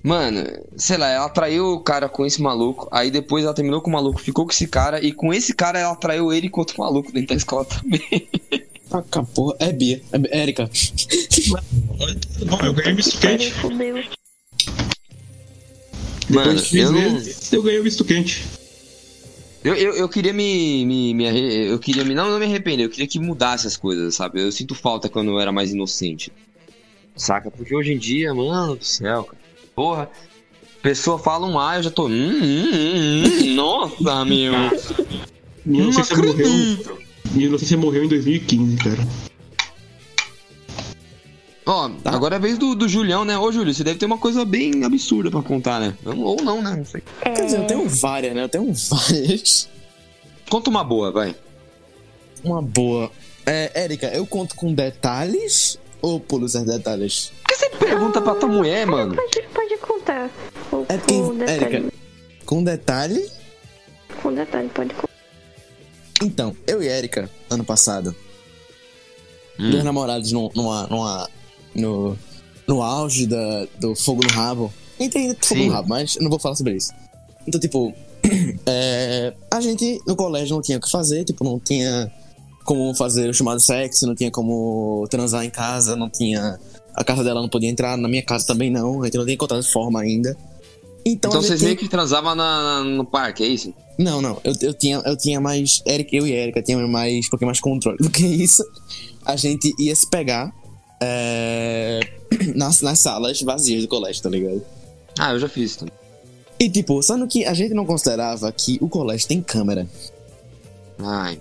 Mano, 0.04 0.44
sei 0.78 0.98
lá, 0.98 1.10
ela 1.10 1.28
traiu 1.30 1.74
o 1.74 1.80
cara 1.80 2.08
com 2.08 2.24
esse 2.24 2.40
maluco. 2.40 2.88
Aí 2.92 3.10
depois 3.10 3.44
ela 3.44 3.56
terminou 3.56 3.82
com 3.82 3.90
o 3.90 3.94
maluco, 3.94 4.22
ficou 4.22 4.46
com 4.46 4.52
esse 4.52 4.68
cara. 4.68 5.04
E 5.04 5.12
com 5.12 5.34
esse 5.34 5.56
cara 5.56 5.80
ela 5.80 5.96
traiu 5.96 6.32
ele 6.32 6.48
com 6.48 6.60
outro 6.62 6.78
maluco 6.78 7.12
dentro 7.12 7.30
da 7.30 7.36
escola 7.36 7.66
também. 7.66 8.30
Taca, 8.88 9.24
porra. 9.24 9.56
É 9.58 9.74
Bia. 9.74 10.00
É 10.12 10.42
Érica. 10.42 10.70
Bom, 12.46 12.60
eu 12.64 12.74
ganhei 12.74 12.94
misto 12.94 13.18
quente. 13.18 13.52
Mano, 13.64 14.04
Depois 16.30 16.70
de 16.70 16.78
eu 16.78 16.92
não. 16.92 17.22
eu 17.52 17.64
ganhei 17.64 17.80
o 17.80 17.84
misto 17.84 18.06
quente. 18.06 18.46
Eu, 19.66 19.74
eu, 19.74 19.94
eu 19.96 20.08
queria 20.08 20.32
me, 20.32 20.86
me, 20.86 21.12
me 21.16 21.68
Eu 21.68 21.80
queria 21.80 22.04
me. 22.04 22.14
Não, 22.14 22.30
não 22.30 22.38
me 22.38 22.46
arrepender, 22.46 22.86
eu 22.86 22.90
queria 22.90 23.08
que 23.08 23.18
mudasse 23.20 23.66
as 23.66 23.76
coisas, 23.76 24.14
sabe? 24.14 24.40
Eu 24.40 24.52
sinto 24.52 24.76
falta 24.76 25.10
quando 25.10 25.32
eu 25.32 25.40
era 25.40 25.52
mais 25.52 25.74
inocente. 25.74 26.32
Saca? 27.16 27.50
Porque 27.50 27.76
hoje 27.76 27.92
em 27.92 27.98
dia, 27.98 28.32
mano 28.32 28.76
do 28.76 28.86
céu, 28.86 29.24
cara. 29.24 29.40
Porra. 29.76 30.10
Pessoa 30.84 31.18
fala 31.18 31.48
um 31.48 31.58
A, 31.58 31.78
eu 31.78 31.84
já 31.84 31.90
tô. 31.90 32.06
Hum, 32.06 32.12
hum, 32.12 32.72
hum, 32.72 33.24
hum, 33.26 33.56
nossa, 33.56 34.24
meu. 34.24 34.54
Minha 34.54 34.72
Não 35.66 35.80
inocência 35.90 36.16
morreu. 36.16 36.32
acredito. 36.32 36.98
Minha 37.32 37.48
inocência 37.48 37.78
morreu 37.78 38.04
em 38.04 38.08
2015, 38.08 38.78
cara. 38.78 39.08
Ó, 41.66 41.90
agora 42.06 42.36
é 42.36 42.38
a 42.38 42.42
vez 42.42 42.58
do, 42.60 42.76
do 42.76 42.88
Julião, 42.88 43.26
né? 43.26 43.38
Ô, 43.38 43.52
Júlio, 43.52 43.74
você 43.74 43.84
deve 43.84 43.98
ter 43.98 44.06
uma 44.06 44.18
coisa 44.20 44.46
bem 44.46 44.84
absurda 44.84 45.32
pra 45.32 45.42
contar, 45.42 45.80
né? 45.80 45.96
Ou 46.06 46.36
não, 46.44 46.62
né? 46.62 46.76
Não 46.78 46.86
sei. 46.86 47.02
Quer 47.24 47.46
dizer, 47.46 47.58
eu 47.60 47.66
tenho 47.68 47.90
várias, 47.90 48.36
né? 48.36 48.44
Eu 48.44 48.50
tenho 48.50 48.72
várias. 48.74 49.68
Conta 50.50 50.70
uma 50.70 50.84
boa, 50.84 51.12
vai. 51.12 51.36
Uma 52.44 52.62
boa. 52.62 53.12
É, 53.48 53.72
Érica, 53.84 54.08
eu 54.08 54.28
conto 54.28 54.56
com 54.56 54.72
detalhes 54.74 55.80
ou 56.02 56.20
pulo 56.20 56.46
esses 56.46 56.64
detalhes? 56.64 57.32
Por 57.42 57.48
que 57.48 57.56
você 57.56 57.70
pergunta 57.72 58.22
pra 58.22 58.36
tua 58.36 58.50
mulher, 58.50 58.86
mano? 58.86 59.16
Pode, 59.16 59.42
pode 59.54 59.78
contar. 59.78 60.30
Com, 60.70 60.86
É 60.88 60.98
porque, 60.98 61.14
com 61.16 61.36
detalhe. 61.36 61.64
Érica, 61.64 61.94
com 62.46 62.64
detalhe. 62.64 63.32
Com 64.22 64.34
detalhe, 64.34 64.70
pode 64.70 64.94
contar. 64.94 65.10
Então, 66.22 66.56
eu 66.68 66.82
e 66.84 66.88
Érica, 66.88 67.28
ano 67.50 67.64
passado, 67.64 68.16
Hum. 69.60 69.72
dois 69.72 69.84
namorados 69.84 70.32
numa, 70.32 70.86
numa- 70.88 71.30
no, 71.76 72.18
no 72.68 72.82
auge 72.82 73.28
da, 73.28 73.68
do 73.80 73.96
fogo 73.96 74.22
no 74.24 74.30
rabo. 74.34 74.74
Entende 75.00 75.36
fogo 75.42 75.62
Sim. 75.62 75.68
no 75.68 75.74
rabo, 75.74 75.90
mas 75.90 76.16
eu 76.16 76.24
não 76.24 76.30
vou 76.30 76.40
falar 76.40 76.56
sobre 76.56 76.76
isso. 76.76 76.92
Então, 77.48 77.60
tipo, 77.60 77.94
é, 78.66 79.34
a 79.52 79.62
gente 79.62 80.02
no 80.08 80.16
colégio 80.16 80.56
não 80.56 80.62
tinha 80.62 80.78
o 80.78 80.82
que 80.82 80.90
fazer, 80.90 81.24
tipo, 81.26 81.44
não 81.44 81.60
tinha 81.60 82.12
como 82.64 82.96
fazer 82.96 83.30
o 83.30 83.34
chamado 83.34 83.60
sexo, 83.60 84.08
não 84.08 84.16
tinha 84.16 84.32
como 84.32 85.06
transar 85.10 85.44
em 85.46 85.50
casa, 85.50 85.96
não 85.96 86.10
tinha. 86.10 86.60
A 86.96 87.04
casa 87.04 87.24
dela 87.24 87.42
não 87.42 87.50
podia 87.50 87.70
entrar, 87.70 87.98
na 87.98 88.08
minha 88.08 88.24
casa 88.24 88.48
também 88.48 88.72
não, 88.72 89.02
a 89.02 89.06
gente 89.06 89.18
não 89.18 89.26
tinha 89.26 89.36
encontrado 89.36 89.64
forma 89.64 90.00
ainda. 90.02 90.36
Então, 91.06 91.30
Então 91.30 91.42
vocês 91.42 91.62
meio 91.62 91.76
que 91.78 91.88
transavam 91.88 92.34
na, 92.34 92.82
na- 92.82 92.84
no 92.84 93.06
parque, 93.06 93.44
é 93.44 93.48
isso? 93.48 93.74
não, 94.00 94.22
não. 94.22 94.42
Eu, 94.44 94.54
eu, 94.62 94.74
tinha, 94.74 95.02
eu 95.06 95.16
tinha 95.16 95.40
mais. 95.40 95.82
Eric, 95.86 96.16
eu 96.16 96.26
e 96.26 96.32
Erika 96.32 96.62
tinha 96.64 96.78
mais, 96.88 97.28
um 97.28 97.30
pouquinho 97.30 97.48
mais 97.48 97.60
controle 97.60 97.98
do 98.00 98.10
que 98.10 98.26
isso. 98.26 98.64
A 99.24 99.36
gente 99.36 99.74
ia 99.78 99.96
se 99.96 100.10
pegar 100.10 100.52
é, 101.02 102.00
nas, 102.56 102.82
nas 102.82 103.00
salas 103.00 103.42
vazias 103.42 103.82
do 103.82 103.88
colégio, 103.88 104.22
tá 104.24 104.30
ligado? 104.30 104.62
Ah, 105.18 105.32
eu 105.34 105.40
já 105.40 105.48
fiz 105.50 105.72
isso 105.72 105.80
também. 105.80 105.94
E 106.60 106.70
tipo, 106.70 107.02
sendo 107.04 107.28
que 107.28 107.46
a 107.46 107.54
gente 107.54 107.74
não 107.74 107.86
considerava 107.86 108.52
que 108.52 108.78
o 108.82 108.88
colégio 108.88 109.28
tem 109.28 109.42
câmera. 109.42 109.88
Ai, 111.00 111.38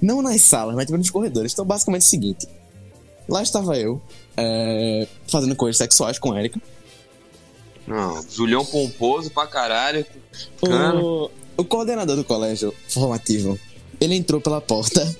Não 0.00 0.20
nas 0.20 0.42
salas, 0.42 0.74
mas 0.74 0.84
tipo 0.86 0.98
nos 0.98 1.08
corredores. 1.10 1.52
Então, 1.52 1.64
basicamente 1.64 2.02
é 2.02 2.06
o 2.06 2.08
seguinte: 2.10 2.48
lá 3.28 3.42
estava 3.42 3.78
eu, 3.78 4.00
é, 4.36 5.06
fazendo 5.26 5.56
coisas 5.56 5.78
sexuais 5.78 6.18
com 6.18 6.32
a 6.32 6.38
Erika. 6.38 6.60
não. 7.86 8.20
Zulhão 8.22 8.64
pomposo 8.64 9.30
pra 9.30 9.46
caralho. 9.46 10.04
O, 10.62 11.30
o 11.56 11.64
coordenador 11.64 12.16
do 12.16 12.24
colégio 12.24 12.74
formativo, 12.88 13.58
ele 14.00 14.14
entrou 14.14 14.40
pela 14.40 14.60
porta. 14.60 15.16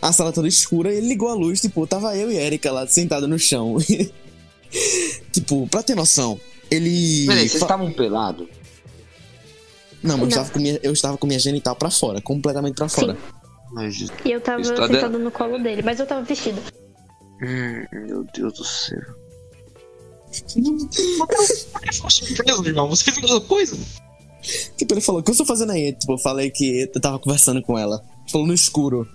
A 0.00 0.12
sala 0.12 0.32
toda 0.32 0.48
escura, 0.48 0.92
ele 0.92 1.08
ligou 1.08 1.28
a 1.28 1.34
luz, 1.34 1.60
tipo, 1.60 1.86
tava 1.86 2.16
eu 2.16 2.30
e 2.30 2.36
Erika 2.36 2.70
lá 2.72 2.86
sentada 2.86 3.26
no 3.26 3.38
chão. 3.38 3.76
tipo, 5.32 5.66
pra 5.68 5.82
ter 5.82 5.94
noção, 5.94 6.40
ele. 6.70 7.26
Peraí, 7.26 7.48
vocês 7.48 7.62
estavam 7.62 7.92
pelados? 7.92 8.46
Não, 10.02 10.16
mas 10.16 10.22
eu 10.22 10.28
estava, 10.28 10.50
com 10.50 10.58
minha, 10.60 10.80
eu 10.82 10.92
estava 10.92 11.18
com 11.18 11.26
minha 11.26 11.38
genital 11.38 11.74
pra 11.74 11.90
fora, 11.90 12.20
completamente 12.20 12.76
pra 12.76 12.88
fora. 12.88 13.16
Mas, 13.72 14.00
E 14.24 14.30
eu 14.30 14.40
tava 14.40 14.62
tá 14.62 14.86
sentada 14.86 15.18
no 15.18 15.30
colo 15.30 15.58
dele, 15.58 15.82
mas 15.82 16.00
eu 16.00 16.06
tava 16.06 16.22
vestida. 16.22 16.60
hum, 17.42 18.06
meu 18.06 18.24
Deus 18.32 18.52
do 18.54 18.64
céu. 18.64 19.00
Irmão. 22.64 22.88
Você 22.88 23.04
fez 23.04 23.18
a 23.18 23.20
mesma 23.20 23.40
coisa? 23.40 23.76
Tipo, 24.76 24.94
ele 24.94 25.00
falou, 25.00 25.20
o 25.20 25.24
que 25.24 25.30
eu 25.30 25.32
estou 25.32 25.46
fazendo 25.46 25.72
aí? 25.72 25.92
Tipo, 25.92 26.12
eu 26.12 26.18
falei 26.18 26.50
que 26.50 26.88
eu 26.94 27.00
tava 27.00 27.18
conversando 27.18 27.62
com 27.62 27.78
ela. 27.78 28.02
Falou 28.30 28.46
no 28.46 28.54
escuro. 28.54 29.08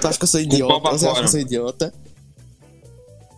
Tu 0.00 0.06
acha 0.08 0.18
que 0.18 0.24
eu 0.24 0.28
sou 0.28 0.40
idiota? 0.40 0.90
Você 0.92 1.06
acha 1.06 1.18
que 1.18 1.24
eu 1.24 1.28
sou 1.28 1.40
idiota? 1.40 1.94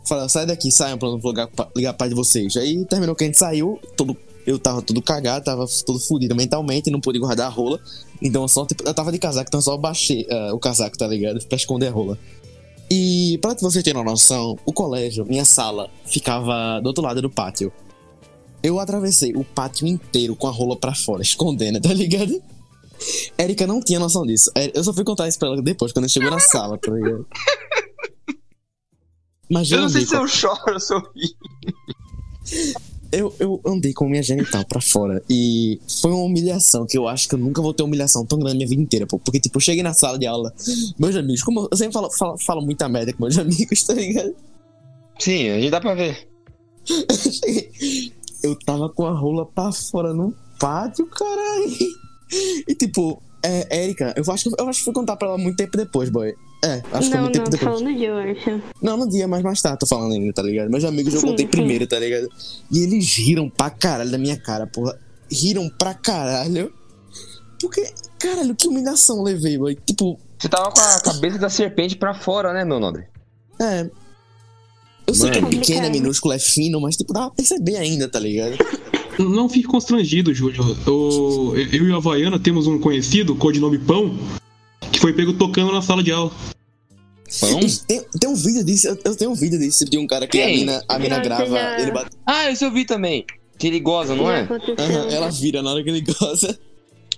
Falei, 0.06 0.28
sai 0.28 0.46
daqui, 0.46 0.70
saiam 0.70 0.98
pra 0.98 1.08
eu 1.08 1.12
não 1.12 1.20
vou 1.20 1.30
ligar, 1.30 1.46
pra- 1.48 1.68
ligar 1.76 1.92
pra 1.94 2.08
de 2.08 2.14
vocês. 2.14 2.56
Aí 2.56 2.84
terminou 2.86 3.14
que 3.14 3.24
a 3.24 3.26
gente 3.26 3.38
saiu, 3.38 3.78
todo, 3.96 4.16
eu 4.46 4.58
tava 4.58 4.82
todo 4.82 5.00
cagado, 5.00 5.44
tava 5.44 5.64
todo 5.86 5.98
fudido 6.00 6.34
mentalmente, 6.34 6.90
não 6.90 7.00
pude 7.00 7.18
guardar 7.18 7.46
a 7.46 7.50
rola. 7.50 7.78
Então 8.20 8.42
eu 8.42 8.48
só, 8.48 8.66
tipo, 8.66 8.82
eu 8.86 8.92
tava 8.92 9.12
de 9.12 9.18
casaco, 9.18 9.48
então 9.48 9.58
eu 9.58 9.62
só 9.62 9.76
baixei 9.76 10.26
ah, 10.30 10.50
o 10.52 10.58
casaco, 10.58 10.98
tá 10.98 11.06
ligado? 11.06 11.44
Pra 11.46 11.56
esconder 11.56 11.86
a 11.88 11.90
rola. 11.92 12.18
E 12.90 13.38
pra 13.40 13.54
vocês 13.54 13.82
terem 13.82 14.00
uma 14.00 14.10
noção, 14.10 14.58
o 14.66 14.72
colégio, 14.72 15.24
minha 15.24 15.44
sala, 15.44 15.88
ficava 16.04 16.80
do 16.80 16.88
outro 16.88 17.02
lado 17.02 17.22
do 17.22 17.30
pátio. 17.30 17.72
Eu 18.62 18.78
atravessei 18.78 19.32
o 19.34 19.44
pátio 19.44 19.86
inteiro 19.86 20.36
com 20.36 20.46
a 20.46 20.50
rola 20.50 20.76
pra 20.76 20.94
fora, 20.94 21.22
escondendo, 21.22 21.80
tá 21.82 21.92
ligado? 21.94 22.42
Erika 23.38 23.66
não 23.66 23.80
tinha 23.80 23.98
noção 23.98 24.24
disso. 24.24 24.50
É, 24.54 24.70
Eu 24.76 24.84
só 24.84 24.92
fui 24.92 25.04
contar 25.04 25.28
isso 25.28 25.38
pra 25.38 25.48
ela 25.48 25.62
depois, 25.62 25.92
quando 25.92 26.04
ela 26.04 26.08
chegou 26.08 26.30
na 26.30 26.38
sala, 26.38 26.78
tá 26.78 26.92
ligado? 26.92 27.26
Mas 29.50 29.70
eu, 29.70 29.82
não 29.82 29.88
sei 29.88 30.06
se 30.06 30.14
eu 30.16 30.26
choro 30.26 30.60
ou 30.72 30.80
se 30.80 30.94
eu 30.94 31.02
ri. 31.14 31.36
eu, 33.12 33.34
eu 33.38 33.60
andei 33.66 33.92
com 33.92 34.08
minha 34.08 34.22
genital 34.22 34.64
pra 34.64 34.80
fora. 34.80 35.22
E 35.28 35.78
foi 36.00 36.10
uma 36.10 36.22
humilhação 36.22 36.86
que 36.86 36.96
eu 36.96 37.06
acho 37.06 37.28
que 37.28 37.34
eu 37.34 37.38
nunca 37.38 37.60
vou 37.60 37.74
ter 37.74 37.82
humilhação 37.82 38.24
tão 38.24 38.38
grande 38.38 38.54
na 38.54 38.58
minha 38.58 38.68
vida 38.68 38.80
inteira, 38.80 39.06
pô. 39.06 39.18
Porque, 39.18 39.38
tipo, 39.38 39.58
eu 39.58 39.60
cheguei 39.60 39.82
na 39.82 39.92
sala 39.92 40.18
de 40.18 40.26
aula, 40.26 40.54
meus 40.98 41.14
amigos, 41.16 41.42
como 41.42 41.68
eu 41.70 41.76
sempre 41.76 41.92
falo, 41.92 42.10
falo, 42.10 42.38
falo 42.38 42.62
muita 42.62 42.88
merda 42.88 43.12
com 43.12 43.24
meus 43.24 43.36
amigos, 43.38 43.82
tá 43.82 43.92
ligado? 43.92 44.34
Sim, 45.18 45.50
a 45.50 45.60
gente 45.60 45.70
dá 45.70 45.80
pra 45.80 45.94
ver. 45.94 46.26
Eu 48.42 48.58
tava 48.58 48.88
com 48.88 49.06
a 49.06 49.12
rola 49.12 49.46
pra 49.46 49.70
fora 49.70 50.12
no 50.12 50.34
pátio, 50.58 51.06
caralho. 51.06 51.76
E 52.68 52.74
tipo, 52.74 53.22
é, 53.44 53.82
Erika, 53.84 54.14
eu 54.16 54.24
acho, 54.32 54.50
que- 54.50 54.60
eu 54.60 54.68
acho 54.68 54.78
que 54.80 54.84
fui 54.84 54.94
contar 54.94 55.16
pra 55.16 55.28
ela 55.28 55.38
muito 55.38 55.56
tempo 55.56 55.76
depois, 55.76 56.08
boy. 56.08 56.34
É, 56.64 56.74
acho 56.74 56.82
que 56.82 56.90
foi 56.90 57.08
não, 57.10 57.22
muito 57.22 57.38
não, 57.38 57.44
tempo 57.44 57.44
tô 57.44 57.50
depois. 57.50 57.80
falando 57.80 57.96
de 57.98 58.10
hoje. 58.10 58.62
Não, 58.80 58.96
no 58.96 59.08
dia, 59.08 59.26
mas 59.26 59.42
mais 59.42 59.60
tarde, 59.60 59.78
tô 59.80 59.86
falando 59.86 60.12
ainda, 60.12 60.32
tá 60.32 60.42
ligado? 60.42 60.70
Meus 60.70 60.84
amigos 60.84 61.12
eu 61.12 61.20
Sim, 61.20 61.26
contei 61.28 61.44
sim. 61.46 61.50
primeiro, 61.50 61.86
tá 61.86 61.98
ligado? 61.98 62.28
E 62.70 62.78
eles 62.78 63.12
riram 63.16 63.50
pra 63.50 63.68
caralho 63.68 64.10
da 64.10 64.18
minha 64.18 64.36
cara, 64.36 64.66
porra. 64.66 64.96
Riram 65.30 65.68
pra 65.68 65.92
caralho. 65.94 66.72
Porque, 67.60 67.92
caralho, 68.18 68.54
que 68.54 68.68
humilhação 68.68 69.16
eu 69.18 69.22
levei, 69.24 69.58
boy. 69.58 69.76
Tipo, 69.86 70.18
Você 70.38 70.48
tava 70.48 70.70
com 70.70 70.80
a 70.80 71.00
cabeça 71.00 71.38
da 71.38 71.48
serpente 71.48 71.96
pra 71.96 72.14
fora, 72.14 72.52
né, 72.52 72.64
meu 72.64 72.78
nobre? 72.80 73.04
é. 73.60 73.90
Eu 75.04 75.14
sei 75.14 75.30
que 75.32 75.38
é 75.38 75.40
Mano. 75.40 75.58
pequeno, 75.58 75.86
é 75.86 75.90
minúsculo, 75.90 76.32
é 76.32 76.38
fino, 76.38 76.80
mas 76.80 76.96
tipo, 76.96 77.12
dá 77.12 77.22
pra 77.22 77.30
perceber 77.30 77.76
ainda, 77.76 78.08
tá 78.08 78.20
ligado? 78.20 78.52
Não 79.18 79.48
fique 79.48 79.66
constrangido, 79.66 80.32
Júlio. 80.34 80.62
O- 80.86 81.54
eu 81.56 81.88
e 81.88 81.92
a 81.92 81.96
Havaiana 81.96 82.38
temos 82.38 82.66
um 82.66 82.78
conhecido, 82.78 83.34
codinome 83.36 83.78
Pão, 83.78 84.16
que 84.90 84.98
foi 84.98 85.12
pego 85.12 85.32
tocando 85.34 85.70
na 85.72 85.82
sala 85.82 86.02
de 86.02 86.10
aula. 86.12 86.30
Pão? 87.40 87.60
Tem, 87.86 88.02
tem 88.20 88.30
um 88.30 88.34
vídeo 88.34 88.64
disso, 88.64 88.88
eu, 88.88 88.98
eu 89.04 89.16
tenho 89.16 89.30
um 89.30 89.34
vídeo 89.34 89.58
disso 89.58 89.84
de 89.84 89.98
um 89.98 90.06
cara 90.06 90.26
que 90.26 90.40
a 90.40 90.46
Quem? 90.46 90.58
mina, 90.58 90.82
a 90.88 90.98
mina 90.98 91.16
Já- 91.16 91.22
grava, 91.22 91.46
já- 91.46 91.80
ele 91.80 91.90
bate. 91.90 92.10
Ah, 92.26 92.50
isso 92.50 92.64
eu 92.64 92.70
vi 92.70 92.84
também. 92.84 93.24
Que 93.58 93.66
ele 93.68 93.80
goza, 93.80 94.14
não 94.14 94.30
é? 94.30 94.46
ela 95.10 95.30
vira 95.30 95.62
na 95.62 95.70
hora 95.72 95.82
que 95.84 95.90
ele 95.90 96.00
goza. 96.02 96.58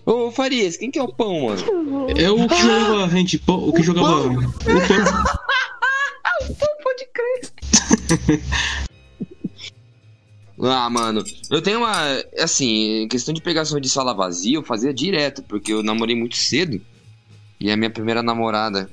Ô, 0.07 0.31
Farias, 0.31 0.77
quem 0.77 0.91
que 0.91 0.99
é 0.99 1.03
o 1.03 1.09
pão, 1.13 1.47
mano? 1.47 1.63
É 2.17 2.31
o 2.31 2.47
que 2.47 2.57
jogava 2.61 3.07
handball, 3.07 3.69
o 3.69 3.73
que 3.73 3.83
jogava. 3.83 4.29
O 4.29 4.35
Pão. 4.35 4.53
Pode 6.85 7.07
crer. 7.15 8.43
ah, 10.61 10.89
mano, 10.89 11.25
eu 11.51 11.61
tenho 11.61 11.79
uma. 11.79 11.93
Assim, 12.39 13.09
questão 13.09 13.35
de 13.35 13.43
pegação 13.43 13.81
de 13.81 13.89
sala 13.89 14.15
vazia, 14.15 14.57
eu 14.57 14.63
fazia 14.63 14.95
direto, 14.95 15.43
porque 15.43 15.73
eu 15.73 15.83
namorei 15.83 16.15
muito 16.15 16.37
cedo. 16.37 16.81
E 17.59 17.71
a 17.71 17.77
minha 17.77 17.91
primeira 17.91 18.23
namorada, 18.23 18.89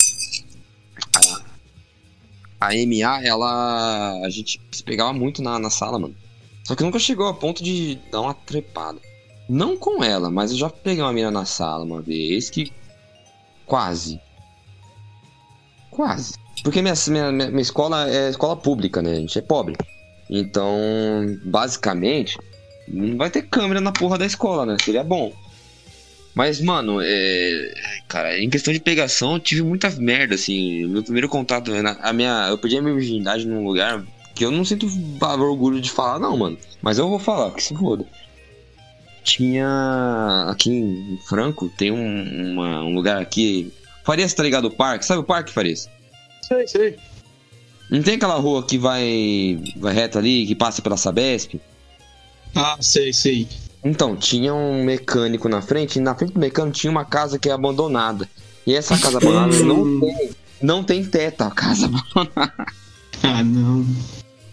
a, 2.59 2.68
a 2.68 2.70
MA, 2.74 3.24
ela. 3.24 4.22
A 4.26 4.30
gente 4.30 4.59
se 4.72 4.84
pegava 4.84 5.14
muito 5.14 5.41
na, 5.41 5.59
na 5.59 5.70
sala, 5.70 5.99
mano. 5.99 6.16
Só 6.64 6.76
que 6.76 6.84
nunca 6.84 6.99
chegou 6.99 7.28
a 7.28 7.34
ponto 7.34 7.64
de 7.64 7.99
dar 8.12 8.22
uma 8.22 8.34
trepada. 8.34 8.99
Não 9.47 9.78
com 9.78 10.03
ela, 10.03 10.32
mas 10.32 10.51
eu 10.51 10.57
já 10.57 10.70
peguei 10.70 11.03
uma 11.03 11.14
mina 11.14 11.30
na 11.30 11.45
sala 11.45 11.84
uma 11.84 12.01
vez 12.01 12.49
que. 12.49 12.72
Quase. 13.66 14.20
Quase. 15.91 16.34
Porque 16.64 16.82
minha, 16.82 16.93
minha, 17.07 17.32
minha 17.32 17.62
escola 17.62 18.09
é 18.09 18.30
escola 18.30 18.55
pública, 18.55 19.01
né? 19.01 19.12
A 19.12 19.20
gente 19.20 19.38
é 19.38 19.41
pobre. 19.41 19.76
Então, 20.32 20.80
basicamente, 21.44 22.38
não 22.88 23.18
vai 23.18 23.30
ter 23.30 23.42
câmera 23.44 23.82
na 23.82 23.92
porra 23.92 24.18
da 24.18 24.26
escola, 24.26 24.66
né? 24.66 24.78
Seria 24.84 25.04
bom. 25.04 25.34
Mas, 26.34 26.62
mano, 26.62 27.00
é. 27.04 27.74
Cara, 28.08 28.40
em 28.40 28.50
questão 28.50 28.74
de 28.74 28.80
pegação, 28.80 29.34
eu 29.34 29.40
tive 29.40 29.62
muita 29.62 29.90
merda, 29.92 30.36
assim. 30.36 30.86
Meu 30.88 31.04
primeiro 31.04 31.28
contato. 31.28 31.70
na- 31.84 31.98
A 32.02 32.14
minha, 32.14 32.48
eu 32.50 32.58
perdi 32.58 32.78
a 32.78 32.82
minha 32.82 32.96
virgindade 32.96 33.46
num 33.46 33.66
lugar 33.66 34.02
que 34.34 34.46
eu 34.46 34.50
não 34.52 34.64
sinto 34.64 34.88
orgulho 35.22 35.82
de 35.82 35.92
falar, 35.92 36.20
não, 36.20 36.38
mano. 36.38 36.58
Mas 36.82 36.98
eu 36.98 37.10
vou 37.10 37.20
falar, 37.20 37.52
que 37.52 37.62
se 37.62 37.76
foda. 37.76 38.06
Tinha. 39.24 40.46
Aqui 40.50 40.70
em 40.72 41.20
Franco, 41.28 41.70
tem 41.78 41.92
um, 41.92 42.52
uma- 42.54 42.84
um 42.84 42.96
lugar 42.96 43.22
aqui. 43.22 43.72
Farias, 44.06 44.34
tá 44.34 44.42
ligado? 44.42 44.66
O 44.66 44.72
parque? 44.72 45.06
Sabe 45.06 45.20
o 45.20 45.24
parque, 45.26 45.52
Farias? 45.52 45.90
Sei, 46.42 46.66
sei. 46.68 46.98
Não 47.92 48.02
tem 48.02 48.16
aquela 48.16 48.36
rua 48.36 48.64
que 48.64 48.78
vai, 48.78 49.60
vai 49.76 49.94
reto 49.94 50.18
ali, 50.18 50.48
que 50.48 50.56
passa 50.56 50.82
pela 50.82 50.96
Sabesp? 50.96 51.60
Ah, 52.56 52.78
sei, 52.80 53.12
sei. 53.12 53.50
Então, 53.84 54.16
tinha 54.16 54.54
um 54.54 54.82
mecânico 54.82 55.50
na 55.50 55.62
frente, 55.62 55.98
e 55.98 56.02
na 56.02 56.16
frente 56.16 56.32
do 56.32 56.39
mecânico 56.39 56.78
tinha 56.78 56.89
uma 56.89 57.04
casa 57.04 57.38
que 57.38 57.50
é 57.50 57.52
abandonada. 57.52 58.30
E 58.66 58.74
essa 58.74 58.98
casa 58.98 59.18
abandonada 59.18 59.60
não 59.66 60.00
tem, 60.00 60.30
não 60.62 60.84
tem 60.86 61.04
teto, 61.04 61.42
a 61.42 61.52
casa 61.52 61.88
abandonada. 62.16 62.66
Ah, 63.24 63.44
não. 63.44 63.86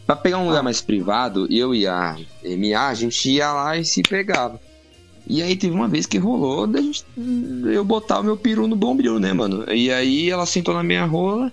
Pra 0.05 0.17
pegar 0.17 0.39
um 0.39 0.49
lugar 0.49 0.65
mais 0.65 0.81
privado, 0.81 1.47
eu 1.49 1.73
e 1.73 1.87
a 1.87 2.17
MA, 2.43 2.89
a 2.89 2.95
gente 2.95 3.31
ia 3.31 3.53
lá 3.53 3.77
e 3.77 3.85
se 3.85 4.03
pegava. 4.03 4.61
E 5.29 5.43
aí 5.43 5.55
teve 5.55 5.75
uma 5.75 5.87
vez 5.87 6.07
que 6.07 6.19
rolou 6.19 6.67
da 6.67 6.81
gente, 6.81 7.05
eu 7.67 7.85
botar 7.85 8.19
o 8.19 8.25
meu 8.25 8.37
peru 8.37 8.67
no 8.67 8.75
bombril, 8.75 9.21
né, 9.21 9.33
mano? 9.33 9.71
E 9.71 9.93
aí 9.93 10.29
ela 10.29 10.47
sentou 10.47 10.75
na 10.75 10.83
minha 10.83 11.05
rola 11.05 11.53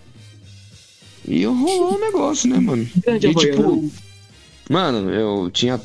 e 1.28 1.46
rolou 1.46 1.96
o 1.96 2.00
negócio, 2.00 2.50
né, 2.50 2.60
mano? 2.60 2.88
Grande 2.98 3.28
E, 3.28 3.36
tipo, 3.36 3.90
mano, 4.70 5.10
eu 5.10 5.50
tinha 5.52 5.80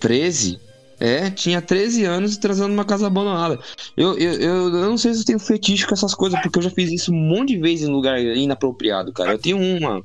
13. 0.00 0.58
É, 1.00 1.30
tinha 1.30 1.60
13 1.60 2.04
anos 2.04 2.34
e 2.34 2.40
trazendo 2.40 2.72
uma 2.72 2.84
casa 2.84 3.06
abandonada. 3.08 3.58
Eu, 3.96 4.16
eu, 4.16 4.32
eu, 4.34 4.54
eu 4.68 4.88
não 4.90 4.96
sei 4.96 5.12
se 5.14 5.20
eu 5.20 5.24
tenho 5.24 5.38
fetiche 5.40 5.84
com 5.86 5.94
essas 5.94 6.14
coisas, 6.14 6.40
porque 6.40 6.58
eu 6.58 6.62
já 6.62 6.70
fiz 6.70 6.92
isso 6.92 7.12
um 7.12 7.16
monte 7.16 7.54
de 7.54 7.58
vezes 7.58 7.88
em 7.88 7.92
lugar 7.92 8.20
inapropriado, 8.20 9.12
cara. 9.12 9.32
Eu 9.32 9.38
tenho 9.38 9.58
uma. 9.58 10.00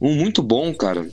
Um 0.00 0.14
muito 0.16 0.42
bom, 0.42 0.74
cara. 0.74 1.08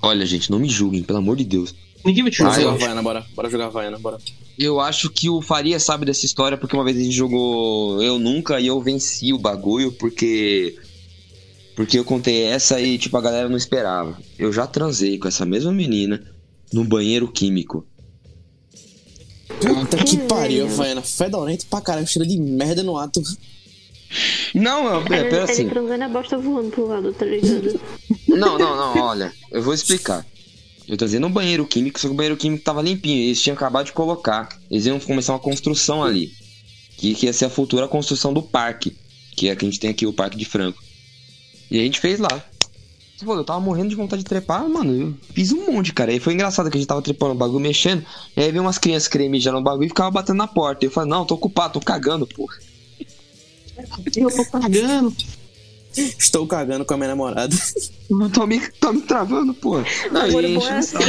Olha, 0.00 0.24
gente, 0.24 0.50
não 0.50 0.58
me 0.58 0.68
julguem, 0.68 1.02
pelo 1.02 1.18
amor 1.18 1.36
de 1.36 1.44
Deus. 1.44 1.74
Ninguém 2.04 2.22
vai 2.22 2.32
te 2.32 2.42
Ah, 2.42 2.58
eu- 2.58 2.70
Havaiana, 2.70 3.02
bora. 3.02 3.26
Bora 3.34 3.50
jogar 3.50 3.66
Havaiana, 3.66 3.98
bora. 3.98 4.16
Eu 4.58 4.80
acho 4.80 5.10
que 5.10 5.28
o 5.28 5.42
Faria 5.42 5.78
sabe 5.78 6.06
dessa 6.06 6.24
história, 6.24 6.56
porque 6.56 6.74
uma 6.74 6.84
vez 6.84 6.96
a 6.96 7.00
gente 7.02 7.14
jogou 7.14 8.02
Eu 8.02 8.18
Nunca 8.18 8.58
e 8.60 8.66
eu 8.66 8.80
venci 8.80 9.32
o 9.32 9.38
bagulho, 9.38 9.92
porque. 9.92 10.74
Porque 11.80 11.98
eu 11.98 12.04
contei 12.04 12.42
essa 12.42 12.78
e, 12.78 12.98
tipo, 12.98 13.16
a 13.16 13.22
galera 13.22 13.48
não 13.48 13.56
esperava. 13.56 14.18
Eu 14.38 14.52
já 14.52 14.66
transei 14.66 15.16
com 15.16 15.26
essa 15.26 15.46
mesma 15.46 15.72
menina 15.72 16.22
no 16.70 16.84
banheiro 16.84 17.26
químico. 17.26 17.86
Puta 19.58 19.96
que 20.04 20.18
pariu, 20.18 20.66
velho. 20.66 20.74
Havaiana. 20.74 21.00
Fedorento 21.00 21.64
pra 21.68 21.80
caralho, 21.80 22.06
cheiro 22.06 22.28
de 22.28 22.38
merda 22.38 22.82
no 22.82 22.98
ato. 22.98 23.22
Não, 24.54 24.94
é, 24.94 24.98
Ele, 24.98 25.08
pera 25.08 25.26
ele 25.26 25.38
assim. 25.38 25.68
transando 25.70 26.04
a 26.04 26.08
bosta 26.10 26.36
voando 26.36 26.68
pro 26.68 26.86
lado, 26.86 27.14
tá 27.14 27.24
ligado? 27.24 27.80
Não, 28.28 28.58
não, 28.58 28.76
não, 28.76 29.02
olha, 29.02 29.32
eu 29.50 29.62
vou 29.62 29.72
explicar. 29.72 30.26
Eu 30.86 30.98
trazia 30.98 31.18
no 31.18 31.30
banheiro 31.30 31.66
químico, 31.66 31.98
só 31.98 32.08
que 32.08 32.12
o 32.12 32.16
banheiro 32.16 32.36
químico 32.36 32.62
tava 32.62 32.82
limpinho, 32.82 33.22
eles 33.22 33.40
tinham 33.40 33.54
acabado 33.54 33.86
de 33.86 33.92
colocar. 33.92 34.50
Eles 34.70 34.84
iam 34.84 35.00
começar 35.00 35.32
uma 35.32 35.38
construção 35.38 36.04
ali. 36.04 36.30
Que, 36.98 37.14
que 37.14 37.24
ia 37.24 37.32
ser 37.32 37.46
a 37.46 37.50
futura 37.50 37.88
construção 37.88 38.34
do 38.34 38.42
parque. 38.42 38.94
Que 39.34 39.48
é 39.48 39.56
que 39.56 39.64
a 39.64 39.68
gente 39.68 39.80
tem 39.80 39.88
aqui, 39.88 40.04
o 40.06 40.12
Parque 40.12 40.36
de 40.36 40.44
Franco. 40.44 40.89
E 41.70 41.78
a 41.78 41.82
gente 41.82 42.00
fez 42.00 42.18
lá. 42.18 42.42
Pô, 43.24 43.34
eu 43.34 43.44
tava 43.44 43.60
morrendo 43.60 43.90
de 43.90 43.94
vontade 43.94 44.22
de 44.22 44.28
trepar, 44.28 44.66
mano. 44.68 44.92
Eu 44.92 45.34
fiz 45.34 45.52
um 45.52 45.70
monte, 45.70 45.92
cara. 45.92 46.12
E 46.12 46.18
foi 46.18 46.32
engraçado 46.32 46.70
que 46.70 46.76
a 46.76 46.80
gente 46.80 46.88
tava 46.88 47.02
trepando 47.02 47.32
o 47.32 47.36
bagulho, 47.36 47.60
mexendo. 47.60 48.04
E 48.36 48.40
aí 48.40 48.50
veio 48.50 48.62
umas 48.62 48.78
crianças 48.78 49.08
querendo 49.08 49.30
mijar 49.30 49.52
no 49.52 49.62
bagulho 49.62 49.86
e 49.86 49.88
ficava 49.88 50.10
batendo 50.10 50.38
na 50.38 50.46
porta. 50.46 50.84
E 50.84 50.88
eu 50.88 50.90
falei, 50.90 51.10
não, 51.10 51.26
tô 51.26 51.34
ocupado, 51.34 51.74
tô 51.74 51.80
cagando, 51.80 52.26
porra. 52.26 52.56
Eu 54.16 54.30
tô 54.30 54.44
pagando. 54.46 55.14
Estou 55.96 56.46
cagando 56.46 56.84
com 56.84 56.94
a 56.94 56.96
minha 56.96 57.08
namorada. 57.08 57.54
Não 58.08 58.30
tô 58.30 58.46
me, 58.46 58.60
tô 58.80 58.92
me 58.92 59.02
travando, 59.02 59.52
porra. 59.52 59.84
Não, 60.10 60.40
e 60.40 60.56
é 60.56 60.82
saco. 60.82 61.04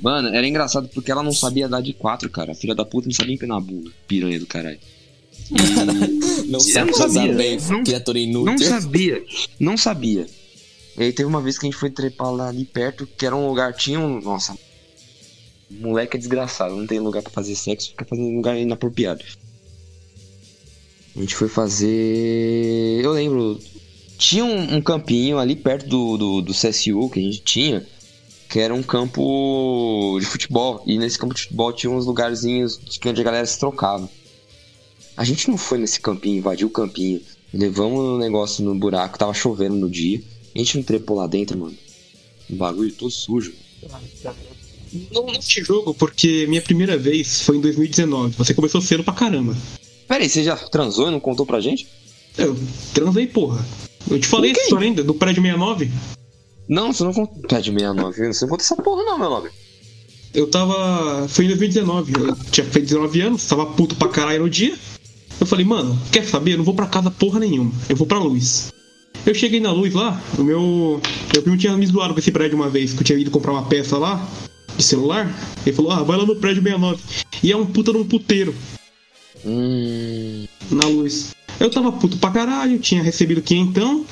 Mano, 0.00 0.28
era 0.28 0.46
engraçado 0.46 0.88
porque 0.88 1.12
ela 1.12 1.22
não 1.22 1.32
sabia 1.32 1.68
dar 1.68 1.80
de 1.80 1.92
quatro, 1.92 2.28
cara. 2.30 2.52
A 2.52 2.54
filha 2.54 2.74
da 2.74 2.84
puta 2.84 3.08
não 3.08 3.14
sabia 3.14 3.34
empinar 3.34 3.58
a 3.58 3.60
bunda. 3.60 3.90
Piranha 4.08 4.38
do 4.38 4.46
caralho. 4.46 4.80
Não 6.48 6.60
sabe 6.60 6.90
não 6.90 6.98
sabia. 6.98 7.32
bem, 7.34 7.58
Não- 7.68 7.84
criatura 7.84 8.18
Não 8.18 8.24
inútil. 8.24 8.68
sabia, 8.68 9.24
não 9.58 9.76
sabia. 9.76 10.26
E 10.98 11.02
aí 11.04 11.12
teve 11.12 11.26
uma 11.28 11.40
vez 11.40 11.58
que 11.58 11.66
a 11.66 11.70
gente 11.70 11.78
foi 11.78 11.90
trepar 11.90 12.30
lá 12.32 12.48
ali 12.48 12.64
perto, 12.64 13.06
que 13.06 13.24
era 13.24 13.34
um 13.34 13.48
lugar, 13.48 13.72
tinha 13.74 13.98
um. 13.98 14.20
Nossa. 14.20 14.56
Moleque 15.70 16.16
é 16.16 16.20
desgraçado, 16.20 16.76
não 16.76 16.86
tem 16.86 17.00
lugar 17.00 17.22
pra 17.22 17.32
fazer 17.32 17.54
sexo, 17.54 17.90
fica 17.90 18.04
fazendo 18.04 18.28
lugar 18.36 18.58
inapropriado. 18.58 19.24
A 21.16 21.20
gente 21.20 21.34
foi 21.34 21.48
fazer. 21.48 23.00
Eu 23.02 23.12
lembro. 23.12 23.58
Tinha 24.18 24.44
um, 24.44 24.76
um 24.76 24.80
campinho 24.82 25.38
ali 25.38 25.56
perto 25.56 25.88
do, 25.88 26.16
do, 26.16 26.42
do 26.42 26.52
CSU 26.52 27.10
que 27.10 27.18
a 27.18 27.22
gente 27.22 27.40
tinha, 27.40 27.84
que 28.48 28.60
era 28.60 28.72
um 28.72 28.82
campo 28.82 30.16
de 30.20 30.26
futebol. 30.26 30.82
E 30.86 30.96
nesse 30.98 31.18
campo 31.18 31.34
de 31.34 31.42
futebol 31.42 31.72
tinha 31.72 31.90
uns 31.90 32.06
lugarzinhos 32.06 32.78
onde 33.04 33.20
a 33.20 33.24
galera 33.24 33.44
se 33.46 33.58
trocava. 33.58 34.08
A 35.16 35.24
gente 35.24 35.48
não 35.48 35.58
foi 35.58 35.78
nesse 35.78 36.00
campinho, 36.00 36.38
invadiu 36.38 36.68
o 36.68 36.70
campinho. 36.70 37.20
Levamos 37.52 37.98
o 37.98 38.18
negócio 38.18 38.64
no 38.64 38.74
buraco, 38.74 39.18
tava 39.18 39.34
chovendo 39.34 39.76
no 39.76 39.90
dia. 39.90 40.22
A 40.54 40.58
gente 40.58 40.76
não 40.76 40.84
trepou 40.84 41.16
lá 41.16 41.26
dentro, 41.26 41.58
mano. 41.58 41.76
O 42.48 42.56
bagulho 42.56 42.92
todo 42.92 43.10
sujo. 43.10 43.52
Não, 45.10 45.26
te 45.38 45.62
jogo, 45.62 45.94
porque 45.94 46.46
minha 46.48 46.60
primeira 46.62 46.96
vez 46.96 47.42
foi 47.42 47.56
em 47.56 47.60
2019. 47.60 48.36
Você 48.36 48.54
começou 48.54 48.80
cedo 48.80 49.04
pra 49.04 49.14
caramba. 49.14 49.56
Pera 50.06 50.22
aí, 50.22 50.28
você 50.28 50.44
já 50.44 50.56
transou 50.56 51.08
e 51.08 51.10
não 51.10 51.20
contou 51.20 51.46
pra 51.46 51.60
gente? 51.60 51.88
Eu 52.36 52.56
transei, 52.92 53.26
porra. 53.26 53.64
Eu 54.10 54.18
te 54.18 54.26
falei 54.26 54.50
essa 54.50 54.62
história 54.62 54.86
ainda, 54.86 55.04
do 55.04 55.14
prédio 55.14 55.42
69. 55.42 55.90
Não, 56.68 56.92
você 56.92 57.04
não 57.04 57.12
contou. 57.12 57.42
Pé 57.48 57.60
de 57.60 57.70
69, 57.70 58.32
você 58.32 58.44
não 58.44 58.50
conta 58.50 58.64
essa 58.64 58.76
porra 58.76 59.02
não, 59.04 59.18
meu 59.18 59.30
nome. 59.30 59.50
Eu 60.34 60.48
tava. 60.48 61.28
Foi 61.28 61.44
em 61.44 61.48
2019. 61.48 62.12
Eu 62.12 62.36
tinha 62.50 62.66
feito 62.66 62.86
19 62.86 63.20
anos, 63.20 63.46
tava 63.46 63.66
puto 63.66 63.94
pra 63.96 64.08
caralho 64.08 64.42
no 64.42 64.50
dia. 64.50 64.76
Eu 65.42 65.46
falei, 65.46 65.64
mano, 65.64 65.98
quer 66.12 66.24
saber? 66.24 66.52
Eu 66.52 66.58
não 66.58 66.64
vou 66.64 66.72
pra 66.72 66.86
casa 66.86 67.10
porra 67.10 67.40
nenhuma. 67.40 67.72
Eu 67.88 67.96
vou 67.96 68.06
pra 68.06 68.16
luz. 68.20 68.72
Eu 69.26 69.34
cheguei 69.34 69.58
na 69.58 69.72
luz 69.72 69.92
lá, 69.92 70.22
o 70.38 70.42
meu. 70.44 71.00
Meu 71.32 71.42
primo 71.42 71.56
tinha 71.58 71.76
me 71.76 71.84
zoado 71.84 72.14
com 72.14 72.20
esse 72.20 72.30
prédio 72.30 72.56
uma 72.56 72.70
vez, 72.70 72.92
que 72.92 73.00
eu 73.00 73.04
tinha 73.04 73.18
ido 73.18 73.28
comprar 73.30 73.50
uma 73.50 73.64
peça 73.64 73.98
lá, 73.98 74.24
de 74.76 74.84
celular. 74.84 75.28
Ele 75.66 75.74
falou, 75.74 75.90
ah, 75.90 76.02
vai 76.04 76.16
lá 76.16 76.24
no 76.24 76.36
prédio 76.36 76.62
69. 76.62 77.02
E 77.42 77.50
é 77.50 77.56
um 77.56 77.66
puta 77.66 77.90
de 77.90 77.98
um 77.98 78.04
puteiro 78.06 78.54
Hum. 79.44 80.44
na 80.70 80.86
luz. 80.86 81.34
Eu 81.58 81.68
tava 81.68 81.90
puto 81.90 82.16
pra 82.18 82.30
caralho, 82.30 82.78
tinha 82.78 83.02
recebido 83.02 83.42
quinhentão. 83.42 84.04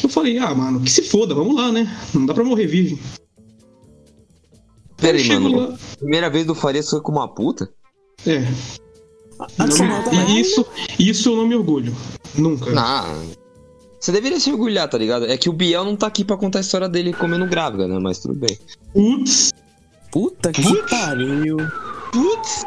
Eu 0.00 0.08
falei, 0.08 0.38
ah, 0.38 0.54
mano, 0.54 0.80
que 0.80 0.90
se 0.92 1.02
foda, 1.02 1.34
vamos 1.34 1.56
lá, 1.56 1.72
né? 1.72 1.92
Não 2.14 2.24
dá 2.24 2.32
pra 2.32 2.44
morrer 2.44 2.68
virgem. 2.68 3.00
Pera 4.96 5.18
aí, 5.18 5.28
mano. 5.28 5.56
lá- 5.56 5.78
Primeira 5.98 6.30
vez 6.30 6.46
do 6.46 6.54
Farias 6.54 6.88
foi 6.88 7.00
com 7.00 7.10
uma 7.10 7.26
puta? 7.26 7.68
É. 8.24 8.46
Me- 10.12 10.40
isso, 10.40 10.66
isso 10.98 11.28
eu 11.30 11.36
não 11.36 11.46
me 11.46 11.54
orgulho. 11.54 11.94
Nunca. 12.36 12.72
Ah. 12.78 13.14
Você 13.98 14.12
deveria 14.12 14.38
se 14.38 14.50
orgulhar, 14.50 14.88
tá 14.88 14.96
ligado? 14.98 15.26
É 15.26 15.36
que 15.36 15.48
o 15.48 15.52
Biel 15.52 15.84
não 15.84 15.96
tá 15.96 16.06
aqui 16.06 16.24
pra 16.24 16.36
contar 16.36 16.58
a 16.58 16.62
história 16.62 16.88
dele 16.88 17.12
comendo 17.12 17.46
grávida, 17.46 17.88
né? 17.88 17.98
Mas 18.00 18.18
tudo 18.18 18.34
bem. 18.34 18.58
Putz, 18.92 19.52
Puta 20.10 20.52
que 20.52 20.62
pariu. 20.88 21.56
Putz! 22.12 22.64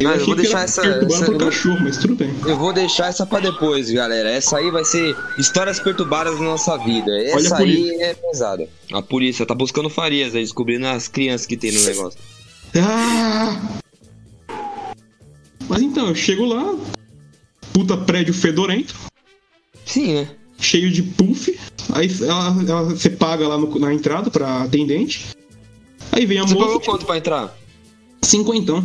eu 0.00 0.10
eu 0.10 0.24
vou 0.26 0.34
deixar 0.34 0.64
essa. 0.64 0.80
essa- 0.80 1.26
eu, 1.30 1.36
vou, 1.38 1.38
cachorro, 1.38 1.78
mas 1.82 1.96
tudo 1.98 2.14
bem. 2.16 2.34
eu 2.46 2.56
vou 2.56 2.72
deixar 2.72 3.06
essa 3.08 3.26
pra 3.26 3.38
depois, 3.40 3.90
galera. 3.90 4.30
Essa 4.30 4.56
aí 4.58 4.70
vai 4.70 4.84
ser 4.84 5.14
histórias 5.38 5.78
perturbadas 5.78 6.38
da 6.38 6.44
nossa 6.44 6.76
vida. 6.78 7.12
Essa 7.24 7.54
a 7.56 7.58
aí 7.58 7.90
é 8.00 8.14
pesada. 8.14 8.66
A 8.92 9.02
polícia 9.02 9.44
tá 9.46 9.54
buscando 9.54 9.90
Farias 9.90 10.34
aí, 10.34 10.42
descobrindo 10.42 10.86
as 10.86 11.06
crianças 11.06 11.46
que 11.46 11.56
tem 11.56 11.70
no 11.72 11.82
negócio. 11.82 12.18
Ah! 12.76 13.81
Mas 15.72 15.80
então, 15.80 16.08
eu 16.08 16.14
chego 16.14 16.44
lá, 16.44 16.76
puta 17.72 17.96
prédio 17.96 18.34
fedorento, 18.34 18.94
Sim, 19.86 20.12
né? 20.16 20.28
cheio 20.60 20.90
de 20.90 21.02
puff. 21.02 21.58
Aí 21.94 22.10
ela, 22.20 22.56
ela- 22.68 22.84
você 22.90 23.08
paga 23.08 23.48
lá 23.48 23.56
no- 23.56 23.78
na 23.78 23.94
entrada 23.94 24.30
pra 24.30 24.64
atendente. 24.64 25.24
Aí 26.12 26.26
vem 26.26 26.38
a 26.38 26.42
Você 26.42 26.52
moça, 26.52 26.66
pagou 26.66 26.80
quanto 26.82 27.06
pra 27.06 27.16
entrar? 27.16 27.56
cinquentão. 28.22 28.84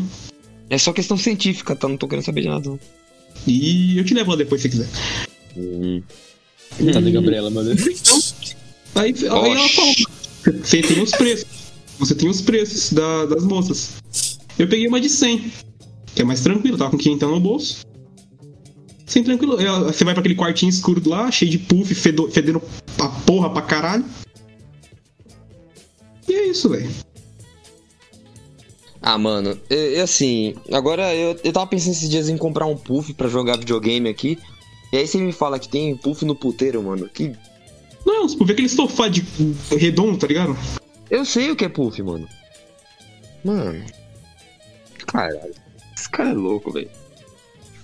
É 0.69 0.77
só 0.77 0.93
questão 0.93 1.17
científica, 1.17 1.75
tá? 1.75 1.89
Não 1.89 1.97
tô 1.97 2.07
querendo 2.07 2.23
saber 2.23 2.39
de 2.41 2.47
nada. 2.47 2.69
não. 2.69 2.79
E 3.45 3.97
eu 3.97 4.05
te 4.05 4.13
levo 4.13 4.31
lá 4.31 4.37
depois 4.37 4.61
se 4.61 4.69
quiser. 4.69 4.87
Hum. 5.57 6.01
Tá 6.93 7.01
de 7.01 7.11
Gabriela, 7.11 7.49
mano. 7.49 7.69
Aí, 8.95 9.13
aí 9.13 9.25
ela 9.25 9.69
fala, 9.69 9.93
você 10.63 10.81
tem 10.81 11.01
os 11.03 11.11
preços. 11.11 11.45
Você 11.99 12.15
tem 12.15 12.29
os 12.29 12.39
preços 12.41 12.93
da- 12.93 13.25
das 13.25 13.43
moças. 13.43 13.95
Eu 14.57 14.67
peguei 14.69 14.87
uma 14.87 15.01
de 15.01 15.09
100, 15.09 15.51
que 16.17 16.21
é 16.23 16.25
mais 16.25 16.41
tranquilo, 16.41 16.77
tava 16.79 16.89
com 16.89 16.97
500 16.97 17.29
no 17.29 17.39
bolso. 17.39 17.85
Sem 19.05 19.23
tranquilo. 19.23 19.61
Ela- 19.61 19.93
Você 19.93 20.03
vai 20.03 20.15
pra 20.15 20.21
aquele 20.21 20.33
quartinho 20.35 20.69
escuro 20.71 20.99
lá, 21.07 21.29
cheio 21.31 21.51
de 21.51 21.59
puff, 21.59 21.93
fedo- 21.93 22.27
fedendo 22.31 22.59
a 22.99 23.07
porra 23.07 23.51
pra 23.51 23.61
caralho. 23.61 24.03
E 26.27 26.33
é 26.33 26.47
isso, 26.47 26.69
velho. 26.69 26.89
Ah, 28.99 29.15
mano, 29.17 29.57
eu, 29.69 30.03
assim, 30.03 30.55
agora 30.73 31.13
eu, 31.15 31.39
eu 31.43 31.53
tava 31.53 31.67
pensando 31.67 31.91
esses 31.93 32.09
dias 32.09 32.29
em 32.29 32.35
comprar 32.35 32.65
um 32.65 32.75
puff 32.75 33.13
pra 33.13 33.29
jogar 33.29 33.57
videogame 33.57 34.09
aqui. 34.09 34.39
E 34.91 34.97
aí 34.97 35.07
você 35.07 35.19
me 35.19 35.31
fala 35.31 35.59
que 35.59 35.69
tem 35.69 35.95
puff 35.95 36.25
no 36.25 36.35
puteiro, 36.35 36.81
mano. 36.81 37.07
Que. 37.07 37.31
Não, 38.05 38.27
você 38.27 38.43
vê 38.43 38.53
aquele 38.53 38.69
sofá 38.69 39.07
de 39.07 39.23
redondo, 39.77 40.17
tá 40.17 40.25
ligado? 40.25 40.57
Eu 41.11 41.23
sei 41.23 41.51
o 41.51 41.55
que 41.55 41.63
é 41.65 41.69
puff, 41.69 42.01
mano. 42.01 42.27
Mano. 43.45 43.85
Caralho. 45.05 45.53
Esse 46.07 46.11
cara 46.11 46.29
é 46.29 46.33
louco, 46.33 46.71
velho. 46.71 46.89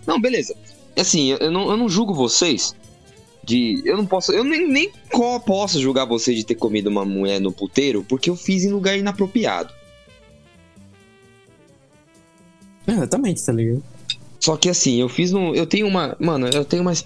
Não, 0.07 0.19
beleza. 0.19 0.55
Assim, 0.97 1.31
eu, 1.31 1.51
não, 1.51 1.69
eu 1.69 1.75
não 1.75 1.89
julgo 1.89 2.13
vocês. 2.13 2.73
De. 3.43 3.81
Eu 3.83 3.97
não 3.97 4.05
posso. 4.05 4.31
Eu 4.31 4.45
nem, 4.45 4.65
nem 4.65 4.91
posso 5.45 5.81
julgar 5.81 6.05
vocês 6.05 6.37
de 6.37 6.45
ter 6.45 6.55
comido 6.55 6.87
uma 6.87 7.03
mulher 7.03 7.41
no 7.41 7.51
puteiro, 7.51 8.05
porque 8.07 8.29
eu 8.29 8.35
fiz 8.37 8.63
em 8.63 8.71
lugar 8.71 8.97
inapropriado. 8.97 9.73
Exatamente, 12.87 13.45
tá 13.45 13.51
ligado? 13.51 13.83
Só 14.39 14.55
que 14.55 14.69
assim, 14.69 15.01
eu 15.01 15.09
fiz 15.09 15.31
no. 15.31 15.53
Eu 15.53 15.67
tenho 15.67 15.85
uma. 15.85 16.15
Mano, 16.17 16.47
eu 16.47 16.63
tenho 16.63 16.83
mais. 16.83 17.05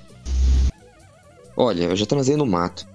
Olha, 1.55 1.85
eu 1.85 1.95
já 1.95 2.05
transei 2.05 2.35
no 2.35 2.45
mato. 2.45 2.87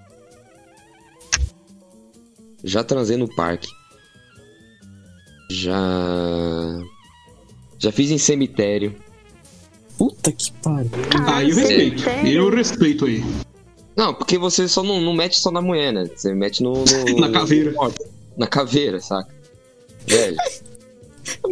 Já 2.62 2.85
transei 2.85 3.16
no 3.16 3.35
parque. 3.35 3.68
Já. 5.51 5.75
Já 7.83 7.91
fiz 7.91 8.11
em 8.12 8.18
cemitério. 8.18 8.95
Puta 9.99 10.30
que 10.30 10.53
pariu. 10.62 10.89
Aí 11.26 11.51
eu 11.51 11.57
respeito. 11.57 12.09
Eu 12.28 12.49
respeito 12.51 13.05
aí. 13.07 13.24
Não, 13.97 14.14
porque 14.14 14.39
você 14.39 14.68
só 14.68 14.83
não, 14.85 15.01
não 15.01 15.12
mete 15.12 15.39
só 15.41 15.51
na 15.51 15.61
mulher, 15.61 15.93
né? 15.93 16.09
Você 16.14 16.33
mete 16.33 16.62
no. 16.62 16.72
no- 16.72 16.85
Na 17.20 17.30
caveira. 17.33 17.74
Na 18.37 18.47
caveira, 18.47 19.01
saca? 19.01 19.35
Velho. 20.07 20.37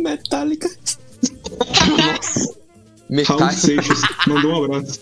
Metade. 3.10 3.56
Seixas, 3.56 4.00
mandou 4.26 4.52
um 4.52 4.64
abraço. 4.64 5.00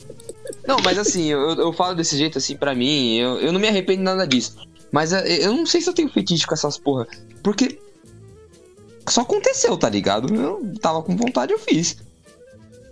Não, 0.67 0.79
mas 0.83 0.99
assim, 0.99 1.27
eu, 1.27 1.41
eu 1.57 1.73
falo 1.75 1.95
desse 1.95 2.17
jeito 2.17 2.39
assim 2.39 2.57
pra 2.57 2.75
mim, 2.75 3.17
eu, 3.19 3.39
eu 3.39 3.53
não 3.53 3.61
me 3.61 3.69
arrependo 3.69 3.99
de 3.99 4.05
nada 4.05 4.27
disso. 4.27 4.57
Mas 4.91 5.13
é, 5.13 5.45
eu 5.47 5.53
não 5.55 5.67
sei 5.67 5.81
se 5.83 5.91
eu 5.91 5.95
tenho 5.95 6.09
fetiche 6.09 6.47
com 6.47 6.55
essas 6.55 6.79
porra. 6.79 7.07
Porque. 7.43 7.79
Só 9.09 9.23
aconteceu, 9.23 9.77
tá 9.77 9.89
ligado? 9.89 10.35
Eu 10.35 10.73
tava 10.81 11.03
com 11.03 11.17
vontade, 11.17 11.53
eu 11.53 11.59
fiz. 11.59 11.97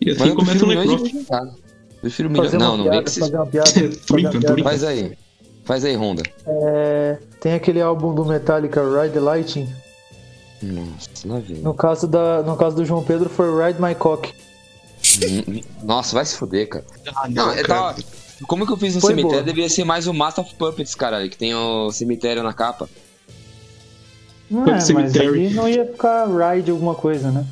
E 0.00 0.06
Mas 0.06 0.20
assim 0.20 0.30
eu 0.30 0.36
começa 0.36 0.58
prefiro 0.66 0.80
o 0.80 0.86
necroft. 0.86 1.14
Prefiro 2.00 2.30
milhões. 2.30 2.46
Fazer 2.50 2.58
Não, 2.58 2.76
não 2.76 2.84
piada, 2.84 3.70
vem 3.72 3.90
que. 3.90 3.96
Tô 4.06 4.14
brincando, 4.14 4.40
tô 4.46 4.52
brincando. 4.52 4.62
Faz 4.64 4.84
aí. 4.84 5.18
Faz 5.64 5.84
aí, 5.84 5.96
Honda. 5.96 6.22
É, 6.46 7.18
tem 7.40 7.54
aquele 7.54 7.80
álbum 7.80 8.14
do 8.14 8.24
Metallica, 8.24 8.82
Ride 8.82 9.14
the 9.14 9.20
Lightning. 9.20 9.68
Nossa, 10.62 11.08
lá 11.26 11.38
vem. 11.40 11.56
No 11.58 11.74
caso, 11.74 12.06
da, 12.06 12.42
no 12.42 12.56
caso 12.56 12.76
do 12.76 12.84
João 12.84 13.02
Pedro 13.02 13.28
foi 13.28 13.48
Ride 13.66 13.82
My 13.82 13.94
Cock. 13.94 14.32
Nossa, 15.82 16.14
vai 16.14 16.24
se 16.24 16.36
fuder, 16.36 16.68
cara. 16.68 16.84
Ah, 17.14 17.28
Não, 17.28 17.50
é 17.52 17.62
cara. 17.62 17.94
da... 17.94 18.02
Como 18.46 18.66
que 18.66 18.72
eu 18.72 18.76
fiz 18.76 18.94
no 18.94 19.00
Foi 19.00 19.10
cemitério? 19.10 19.36
boa. 19.38 19.42
Deveria 19.44 19.68
ser 19.68 19.84
mais 19.84 20.06
o 20.06 20.12
Master 20.12 20.44
of 20.44 20.54
Puppets, 20.54 20.94
caralho, 20.94 21.28
que 21.30 21.36
tem 21.38 21.54
o 21.54 21.90
cemitério 21.90 22.42
na 22.42 22.52
capa. 22.52 22.88
Não 24.50 24.64
é, 24.64 24.92
mas 24.92 25.16
aí 25.16 25.50
não 25.50 25.68
ia 25.68 25.84
ficar 25.84 26.26
Ride 26.26 26.70
alguma 26.70 26.94
coisa, 26.94 27.30
né? 27.30 27.46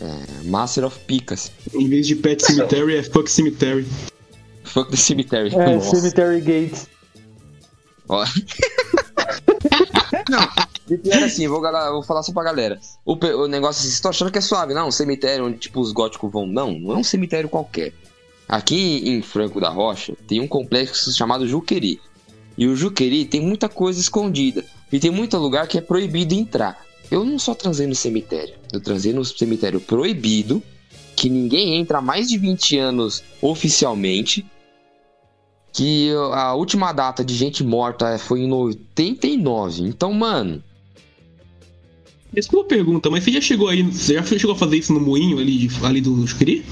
É, 0.00 0.44
Master 0.44 0.84
of 0.84 0.98
Picas. 1.00 1.50
Em 1.74 1.88
vez 1.88 2.06
de 2.06 2.14
Pet 2.14 2.44
Cemetery, 2.44 2.96
é 2.96 3.02
Fuck 3.02 3.30
Cemetery. 3.30 3.86
Fuck 4.68 4.90
the 4.90 4.96
Cemetery. 4.96 5.54
É, 5.54 5.74
Nossa. 5.74 5.96
Cemetery 5.96 6.40
Gates. 6.40 6.86
Ó. 8.08 8.24
não, 10.30 10.48
e 10.90 10.96
pior 10.96 11.22
assim, 11.22 11.48
vou, 11.48 11.60
vou 11.60 12.02
falar 12.02 12.22
só 12.22 12.32
pra 12.32 12.44
galera. 12.44 12.80
O, 13.04 13.14
o 13.14 13.48
negócio 13.48 13.80
assim, 13.80 13.82
vocês 13.82 13.94
estão 13.94 14.10
achando 14.10 14.30
que 14.30 14.38
é 14.38 14.40
suave, 14.40 14.72
não? 14.72 14.88
Um 14.88 14.92
cemitério 14.92 15.46
onde 15.46 15.58
tipo 15.58 15.80
os 15.80 15.92
góticos 15.92 16.30
vão. 16.30 16.46
Não, 16.46 16.72
não 16.72 16.94
é 16.94 16.98
um 16.98 17.04
cemitério 17.04 17.48
qualquer. 17.48 17.92
Aqui 18.48 19.08
em 19.08 19.20
Franco 19.20 19.60
da 19.60 19.68
Rocha 19.68 20.14
tem 20.26 20.40
um 20.40 20.48
complexo 20.48 21.12
chamado 21.12 21.46
Juqueri. 21.46 22.00
E 22.56 22.66
o 22.66 22.74
Juqueri 22.74 23.24
tem 23.24 23.40
muita 23.40 23.68
coisa 23.68 24.00
escondida. 24.00 24.64
E 24.92 24.98
tem 24.98 25.10
muito 25.10 25.36
lugar 25.36 25.66
que 25.68 25.78
é 25.78 25.80
proibido 25.80 26.34
entrar. 26.34 26.84
Eu 27.10 27.24
não 27.24 27.38
só 27.38 27.54
transei 27.54 27.86
no 27.86 27.94
cemitério. 27.94 28.54
Eu 28.72 28.80
transei 28.80 29.12
no 29.12 29.24
cemitério 29.24 29.80
proibido. 29.80 30.62
Que 31.16 31.28
ninguém 31.28 31.76
entra 31.76 31.98
há 31.98 32.02
mais 32.02 32.28
de 32.28 32.38
20 32.38 32.78
anos 32.78 33.24
oficialmente 33.42 34.46
que 35.72 36.10
a 36.32 36.54
última 36.54 36.92
data 36.92 37.24
de 37.24 37.34
gente 37.34 37.62
morta 37.62 38.18
foi 38.18 38.40
em 38.40 38.52
89. 38.52 39.82
Então, 39.82 40.12
mano, 40.12 40.62
Desculpa 42.32 42.66
a 42.66 42.68
pergunta, 42.68 43.08
mas 43.10 43.24
você 43.24 43.32
já 43.32 43.40
chegou 43.40 43.68
aí. 43.68 43.82
Você 43.82 44.14
já 44.14 44.22
chegou 44.22 44.54
a 44.54 44.58
fazer 44.58 44.76
isso 44.76 44.92
no 44.92 45.00
moinho 45.00 45.38
ali, 45.38 45.68
ali 45.82 46.00
do 46.00 46.26
Juqueri? 46.26 46.64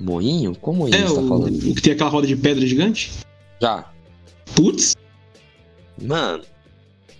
moinho? 0.00 0.54
Como 0.56 0.78
moinho 0.78 0.94
É, 0.96 1.02
você 1.06 1.14
tá 1.14 1.20
o, 1.20 1.28
falando? 1.28 1.56
o 1.56 1.74
que 1.74 1.82
tem 1.82 1.92
aquela 1.92 2.08
roda 2.10 2.26
de 2.26 2.36
pedra 2.36 2.66
gigante? 2.66 3.12
Já. 3.60 3.92
Putz, 4.54 4.96
Mano. 6.00 6.42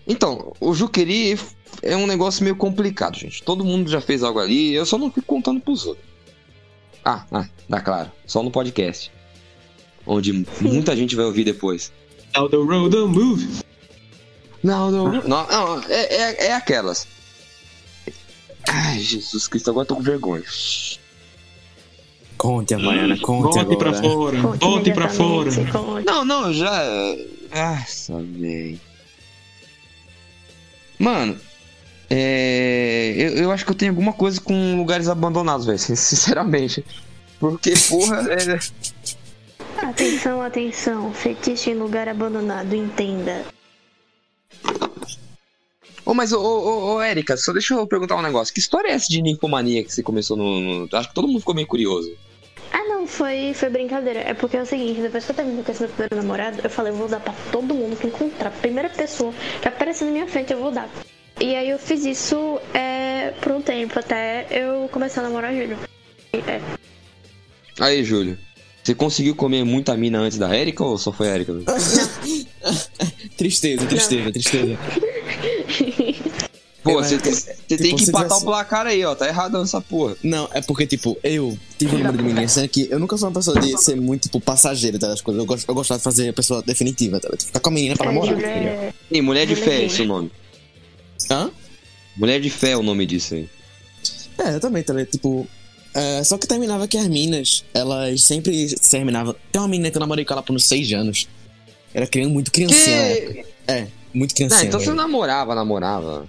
Então, 0.07 0.53
o 0.61 0.74
Juqueri 0.74 1.38
é 1.82 1.96
um 1.96 2.07
negócio 2.07 2.42
meio 2.42 2.57
complicado, 2.57 3.16
gente. 3.18 3.42
Todo 3.42 3.64
mundo 3.64 3.90
já 3.90 4.01
fez 4.01 4.22
algo 4.22 4.38
ali, 4.38 4.74
eu 4.74 4.84
só 4.86 4.98
não 4.98 5.11
fico 5.11 5.26
contando 5.26 5.61
pros 5.61 5.86
outros. 5.86 6.05
Ah, 7.05 7.24
ah, 7.32 7.48
dá 7.68 7.80
claro. 7.80 8.11
Só 8.26 8.42
no 8.42 8.51
podcast. 8.51 9.11
Onde 10.07 10.44
muita 10.61 10.96
gente 10.96 11.14
vai 11.16 11.24
ouvir 11.24 11.44
depois. 11.44 11.92
Now 12.34 12.48
the 12.48 12.57
road 12.57 12.90
don't 12.90 13.16
move. 13.16 13.62
Não, 14.62 14.90
não, 14.90 15.11
não, 15.22 15.22
não 15.46 15.82
é, 15.88 16.14
é, 16.14 16.46
é 16.48 16.53
aquelas. 16.53 17.07
Ai, 18.68 18.98
Jesus 18.98 19.48
Cristo, 19.48 19.70
agora 19.70 19.84
eu 19.84 19.88
tô 19.88 19.96
com 19.96 20.03
vergonha. 20.03 20.44
Conte, 22.36 22.74
Havaiana, 22.74 23.18
conte 23.18 23.55
Volte 23.55 23.76
pra 23.76 23.90
agora. 23.90 24.03
fora. 24.03 24.40
Conte 24.42 24.61
Volte 24.61 24.92
pra 24.92 25.09
fora. 25.09 25.51
conte. 25.72 26.07
Não, 26.07 26.24
não, 26.24 26.53
já. 26.53 26.82
Nossa, 27.55 28.22
velho. 28.22 28.80
Mano, 31.01 31.36
é. 32.11 33.14
Eu, 33.16 33.30
eu 33.44 33.51
acho 33.53 33.64
que 33.64 33.70
eu 33.70 33.74
tenho 33.74 33.92
alguma 33.92 34.12
coisa 34.12 34.38
com 34.40 34.76
lugares 34.76 35.09
abandonados, 35.09 35.64
velho. 35.64 35.78
sinceramente. 35.96 36.84
Porque, 37.40 37.72
porra, 37.88 38.26
é. 38.30 38.59
Atenção, 39.86 40.42
atenção. 40.42 41.12
Fetiche 41.14 41.70
em 41.70 41.74
lugar 41.74 42.07
abandonado, 42.07 42.74
entenda. 42.76 43.46
Ô, 46.05 46.12
mas, 46.12 46.32
ô, 46.32 46.40
ô, 46.40 46.94
ô, 46.96 47.01
Érica, 47.01 47.36
só 47.36 47.53
deixa 47.53 47.72
eu 47.74 47.86
perguntar 47.86 48.16
um 48.16 48.22
negócio. 48.22 48.53
Que 48.53 48.61
história 48.61 48.88
é 48.88 48.92
essa 48.92 49.07
de 49.09 49.22
ninfomania 49.22 49.82
que 49.82 49.92
você 49.92 50.03
começou 50.03 50.36
no. 50.36 50.61
no- 50.86 50.96
Acho 50.96 51.09
que 51.09 51.14
todo 51.14 51.26
mundo 51.28 51.40
ficou 51.40 51.55
meio 51.55 51.66
curioso. 51.66 52.12
Não, 53.01 53.07
foi, 53.07 53.55
foi 53.55 53.70
brincadeira. 53.70 54.20
É 54.20 54.34
porque 54.34 54.59
é 54.59 54.62
o 54.62 54.66
seguinte, 54.66 55.01
depois 55.01 55.24
que 55.24 55.30
eu 55.30 55.34
terminei 55.34 55.64
com 55.64 55.72
esse 55.72 55.80
meu 55.80 55.88
primeiro 55.88 56.16
namorado, 56.16 56.61
eu 56.62 56.68
falei, 56.68 56.92
eu 56.92 56.96
vou 56.96 57.09
dar 57.09 57.18
pra 57.18 57.32
todo 57.51 57.74
mundo 57.74 57.96
que 57.96 58.07
encontrar. 58.07 58.48
A 58.48 58.51
primeira 58.51 58.90
pessoa 58.90 59.32
que 59.62 59.66
aparecer 59.66 60.05
na 60.05 60.11
minha 60.11 60.26
frente, 60.26 60.53
eu 60.53 60.59
vou 60.59 60.70
dar. 60.70 60.86
E 61.40 61.57
aí 61.57 61.70
eu 61.70 61.78
fiz 61.78 62.05
isso 62.05 62.61
é, 62.74 63.32
por 63.40 63.53
um 63.53 63.62
tempo, 63.62 63.98
até 63.98 64.46
eu 64.51 64.86
começar 64.92 65.22
a 65.22 65.24
namorar 65.24 65.55
Júlio. 65.55 65.78
É. 66.34 66.61
Aí, 67.80 68.05
Júlio. 68.05 68.36
Você 68.84 68.94
conseguiu 68.94 69.34
comer 69.34 69.64
muita 69.64 69.96
mina 69.96 70.18
antes 70.18 70.36
da 70.36 70.55
Érica 70.55 70.84
ou 70.84 70.98
só 70.98 71.11
foi 71.11 71.30
a 71.30 71.32
Érica? 71.32 71.55
Tristeza, 73.38 73.86
tristeza, 73.86 74.30
tristeza. 74.30 74.78
Pô, 76.83 76.99
É, 77.01 77.05
você, 77.05 77.18
tem 77.18 77.76
tipo, 77.76 77.97
que 77.97 78.05
se 78.05 78.09
empatar 78.11 78.28
tivesse- 78.28 78.43
o 78.43 78.47
placar 78.47 78.87
aí, 78.87 79.05
ó. 79.05 79.14
Tá 79.14 79.28
errado 79.28 79.61
essa 79.62 79.81
porra. 79.83 80.16
Não, 80.22 80.49
é 80.53 80.62
porque, 80.62 80.87
tipo, 80.87 81.16
eu 81.22 81.59
tive 81.78 81.95
um 81.95 81.99
número 81.99 82.16
de 82.16 82.22
meninas 82.24 82.53
sendo 82.53 82.68
que 82.68 82.89
eu 82.91 82.99
nunca 82.99 83.18
fui 83.18 83.28
uma 83.28 83.35
pessoa 83.35 83.61
de 83.61 83.76
ser 83.83 83.97
muito, 83.97 84.22
tipo, 84.22 84.41
passageira 84.41 84.99
tá, 84.99 85.09
das 85.09 85.20
coisas. 85.20 85.39
Eu, 85.41 85.47
gosto, 85.47 85.68
eu 85.68 85.74
gostava 85.74 85.99
de 85.99 86.05
fazer 86.05 86.28
a 86.31 86.33
pessoa 86.33 86.62
definitiva, 86.62 87.20
tá? 87.20 87.28
ligado? 87.28 87.45
Ficar 87.45 87.61
com 87.61 87.68
a 87.68 87.72
menina 87.72 87.95
pra 87.97 88.07
É, 88.07 88.09
namorar. 88.14 88.35
Tá 88.41 88.49
é... 88.49 88.93
E 89.11 89.20
mulher 89.20 89.47
de 89.47 89.57
fé, 89.57 89.83
é 89.83 89.85
esse 89.85 90.01
é 90.01 90.05
o 90.05 90.09
nome. 90.09 90.31
Hã? 91.31 91.51
Mulher 92.16 92.41
de 92.41 92.49
fé 92.51 92.70
é 92.70 92.76
o 92.76 92.83
nome 92.83 93.05
disso 93.05 93.35
aí. 93.35 93.49
É, 94.39 94.55
eu 94.55 94.61
também, 94.61 94.83
tá 94.83 94.93
ligado? 94.95 95.11
Tipo. 95.12 95.47
é, 95.95 96.24
só 96.24 96.39
que 96.39 96.47
terminava 96.47 96.89
que 96.89 96.97
as 96.97 97.07
minas, 97.09 97.62
elas 97.74 98.22
sempre 98.22 98.74
terminavam. 98.91 99.35
Tem 99.53 99.61
uma 99.61 99.68
menina 99.68 99.91
que 99.91 99.97
eu 99.99 100.01
namorei 100.01 100.24
com 100.24 100.33
ela 100.33 100.43
por 100.43 100.55
uns 100.57 100.64
seis 100.64 100.91
anos. 100.95 101.28
Era 101.93 102.07
criança, 102.07 102.31
muito 102.31 102.51
criancinha 102.51 102.97
época. 102.97 103.45
É, 103.68 103.87
muito 104.14 104.33
Ah, 104.33 104.37
criancinha. 104.37 104.64
então 104.64 104.81
você 104.81 104.93
namorava, 104.95 105.55
namorava. 105.55 106.26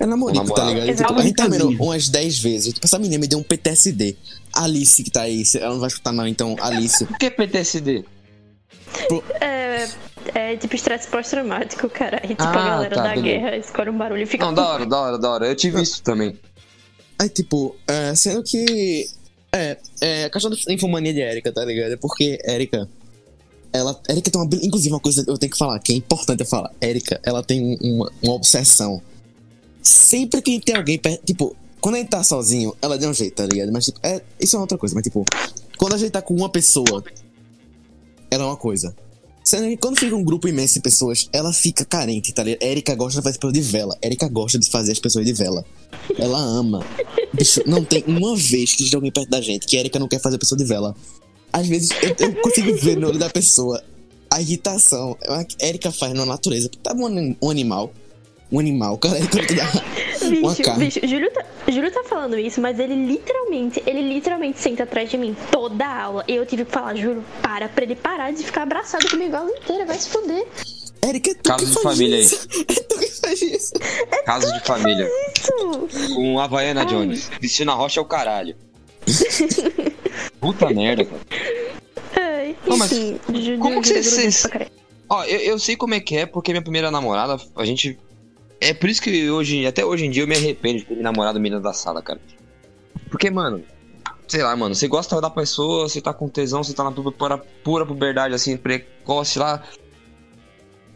É 0.00 0.06
namorico, 0.06 0.54
tá 0.54 0.64
ligado? 0.64 0.96
Tipo, 0.96 1.12
a 1.14 1.22
gente 1.22 1.34
terminou 1.36 1.70
umas 1.78 2.08
10 2.08 2.38
vezes. 2.38 2.72
Tipo, 2.72 2.86
essa 2.86 2.98
menina 2.98 3.20
me 3.20 3.26
deu 3.28 3.38
um 3.38 3.42
PTSD. 3.42 4.16
Alice 4.52 5.02
que 5.04 5.10
tá 5.10 5.22
aí, 5.22 5.42
ela 5.56 5.74
não 5.74 5.80
vai 5.80 5.88
escutar 5.88 6.10
não, 6.10 6.26
então 6.26 6.56
Alice. 6.58 7.04
Por 7.04 7.18
que 7.18 7.30
PTSD? 7.30 8.04
É, 9.40 9.88
é 10.34 10.56
tipo 10.56 10.74
estresse 10.74 11.06
pós-traumático, 11.08 11.88
cara. 11.88 12.20
E 12.24 12.28
tipo, 12.28 12.42
Ah, 12.42 12.50
a 12.50 12.52
galera 12.70 12.94
tá, 12.94 13.02
da 13.02 13.08
beleza. 13.14 13.22
guerra 13.26 13.56
escolhe 13.56 13.90
um 13.90 13.98
barulho 13.98 14.22
e 14.22 14.26
fica. 14.26 14.44
Não, 14.44 14.54
da 14.54 14.66
hora, 14.68 14.86
da 14.86 15.00
hora, 15.00 15.18
da 15.18 15.30
hora. 15.30 15.46
Eu 15.46 15.54
tive 15.54 15.80
isso 15.82 16.02
também. 16.02 16.38
Aí, 17.18 17.28
tipo, 17.28 17.76
é, 17.86 18.14
sendo 18.14 18.42
que. 18.42 19.06
É, 19.52 19.76
é, 20.00 20.24
a 20.24 20.30
questão 20.30 20.50
da 20.50 20.56
infomania 20.72 21.12
de 21.12 21.20
Erika, 21.20 21.52
tá 21.52 21.64
ligado? 21.64 21.92
É 21.92 21.96
porque 21.96 22.38
Erika. 22.44 22.88
Ela. 23.72 24.00
Erika 24.08 24.30
tem 24.30 24.40
uma. 24.40 24.48
Inclusive, 24.62 24.94
uma 24.94 25.00
coisa 25.00 25.24
que 25.24 25.30
eu 25.30 25.38
tenho 25.38 25.52
que 25.52 25.58
falar, 25.58 25.78
que 25.78 25.92
é 25.92 25.96
importante 25.96 26.40
eu 26.40 26.46
falar. 26.46 26.70
Erika, 26.80 27.20
ela 27.22 27.42
tem 27.42 27.60
um- 27.62 27.96
uma, 27.96 28.12
uma 28.22 28.32
obsessão. 28.34 29.00
Sempre 29.82 30.42
que 30.42 30.60
tem 30.60 30.76
alguém 30.76 30.98
perto. 30.98 31.24
Tipo, 31.24 31.56
quando 31.80 31.94
a 31.96 31.98
gente 31.98 32.08
tá 32.08 32.22
sozinho, 32.22 32.76
ela 32.82 32.98
dá 32.98 33.08
um 33.08 33.14
jeito, 33.14 33.34
tá 33.34 33.46
ligado? 33.46 33.72
Mas, 33.72 33.86
tipo, 33.86 33.98
é, 34.02 34.20
isso 34.38 34.56
é 34.56 34.60
outra 34.60 34.76
coisa. 34.76 34.94
Mas, 34.94 35.04
tipo, 35.04 35.24
quando 35.76 35.94
a 35.94 35.98
gente 35.98 36.10
tá 36.10 36.20
com 36.20 36.34
uma 36.34 36.48
pessoa, 36.48 37.02
ela 38.30 38.44
é 38.44 38.46
uma 38.46 38.56
coisa. 38.56 38.94
Sendo 39.42 39.68
que 39.68 39.76
quando 39.78 39.98
fica 39.98 40.14
um 40.14 40.22
grupo 40.22 40.46
imenso 40.46 40.74
de 40.74 40.80
pessoas, 40.80 41.28
ela 41.32 41.52
fica 41.52 41.84
carente, 41.84 42.32
tá 42.32 42.42
ligado? 42.42 42.62
Erika 42.62 42.94
gosta 42.94 43.20
de 43.20 43.24
fazer 43.24 43.38
pessoas 43.38 43.52
de 43.54 43.60
vela. 43.60 43.98
Erika 44.02 44.28
gosta 44.28 44.58
de 44.58 44.70
fazer 44.70 44.92
as 44.92 44.98
pessoas 44.98 45.24
de 45.24 45.32
vela. 45.32 45.64
Ela 46.18 46.38
ama. 46.38 46.84
Bicho, 47.32 47.62
não 47.66 47.82
tem 47.82 48.04
uma 48.06 48.36
vez 48.36 48.74
que 48.74 48.82
esteja 48.82 48.98
alguém 48.98 49.10
perto 49.10 49.30
da 49.30 49.40
gente 49.40 49.66
que 49.66 49.76
Erika 49.76 49.98
não 49.98 50.06
quer 50.06 50.20
fazer 50.20 50.38
pessoa 50.38 50.58
de 50.58 50.64
vela. 50.64 50.94
Às 51.52 51.66
vezes 51.66 51.90
eu, 52.02 52.28
eu 52.28 52.34
consigo 52.42 52.74
ver 52.76 52.96
no 52.96 53.08
olho 53.08 53.18
da 53.18 53.30
pessoa 53.30 53.82
a 54.30 54.40
irritação. 54.40 55.16
A 55.26 55.44
Erika 55.66 55.90
faz 55.90 56.12
na 56.12 56.24
natureza. 56.24 56.70
Tá 56.82 56.94
um 56.94 57.50
animal. 57.50 57.92
Um 58.52 58.58
animal, 58.58 58.98
cara. 58.98 59.16
Erika 59.18 59.46
te 59.46 59.54
dá 59.54 59.64
uma 60.22 60.50
Bicho, 60.50 60.62
carne. 60.62 60.84
bicho, 60.84 61.00
Júlio 61.06 61.30
tá, 61.32 61.44
Júlio 61.68 61.90
tá 61.92 62.02
falando 62.04 62.36
isso, 62.38 62.60
mas 62.60 62.78
ele 62.80 62.94
literalmente, 63.06 63.82
ele 63.86 64.02
literalmente 64.02 64.58
senta 64.60 64.82
atrás 64.82 65.08
de 65.10 65.16
mim 65.16 65.36
toda 65.52 65.84
a 65.86 66.02
aula. 66.02 66.24
E 66.26 66.34
eu 66.34 66.44
tive 66.44 66.64
que 66.64 66.72
falar, 66.72 66.94
Júlio, 66.96 67.24
para, 67.42 67.68
pra 67.68 67.84
ele 67.84 67.94
parar 67.94 68.32
de 68.32 68.42
ficar 68.42 68.62
abraçado 68.62 69.08
comigo 69.08 69.36
a 69.36 69.40
aula 69.40 69.50
inteira, 69.56 69.86
vai 69.86 69.98
se 69.98 70.08
fuder. 70.08 70.44
Erika, 71.06 71.30
é 71.30 71.34
tu 71.34 71.48
Caso 71.48 71.64
que 71.64 71.70
de 71.70 71.74
faz 71.74 71.96
família 71.96 72.16
aí. 72.16 72.22
isso. 72.24 72.48
É 72.68 72.74
tu 72.74 72.98
que 72.98 73.06
faz 73.06 73.42
isso. 73.42 73.72
Caso 74.26 74.52
de 74.52 74.60
família. 74.66 75.08
Isso. 75.36 76.14
Com 76.14 76.38
Havaiana 76.40 76.80
Ai. 76.80 76.86
Jones. 76.86 77.28
Cristina 77.28 77.72
Rocha 77.72 78.00
é 78.00 78.02
o 78.02 78.06
caralho. 78.06 78.56
Puta 80.40 80.68
merda, 80.70 81.04
cara. 81.04 81.20
Ai, 82.16 82.56
Não, 82.66 82.76
mas 82.76 82.92
enfim, 82.92 83.18
Júlio, 83.28 83.58
como 83.58 83.80
que 83.82 83.92
é 83.92 84.02
vocês-. 84.02 84.46
Ó, 85.08 85.24
eu, 85.24 85.38
eu 85.40 85.58
sei 85.58 85.76
como 85.76 85.94
é 85.94 86.00
que 86.00 86.16
é, 86.16 86.26
porque 86.26 86.52
minha 86.52 86.62
primeira 86.62 86.90
namorada, 86.90 87.38
a 87.56 87.64
gente. 87.64 87.98
É 88.60 88.74
por 88.74 88.90
isso 88.90 89.00
que 89.00 89.30
hoje, 89.30 89.66
até 89.66 89.84
hoje 89.84 90.04
em 90.04 90.10
dia 90.10 90.22
eu 90.22 90.28
me 90.28 90.36
arrependo 90.36 90.80
de 90.80 90.84
ter 90.84 90.94
me 90.94 91.02
namorado 91.02 91.40
menina 91.40 91.60
da 91.60 91.72
sala, 91.72 92.02
cara. 92.02 92.20
Porque, 93.10 93.30
mano, 93.30 93.64
sei 94.28 94.42
lá, 94.42 94.54
mano, 94.54 94.74
você 94.74 94.86
gosta 94.86 95.20
da 95.20 95.30
pessoa, 95.30 95.88
você 95.88 96.00
tá 96.00 96.12
com 96.12 96.28
tesão, 96.28 96.62
você 96.62 96.74
tá 96.74 96.84
na 96.84 96.92
pura, 96.92 97.38
pura, 97.64 97.86
puberdade, 97.86 98.34
assim, 98.34 98.56
precoce 98.56 99.38
lá. 99.38 99.62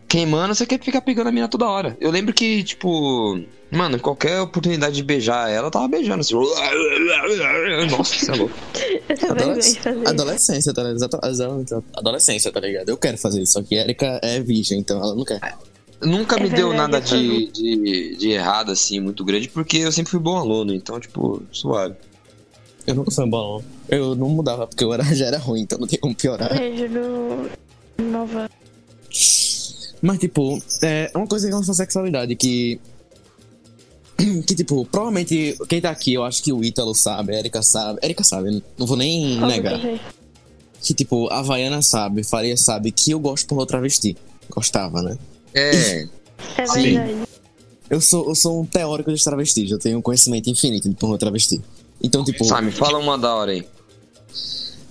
Queimando, 0.07 0.55
você 0.55 0.67
quer 0.67 0.81
ficar 0.81 1.01
pegando 1.01 1.29
a 1.29 1.33
mina 1.33 1.49
toda 1.49 1.67
hora. 1.67 1.97
Eu 2.01 2.11
lembro 2.11 2.33
que, 2.33 2.63
tipo, 2.63 3.43
mano, 3.73 3.99
qualquer 3.99 4.41
oportunidade 4.43 4.95
de 4.95 5.03
beijar 5.03 5.51
ela, 5.51 5.67
eu 5.67 5.71
tava 5.71 5.89
beijando 5.89 6.21
assim. 6.21 6.35
Nossa, 7.91 8.15
você 8.15 8.31
é 8.31 8.35
louco. 8.37 8.55
Isso. 9.59 9.79
Adolescência, 10.07 10.73
tá 10.75 10.83
ligado? 10.85 11.85
Adolescência, 11.95 12.53
tá 12.53 12.61
ligado? 12.61 12.89
Eu 12.91 12.97
quero 12.97 13.19
fazer 13.19 13.43
isso, 13.43 13.55
só 13.55 13.63
que 13.63 13.75
Erika 13.75 14.21
é 14.23 14.39
virgem, 14.41 14.79
então 14.79 15.03
ela 15.03 15.15
não 15.15 15.25
quer. 15.25 15.41
Nunca 16.05 16.37
É 16.37 16.43
me 16.43 16.51
deu 16.51 16.73
nada 16.73 17.01
de, 17.01 17.51
de, 17.51 18.17
de 18.17 18.31
errado, 18.31 18.71
assim, 18.71 19.01
muito 19.01 19.25
grande, 19.25 19.49
porque 19.49 19.79
eu 19.79 19.93
sempre 19.93 20.11
fui 20.11 20.21
bom 20.21 20.37
aluno, 20.37 20.75
então, 20.75 21.01
tipo, 21.01 21.43
suave. 21.51 21.95
Eu 22.87 22.95
nunca 22.95 23.11
fui 23.11 23.25
um 23.25 23.31
balão. 23.31 23.65
Eu 23.89 24.15
não 24.15 24.29
mudava, 24.29 24.67
porque 24.67 24.85
eu 24.85 24.93
era, 24.95 25.03
já 25.15 25.27
era 25.27 25.39
ruim, 25.39 25.63
então 25.63 25.79
não 25.79 25.87
tem 25.87 25.99
como 25.99 26.15
piorar. 26.15 26.53
É, 26.53 26.77
Júlio. 26.77 27.51
Nova. 27.99 28.51
Mas, 30.03 30.19
tipo, 30.19 30.63
é 30.83 31.11
uma 31.15 31.27
coisa 31.27 31.47
em 31.47 31.51
relação 31.51 31.73
à 31.73 31.77
sexualidade 31.77 32.37
que. 32.37 32.79
que, 34.47 34.55
tipo, 34.55 34.85
provavelmente 34.87 35.57
quem 35.69 35.81
tá 35.81 35.91
aqui, 35.91 36.13
eu 36.13 36.25
acho 36.25 36.43
que 36.43 36.53
o 36.53 36.63
Ítalo 36.63 36.95
sabe, 36.95 37.35
a 37.35 37.39
Erika 37.39 37.63
sabe. 37.63 38.01
Erika 38.03 38.23
sabe, 38.23 38.63
não 38.77 38.87
vou 38.87 38.97
nem 38.97 39.41
negar. 39.41 39.81
Que, 40.83 40.93
tipo, 40.93 41.29
a 41.29 41.39
Havaiana 41.39 41.81
sabe, 41.81 42.23
Faria 42.23 42.57
sabe 42.57 42.93
que 42.93 43.13
eu 43.13 43.19
gosto 43.19 43.47
por 43.47 43.65
travesti. 43.65 44.17
Gostava, 44.51 45.01
né? 45.01 45.17
É. 45.55 46.09
É 46.59 46.65
verdade. 46.67 47.15
Eu 47.91 48.01
sou, 48.01 48.29
eu 48.29 48.35
sou 48.35 48.61
um 48.63 48.67
teórico 48.67 49.13
de 49.13 49.23
travestis, 49.23 49.71
eu 49.71 49.79
tenho 49.79 49.99
um 49.99 50.03
conhecimento 50.03 50.49
infinito 50.51 50.89
de 50.89 50.95
pornô 50.97 51.17
travesti. 51.19 51.61
Então, 52.03 52.25
tipo, 52.25 52.45
Sabe, 52.45 52.71
fala 52.73 52.99
uma 52.99 53.17
da 53.19 53.35
hora 53.35 53.53
aí. 53.53 53.67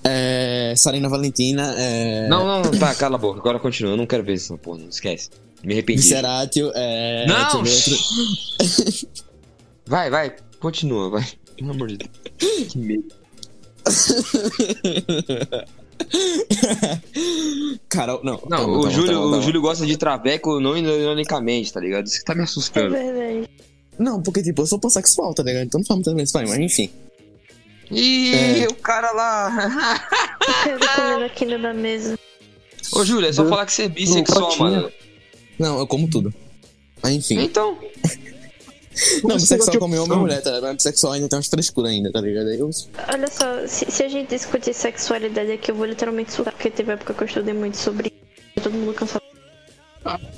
é, 0.04 0.74
Sarina 0.78 1.10
Valentina, 1.10 1.74
é, 1.78 2.28
Não, 2.28 2.46
não, 2.46 2.62
não, 2.64 2.72
tá, 2.80 2.94
cala 2.96 3.16
a 3.16 3.18
boca. 3.18 3.40
Agora 3.40 3.60
continua. 3.60 3.94
Eu 3.94 3.98
não 3.98 4.06
quero 4.06 4.24
ver 4.24 4.34
essa 4.34 4.58
porra, 4.58 4.80
não 4.80 4.90
esquece. 4.90 5.30
Me 5.64 5.74
arrependi. 5.74 6.02
Visceratio, 6.02 6.72
é, 6.76 7.26
Não! 7.28 7.58
outro- 7.58 7.98
Vai, 9.86 10.10
vai, 10.10 10.36
continua, 10.60 11.10
vai. 11.10 11.26
Pelo 11.58 11.72
amor 11.72 11.88
de 11.90 11.98
Deus. 11.98 12.12
Que 12.72 12.78
medo. 12.78 13.06
Carol, 17.90 18.22
não. 18.24 18.34
Não, 18.50 18.58
calma, 18.58 18.68
o, 18.68 18.82
calma, 18.84 18.92
Júlio, 18.92 19.14
calma, 19.14 19.38
o. 19.38 19.42
Júlio 19.42 19.62
gosta 19.62 19.86
de 19.86 19.98
traveco 19.98 20.60
não 20.60 20.78
ironicamente, 20.78 21.72
tá 21.72 21.80
ligado? 21.80 22.06
Isso 22.08 22.20
que 22.20 22.26
tá 22.26 22.34
me 22.36 22.42
É 22.42 22.44
assustando. 22.44 22.92
verdade. 22.92 23.50
Não, 24.00 24.22
porque, 24.22 24.42
tipo, 24.42 24.62
eu 24.62 24.66
sou 24.66 24.80
pansexual, 24.80 25.34
tá 25.34 25.44
ligado? 25.44 25.66
Então 25.66 25.80
não 25.80 25.86
faz 25.86 25.98
muita 25.98 26.10
diferença 26.12 26.32
pra 26.34 26.42
mim, 26.44 26.50
mas 26.50 26.60
enfim. 26.60 26.90
Ih, 27.92 28.64
É. 28.64 28.68
o 28.68 28.76
cara 28.76 29.12
lá. 29.12 30.02
Comendo 30.96 31.26
aqui 31.26 31.46
na 31.46 31.74
mesa. 31.74 32.18
Ô, 32.94 33.06
Júlio, 33.06 33.28
é 33.30 33.34
só 33.34 33.44
Do- 33.44 33.50
falar 33.50 33.66
que 33.66 33.74
você 33.74 33.84
é 33.84 33.88
bissexual, 33.90 34.58
mano. 34.58 34.92
Não, 35.60 35.78
eu 35.80 35.86
como 35.88 36.10
tudo. 36.10 36.34
Mas 37.02 37.14
enfim. 37.14 37.40
Então. 37.44 37.78
Não, 39.24 39.36
bissexual 39.36 39.80
come 39.80 39.96
homem 39.96 39.98
e 39.98 40.00
opção. 40.02 40.20
mulher, 40.20 40.42
tá 40.42 40.50
ligado? 40.52 40.64
Mas 40.64 40.76
bissexual 40.78 41.14
ainda 41.14 41.28
tem 41.30 41.38
umas 41.38 41.48
frescuras 41.48 41.92
ainda, 41.92 42.12
tá 42.12 42.22
ligado? 42.22 42.48
Aí 42.50 42.60
eu... 42.60 42.70
Olha 43.12 43.28
só, 43.28 43.68
se, 43.68 43.86
se 43.92 44.04
a 44.04 44.08
gente 44.10 44.30
discutir 44.30 44.74
sexualidade 44.74 45.52
aqui, 45.52 45.72
eu 45.72 45.76
vou 45.76 45.86
literalmente 45.86 46.32
surtar, 46.32 46.54
porque 46.54 46.70
teve 46.70 46.92
época 46.92 47.14
que 47.14 47.24
eu 47.24 47.28
estudei 47.28 47.54
muito 47.54 47.78
sobre 47.78 48.08
isso. 48.56 48.64
Todo 48.64 48.74
mundo 48.74 48.94
cansado. 48.94 49.22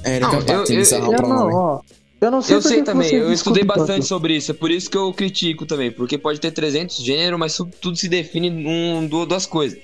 Erika 0.06 0.28
Não, 0.32 0.40
eu- 0.40 0.48
eu- 0.48 0.64
o 0.64 0.94
Eu 0.94 1.02
não, 1.02 1.14
pronome. 1.16 1.54
ó. 1.54 1.80
Eu 2.22 2.32
não 2.32 2.42
sei 2.42 2.56
Eu 2.56 2.62
sei 2.62 2.82
também, 2.84 3.14
eu 3.14 3.32
estudei 3.32 3.64
bastante 3.64 3.88
tanto. 3.88 4.06
sobre 4.06 4.36
isso, 4.36 4.50
é 4.50 4.54
por 4.54 4.72
isso 4.72 4.90
que 4.90 4.98
eu 4.98 5.12
critico 5.14 5.66
também, 5.66 5.92
porque 5.92 6.18
pode 6.18 6.40
ter 6.40 6.50
300 6.52 6.98
gêneros, 6.98 7.38
mas 7.38 7.58
tudo 7.82 7.98
se 7.98 8.08
define 8.08 8.50
num 8.50 9.06
du- 9.06 9.26
duas 9.26 9.46
coisas. 9.46 9.78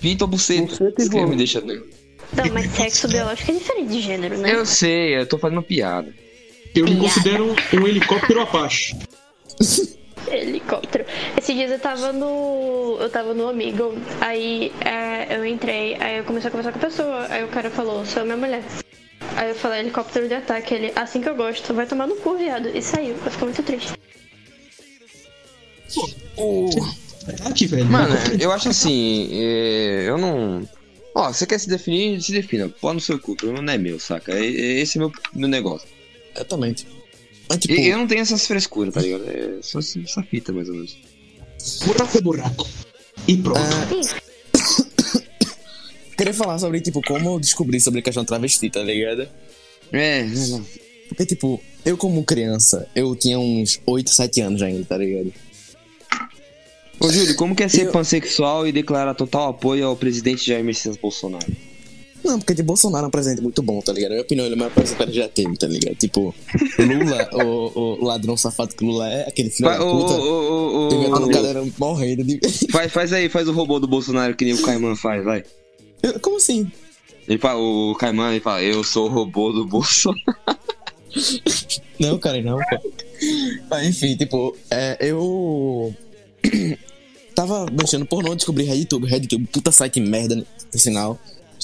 Pinto 0.00 0.22
ou 0.22 0.28
buceta. 0.28 0.66
Buceta 0.66 0.94
e 0.98 1.02
Isso 1.02 1.10
que 1.10 1.24
me 1.26 1.36
deixa 1.36 1.60
doido. 1.60 1.86
Não, 2.36 2.44
mas 2.52 2.70
sexo 2.72 3.08
biológico 3.08 3.50
é 3.52 3.54
diferente 3.54 3.88
de 3.90 4.00
gênero, 4.00 4.36
né? 4.38 4.54
Eu 4.54 4.66
sei, 4.66 5.18
eu 5.18 5.26
tô 5.26 5.38
fazendo 5.38 5.62
piada. 5.62 6.12
Eu 6.78 6.84
me 6.84 6.96
considero 6.96 7.56
um 7.74 7.88
helicóptero 7.88 8.40
Apache. 8.40 8.96
Helicóptero. 10.30 11.04
Esses 11.36 11.56
dias 11.56 11.70
eu 11.70 11.78
tava 11.78 12.12
no. 12.12 12.98
Eu 13.00 13.10
tava 13.10 13.32
no 13.34 13.48
Amigo, 13.48 13.94
aí 14.20 14.70
é, 14.84 15.36
eu 15.36 15.44
entrei, 15.44 15.96
aí 15.98 16.18
eu 16.18 16.24
comecei 16.24 16.48
a 16.48 16.50
conversar 16.50 16.72
com 16.72 16.78
a 16.78 16.82
pessoa, 16.82 17.26
aí 17.30 17.42
o 17.44 17.48
cara 17.48 17.70
falou, 17.70 18.04
sou 18.04 18.24
minha 18.24 18.36
mulher. 18.36 18.62
Aí 19.36 19.48
eu 19.48 19.54
falei, 19.54 19.80
helicóptero 19.80 20.28
de 20.28 20.34
ataque, 20.34 20.74
ele, 20.74 20.92
assim 20.94 21.20
que 21.20 21.28
eu 21.28 21.34
gosto, 21.34 21.72
vai 21.72 21.86
tomar 21.86 22.06
no 22.06 22.16
cu, 22.16 22.36
viado. 22.36 22.68
E 22.68 22.82
saiu, 22.82 23.16
eu 23.24 23.30
fiquei 23.30 23.46
muito 23.46 23.62
triste. 23.62 23.92
Aqui, 27.44 27.66
velho. 27.66 27.86
Mano, 27.86 28.14
eu 28.38 28.52
acho 28.52 28.68
assim, 28.68 29.30
é, 29.32 30.04
eu 30.08 30.18
não. 30.18 30.68
Ó, 31.14 31.32
você 31.32 31.46
quer 31.46 31.58
se 31.58 31.68
definir, 31.68 32.20
se 32.20 32.32
defina. 32.32 32.68
Pô 32.68 32.92
no 32.92 33.00
seu 33.00 33.18
cu, 33.18 33.32
o 33.32 33.36
problema 33.36 33.62
não 33.62 33.72
é 33.72 33.78
meu, 33.78 33.98
saca? 33.98 34.38
Esse 34.38 34.98
é 34.98 35.00
meu, 35.00 35.10
meu 35.32 35.48
negócio. 35.48 35.97
Exatamente. 36.38 36.86
Mas, 37.48 37.58
tipo, 37.58 37.74
E 37.74 37.88
eu 37.88 37.98
não 37.98 38.06
tenho 38.06 38.20
essas 38.20 38.46
frescuras, 38.46 38.94
tá 38.94 39.00
ligado? 39.00 39.24
É 39.28 39.58
só 39.62 39.78
essa 39.78 40.22
fita, 40.22 40.52
mais 40.52 40.68
ou 40.68 40.74
menos. 40.74 40.96
buraco 41.84 42.18
é 42.18 42.20
buraco. 42.20 42.68
E 43.26 43.36
pronto. 43.36 43.58
Ah, 43.60 43.88
queria 46.16 46.34
falar 46.34 46.58
sobre, 46.58 46.80
tipo, 46.80 47.00
como 47.02 47.30
eu 47.36 47.40
descobri 47.40 47.80
sobre 47.80 48.00
a 48.00 48.02
questão 48.02 48.24
travesti, 48.24 48.68
tá 48.70 48.82
ligado? 48.82 49.28
É, 49.92 50.24
não, 50.24 50.46
não. 50.48 50.66
Porque, 51.08 51.24
tipo, 51.24 51.60
eu 51.84 51.96
como 51.96 52.22
criança, 52.22 52.86
eu 52.94 53.16
tinha 53.16 53.38
uns 53.38 53.80
8, 53.86 54.10
7 54.10 54.40
anos 54.42 54.62
ainda, 54.62 54.84
tá 54.84 54.98
ligado? 54.98 55.32
Ô, 57.00 57.10
Júlio, 57.10 57.34
como 57.36 57.54
que 57.56 57.62
é 57.62 57.68
ser 57.68 57.86
Eu- 57.86 57.92
pansexual 57.92 58.66
e 58.66 58.72
declarar 58.72 59.14
total 59.14 59.48
apoio 59.50 59.86
ao 59.86 59.96
presidente 59.96 60.46
Jair 60.46 60.64
Messias 60.64 60.96
Bolsonaro? 60.96 61.46
Não, 62.24 62.38
porque 62.38 62.52
de 62.54 62.62
Bolsonaro 62.62 63.04
é 63.04 63.08
um 63.08 63.10
presidente 63.10 63.40
muito 63.40 63.62
bom, 63.62 63.80
tá 63.80 63.92
ligado? 63.92 64.10
Na 64.10 64.14
minha 64.16 64.24
opinião, 64.24 64.44
ele 64.46 64.54
é 64.54 64.56
o 64.56 64.58
maior 64.58 64.70
presidente 64.72 64.96
que 64.98 65.02
ele 65.04 65.12
já 65.12 65.28
teve, 65.28 65.56
tá 65.56 65.66
ligado? 65.66 65.94
Tipo, 65.96 66.34
Lula, 66.78 67.28
o, 67.44 68.00
o 68.00 68.04
ladrão 68.04 68.36
safado 68.36 68.74
que 68.74 68.84
Lula 68.84 69.08
é, 69.08 69.28
aquele 69.28 69.50
filho 69.50 69.68
da 69.68 69.76
puta. 69.78 70.14
ô, 70.14 70.88
ô, 70.88 71.26
galera 71.28 71.64
morrendo 71.78 72.24
de. 72.24 72.38
faz, 72.70 72.92
faz 72.92 73.12
aí, 73.12 73.28
faz 73.28 73.48
o 73.48 73.52
robô 73.52 73.78
do 73.78 73.86
Bolsonaro 73.86 74.34
que 74.36 74.44
nem 74.44 74.54
o 74.54 74.62
Caiman 74.62 74.94
faz, 74.96 75.24
vai. 75.24 75.44
Eu- 76.02 76.18
Como 76.20 76.36
assim? 76.36 76.70
Ele 77.26 77.38
fala, 77.38 77.60
o 77.60 77.94
Caiman 77.94 78.30
ele 78.32 78.40
fala, 78.40 78.62
eu 78.62 78.82
sou 78.82 79.06
o 79.06 79.12
robô 79.12 79.52
do 79.52 79.66
Bolsonaro. 79.66 80.20
Não, 81.98 82.18
cara, 82.18 82.40
não, 82.42 82.58
pô. 82.58 82.92
Mas 83.70 83.86
enfim, 83.88 84.16
tipo, 84.16 84.56
é, 84.70 84.96
eu. 85.00 85.92
Tava 87.34 87.66
mexendo 87.72 88.04
pornô, 88.04 88.34
descobri 88.34 88.64
RedTube. 88.64 89.06
RedTube, 89.06 89.46
puta 89.46 89.70
site 89.72 90.00
merda, 90.00 90.44
por 90.70 90.78
sinal. 90.78 91.18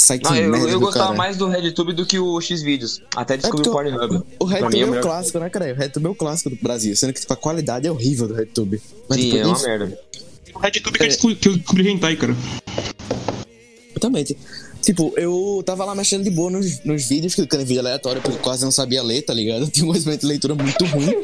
Site 0.04 0.22
Não, 0.24 0.36
eu, 0.36 0.50
merda 0.50 0.68
eu 0.68 0.78
do 0.78 0.84
gostava 0.84 1.06
cara. 1.06 1.16
mais 1.16 1.36
do 1.36 1.46
RedTube 1.48 1.92
do 1.94 2.04
que 2.04 2.18
o 2.18 2.38
Xvideos. 2.40 3.00
Até 3.16 3.36
descobri 3.38 3.66
É 3.66 3.70
o 3.70 3.72
Pornhub. 3.72 4.22
O 4.38 4.44
RedTube 4.44 4.76
é, 4.76 4.80
é 4.80 4.86
o 4.90 5.00
clássico, 5.00 5.38
né, 5.38 5.48
cara? 5.48 5.72
O 5.72 5.74
RedTube 5.74 6.06
é 6.06 6.08
o 6.10 6.14
clássico 6.14 6.50
do 6.50 6.56
Brasil, 6.56 6.94
sendo 6.94 7.12
que 7.14 7.20
tipo, 7.20 7.32
a 7.32 7.36
qualidade 7.36 7.86
é 7.86 7.90
horrível 7.90 8.28
do 8.28 8.34
RedTube. 8.34 8.82
Mas, 9.08 9.18
Sim, 9.18 9.24
tipo, 9.30 9.36
é 9.38 9.46
uma 9.46 9.52
enfim, 9.56 9.66
merda. 9.66 9.98
O 10.54 10.58
RedTube 10.58 10.98
que 10.98 11.04
eu 11.04 11.08
descobri- 11.08 11.36
que 11.36 11.48
eu 11.48 11.56
descobri 11.56 11.88
hentai, 11.88 12.16
cara. 12.16 12.36
Exatamente. 13.90 14.36
Tipo, 14.82 15.12
eu 15.16 15.62
tava 15.64 15.84
lá 15.86 15.94
mexendo 15.94 16.22
de 16.24 16.30
boa 16.30 16.50
nos, 16.50 16.84
nos 16.84 17.06
vídeos, 17.08 17.34
clicando 17.34 17.62
em 17.62 17.66
vídeo 17.66 17.80
aleatório, 17.80 18.20
porque 18.20 18.36
eu 18.36 18.42
quase 18.42 18.62
não 18.64 18.70
sabia 18.70 19.02
ler, 19.02 19.22
tá 19.22 19.32
ligado? 19.32 19.62
Eu 19.64 19.70
tinha 19.70 19.84
um 19.86 19.88
conhecimento 19.88 20.20
de 20.20 20.26
leitura 20.26 20.54
muito 20.54 20.84
ruim. 20.84 21.14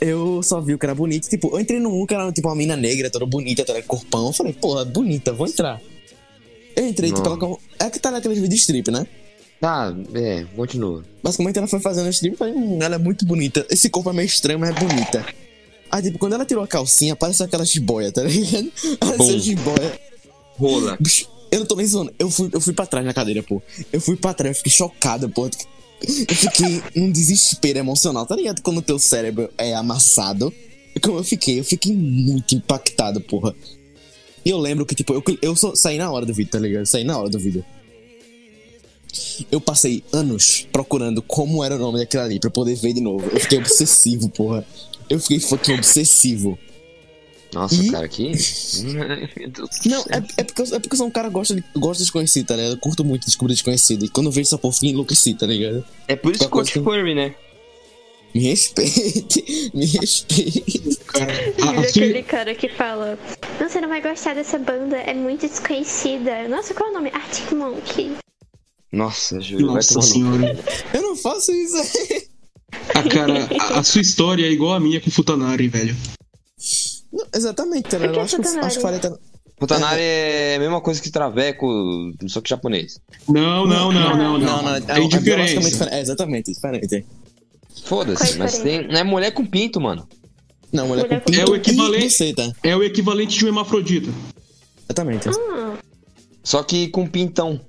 Eu 0.00 0.42
só 0.42 0.60
vi 0.60 0.74
o 0.74 0.78
que 0.78 0.84
era 0.86 0.94
bonito. 0.94 1.28
Tipo, 1.28 1.48
eu 1.54 1.60
entrei 1.60 1.78
num 1.78 2.06
que 2.06 2.14
era 2.14 2.30
tipo 2.32 2.48
uma 2.48 2.54
mina 2.54 2.74
negra, 2.76 3.10
toda 3.10 3.24
bonita, 3.26 3.64
toda 3.64 3.82
corpão. 3.82 4.26
Eu 4.28 4.32
falei, 4.32 4.52
porra, 4.52 4.84
bonita, 4.84 5.32
vou 5.32 5.46
entrar. 5.46 5.80
Eu 6.76 6.86
entrei, 6.86 7.12
tipo, 7.12 7.26
ela. 7.26 7.36
com- 7.36 7.58
É 7.78 7.90
que 7.90 7.98
tá 7.98 8.10
naqueles 8.10 8.38
vídeos 8.38 8.60
strip, 8.60 8.90
né? 8.90 9.06
Tá, 9.60 9.94
é, 10.14 10.44
continua. 10.56 11.04
Basicamente 11.22 11.58
ela 11.58 11.66
foi 11.66 11.80
fazendo 11.80 12.08
strip 12.10 12.34
e 12.34 12.36
falei, 12.38 12.54
hum, 12.54 12.78
ela 12.80 12.94
é 12.94 12.98
muito 12.98 13.26
bonita. 13.26 13.66
Esse 13.70 13.90
corpo 13.90 14.08
é 14.10 14.12
meio 14.12 14.26
estranho, 14.26 14.58
mas 14.58 14.70
é 14.70 14.72
bonita. 14.80 15.24
Aí, 15.90 16.02
tipo, 16.02 16.18
quando 16.18 16.34
ela 16.34 16.46
tirou 16.46 16.62
a 16.64 16.66
calcinha, 16.68 17.14
parecia 17.16 17.44
aquela 17.46 17.64
jiboia, 17.64 18.10
tá 18.12 18.22
ligado? 18.22 18.70
Bom. 19.18 19.38
jiboia. 19.38 20.00
Rola. 20.56 20.96
Bicho, 21.00 21.28
eu 21.50 21.60
não 21.60 21.66
tô 21.66 21.76
nem 21.76 21.86
zoando. 21.86 22.14
Eu 22.18 22.30
fui, 22.30 22.48
eu 22.52 22.60
fui 22.60 22.72
pra 22.72 22.86
trás 22.86 23.04
na 23.04 23.12
cadeira, 23.12 23.42
pô. 23.42 23.60
Eu 23.92 24.00
fui 24.00 24.16
pra 24.16 24.32
trás, 24.32 24.56
eu 24.56 24.58
fiquei 24.58 24.72
chocado, 24.72 25.28
pô. 25.28 25.46
Eu 26.02 26.34
fiquei 26.34 26.82
num 26.96 27.10
desespero 27.12 27.78
emocional, 27.78 28.24
tá 28.24 28.34
ligado? 28.36 28.62
Quando 28.62 28.78
o 28.78 28.82
teu 28.82 28.98
cérebro 28.98 29.50
é 29.58 29.74
amassado. 29.74 30.50
Como 31.02 31.18
eu 31.18 31.24
fiquei, 31.24 31.60
eu 31.60 31.64
fiquei 31.64 31.92
muito 31.94 32.54
impactado, 32.54 33.20
porra. 33.20 33.54
E 34.44 34.50
eu 34.50 34.58
lembro 34.58 34.86
que, 34.86 34.94
tipo, 34.94 35.12
eu, 35.14 35.22
eu 35.42 35.54
só 35.56 35.74
saí 35.74 35.98
na 35.98 36.10
hora 36.10 36.24
do 36.24 36.32
vídeo, 36.34 36.50
tá 36.50 36.58
ligado? 36.58 36.86
Saí 36.86 37.04
na 37.04 37.18
hora 37.18 37.28
do 37.28 37.38
vídeo. 37.38 37.64
Eu 39.50 39.60
passei 39.60 40.04
anos 40.12 40.66
procurando 40.72 41.20
como 41.20 41.64
era 41.64 41.74
o 41.76 41.78
nome 41.78 41.98
daquilo 41.98 42.22
ali 42.22 42.38
pra 42.38 42.48
eu 42.48 42.52
poder 42.52 42.74
ver 42.76 42.92
de 42.92 43.00
novo. 43.00 43.28
Eu 43.32 43.40
fiquei 43.40 43.58
obsessivo, 43.58 44.28
porra. 44.28 44.64
Eu 45.08 45.18
fiquei 45.18 45.40
fucking 45.40 45.74
obsessivo. 45.74 46.58
Nossa, 47.52 47.74
E- 47.74 47.90
cara, 47.90 48.06
que. 48.08 48.30
Não, 49.86 50.00
é, 50.08 50.22
é, 50.36 50.44
porque, 50.44 50.62
eu- 50.62 50.66
é 50.76 50.78
porque 50.78 50.94
eu 50.94 50.96
sou 50.98 51.06
um 51.08 51.10
cara 51.10 51.26
que 51.28 51.34
gosta 51.34 51.54
de, 51.56 51.64
gosta 51.76 51.98
de 51.98 52.04
desconhecido, 52.04 52.46
tá 52.46 52.54
ligado? 52.56 52.72
Eu 52.72 52.78
curto 52.78 53.04
muito 53.04 53.26
descobrir 53.26 53.54
desconhecido. 53.54 54.04
E 54.04 54.08
quando 54.08 54.26
eu 54.26 54.32
vejo 54.32 54.46
essa 54.46 54.56
porra, 54.58 54.70
eu 54.72 54.78
fico 54.78 54.86
enlouquecido, 54.92 55.40
tá 55.40 55.46
ligado? 55.46 55.84
É 56.06 56.14
por 56.14 56.30
isso 56.32 56.44
que 56.44 56.48
curte 56.50 56.78
coisa 56.80 56.84
Furby, 56.98 57.14
né? 57.14 57.34
Me 58.34 58.40
respeite, 58.42 59.70
me 59.74 59.86
respeite. 59.86 60.96
Cara, 61.06 61.32
E 61.58 61.62
a, 61.62 61.70
a 61.70 61.80
aquele 61.80 62.22
cara 62.22 62.54
que 62.54 62.68
fala, 62.68 63.18
não, 63.60 63.68
você 63.68 63.80
não 63.80 63.88
vai 63.88 64.00
gostar 64.00 64.34
dessa 64.34 64.58
banda, 64.58 64.96
é 64.96 65.14
muito 65.14 65.48
desconhecida. 65.48 66.46
Nossa, 66.48 66.72
qual 66.72 66.88
é 66.88 66.92
o 66.92 66.94
nome? 66.94 67.10
Arctic 67.12 67.50
Monkey. 67.52 68.12
Nossa, 68.92 69.40
Júlio, 69.40 69.66
Nossa 69.66 70.00
senhora. 70.02 70.56
Eu 70.92 71.02
não 71.02 71.16
faço 71.16 71.52
isso 71.52 71.76
aí. 71.76 72.28
A 72.94 73.02
cara, 73.08 73.48
a, 73.60 73.78
a 73.80 73.82
sua 73.82 74.00
história 74.00 74.46
é 74.46 74.50
igual 74.50 74.74
a 74.74 74.80
minha 74.80 75.00
com 75.00 75.08
o 75.08 75.12
Futanari, 75.12 75.68
velho. 75.68 75.96
Não, 77.12 77.26
exatamente, 77.34 77.88
tá 77.88 77.98
que 77.98 78.04
Eu 78.06 78.14
é 78.14 78.20
acho 78.20 78.36
que, 78.36 78.42
Futanari? 78.42 78.66
acho 78.66 78.78
que 78.78 78.98
tá... 79.00 79.18
Futanari 79.58 80.00
é 80.00 80.56
a 80.56 80.58
mesma 80.60 80.80
coisa 80.80 81.02
que 81.02 81.10
Traveco, 81.10 81.66
só 82.28 82.40
que 82.40 82.48
japonês. 82.48 82.98
Não, 83.28 83.66
não, 83.66 83.92
não, 83.92 84.16
não, 84.16 84.16
não. 84.16 84.38
Não, 84.38 84.62
não, 84.62 84.74
é, 84.74 84.78
É 84.78 85.04
é 85.04 85.08
diferente. 85.08 85.82
É, 85.90 86.00
exatamente, 86.00 86.52
diferente. 86.52 87.04
Foda-se, 87.84 88.38
mas 88.38 88.58
tem. 88.58 88.78
diferença? 88.82 89.00
É 89.00 89.04
mulher 89.04 89.30
com 89.32 89.44
pinto, 89.44 89.80
mano. 89.80 90.06
Não, 90.72 90.86
mulher 90.88 91.04
Mulher 91.04 91.20
com 91.20 91.30
pinto 91.32 91.40
É 91.40 91.44
o 91.50 91.56
equivalente- 91.56 92.04
e 92.04 92.08
buceta. 92.08 92.56
É 92.62 92.76
o 92.76 92.82
equivalente 92.82 93.38
de 93.38 93.44
um 93.44 93.48
hermafrodita. 93.48 94.10
Exatamente. 94.84 95.28
Ah, 95.28 95.78
Só 96.42 96.62
que 96.62 96.88
com 96.88 97.06
pintão. 97.06 97.60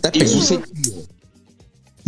Tá 0.00 0.10
E 0.14 0.18
bem. 0.18 0.28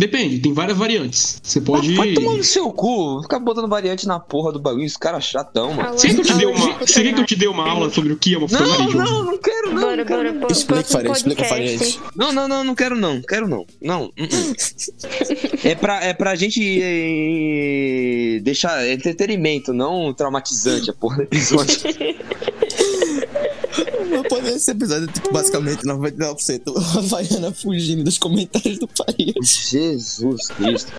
Depende, 0.01 0.39
tem 0.39 0.51
várias 0.51 0.75
variantes. 0.75 1.39
Você 1.43 1.61
pode. 1.61 1.93
Vai 1.93 2.13
tomar 2.13 2.33
no 2.33 2.43
seu 2.43 2.71
cu. 2.71 3.21
Ficar 3.21 3.37
botando 3.37 3.67
variante 3.67 4.07
na 4.07 4.19
porra 4.19 4.51
do 4.51 4.59
bagulho. 4.59 4.83
Esse 4.83 4.97
cara 4.97 5.19
é 5.19 5.21
chatão, 5.21 5.75
mano. 5.75 5.93
Você 5.93 6.07
quer 6.07 6.15
que 6.15 6.21
eu 6.21 6.25
te 6.25 6.33
dê 6.33 6.45
uma, 6.47 6.55
de 6.55 6.79
você 6.79 7.03
quer 7.03 7.13
que 7.13 7.21
eu 7.21 7.25
te 7.25 7.35
dê 7.35 7.47
uma 7.47 7.69
aula 7.69 7.89
sobre 7.91 8.11
o 8.11 8.17
que 8.17 8.33
é 8.33 8.37
uma 8.39 8.47
Não, 8.47 8.57
funcionária? 8.57 8.95
não, 8.95 9.23
não 9.25 9.37
quero 9.37 9.71
não. 9.71 9.81
Bora, 9.81 9.97
não 9.97 10.05
quero 10.05 10.23
bora, 10.23 10.33
bora. 10.33 10.51
Explica, 10.51 10.83
Faria, 10.85 11.11
explica. 11.11 11.43
Faria. 11.45 11.77
Não, 12.15 12.31
não, 12.31 12.47
não, 12.47 12.63
não 12.63 12.73
quero 12.73 12.95
não, 12.95 13.21
quero 13.21 13.47
não. 13.47 13.63
Não, 13.79 14.05
uh 14.05 14.11
-uh. 14.17 15.59
é, 15.63 15.75
pra, 15.75 16.03
é 16.03 16.13
pra 16.15 16.33
gente 16.33 16.59
eh, 16.81 18.39
deixar 18.41 18.89
entretenimento, 18.89 19.71
não 19.71 20.11
traumatizante 20.15 20.89
a 20.89 20.93
porra 20.93 21.17
do 21.17 21.23
episódio. 21.23 21.77
Mas 24.11 24.27
pode 24.27 24.49
esse 24.49 24.71
episódio, 24.71 25.07
tipo, 25.07 25.31
basicamente 25.31 25.83
99% 25.83 26.61
a 26.75 26.99
Havaiana 26.99 27.53
fugindo 27.53 28.03
dos 28.03 28.17
comentários 28.17 28.77
do 28.77 28.87
Faria. 28.87 29.33
Jesus 29.41 30.47
Cristo. 30.47 30.91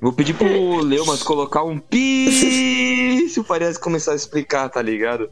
Vou 0.00 0.12
pedir 0.12 0.34
pro 0.34 0.80
Leumas 0.80 1.22
colocar 1.22 1.64
um 1.64 1.78
pi 1.78 3.28
se 3.28 3.40
o 3.40 3.44
Farias 3.44 3.78
começar 3.78 4.12
a 4.12 4.16
explicar, 4.16 4.68
tá 4.68 4.80
ligado? 4.80 5.28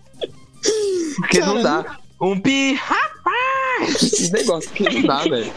Porque 1.17 1.41
não 1.41 1.63
dá. 1.63 1.99
Um 2.21 2.41
pi, 2.41 2.75
rapaz! 2.75 4.03
Esse 4.03 4.33
negócio 4.33 4.71
que 4.71 4.83
não 4.83 5.03
dá, 5.03 5.23
velho. 5.25 5.53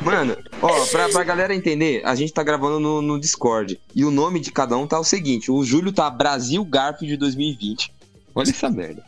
Mano, 0.00 0.36
ó, 0.62 0.86
pra, 0.86 1.08
pra 1.08 1.24
galera 1.24 1.54
entender, 1.54 2.02
a 2.04 2.14
gente 2.14 2.32
tá 2.32 2.42
gravando 2.42 2.80
no, 2.80 3.02
no 3.02 3.20
Discord. 3.20 3.78
E 3.94 4.04
o 4.04 4.10
nome 4.10 4.40
de 4.40 4.50
cada 4.50 4.76
um 4.76 4.86
tá 4.86 4.98
o 4.98 5.04
seguinte: 5.04 5.50
o 5.50 5.62
Júlio 5.64 5.92
tá 5.92 6.08
Brasil 6.08 6.64
Garfield 6.64 7.16
2020. 7.16 7.92
Olha 8.34 8.48
essa 8.48 8.70
merda. 8.70 9.04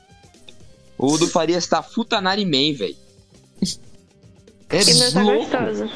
O 1.03 1.18
do 1.18 1.26
Farias 1.26 1.66
tá 1.66 1.82
Futanari 1.82 2.44
Man, 2.44 2.78
velho. 2.78 2.96
É 4.70 4.82
E 4.82 4.94
meu 4.94 5.12
tá 5.12 5.22
gostoso. 5.22 5.90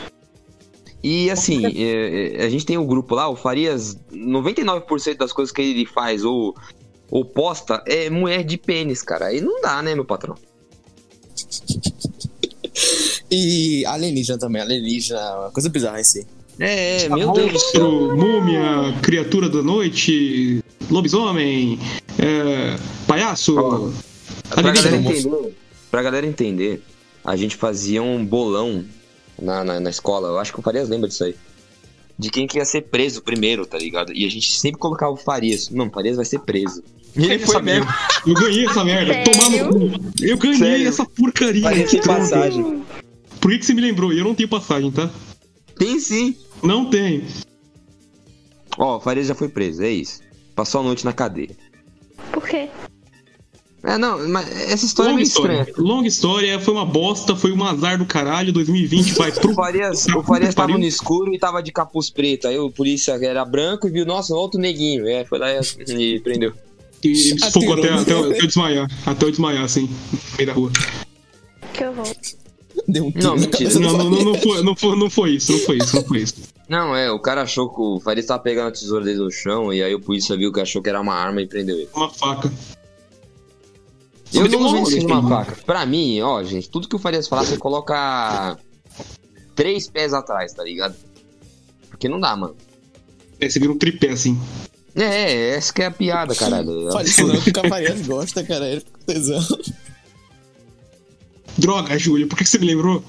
E 1.02 1.30
assim, 1.30 1.64
é, 1.64 2.42
é, 2.42 2.44
a 2.44 2.50
gente 2.50 2.66
tem 2.66 2.76
um 2.76 2.84
grupo 2.84 3.14
lá, 3.14 3.28
o 3.28 3.36
Farias, 3.36 3.96
99% 4.12 5.16
das 5.16 5.32
coisas 5.32 5.52
que 5.52 5.62
ele 5.62 5.86
faz 5.86 6.24
ou, 6.24 6.56
ou 7.08 7.24
posta 7.24 7.80
é 7.86 8.10
mulher 8.10 8.42
de 8.42 8.56
pênis, 8.56 9.02
cara. 9.02 9.26
Aí 9.26 9.40
não 9.40 9.60
dá, 9.60 9.80
né, 9.80 9.94
meu 9.94 10.04
patrão? 10.04 10.34
E 13.30 13.86
alienígena 13.86 14.38
também, 14.38 14.60
alienígena, 14.60 15.50
coisa 15.52 15.68
bizarra 15.68 16.00
em 16.00 16.04
si. 16.04 16.26
É, 16.58 17.08
meu 17.08 17.32
Deus 17.32 17.52
do 17.52 17.58
céu. 17.60 17.90
Monstro, 17.90 18.16
múmia, 18.16 18.98
criatura 19.02 19.48
da 19.48 19.62
noite, 19.62 20.64
lobisomem, 20.90 21.78
é, 22.18 22.76
palhaço. 23.06 23.56
Ó, 23.56 23.90
Pra 24.50 24.62
galera, 24.62 24.96
entender, 24.96 25.54
pra 25.90 26.02
galera 26.02 26.26
entender, 26.26 26.82
a 27.24 27.36
gente 27.36 27.56
fazia 27.56 28.02
um 28.02 28.24
bolão 28.24 28.84
na, 29.40 29.64
na, 29.64 29.80
na 29.80 29.90
escola. 29.90 30.28
Eu 30.28 30.38
acho 30.38 30.52
que 30.52 30.60
o 30.60 30.62
Farias 30.62 30.88
lembra 30.88 31.08
disso 31.08 31.24
aí. 31.24 31.34
De 32.18 32.30
quem 32.30 32.46
que 32.46 32.58
ia 32.58 32.64
ser 32.64 32.82
preso 32.82 33.22
primeiro, 33.22 33.66
tá 33.66 33.76
ligado? 33.76 34.12
E 34.12 34.24
a 34.24 34.30
gente 34.30 34.58
sempre 34.58 34.80
colocava 34.80 35.12
o 35.12 35.16
Farias. 35.16 35.68
Não, 35.68 35.88
o 35.88 35.90
Farias 35.90 36.16
vai 36.16 36.24
ser 36.24 36.40
preso. 36.40 36.82
E 37.14 37.26
ele 37.26 37.46
foi 37.46 37.60
mesmo. 37.62 37.84
merda. 37.86 37.94
Eu 38.26 38.34
ganhei 38.34 38.66
essa 38.66 38.84
merda. 38.84 39.12
Sério? 39.12 39.32
Tomar 39.32 39.50
no 39.50 40.00
cu. 40.00 40.12
Eu 40.22 40.38
ganhei 40.38 40.58
Sério? 40.58 40.88
essa 40.88 41.04
porcaria. 41.04 41.62
Farias 41.62 41.90
tem 41.90 42.02
passagem. 42.02 42.82
Por 43.40 43.50
que, 43.50 43.58
que 43.58 43.66
você 43.66 43.74
me 43.74 43.80
lembrou? 43.80 44.12
E 44.12 44.18
eu 44.18 44.24
não 44.24 44.34
tenho 44.34 44.48
passagem, 44.48 44.90
tá? 44.90 45.10
Tem 45.78 45.98
sim. 46.00 46.36
Não 46.62 46.88
tem. 46.88 47.24
Ó, 48.78 48.96
o 48.96 49.00
Farias 49.00 49.26
já 49.26 49.34
foi 49.34 49.48
preso, 49.48 49.82
é 49.82 49.90
isso. 49.90 50.20
Passou 50.54 50.80
a 50.80 50.84
noite 50.84 51.04
na 51.04 51.12
cadeia. 51.12 51.56
Por 52.32 52.46
quê? 52.46 52.68
É, 53.82 53.96
não, 53.98 54.28
mas 54.28 54.48
essa 54.70 54.84
história 54.84 55.10
é 55.10 55.12
Longa 55.12 55.16
meio 55.16 55.26
história. 55.28 55.60
estranha. 55.62 55.88
Longa 55.88 56.08
história, 56.08 56.60
foi 56.60 56.74
uma 56.74 56.84
bosta, 56.84 57.36
foi 57.36 57.52
um 57.52 57.62
azar 57.62 57.96
do 57.98 58.04
caralho. 58.06 58.52
2020 58.52 59.12
vai 59.14 59.30
pro. 59.30 59.50
O 59.52 59.54
Farias, 59.54 60.06
o 60.08 60.22
Farias 60.24 60.54
tava 60.54 60.76
no 60.76 60.84
escuro 60.84 61.32
e 61.32 61.38
tava 61.38 61.62
de 61.62 61.70
capuz 61.70 62.10
preto. 62.10 62.48
Aí 62.48 62.58
o 62.58 62.70
polícia 62.70 63.12
era 63.12 63.44
branco 63.44 63.86
e 63.86 63.90
viu, 63.90 64.04
nossa, 64.04 64.34
outro 64.34 64.58
neguinho. 64.58 65.06
É, 65.06 65.24
foi 65.24 65.38
lá 65.38 65.46
e, 65.52 65.60
e 66.16 66.20
prendeu. 66.20 66.52
E 67.04 67.08
me 67.34 67.38
sufocou 67.40 67.74
até, 67.74 67.92
até, 67.92 68.12
eu- 68.12 68.30
até 68.30 68.40
eu 68.42 68.46
desmaiar. 68.46 68.90
Até 69.06 69.26
eu 69.26 69.30
desmaiar, 69.30 69.62
assim, 69.64 69.82
no 69.82 70.18
meio 70.36 70.46
da 70.48 70.52
rua. 70.52 70.72
Que 71.72 71.84
horror. 71.84 72.06
Deu 72.88 73.04
um 73.06 73.10
tiro 73.12 73.24
Não, 73.24 73.36
mentira. 73.36 73.78
Não, 73.78 73.92
não, 73.92 74.10
não, 74.10 74.24
não, 74.24 74.34
foi, 74.40 74.62
não, 74.62 74.74
foi, 74.76 74.98
não 74.98 75.10
foi 75.10 75.30
isso, 75.32 75.52
não 75.52 75.58
foi 75.60 75.76
isso, 75.78 75.96
não 75.96 76.04
foi 76.04 76.18
isso. 76.18 76.34
Não, 76.68 76.96
é, 76.96 77.10
o 77.12 77.20
cara 77.20 77.42
achou 77.42 77.68
que 77.68 77.80
o 77.80 78.00
Farias 78.00 78.26
tava 78.26 78.42
pegando 78.42 78.68
a 78.68 78.72
tesoura 78.72 79.04
dele 79.04 79.18
no 79.20 79.30
chão 79.30 79.72
e 79.72 79.82
aí 79.82 79.94
o 79.94 80.00
polícia 80.00 80.36
viu 80.36 80.52
que 80.52 80.60
achou 80.60 80.82
que 80.82 80.88
era 80.88 81.00
uma 81.00 81.14
arma 81.14 81.40
e 81.40 81.46
prendeu 81.46 81.76
ele. 81.76 81.88
Uma 81.94 82.10
faca. 82.10 82.52
Eu 84.32 84.48
não 84.48 84.58
uma 84.60 84.80
uso 84.80 84.96
isso 84.96 85.06
uma 85.06 85.28
faca. 85.28 85.56
Pra 85.64 85.86
mim, 85.86 86.20
ó, 86.20 86.42
gente, 86.42 86.68
tudo 86.68 86.88
que 86.88 86.96
o 86.96 86.98
Farias 86.98 87.28
falar, 87.28 87.44
você 87.44 87.56
coloca 87.56 88.58
três 89.54 89.88
pés 89.88 90.12
atrás, 90.12 90.52
tá 90.52 90.62
ligado? 90.64 90.94
Porque 91.88 92.08
não 92.08 92.20
dá, 92.20 92.34
mano. 92.36 92.56
É, 93.40 93.48
você 93.48 93.58
vira 93.58 93.72
um 93.72 93.78
tripé, 93.78 94.10
assim. 94.10 94.38
É, 94.94 95.50
essa 95.50 95.72
que 95.72 95.82
é 95.82 95.86
a 95.86 95.90
piada, 95.90 96.34
caralho. 96.34 96.90
Fale 96.90 97.08
isso 97.08 97.26
não, 97.26 97.40
que 97.40 97.50
o 97.50 97.52
Cavarias 97.52 98.06
gosta, 98.06 98.42
cara. 98.42 98.66
Ele 98.68 98.80
fica 98.80 98.98
com 98.98 99.04
tesão. 99.04 99.58
Droga, 101.58 101.98
Júlio, 101.98 102.26
por 102.28 102.36
que 102.38 102.44
você 102.44 102.58
me 102.58 102.66
lembrou? 102.66 103.02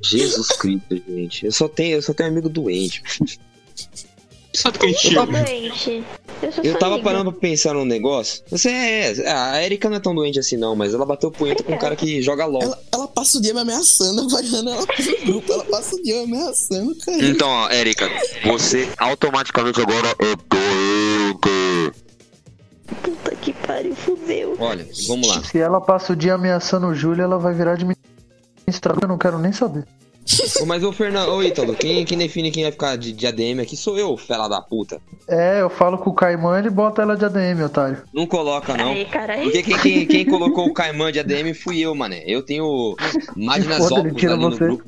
Jesus 0.00 0.48
Cristo, 0.48 1.02
gente. 1.08 1.46
Eu 1.46 1.52
só 1.52 1.68
tenho, 1.68 1.96
eu 1.96 2.02
só 2.02 2.12
tenho 2.14 2.28
amigo 2.30 2.48
doente. 2.48 3.02
Sabe 4.54 4.78
que 4.78 4.86
a 4.86 4.88
gente 4.88 5.14
tava- 5.14 5.42
Doente. 5.42 6.04
Eu 6.62 6.78
tava 6.78 6.94
amiga. 6.94 7.10
parando 7.10 7.32
pra 7.32 7.40
pensar 7.40 7.74
num 7.74 7.84
negócio. 7.84 8.42
Você 8.50 8.68
é. 8.68 9.30
A 9.30 9.62
Erika 9.62 9.88
não 9.88 9.96
é 9.96 10.00
tão 10.00 10.14
doente 10.14 10.38
assim, 10.38 10.56
não, 10.56 10.74
mas 10.74 10.94
ela 10.94 11.06
bateu 11.06 11.30
punheta 11.30 11.62
com 11.62 11.72
um 11.72 11.78
cara 11.78 11.94
que 11.96 12.20
joga 12.22 12.46
LOL. 12.46 12.62
Ela, 12.62 12.78
ela 12.92 13.08
passa 13.08 13.38
o 13.38 13.40
dia 13.40 13.54
me 13.54 13.60
ameaçando, 13.60 14.20
a 14.20 14.24
Havaiana, 14.24 14.70
ela 14.72 14.86
no 14.86 15.26
grupo, 15.26 15.52
ela 15.52 15.64
passa 15.64 15.94
o 15.94 16.02
dia 16.02 16.26
me 16.26 16.36
ameaçando, 16.36 16.96
cara. 16.96 17.24
Então, 17.24 17.48
ó, 17.48 17.70
Erika, 17.70 18.08
você 18.44 18.88
automaticamente 18.98 19.80
agora 19.80 20.08
é 20.08 20.36
doente. 20.48 22.02
Puta 23.02 23.34
que 23.36 23.52
pariu, 23.52 23.94
fudeu. 23.94 24.56
Olha, 24.58 24.86
vamos 25.06 25.28
lá. 25.28 25.42
Se 25.42 25.58
ela 25.58 25.80
passa 25.80 26.12
o 26.12 26.16
dia 26.16 26.34
ameaçando 26.34 26.86
o 26.86 26.94
Júlio, 26.94 27.22
ela 27.22 27.38
vai 27.38 27.54
virar 27.54 27.72
administradora. 27.72 29.04
Eu 29.04 29.08
não 29.08 29.18
quero 29.18 29.38
nem 29.38 29.52
saber. 29.52 29.86
Ô, 30.60 30.66
Mas 30.66 30.84
ô 30.84 30.92
Fernando, 30.92 31.30
ô 31.32 31.42
Ítalo, 31.42 31.74
quem, 31.74 32.04
quem 32.04 32.16
define 32.16 32.50
quem 32.50 32.62
vai 32.62 32.72
ficar 32.72 32.96
de, 32.96 33.12
de 33.12 33.26
ADM 33.26 33.60
aqui 33.60 33.76
sou 33.76 33.98
eu, 33.98 34.16
fela 34.16 34.48
da 34.48 34.60
puta. 34.60 35.00
É, 35.28 35.60
eu 35.60 35.68
falo 35.68 35.98
com 35.98 36.10
o 36.10 36.14
Caimã, 36.14 36.58
ele 36.58 36.70
bota 36.70 37.02
ela 37.02 37.16
de 37.16 37.24
ADM, 37.24 37.64
otário. 37.64 38.02
Não 38.14 38.26
coloca, 38.26 38.76
não. 38.76 38.92
Aí, 38.92 39.04
caralho. 39.04 39.42
Porque 39.42 39.62
quem, 39.62 39.78
quem, 39.78 40.06
quem 40.06 40.24
colocou 40.26 40.66
o 40.66 40.72
Caimã 40.72 41.10
de 41.10 41.18
ADM 41.18 41.52
fui 41.54 41.80
eu, 41.80 41.94
mané. 41.94 42.22
Eu 42.26 42.42
tenho 42.42 42.94
Magna 43.36 43.76
Foda, 43.78 44.00
ele 44.00 44.08
Zopus 44.08 44.20
tira 44.20 44.32
ali 44.34 44.42
no 44.42 44.50
você. 44.50 44.64
grupo. 44.64 44.84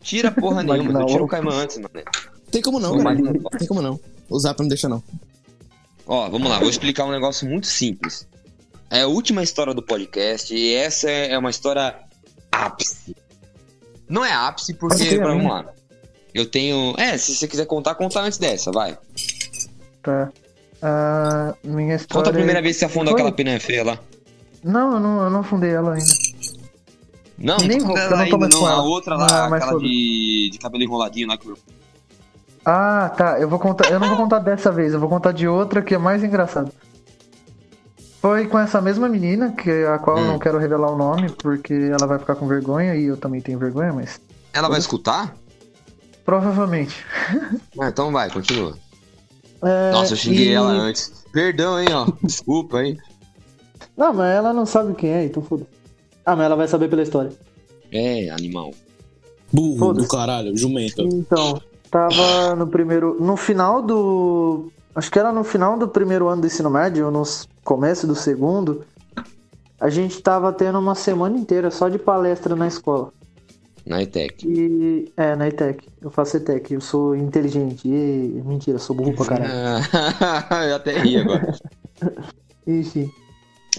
Tira 0.00 0.30
porra 0.30 0.62
nenhuma, 0.62 0.84
Magna 0.84 1.00
eu 1.00 1.06
tiro 1.06 1.20
o 1.20 1.24
Opus. 1.26 1.30
Caimã 1.30 1.54
antes, 1.54 1.78
mané. 1.78 2.04
Tem 2.50 2.62
como 2.62 2.80
não, 2.80 2.98
cara. 2.98 3.16
Zopus. 3.16 3.58
Tem 3.58 3.68
como 3.68 3.82
não. 3.82 4.00
O 4.28 4.38
Zap 4.38 4.60
não 4.60 4.68
deixa 4.68 4.88
não. 4.88 5.02
Ó, 6.06 6.28
vamos 6.28 6.48
lá, 6.48 6.58
vou 6.58 6.68
explicar 6.68 7.04
um 7.04 7.12
negócio 7.12 7.48
muito 7.48 7.66
simples. 7.66 8.26
É 8.90 9.02
a 9.02 9.06
última 9.06 9.42
história 9.42 9.72
do 9.72 9.82
podcast 9.82 10.54
e 10.54 10.74
essa 10.74 11.10
é 11.10 11.36
uma 11.38 11.50
história 11.50 11.94
ápice. 12.50 13.14
Não 14.12 14.22
é 14.22 14.30
ápice 14.30 14.74
porque, 14.74 14.98
ser, 14.98 15.22
vamos 15.22 15.42
né? 15.42 15.48
lá. 15.48 15.64
Eu 16.34 16.44
tenho. 16.44 16.94
É, 16.98 17.16
se 17.16 17.34
você 17.34 17.48
quiser 17.48 17.64
contar, 17.64 17.94
conta 17.94 18.20
antes 18.20 18.38
dessa, 18.38 18.70
vai. 18.70 18.98
Tá. 20.02 20.30
Ah, 20.82 21.54
minha 21.64 21.94
história. 21.94 22.18
Conta 22.22 22.28
a 22.28 22.32
primeira 22.34 22.60
vez 22.60 22.76
que 22.76 22.80
você 22.80 22.84
afundou 22.84 23.12
Foi? 23.12 23.22
aquela 23.22 23.34
pena 23.34 23.58
feia 23.58 23.82
lá. 23.82 23.98
Não, 24.62 24.92
eu 24.92 25.00
não, 25.00 25.22
eu 25.22 25.30
não 25.30 25.42
fundei 25.42 25.70
ela 25.70 25.94
ainda. 25.94 26.12
Não, 27.38 27.56
Nem 27.56 27.78
não 27.78 27.86
vou, 27.86 27.96
conta 27.96 28.02
eu 28.02 28.10
não 28.10 28.16
ela 28.18 28.28
tô 28.28 28.38
mais 28.38 28.54
não. 28.54 28.66
A 28.66 28.70
ela. 28.70 28.82
outra 28.82 29.16
Não, 29.16 29.26
lá, 29.26 29.48
mas 29.48 29.62
aquela 29.62 29.80
de, 29.80 30.50
de 30.52 30.58
cabelo 30.58 30.84
enroladinho 30.84 31.28
lá 31.28 31.38
que 31.38 31.48
eu. 31.48 31.58
Ah, 32.66 33.10
tá. 33.16 33.40
Eu 33.40 33.48
vou 33.48 33.58
contar. 33.58 33.90
Eu 33.90 33.98
não 33.98 34.08
vou 34.08 34.18
contar 34.18 34.40
dessa 34.40 34.70
vez, 34.70 34.92
eu 34.92 35.00
vou 35.00 35.08
contar 35.08 35.32
de 35.32 35.48
outra 35.48 35.80
que 35.80 35.94
é 35.94 35.98
mais 35.98 36.22
engraçada. 36.22 36.70
Foi 38.22 38.46
com 38.46 38.56
essa 38.58 38.80
mesma 38.80 39.08
menina, 39.08 39.50
que 39.52 39.68
a 39.84 39.98
qual 39.98 40.16
eu 40.16 40.22
Hum. 40.22 40.26
não 40.28 40.38
quero 40.38 40.56
revelar 40.56 40.90
o 40.92 40.96
nome, 40.96 41.28
porque 41.32 41.74
ela 41.74 42.06
vai 42.06 42.18
ficar 42.20 42.36
com 42.36 42.46
vergonha 42.46 42.94
e 42.94 43.04
eu 43.06 43.16
também 43.16 43.40
tenho 43.40 43.58
vergonha, 43.58 43.92
mas. 43.92 44.20
Ela 44.52 44.68
vai 44.68 44.78
escutar? 44.78 45.34
Provavelmente. 46.24 47.04
Ah, 47.80 47.88
então 47.88 48.12
vai, 48.12 48.30
continua. 48.30 48.76
É, 49.62 49.90
Nossa, 49.92 50.12
eu 50.12 50.16
xinguei 50.16 50.50
e- 50.50 50.52
ela 50.52 50.70
antes. 50.70 51.24
Perdão, 51.32 51.80
hein, 51.80 51.88
ó. 51.92 52.06
Desculpa, 52.22 52.82
hein. 52.84 52.96
Não, 53.96 54.12
mas 54.14 54.34
ela 54.36 54.52
não 54.52 54.64
sabe 54.66 54.94
quem 54.94 55.10
é, 55.10 55.24
então 55.24 55.42
foda. 55.42 55.66
Ah, 56.24 56.36
mas 56.36 56.46
ela 56.46 56.54
vai 56.56 56.68
saber 56.68 56.88
pela 56.88 57.02
história. 57.02 57.32
É, 57.90 58.28
animal. 58.30 58.72
Burro 59.52 59.92
do 59.94 60.06
caralho, 60.06 60.56
jumento. 60.56 61.02
Então, 61.02 61.60
tava 61.90 62.54
no 62.54 62.66
primeiro. 62.68 63.16
No 63.20 63.36
final 63.36 63.82
do. 63.82 64.70
Acho 64.94 65.10
que 65.10 65.18
era 65.18 65.32
no 65.32 65.42
final 65.42 65.78
do 65.78 65.88
primeiro 65.88 66.28
ano 66.28 66.42
do 66.42 66.46
ensino 66.46 66.70
médio, 66.70 67.06
ou 67.06 67.10
no 67.10 67.22
começo 67.64 68.06
do 68.06 68.14
segundo. 68.14 68.84
A 69.80 69.88
gente 69.88 70.22
tava 70.22 70.52
tendo 70.52 70.78
uma 70.78 70.94
semana 70.94 71.36
inteira 71.36 71.70
só 71.70 71.88
de 71.88 71.98
palestra 71.98 72.54
na 72.54 72.68
escola. 72.68 73.12
Na 73.84 74.02
ETEC. 74.02 74.46
E. 74.46 75.12
É, 75.16 75.34
na 75.34 75.48
ETEC. 75.48 75.88
Eu 76.00 76.10
faço 76.10 76.36
ETEC, 76.36 76.74
eu 76.74 76.80
sou 76.80 77.16
inteligente. 77.16 77.88
E... 77.88 78.42
Mentira, 78.44 78.78
sou 78.78 78.94
burro 78.94 79.14
pra 79.14 79.26
caralho. 79.26 79.50
eu 80.70 80.76
até 80.76 80.98
ri 80.98 81.16
agora. 81.16 81.52
Enfim. 82.66 83.10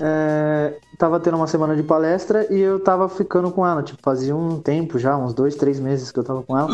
É, 0.02 0.76
tava 0.98 1.20
tendo 1.20 1.38
uma 1.38 1.48
semana 1.48 1.76
de 1.76 1.84
palestra 1.84 2.52
e 2.52 2.60
eu 2.60 2.80
tava 2.80 3.08
ficando 3.08 3.52
com 3.52 3.66
ela. 3.66 3.84
Tipo, 3.84 4.02
fazia 4.02 4.36
um 4.36 4.60
tempo 4.60 5.00
já, 5.00 5.16
uns 5.16 5.34
dois, 5.34 5.56
três 5.56 5.80
meses 5.80 6.12
que 6.12 6.20
eu 6.20 6.24
tava 6.24 6.44
com 6.44 6.58
ela. 6.58 6.70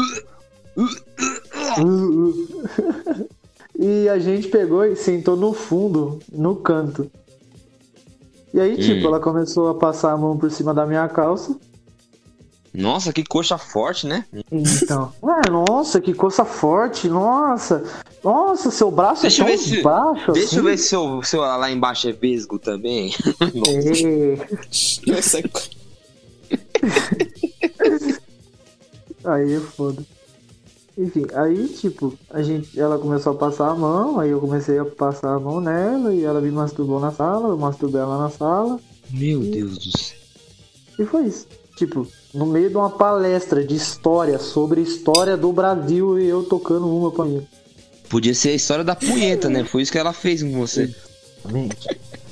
E 3.81 4.09
a 4.09 4.19
gente 4.19 4.49
pegou 4.49 4.83
e 4.85 4.93
sentou 4.95 5.37
no 5.37 5.53
fundo, 5.53 6.19
no 6.29 6.55
canto. 6.57 7.09
E 8.53 8.59
aí, 8.59 8.75
tipo, 8.77 9.05
Hum. 9.05 9.07
ela 9.07 9.19
começou 9.21 9.69
a 9.69 9.75
passar 9.75 10.11
a 10.11 10.17
mão 10.17 10.37
por 10.37 10.51
cima 10.51 10.73
da 10.73 10.85
minha 10.85 11.07
calça. 11.07 11.55
Nossa, 12.73 13.13
que 13.13 13.23
coxa 13.23 13.57
forte, 13.57 14.05
né? 14.05 14.25
Então, 14.51 15.11
ué, 15.23 15.41
nossa, 15.49 16.01
que 16.01 16.13
coça 16.13 16.43
forte, 16.43 17.07
nossa. 17.07 17.83
Nossa, 18.23 18.69
seu 18.69 18.91
braço 18.91 19.21
Deixa 19.23 19.43
é 19.43 19.47
tão 19.47 19.57
se- 19.57 19.81
baixo 19.81 20.31
Deixa 20.33 20.47
assim. 20.49 20.57
eu 20.57 20.63
ver 20.63 20.77
se 20.77 20.95
o 20.95 21.23
seu 21.23 21.39
lá 21.41 21.71
embaixo 21.71 22.09
é 22.09 22.11
vesgo 22.11 22.59
também. 22.59 23.13
É. 25.07 25.11
Essa 25.17 25.39
é- 25.39 25.43
Aí 29.23 29.53
é 29.53 29.59
foda. 29.59 30.03
Enfim, 30.99 31.25
aí, 31.33 31.65
tipo, 31.69 32.13
a 32.29 32.41
gente, 32.41 32.77
ela 32.77 32.99
começou 32.99 33.31
a 33.31 33.35
passar 33.35 33.69
a 33.69 33.73
mão, 33.75 34.19
aí 34.19 34.31
eu 34.31 34.41
comecei 34.41 34.77
a 34.77 34.83
passar 34.83 35.33
a 35.33 35.39
mão 35.39 35.61
nela, 35.61 36.13
e 36.13 36.25
ela 36.25 36.41
me 36.41 36.51
masturbou 36.51 36.99
na 36.99 37.09
sala, 37.09 37.47
eu 37.47 37.57
masturbei 37.57 38.01
ela 38.01 38.17
na 38.17 38.29
sala, 38.29 38.77
Meu 39.09 39.39
Deus 39.39 39.77
do 39.77 39.97
céu. 39.97 40.17
e 40.99 41.05
foi 41.05 41.27
isso. 41.27 41.47
Tipo, 41.77 42.05
no 42.33 42.45
meio 42.45 42.69
de 42.69 42.75
uma 42.75 42.89
palestra 42.89 43.63
de 43.63 43.75
história 43.75 44.37
sobre 44.39 44.81
história 44.81 45.37
do 45.37 45.53
Brasil 45.53 46.19
e 46.19 46.27
eu 46.27 46.43
tocando 46.43 46.93
uma 46.93 47.09
pra 47.09 47.23
mim. 47.23 47.47
Podia 48.09 48.33
ser 48.35 48.49
a 48.49 48.55
história 48.55 48.83
da 48.83 48.93
punheta, 48.93 49.47
né? 49.47 49.63
Foi 49.63 49.81
isso 49.81 49.93
que 49.93 49.97
ela 49.97 50.11
fez 50.11 50.43
com 50.43 50.51
você. 50.51 50.93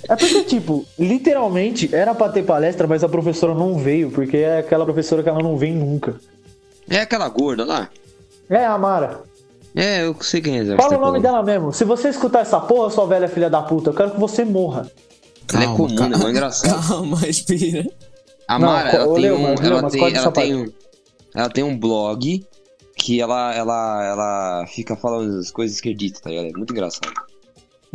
É 0.10 0.16
porque, 0.18 0.44
tipo, 0.44 0.86
literalmente 1.00 1.96
era 1.96 2.14
pra 2.14 2.28
ter 2.28 2.44
palestra, 2.44 2.86
mas 2.86 3.02
a 3.02 3.08
professora 3.08 3.56
não 3.56 3.78
veio, 3.78 4.12
porque 4.12 4.36
é 4.38 4.60
aquela 4.60 4.84
professora 4.84 5.24
que 5.24 5.30
ela 5.30 5.42
não 5.42 5.56
vem 5.56 5.74
nunca. 5.74 6.16
É 6.90 7.00
aquela 7.00 7.30
gorda 7.30 7.64
lá? 7.64 7.90
É, 8.50 8.66
a 8.66 8.74
Amara. 8.74 9.24
É, 9.76 10.04
eu 10.06 10.16
sei 10.22 10.42
quem 10.42 10.60
é. 10.60 10.76
Fala 10.76 10.98
o 10.98 11.02
nome 11.02 11.20
dela 11.22 11.44
mesmo. 11.44 11.72
Se 11.72 11.84
você 11.84 12.10
escutar 12.10 12.40
essa 12.40 12.60
porra, 12.60 12.90
sua 12.90 13.06
velha 13.06 13.28
filha 13.28 13.50
da 13.50 13.62
puta, 13.62 13.90
eu 13.90 13.94
quero 13.94 14.12
que 14.12 14.20
você 14.20 14.44
morra. 14.44 14.90
Ela 15.54 15.64
é 15.64 15.66
Calma, 15.66 15.78
comum, 15.78 15.96
calma. 15.96 16.18
né? 16.18 16.24
Mó 16.24 16.30
engraçado. 16.30 16.88
Calma, 16.88 17.18
respira. 17.18 17.86
A 18.48 18.56
ela 18.56 19.14
tem 19.16 19.32
um. 19.32 19.48
Ela 19.48 19.90
tem, 19.90 20.16
ela 20.16 20.32
tem 20.32 20.56
um. 20.56 20.72
Ela 21.36 21.50
tem 21.50 21.64
um 21.64 21.78
blog 21.78 22.46
que 22.98 23.22
ela, 23.22 23.54
ela, 23.54 24.06
ela 24.06 24.66
fica 24.68 24.96
falando 24.96 25.38
as 25.40 25.52
coisas 25.52 25.76
esquerdistas, 25.76 26.22
tá 26.22 26.30
ligado? 26.30 26.48
É 26.48 26.52
muito 26.58 26.72
engraçado. 26.74 27.14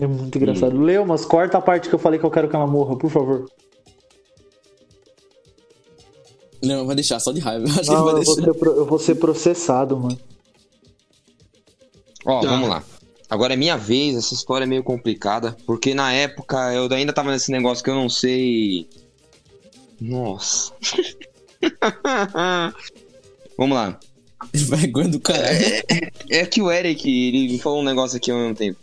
É 0.00 0.06
muito 0.06 0.38
engraçado. 0.38 0.78
Leu, 0.80 1.04
mas 1.04 1.24
corta 1.24 1.58
a 1.58 1.60
parte 1.60 1.88
que 1.88 1.94
eu 1.94 1.98
falei 1.98 2.18
que 2.20 2.24
eu 2.24 2.30
quero 2.30 2.48
que 2.48 2.54
ela 2.54 2.66
morra, 2.66 2.96
por 2.96 3.10
favor. 3.10 3.46
Não, 6.62 6.86
vai 6.86 6.94
deixar, 6.94 7.18
só 7.18 7.32
de 7.32 7.40
raiva. 7.40 7.64
Acho 7.80 7.80
que 7.80 7.90
Não, 7.90 8.04
vai 8.04 8.14
eu, 8.14 8.22
vou 8.22 8.36
deixar. 8.36 8.52
ser, 8.52 8.54
pro- 8.58 8.72
eu 8.72 8.86
vou 8.86 8.98
ser 8.98 9.14
processado, 9.16 9.96
mano. 9.98 10.18
Ó, 12.24 12.40
Tá. 12.40 12.48
vamos 12.48 12.68
lá. 12.68 12.82
Agora 13.28 13.54
é 13.54 13.56
minha 13.56 13.76
vez, 13.76 14.14
essa 14.16 14.34
história 14.34 14.64
é 14.64 14.66
meio 14.66 14.84
complicada, 14.84 15.56
porque 15.66 15.94
na 15.94 16.12
época 16.12 16.72
eu 16.74 16.86
ainda 16.92 17.12
tava 17.12 17.30
nesse 17.30 17.50
negócio 17.50 17.82
que 17.82 17.88
eu 17.88 17.94
não 17.94 18.08
sei. 18.08 18.86
Nossa. 20.00 20.72
vamos 23.56 23.74
lá. 23.76 23.98
Vergonha 24.52 25.08
do 25.08 25.20
caralho. 25.20 25.58
É 26.28 26.44
que 26.44 26.60
o 26.60 26.70
Eric, 26.70 27.08
ele 27.08 27.52
me 27.52 27.58
falou 27.58 27.80
um 27.80 27.84
negócio 27.84 28.16
aqui 28.18 28.30
ao 28.30 28.38
mesmo 28.38 28.54
tempo. 28.54 28.78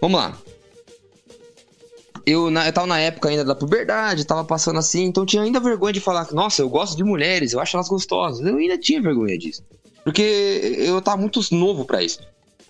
Vamos 0.00 0.20
lá. 0.20 0.38
Eu, 2.24 2.50
na, 2.50 2.66
eu 2.66 2.72
tava 2.72 2.86
na 2.86 3.00
época 3.00 3.30
ainda 3.30 3.44
da 3.44 3.54
puberdade, 3.54 4.26
tava 4.26 4.44
passando 4.44 4.78
assim, 4.78 5.04
então 5.04 5.22
eu 5.22 5.26
tinha 5.26 5.42
ainda 5.42 5.58
vergonha 5.58 5.94
de 5.94 6.00
falar, 6.00 6.30
nossa, 6.32 6.60
eu 6.60 6.68
gosto 6.68 6.94
de 6.94 7.02
mulheres, 7.02 7.54
eu 7.54 7.60
acho 7.60 7.74
elas 7.76 7.88
gostosas. 7.88 8.46
Eu 8.46 8.56
ainda 8.58 8.76
tinha 8.78 9.00
vergonha 9.00 9.36
disso. 9.38 9.64
Porque 10.08 10.22
eu 10.22 11.02
tava 11.02 11.18
muito 11.18 11.38
novo 11.52 11.84
pra 11.84 12.02
isso. 12.02 12.18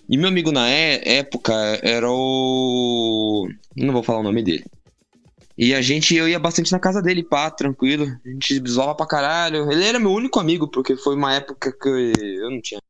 E 0.09 0.17
meu 0.17 0.27
amigo 0.27 0.51
na 0.51 0.69
é- 0.69 1.19
época 1.19 1.53
era 1.81 2.05
o. 2.11 3.47
Não 3.77 3.93
vou 3.93 4.03
falar 4.03 4.19
o 4.19 4.23
nome 4.23 4.43
dele. 4.43 4.65
E 5.57 5.73
a 5.73 5.81
gente, 5.81 6.13
eu 6.13 6.27
ia 6.27 6.37
bastante 6.37 6.69
na 6.73 6.79
casa 6.79 7.01
dele, 7.01 7.23
pá, 7.23 7.49
tranquilo. 7.49 8.07
A 8.25 8.29
gente 8.29 8.61
zoava 8.69 8.93
pra 8.93 9.05
caralho. 9.05 9.71
Ele 9.71 9.85
era 9.85 9.97
meu 9.97 10.11
único 10.11 10.37
amigo, 10.37 10.69
porque 10.69 10.97
foi 10.97 11.15
uma 11.15 11.33
época 11.33 11.71
que 11.71 11.87
eu 11.87 12.51
não 12.51 12.59
tinha. 12.61 12.81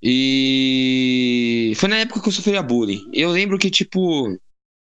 E 0.00 1.72
foi 1.74 1.88
na 1.88 1.98
época 1.98 2.20
que 2.20 2.28
eu 2.28 2.32
sofria 2.32 2.62
bullying. 2.62 3.10
Eu 3.12 3.30
lembro 3.30 3.58
que, 3.58 3.68
tipo, 3.68 4.28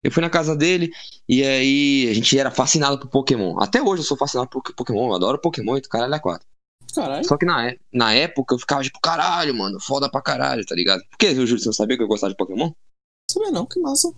eu 0.02 0.10
fui 0.10 0.22
na 0.22 0.30
casa 0.30 0.56
dele 0.56 0.89
e 1.28 1.43
aí 1.43 2.08
a 2.10 2.14
gente 2.14 2.39
era 2.39 2.50
fascinado 2.50 2.97
por 2.97 3.10
Pokémon. 3.10 3.60
Até 3.60 3.82
hoje 3.82 4.04
eu 4.04 4.08
sou 4.08 4.16
fascinado 4.16 4.50
por 4.50 4.62
Pokémon, 4.74 5.10
eu 5.10 5.16
adoro 5.16 5.41
Pokémon 5.41 5.76
e 5.76 5.82
caralho 5.82 6.14
é 6.14 6.20
quatro. 6.20 6.47
Caralho. 6.96 7.26
Só 7.28 7.38
que 7.38 7.46
na, 7.46 7.68
é- 7.70 7.78
na 7.94 8.14
época 8.14 8.56
eu 8.56 8.60
ficava 8.60 8.82
tipo, 8.84 9.00
caralho, 9.00 9.54
mano, 9.56 9.80
foda 9.80 10.10
pra 10.10 10.22
caralho, 10.22 10.66
tá 10.66 10.76
ligado? 10.76 11.02
Por 11.10 11.18
que, 11.18 11.28
eu 11.28 11.46
juro, 11.48 11.60
você 11.60 11.68
não 11.68 11.74
sabia 11.74 11.98
que 11.98 12.04
eu 12.04 12.08
gostava 12.08 12.32
de 12.32 12.38
Pokémon? 12.38 12.72
Sabia 13.32 13.52
não, 13.52 13.66
que 13.66 13.80
massa. 13.80 14.12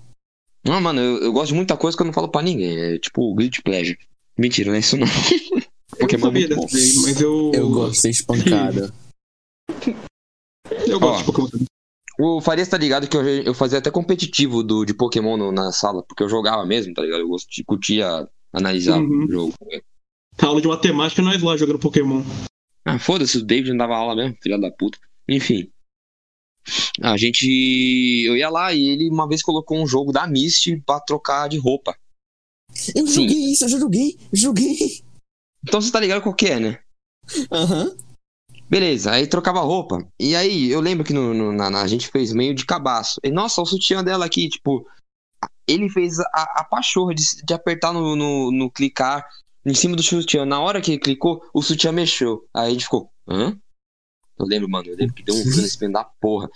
Não, 0.66 0.80
mano, 0.80 1.00
eu, 1.02 1.18
eu 1.24 1.34
gosto 1.34 1.50
de 1.50 1.56
muita 1.56 1.76
coisa 1.76 1.98
que 1.98 2.02
eu 2.04 2.06
não 2.08 2.14
falo 2.14 2.30
pra 2.30 2.42
ninguém. 2.42 2.78
É 2.80 3.00
tipo 3.00 3.34
Guilty 3.36 3.62
Pleasure. 3.62 3.98
Mentira, 4.38 4.70
não 4.70 4.76
é 4.76 4.80
isso 4.80 4.96
não. 4.98 5.08
Eu 5.08 6.08
Pokémon 6.08 6.28
é 6.28 6.32
sabia 6.32 6.48
muito 6.48 6.56
bom. 6.56 6.66
dessa 6.68 7.02
mas 7.02 7.22
eu. 7.22 7.52
Eu 7.54 7.70
gosto 7.70 7.92
de 7.94 7.98
ser 8.00 8.10
espancada. 8.12 8.94
Eu 10.88 11.00
gosto 11.00 11.16
Ó. 11.16 11.18
de 11.18 11.24
Pokémon 11.26 11.48
também. 11.50 11.66
O 12.20 12.40
Farias 12.40 12.68
tá 12.68 12.78
ligado 12.78 13.08
que 13.08 13.18
eu, 13.18 13.26
eu 13.26 13.54
fazia 13.54 13.80
até 13.80 13.90
competitivo 13.90 14.62
do, 14.64 14.86
de 14.86 14.94
Pokémon 14.94 15.36
no- 15.38 15.52
na 15.52 15.72
sala, 15.72 16.04
porque 16.04 16.22
eu 16.22 16.30
jogava 16.30 16.64
mesmo, 16.66 16.94
tá 16.94 17.02
ligado? 17.02 17.22
Eu 17.22 17.28
gosto 17.28 17.50
de 17.50 17.64
curtia 17.64 18.28
analisar 18.54 19.00
Uhum. 19.00 19.26
o 19.26 19.32
jogo. 19.32 19.54
Na 20.42 20.48
aula 20.48 20.62
de 20.62 20.68
matemática, 20.68 21.22
nós 21.22 21.42
lá 21.42 21.58
jogando 21.58 21.80
Pokémon. 21.80 22.22
Ah, 22.86 22.98
foda-se, 23.00 23.38
o 23.38 23.46
David 23.46 23.70
não 23.72 23.78
dava 23.78 23.96
aula 23.96 24.16
mesmo, 24.16 24.38
filha 24.42 24.58
da 24.60 24.72
puta. 24.72 24.98
Enfim. 25.30 25.72
A 27.02 27.18
gente. 27.18 27.46
Eu 28.26 28.36
ia 28.38 28.50
lá 28.50 28.74
e 28.74 28.82
ele 28.90 29.10
uma 29.10 29.28
vez 29.28 29.42
colocou 29.42 29.82
um 29.82 29.88
jogo 29.88 30.12
da 30.12 30.28
Mist 30.28 30.68
pra 30.86 31.00
trocar 31.00 31.48
de 31.48 31.58
roupa. 31.58 31.96
Eu 32.96 33.06
Sim. 33.08 33.28
joguei 33.28 33.52
isso, 33.52 33.66
eu 33.66 33.70
joguei, 33.70 34.18
joguei. 34.32 34.78
Então 35.64 35.82
você 35.82 35.92
tá 35.92 36.00
ligado 36.00 36.22
qual 36.22 36.36
que 36.36 36.48
é, 36.48 36.60
né? 36.60 36.80
Aham. 37.52 37.96
Beleza, 38.70 39.12
aí 39.12 39.28
trocava 39.28 39.60
roupa. 39.60 40.08
E 40.20 40.34
aí, 40.36 40.70
eu 40.72 40.80
lembro 40.80 41.04
que 41.04 41.12
no, 41.14 41.34
no- 41.34 41.52
na, 41.52 41.70
na- 41.70 41.82
a 41.82 41.88
gente 41.88 42.08
fez 42.08 42.32
meio 42.32 42.56
de 42.56 42.66
cabaço. 42.66 43.20
E, 43.24 43.30
nossa, 43.30 43.62
o 43.62 43.66
sutiã 43.66 44.04
dela 44.04 44.26
aqui, 44.26 44.48
tipo. 44.50 44.88
Ele 45.68 45.90
fez 45.90 46.20
a, 46.20 46.60
a 46.62 46.64
pachorra 46.64 47.14
de, 47.14 47.24
de 47.46 47.54
apertar 47.54 47.94
no, 47.94 48.16
no, 48.16 48.52
no 48.52 48.70
clicar 48.72 49.26
em 49.66 49.74
cima 49.74 49.96
do 49.96 50.04
sutiã. 50.04 50.46
Na 50.46 50.60
hora 50.60 50.82
que 50.82 50.92
ele 50.92 51.00
clicou, 51.00 51.44
o 51.54 51.62
sutiã 51.62 51.92
mexeu. 51.92 52.48
Aí 52.54 52.68
a 52.68 52.70
gente 52.72 52.86
ficou, 52.86 53.12
hã? 53.28 53.58
Eu 54.40 54.46
lembro, 54.46 54.70
mano, 54.70 54.88
eu 54.88 54.96
lembro 54.96 55.14
que 55.14 55.24
deu 55.24 55.36
um 55.36 55.42
frio 55.42 55.62
nesse 55.62 55.88
da 55.90 56.04
porra. 56.04 56.50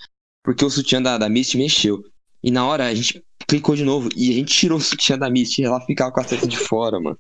Porque 0.44 0.66
o 0.66 0.70
sutiã 0.70 1.02
da, 1.02 1.18
da 1.18 1.30
Mist 1.30 1.56
mexeu. 1.56 2.04
E 2.42 2.52
na 2.52 2.66
hora 2.66 2.86
a 2.86 2.94
gente 2.94 3.24
clicou 3.48 3.76
de 3.76 3.84
novo 3.84 4.10
e 4.16 4.32
a 4.32 4.34
gente 4.34 4.54
tirou 4.54 4.78
o 4.78 4.82
sutiã 4.82 5.18
da 5.18 5.30
Mist 5.30 5.60
e 5.60 5.66
ela 5.66 5.82
ficava 5.82 6.12
com 6.12 6.20
a 6.20 6.24
teta 6.24 6.48
de 6.48 6.58
fora, 6.58 7.00
mano. 7.00 7.20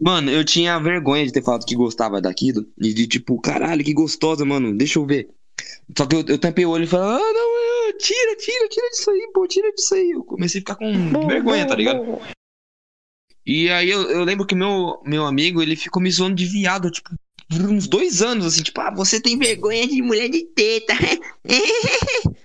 Mano, 0.00 0.30
eu 0.30 0.44
tinha 0.44 0.78
vergonha 0.78 1.26
de 1.26 1.32
ter 1.32 1.42
falado 1.42 1.66
que 1.66 1.76
gostava 1.76 2.20
daquilo. 2.20 2.66
E 2.80 2.94
de 2.94 3.06
tipo, 3.06 3.40
caralho, 3.40 3.84
que 3.84 3.92
gostosa, 3.92 4.44
mano. 4.44 4.76
Deixa 4.76 4.98
eu 4.98 5.06
ver. 5.06 5.28
Só 5.96 6.06
que 6.06 6.16
eu, 6.16 6.24
eu 6.26 6.38
tampei 6.38 6.64
o 6.64 6.70
olho 6.70 6.84
e 6.84 6.86
falei, 6.86 7.06
ah, 7.06 7.32
não, 7.32 7.59
tira, 8.00 8.36
tira, 8.36 8.68
tira 8.68 8.88
disso 8.90 9.10
aí, 9.10 9.30
pô, 9.32 9.46
tira 9.46 9.72
disso 9.72 9.94
aí. 9.94 10.10
Eu 10.10 10.24
comecei 10.24 10.58
a 10.58 10.62
ficar 10.62 10.76
com 10.76 11.26
vergonha, 11.26 11.66
tá 11.66 11.74
ligado? 11.74 12.20
E 13.46 13.70
aí 13.70 13.90
eu, 13.90 14.02
eu 14.10 14.24
lembro 14.24 14.46
que 14.46 14.54
meu, 14.54 15.00
meu 15.04 15.26
amigo, 15.26 15.62
ele 15.62 15.76
ficou 15.76 16.02
me 16.02 16.10
zoando 16.10 16.36
de 16.36 16.46
viado, 16.46 16.90
tipo, 16.90 17.10
por 17.48 17.62
uns 17.62 17.88
dois 17.88 18.22
anos, 18.22 18.46
assim, 18.46 18.62
tipo, 18.62 18.80
ah, 18.80 18.94
você 18.94 19.20
tem 19.20 19.38
vergonha 19.38 19.86
de 19.86 20.00
mulher 20.02 20.28
de 20.28 20.44
teta. 20.44 20.94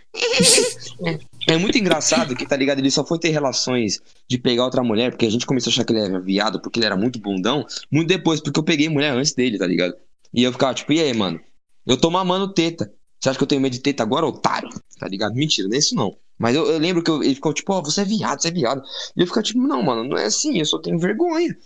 É 1.48 1.58
muito 1.58 1.78
engraçado 1.78 2.36
que, 2.36 2.48
tá 2.48 2.56
ligado? 2.56 2.80
Ele 2.80 2.90
só 2.90 3.06
foi 3.06 3.20
ter 3.20 3.30
relações 3.30 4.02
de 4.28 4.38
pegar 4.38 4.64
outra 4.64 4.82
mulher, 4.82 5.12
porque 5.12 5.26
a 5.26 5.30
gente 5.30 5.46
começou 5.46 5.70
a 5.70 5.74
achar 5.74 5.84
que 5.84 5.94
ele 5.94 6.00
era 6.00 6.20
viado, 6.20 6.60
porque 6.62 6.80
ele 6.80 6.86
era 6.86 6.96
muito 6.96 7.20
bundão, 7.20 7.66
muito 7.92 8.08
depois, 8.08 8.40
porque 8.42 8.58
eu 8.60 8.64
peguei 8.64 8.90
mulher 8.90 9.12
antes 9.12 9.34
dele, 9.34 9.58
tá 9.58 9.68
ligado? 9.68 9.94
E 10.34 10.44
eu 10.44 10.52
ficava, 10.52 10.74
tipo, 10.74 10.92
e 10.94 11.02
aí, 11.02 11.14
mano? 11.14 11.40
Eu 11.86 11.98
tô 11.98 12.10
mamando 12.10 12.54
teta. 12.54 12.92
Você 13.26 13.30
acha 13.32 13.40
que 13.40 13.44
eu 13.44 13.48
tenho 13.48 13.62
medo 13.62 13.74
de 13.74 13.80
teta 13.80 14.04
agora, 14.04 14.24
otário? 14.28 14.70
Tá 15.00 15.08
ligado? 15.08 15.34
Mentira, 15.34 15.68
não 15.68 15.74
é 15.76 15.80
isso 15.80 15.96
não. 15.96 16.16
Mas 16.38 16.56
eu, 16.56 16.64
eu 16.68 16.78
lembro 16.78 17.02
que 17.02 17.10
eu- 17.10 17.24
ele 17.24 17.34
ficou 17.34 17.52
tipo, 17.56 17.74
ó, 17.74 17.82
você 17.82 18.02
é 18.02 18.06
viado, 18.06 18.40
você 18.40 18.50
é 18.50 18.52
viado. 18.52 18.84
E 19.18 19.22
eu 19.22 19.26
ficava 19.26 19.42
tipo, 19.44 19.60
não, 19.60 19.82
mano, 19.82 20.04
não 20.04 20.16
é 20.16 20.26
assim, 20.26 20.60
eu 20.60 20.66
só 20.66 20.78
tenho 20.78 21.00
vergonha. 21.00 21.58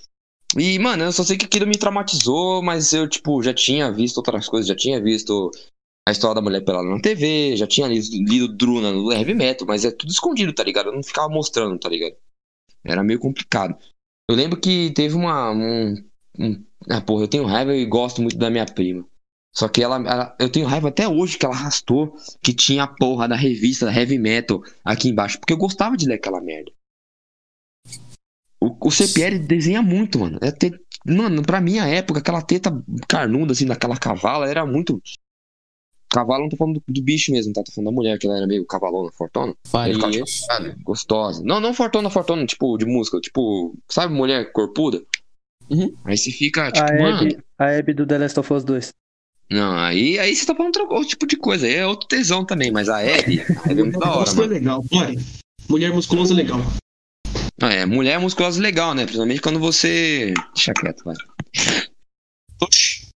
E, 0.57 0.79
mano, 0.79 1.03
eu 1.03 1.11
só 1.11 1.23
sei 1.23 1.37
que 1.37 1.45
aquilo 1.45 1.67
me 1.67 1.77
traumatizou, 1.77 2.61
mas 2.63 2.93
eu, 2.93 3.09
tipo, 3.09 3.43
já 3.43 3.53
tinha 3.53 3.91
visto 3.91 4.17
outras 4.17 4.47
coisas, 4.47 4.69
já 4.69 4.75
tinha 4.75 5.01
visto 5.01 5.51
a 6.07 6.11
história 6.11 6.35
da 6.35 6.41
mulher 6.41 6.63
pelada 6.63 6.87
na 6.87 7.01
TV, 7.01 7.57
já 7.57 7.67
tinha 7.67 7.87
lido, 7.87 8.07
lido 8.11 8.47
Druna 8.55 8.91
no 8.93 9.11
Heavy 9.11 9.33
Metal, 9.35 9.67
mas 9.67 9.83
é 9.83 9.91
tudo 9.91 10.11
escondido, 10.11 10.53
tá 10.53 10.63
ligado? 10.63 10.87
Eu 10.89 10.95
não 10.95 11.03
ficava 11.03 11.29
mostrando, 11.29 11.77
tá 11.77 11.89
ligado? 11.89 12.15
Era 12.85 13.03
meio 13.03 13.19
complicado. 13.19 13.77
Eu 14.29 14.35
lembro 14.35 14.59
que 14.59 14.91
teve 14.91 15.15
uma. 15.15 15.51
Um, 15.51 15.95
um- 16.39 16.65
ah, 16.89 17.01
porra, 17.01 17.23
eu 17.23 17.27
tenho 17.27 17.45
raiva 17.45 17.75
e 17.75 17.85
gosto 17.85 18.21
muito 18.21 18.37
da 18.37 18.49
minha 18.49 18.65
prima. 18.65 19.05
Só 19.53 19.67
que 19.67 19.81
ela, 19.81 19.95
ela- 19.95 20.35
Eu 20.39 20.49
tenho 20.51 20.67
raiva 20.67 20.89
até 20.89 21.07
hoje 21.07 21.37
que 21.37 21.45
ela 21.45 21.55
arrastou 21.55 22.15
que 22.41 22.53
tinha 22.53 22.83
a 22.83 22.87
porra 22.87 23.27
da 23.27 23.35
revista 23.35 23.91
Heavy 23.91 24.19
Metal 24.19 24.61
aqui 24.85 25.09
embaixo. 25.09 25.39
Porque 25.39 25.53
eu 25.53 25.57
gostava 25.57 25.97
de 25.97 26.07
ler 26.07 26.15
aquela 26.15 26.39
merda. 26.41 26.71
O, 28.61 28.87
O, 28.87 28.91
CPL 28.91 29.39
desenha 29.39 29.81
muito, 29.81 30.19
mano. 30.19 30.37
É 30.41 30.51
ter, 30.51 30.79
mano, 31.05 31.41
pra 31.41 31.61
minha 31.61 31.85
época, 31.87 32.19
aquela 32.19 32.41
teta 32.41 32.71
carnuda, 33.07 33.53
assim, 33.53 33.65
daquela 33.65 33.97
cavala, 33.97 34.47
era 34.49 34.65
muito. 34.65 35.01
Cavalo, 36.11 36.43
não 36.43 36.49
tô 36.49 36.57
falando 36.57 36.81
do, 36.87 36.93
do 36.93 37.01
bicho 37.03 37.31
mesmo, 37.31 37.53
tá? 37.53 37.63
Tô 37.63 37.71
falando 37.71 37.91
da 37.91 37.95
mulher, 37.95 38.17
que 38.17 38.25
ela 38.27 38.35
era 38.37 38.47
meio 38.47 38.65
cavalona, 38.65 39.11
fortona. 39.11 39.53
Ficava, 39.93 40.11
tipo, 40.11 40.83
gostosa. 40.83 41.43
Não, 41.43 41.59
não 41.59 41.73
fortona, 41.73 42.09
fortona, 42.09 42.45
tipo, 42.45 42.77
de 42.77 42.85
música. 42.85 43.19
Tipo, 43.21 43.75
sabe, 43.87 44.13
mulher 44.13 44.51
corpuda? 44.51 45.01
Uhum. 45.69 45.93
Aí 46.03 46.17
você 46.17 46.31
fica, 46.31 46.71
tipo, 46.71 46.85
A 46.85 46.93
mano. 46.97 47.17
Abby, 47.21 47.37
a 47.59 47.77
Abby 47.77 47.93
do 47.93 48.07
The 48.07 48.17
Last 48.17 48.39
of 48.39 48.51
Us 48.53 48.63
2. 48.63 48.91
Não, 49.51 49.77
aí, 49.77 50.19
aí 50.19 50.35
você 50.35 50.45
tá 50.45 50.53
falando 50.53 50.77
outro, 50.77 50.95
outro 50.95 51.09
tipo 51.09 51.25
de 51.25 51.35
coisa. 51.35 51.65
Aí 51.65 51.75
é 51.75 51.85
outro 51.85 52.07
tesão 52.07 52.45
também, 52.45 52.71
mas 52.71 52.87
a 52.87 52.99
Abby, 52.99 53.41
a 53.41 53.71
Abby 53.71 53.71
é 53.71 53.83
muito 53.83 53.99
da 53.99 54.15
hora, 54.15 54.29
é 54.29 54.33
mano. 54.33 54.47
legal. 54.47 54.85
Olha, 54.93 55.19
mulher 55.67 55.91
musculosa 55.91 56.33
é 56.33 56.37
legal. 56.37 56.59
Ah, 57.61 57.73
é, 57.73 57.85
mulher 57.85 58.19
musculosa 58.19 58.59
é 58.59 58.61
legal, 58.61 58.93
né? 58.93 59.03
Principalmente 59.03 59.41
quando 59.41 59.59
você. 59.59 60.33
Deixa 60.53 60.73
quieto, 60.73 61.03
vai. 61.03 61.15
Oxi. 62.61 63.07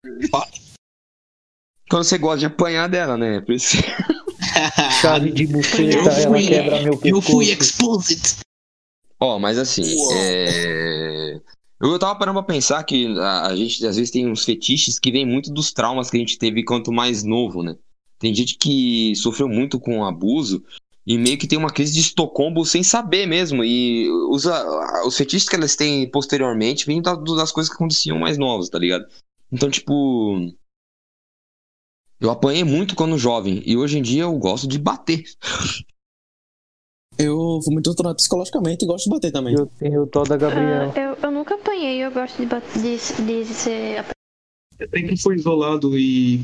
Quando 1.89 2.05
você 2.05 2.17
gosta 2.17 2.39
de 2.39 2.47
apanhar 2.47 2.89
dela, 2.89 3.19
né? 3.19 3.41
Por 3.43 3.55
isso. 3.55 3.77
Chave 5.01 5.31
de 5.31 5.47
buceta, 5.47 5.83
Eu 5.83 6.35
ela 6.35 6.39
quebra 6.39 6.83
meu 6.83 6.97
pescoço. 6.97 7.09
Eu 7.09 7.23
fui 7.23 7.51
exposed. 7.51 8.39
Ó, 9.21 9.39
mas 9.39 9.59
assim, 9.59 9.85
é... 10.15 11.41
eu 11.91 11.99
tava 11.99 12.17
parando 12.19 12.39
pra 12.43 12.55
pensar 12.55 12.83
que 12.85 13.07
a, 13.19 13.57
gente 13.57 13.85
às 13.85 13.97
vezes 13.97 14.11
tem 14.11 14.31
uns 14.31 14.45
fetiches 14.45 14.99
que 14.99 15.11
vêm 15.11 15.27
muito 15.27 15.53
dos 15.53 15.73
traumas 15.73 16.11
que 16.11 16.17
a 16.17 16.21
gente 16.21 16.39
teve 16.39 16.63
quanto 16.65 16.93
mais 16.93 17.25
novo, 17.25 17.63
né? 17.63 17.77
Tem 18.19 18.33
gente 18.33 18.57
que 18.57 19.15
sofreu 19.17 19.49
muito 19.49 19.81
com 19.81 20.05
abuso 20.05 20.63
e 21.05 21.19
meio 21.19 21.37
que 21.37 21.49
tem 21.49 21.59
uma 21.59 21.73
crise 21.73 21.93
de 21.93 22.01
Estocolmo 22.01 22.65
sem 22.65 22.85
saber 22.85 23.27
mesmo. 23.27 23.65
E 23.65 24.09
os 24.31 25.17
fetiches 25.17 25.49
que 25.49 25.57
elas 25.57 25.75
têm 25.75 26.09
posteriormente 26.09 26.87
vêm 26.87 27.03
da- 27.03 27.17
das 27.17 27.51
coisas 27.51 27.69
que 27.69 27.75
aconteciam 27.75 28.19
mais 28.19 28.39
novas, 28.39 28.69
tá 28.69 28.79
ligado? 28.79 29.05
Então, 29.51 29.69
tipo. 29.69 30.55
Eu 32.21 32.31
apanhei 32.31 32.63
muito 32.63 32.95
quando 32.95 33.19
jovem 33.19 33.61
e 33.67 33.77
hoje 33.77 33.99
em 33.99 34.03
dia 34.03 34.23
eu 34.23 34.39
gosto 34.39 34.69
de 34.69 34.79
bater. 34.79 35.25
Eu 37.23 37.61
fui 37.63 37.73
muito 37.73 37.85
torturado 37.85 38.17
psicologicamente 38.17 38.85
e 38.85 38.89
gosto 38.89 39.05
de 39.05 39.11
bater 39.11 39.33
também. 39.33 39.55
Eu 39.55 39.67
tenho 39.79 40.03
o 40.03 40.07
tal 40.07 40.25
da 40.25 40.37
Gabriela. 40.37 40.93
Ah, 40.95 40.99
eu, 41.01 41.17
eu 41.23 41.31
nunca 41.31 41.55
apanhei, 41.55 41.99
eu 42.05 42.11
gosto 42.11 42.37
de, 42.39 42.47
de, 42.47 43.45
de 43.45 43.45
ser. 43.47 44.05
Eu 44.79 44.89
sempre 44.89 45.17
fui 45.21 45.37
isolado 45.37 45.97
e. 45.99 46.41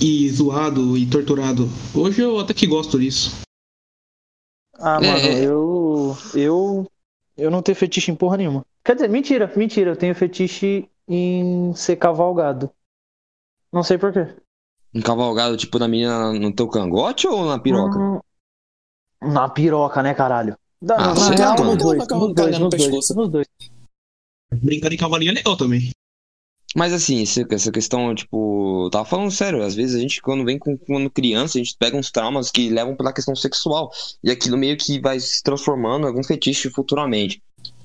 e 0.00 0.28
zoado 0.30 0.96
e 0.96 1.08
torturado. 1.08 1.68
Hoje 1.94 2.22
eu 2.22 2.38
até 2.38 2.54
que 2.54 2.66
gosto 2.66 2.98
disso. 2.98 3.40
Ah, 4.78 4.98
É, 5.02 5.06
mano, 5.06 5.26
é. 5.26 5.44
eu. 5.44 6.16
Eu. 6.34 6.86
Eu 7.36 7.50
não 7.50 7.62
tenho 7.62 7.76
fetiche 7.76 8.10
em 8.10 8.14
porra 8.14 8.36
nenhuma. 8.36 8.64
Quer 8.84 8.94
dizer, 8.94 9.08
mentira, 9.08 9.50
mentira. 9.56 9.90
Eu 9.90 9.96
tenho 9.96 10.14
fetiche 10.14 10.88
em 11.08 11.72
ser 11.74 11.96
cavalgado. 11.96 12.70
Não 13.72 13.82
sei 13.82 13.96
porquê. 13.96 14.26
Encavalgado, 14.94 15.56
tipo, 15.56 15.78
na 15.78 15.88
menina 15.88 16.32
no 16.34 16.52
teu 16.54 16.68
cangote 16.68 17.26
ou 17.26 17.46
na 17.46 17.58
piroca? 17.58 17.98
Hum, 17.98 18.20
Na 19.22 19.48
piroca, 19.48 20.02
né, 20.02 20.14
caralho? 20.14 20.56
Dá, 20.80 20.96
Ah, 20.96 21.06
na 21.08 21.14
você 21.14 21.34
real, 21.34 21.56
nos 21.64 21.76
dois, 21.78 21.98
nos 21.98 22.34
dois, 22.34 22.58
nos 22.58 22.70
dois, 22.70 22.82
pescoço. 22.82 23.14
nos 23.14 23.28
dois. 23.30 23.46
Brincar 24.54 24.88
de 24.90 24.96
cavalinho 24.96 25.30
é 25.30 25.34
legal 25.34 25.56
também. 25.56 25.90
Mas 26.74 26.92
assim, 26.94 27.22
essa 27.22 27.70
questão, 27.70 28.14
tipo, 28.14 28.86
eu 28.86 28.90
tava 28.90 29.04
falando 29.04 29.30
sério, 29.30 29.62
às 29.62 29.74
vezes 29.74 29.94
a 29.94 29.98
gente, 29.98 30.22
quando 30.22 30.44
vem 30.44 30.58
com, 30.58 30.76
quando 30.76 31.10
criança, 31.10 31.58
a 31.58 31.62
gente 31.62 31.76
pega 31.78 31.96
uns 31.96 32.10
traumas 32.10 32.50
que 32.50 32.70
levam 32.70 32.96
pela 32.96 33.12
questão 33.12 33.36
sexual. 33.36 33.90
E 34.24 34.30
aquilo 34.30 34.56
meio 34.56 34.76
que 34.78 34.98
vai 34.98 35.20
se 35.20 35.42
transformando 35.42 36.04
em 36.04 36.08
algum 36.08 36.24
fetiche 36.24 36.70
futuramente. 36.70 37.42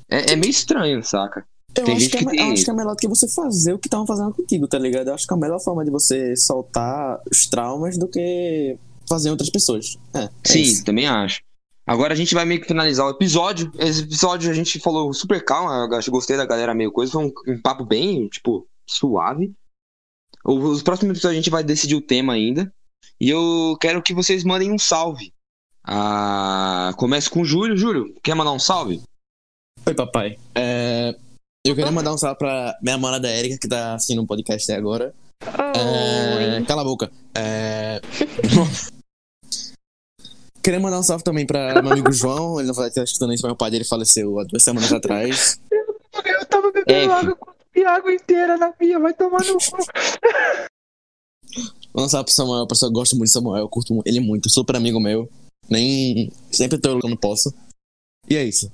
É, 0.10 0.32
é 0.32 0.36
meio 0.38 0.50
estranho, 0.52 1.04
saca? 1.04 1.46
Eu 1.76 1.84
Tem 1.84 1.94
acho, 1.96 2.02
gente 2.04 2.12
que 2.12 2.18
é, 2.18 2.20
que 2.20 2.26
me- 2.26 2.32
tem 2.38 2.48
eu 2.48 2.54
acho 2.54 2.64
que 2.64 2.72
é 2.72 2.74
melhor 2.74 2.92
do 2.96 2.98
que 2.98 3.08
você 3.10 3.28
fazer 3.28 3.74
o 3.74 3.78
que 3.78 3.88
estavam 3.88 4.08
fazendo 4.08 4.34
contigo, 4.34 4.68
tá 4.68 4.80
ligado? 4.80 5.10
Eu 5.10 5.14
acho 5.14 5.28
que 5.28 5.34
é 5.34 5.38
a 5.38 5.40
melhor 5.40 5.60
forma 5.60 5.84
de 5.84 5.92
você 5.92 6.36
soltar 6.38 7.20
os 7.30 7.46
traumas 7.46 7.98
do 7.98 8.08
que 8.08 8.78
fazer 9.08 9.30
outras 9.32 9.50
pessoas. 9.50 9.98
É, 10.14 10.24
é 10.24 10.30
Sim, 10.46 10.62
isso. 10.62 10.84
também 10.86 11.08
acho. 11.08 11.42
Agora 11.86 12.14
a 12.14 12.18
gente 12.18 12.34
vai 12.36 12.44
meio 12.44 12.60
que 12.60 12.68
finalizar 12.68 13.06
o 13.06 13.12
episódio. 13.12 13.72
Esse 13.80 14.02
episódio 14.04 14.52
a 14.52 14.54
gente 14.54 14.80
falou 14.80 15.14
super 15.14 15.44
calma, 15.46 15.88
eu 15.90 15.98
acho- 15.98 16.12
gostei 16.12 16.36
da 16.36 16.46
galera 16.46 16.74
meio 16.74 16.92
coisa, 16.92 17.12
foi 17.14 17.26
um, 17.26 17.32
um 17.48 17.62
papo 17.62 17.86
bem, 17.86 18.28
tipo, 18.28 18.68
suave. 18.86 19.54
O- 20.44 20.58
Os 20.70 20.84
próximos 20.84 21.12
episódios 21.12 21.38
a 21.38 21.42
gente 21.42 21.50
vai 21.50 21.64
decidir 21.64 21.96
o 21.96 22.02
tema 22.02 22.34
ainda. 22.34 22.72
E 23.20 23.30
eu 23.30 23.78
quero 23.80 24.02
que 24.02 24.14
vocês 24.14 24.44
mandem 24.44 24.72
um 24.72 24.78
salve. 24.78 25.32
Ah, 25.84 26.92
comece 26.98 27.30
com 27.30 27.42
o 27.42 27.46
Júlio. 27.46 27.78
Júlio, 27.78 28.14
quer 28.22 28.36
mandar 28.36 28.52
um 28.52 28.60
salve? 28.60 29.02
Oi, 29.86 29.94
papai. 29.96 30.38
É, 30.54 31.16
eu 31.66 31.74
queria 31.74 31.92
mandar 31.92 32.14
um 32.14 32.18
salve 32.18 32.38
pra 32.38 32.78
minha 32.82 32.98
namorada 32.98 33.32
Erika, 33.32 33.58
que 33.58 33.68
tá 33.70 33.96
assistindo 33.96 34.22
um 34.22 34.26
podcast 34.28 34.70
até 34.70 34.78
agora. 34.78 35.14
É, 35.42 36.58
Oi. 36.58 36.66
Cala 36.66 36.82
a 36.82 36.86
boca. 36.86 37.10
É... 37.34 38.02
Queria 40.68 40.82
mandar 40.82 41.00
um 41.00 41.04
salve 41.04 41.24
também 41.24 41.48
pra 41.48 41.80
meu 41.82 41.94
amigo 41.94 42.12
João. 42.12 42.60
Ele 42.60 42.68
não 42.68 42.74
vai 42.74 42.90
estar 42.90 43.02
escutando 43.02 43.34
isso, 43.34 43.42
mas 43.42 43.54
o 43.54 43.56
pai 43.56 43.72
dele 43.72 43.86
faleceu 43.86 44.38
há 44.38 44.44
duas 44.44 44.62
semanas 44.62 44.92
atrás. 44.92 45.58
Eu 45.72 46.46
tava 46.46 46.70
bebendo 46.74 47.14
água 47.14 47.38
com 47.38 47.88
água 47.88 48.14
inteira 48.14 48.58
na 48.58 48.74
pia, 48.74 49.00
vai 49.00 49.14
tomar 49.14 49.40
no 49.46 49.54
cu. 49.54 49.78
Um 51.96 52.10
salve 52.10 52.26
pro 52.26 52.34
Samuel, 52.34 52.68
pessoal. 52.68 52.92
Eu 52.92 52.94
gosto 52.94 53.16
muito 53.16 53.30
do 53.30 53.32
Samuel, 53.32 53.62
eu 53.62 53.70
curto 53.70 54.02
ele 54.06 54.20
muito, 54.20 54.50
super 54.50 54.76
amigo 54.76 55.00
meu. 55.00 55.30
Nem. 55.70 56.34
Sempre 56.52 56.78
tô 56.78 57.00
quando 57.00 57.16
posso. 57.16 57.54
E 58.30 58.36
é 58.36 58.44
isso. 58.44 58.70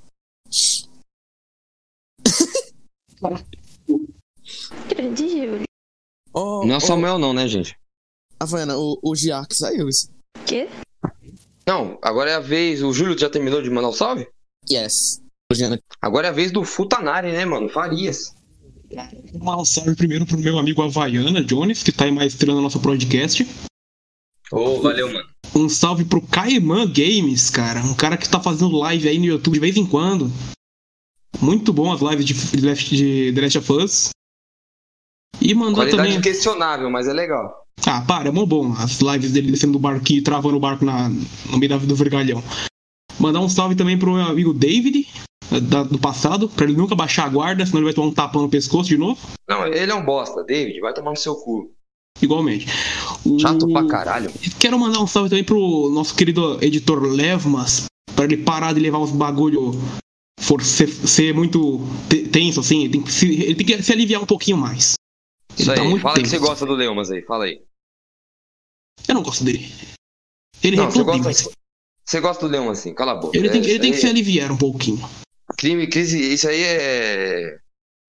Grande 4.89 5.29
Júlio. 5.29 5.63
Oh, 6.33 6.65
Não 6.65 6.71
é 6.71 6.73
oh, 6.73 6.77
o 6.77 6.81
Samuel, 6.81 7.19
não, 7.19 7.33
né, 7.33 7.47
gente? 7.47 7.77
Havaiana, 8.39 8.79
o, 8.79 8.97
o 9.03 9.15
Giark 9.15 9.55
saiu. 9.55 9.87
isso. 9.87 10.11
Quê? 10.47 10.67
Não, 11.65 11.97
agora 12.01 12.31
é 12.31 12.35
a 12.35 12.39
vez. 12.39 12.81
O 12.83 12.91
Júlio 12.91 13.17
já 13.17 13.29
terminou 13.29 13.61
de 13.61 13.69
mandar 13.69 13.89
o 13.89 13.93
salve? 13.93 14.27
Yes. 14.69 15.21
Agora 16.01 16.27
é 16.27 16.29
a 16.29 16.33
vez 16.33 16.51
do 16.51 16.63
Futanari, 16.63 17.31
né, 17.31 17.45
mano? 17.45 17.69
Farias. 17.69 18.33
Mandar 19.33 19.61
um 19.61 19.65
salve 19.65 19.95
primeiro 19.95 20.25
pro 20.25 20.37
meu 20.37 20.57
amigo 20.57 20.81
Havaiana 20.81 21.43
Jones, 21.43 21.83
que 21.83 21.91
tá 21.91 22.05
aí 22.05 22.11
maestrando 22.11 22.55
no 22.57 22.61
nosso 22.63 22.79
podcast. 22.79 23.47
Ô, 24.51 24.81
valeu, 24.81 25.11
mano. 25.11 25.27
Um 25.55 25.69
salve 25.69 26.05
pro 26.05 26.21
Caeman 26.21 26.91
Games, 26.91 27.49
cara. 27.49 27.81
Um 27.81 27.93
cara 27.93 28.17
que 28.17 28.27
tá 28.27 28.39
fazendo 28.39 28.75
live 28.77 29.07
aí 29.07 29.19
no 29.19 29.25
YouTube 29.25 29.53
de 29.53 29.59
vez 29.59 29.77
em 29.77 29.85
quando. 29.85 30.31
Muito 31.39 31.71
bom 31.73 31.91
as 31.91 32.01
lives 32.01 32.25
de, 32.25 32.33
de, 32.33 32.95
de 32.95 33.33
The 33.33 33.41
Last 33.41 33.57
of 33.57 33.73
Us. 33.73 34.09
E 35.41 35.53
mandar 35.53 35.81
Qualidade 35.81 36.09
também. 36.09 36.21
questionável, 36.21 36.89
mas 36.89 37.07
é 37.07 37.13
legal. 37.13 37.62
Ah, 37.85 38.01
para, 38.01 38.29
é 38.29 38.31
mó 38.31 38.45
bom. 38.45 38.73
As 38.77 38.99
lives 39.01 39.31
dele 39.31 39.51
descendo 39.51 39.73
do 39.73 39.79
barquinho 39.79 40.19
e 40.19 40.23
travando 40.23 40.55
o 40.55 40.59
barco 40.59 40.85
na, 40.85 41.09
no 41.09 41.57
meio 41.57 41.69
da- 41.69 41.77
do 41.77 41.95
vergalhão. 41.95 42.41
Mandar 43.19 43.41
um 43.41 43.49
salve 43.49 43.75
também 43.75 43.97
pro 43.97 44.13
meu 44.13 44.23
amigo 44.23 44.53
David, 44.53 45.07
da- 45.69 45.83
do 45.83 45.99
passado, 45.99 46.47
pra 46.49 46.65
ele 46.65 46.75
nunca 46.77 46.95
baixar 46.95 47.25
a 47.25 47.29
guarda, 47.29 47.65
senão 47.65 47.79
ele 47.79 47.85
vai 47.85 47.93
tomar 47.93 48.07
um 48.07 48.13
tapão 48.13 48.41
no 48.41 48.49
pescoço 48.49 48.89
de 48.89 48.97
novo. 48.97 49.19
Não, 49.49 49.65
ele 49.67 49.91
é 49.91 49.95
um 49.95 50.03
bosta. 50.05 50.43
David, 50.43 50.79
vai 50.79 50.93
tomar 50.93 51.11
no 51.11 51.17
seu 51.17 51.35
cu. 51.35 51.71
Igualmente. 52.21 52.67
O- 53.25 53.39
Chato 53.39 53.67
pra 53.67 53.85
caralho. 53.87 54.31
Quero 54.59 54.79
mandar 54.79 55.01
um 55.01 55.07
salve 55.07 55.29
também 55.29 55.43
pro 55.43 55.89
nosso 55.89 56.15
querido 56.15 56.57
editor 56.63 57.01
Levmas, 57.03 57.85
pra 58.15 58.25
ele 58.25 58.37
parar 58.37 58.73
de 58.73 58.79
levar 58.79 58.99
uns 58.99 59.11
bagulho 59.11 59.71
for 60.39 60.61
ser, 60.63 60.87
ser 60.87 61.33
muito 61.33 61.81
te- 62.09 62.27
tenso, 62.27 62.59
assim. 62.59 62.83
Ele 62.85 62.89
tem, 62.93 63.05
se, 63.07 63.25
ele 63.27 63.55
tem 63.55 63.65
que 63.65 63.83
se 63.83 63.91
aliviar 63.91 64.21
um 64.21 64.25
pouquinho 64.25 64.57
mais. 64.57 64.93
Isso 65.57 65.69
Ele 65.71 65.75
tá 65.75 65.81
aí, 65.83 65.87
muito 65.87 66.01
fala 66.01 66.15
que 66.21 66.27
você 66.27 66.39
gosta 66.39 66.65
do 66.65 66.73
Leumas 66.73 67.11
aí, 67.11 67.21
fala 67.21 67.45
aí. 67.45 67.63
Eu 69.07 69.15
não 69.15 69.23
gosto 69.23 69.43
dele. 69.43 69.65
Ele 70.63 70.77
Não, 70.77 70.85
você 70.89 70.99
reclama 70.99 71.23
gosta, 71.23 71.41
demais. 71.43 71.57
você 72.05 72.21
gosta 72.21 72.45
do 72.47 72.51
Leumas 72.51 72.79
assim, 72.79 72.93
cala 72.93 73.11
a 73.13 73.15
boca. 73.15 73.37
Ele 73.37 73.49
tem, 73.49 73.61
que- 73.61 73.67
É, 73.67 73.71
ele 73.71 73.79
tem 73.79 73.91
que 73.91 73.97
se 73.97 74.05
aí- 74.05 74.11
aliviar 74.11 74.51
um 74.51 74.57
pouquinho. 74.57 74.99
Crime, 75.57 75.87
crise, 75.87 76.19
isso 76.33 76.47
aí 76.47 76.63
é. 76.63 77.59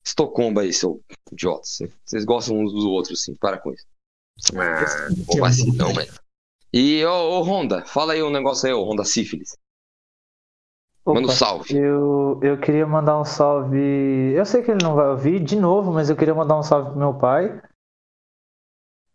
Estocolmo 0.06 0.60
aí, 0.60 0.72
seu 0.72 1.02
idiota. 1.32 1.64
Cê- 1.64 1.90
Vocês 2.04 2.24
gostam 2.24 2.58
uns 2.58 2.72
dos 2.72 2.84
outros, 2.84 3.22
sim. 3.22 3.34
Para 3.36 3.58
com 3.58 3.72
isso. 3.72 3.84
Ah, 4.56 5.08
vacilão, 5.38 5.92
mano. 5.94 6.12
E, 6.72 7.04
ô, 7.04 7.38
ô, 7.38 7.42
Honda, 7.42 7.84
fala 7.84 8.12
aí 8.14 8.22
um 8.22 8.30
negócio 8.30 8.66
aí, 8.66 8.72
ô 8.74 8.82
Honda 8.84 9.04
Sífilis. 9.04 9.56
Manda 11.06 11.20
um 11.20 11.24
Opa, 11.24 11.32
salve. 11.32 11.76
eu, 11.76 12.40
eu 12.42 12.58
queria 12.58 12.86
mandar 12.86 13.20
um 13.20 13.24
salve. 13.24 14.32
Eu 14.34 14.44
sei 14.46 14.62
que 14.62 14.70
ele 14.70 14.82
não 14.82 14.94
vai 14.94 15.08
ouvir 15.08 15.38
de 15.38 15.56
novo, 15.56 15.92
mas 15.92 16.08
eu 16.08 16.16
queria 16.16 16.34
mandar 16.34 16.58
um 16.58 16.62
salve 16.62 16.90
pro 16.90 16.98
meu 16.98 17.14
pai. 17.14 17.60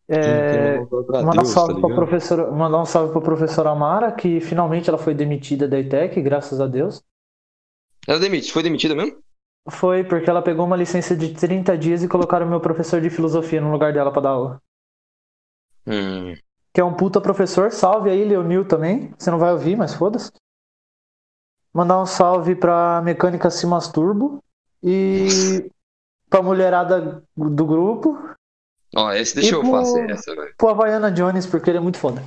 É, 0.08 0.80
mandar 1.24 1.42
um 1.42 1.46
salve 1.46 1.80
pra 1.80 1.96
professora, 1.96 2.52
mandar 2.52 2.82
um 2.82 2.86
salve 2.86 3.12
pra 3.12 3.22
professora 3.22 3.70
Amara, 3.70 4.12
que 4.12 4.40
finalmente 4.40 4.90
ela 4.90 4.98
foi 4.98 5.14
demitida 5.14 5.68
da 5.68 5.80
ITEC, 5.80 6.22
graças 6.22 6.60
a 6.60 6.68
Deus. 6.68 7.04
Ela 8.08 8.20
demite, 8.20 8.52
foi 8.52 8.64
demitida 8.64 8.96
mesmo? 8.96 9.22
Foi 9.70 10.04
porque 10.04 10.30
ela 10.30 10.42
pegou 10.42 10.66
uma 10.66 10.76
licença 10.76 11.16
de 11.16 11.34
30 11.34 11.78
dias 11.78 12.04
e 12.04 12.08
colocaram 12.08 12.48
meu 12.48 12.60
professor 12.60 13.00
de 13.00 13.10
filosofia 13.10 13.62
no 13.62 13.72
lugar 13.72 13.94
dela 13.94 14.12
pra 14.12 14.22
dar 14.22 14.30
aula. 14.30 14.62
Hum. 15.86 16.36
Que 16.74 16.82
é 16.82 16.84
um 16.84 16.96
puta 16.96 17.22
professor, 17.22 17.72
salve 17.72 18.10
aí, 18.10 18.24
Leonil 18.24 18.66
também. 18.68 19.14
Você 19.18 19.30
não 19.30 19.38
vai 19.38 19.52
ouvir, 19.52 19.76
mas 19.76 19.94
foda-se. 19.94 20.32
Mandar 21.74 22.02
um 22.02 22.06
salve 22.06 22.56
pra 22.56 23.02
Mecânica 23.04 23.50
Simas 23.50 23.88
Turbo 23.88 24.44
e 24.84 25.70
pra 26.30 26.42
mulherada 26.42 27.24
do 27.36 27.66
grupo, 27.66 28.18
Ó, 28.96 29.12
esse 29.14 29.36
deixa 29.36 29.52
E 29.52 29.54
eu 29.54 29.62
pro- 29.62 29.72
fazer 29.72 30.10
essa, 30.10 30.36
velho. 30.36 30.54
pro 30.58 30.70
Havaiana 30.70 31.12
Jones, 31.12 31.46
porque 31.46 31.70
ele 31.70 31.78
é 31.78 31.82
muito 31.82 32.00
foda. 32.00 32.24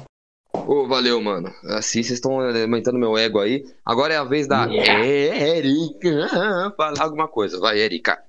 Ô, 0.54 0.86
valeu, 0.86 1.20
mano. 1.20 1.48
Assim 1.64 2.02
vocês 2.04 2.12
estão 2.12 2.38
aumentando 2.40 2.98
meu 2.98 3.18
ego 3.18 3.40
aí. 3.40 3.64
Agora 3.84 4.14
é 4.14 4.16
a 4.16 4.22
vez 4.22 4.46
da 4.46 4.66
Erika 4.68 6.28
falar 6.76 7.00
alguma 7.02 7.26
coisa. 7.26 7.58
Vai, 7.58 7.78
Erika. 7.80 8.22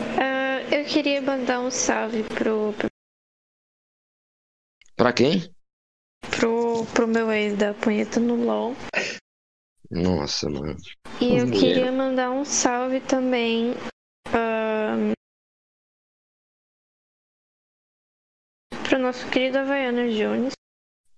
Ah, 0.00 0.62
eu 0.74 0.84
queria 0.84 1.22
mandar 1.22 1.60
um 1.60 1.70
salve 1.70 2.24
pro, 2.24 2.72
pro, 2.76 2.88
Pra 4.96 5.12
quem? 5.12 5.48
pro, 6.30 6.84
pro 6.92 7.06
meu 7.06 7.30
ex 7.30 7.56
da 7.56 7.72
punheta 7.74 8.18
no 8.18 8.34
LOL. 8.44 8.74
Nossa, 9.90 10.48
mano. 10.50 10.76
E 11.20 11.36
eu 11.36 11.46
Mulher. 11.46 11.60
queria 11.60 11.92
mandar 11.92 12.30
um 12.30 12.44
salve 12.44 13.00
também. 13.00 13.74
ahn, 14.32 15.12
pro 18.88 18.98
nosso 18.98 19.28
querido 19.30 19.58
Havaiana 19.58 20.08
Jones. 20.10 20.52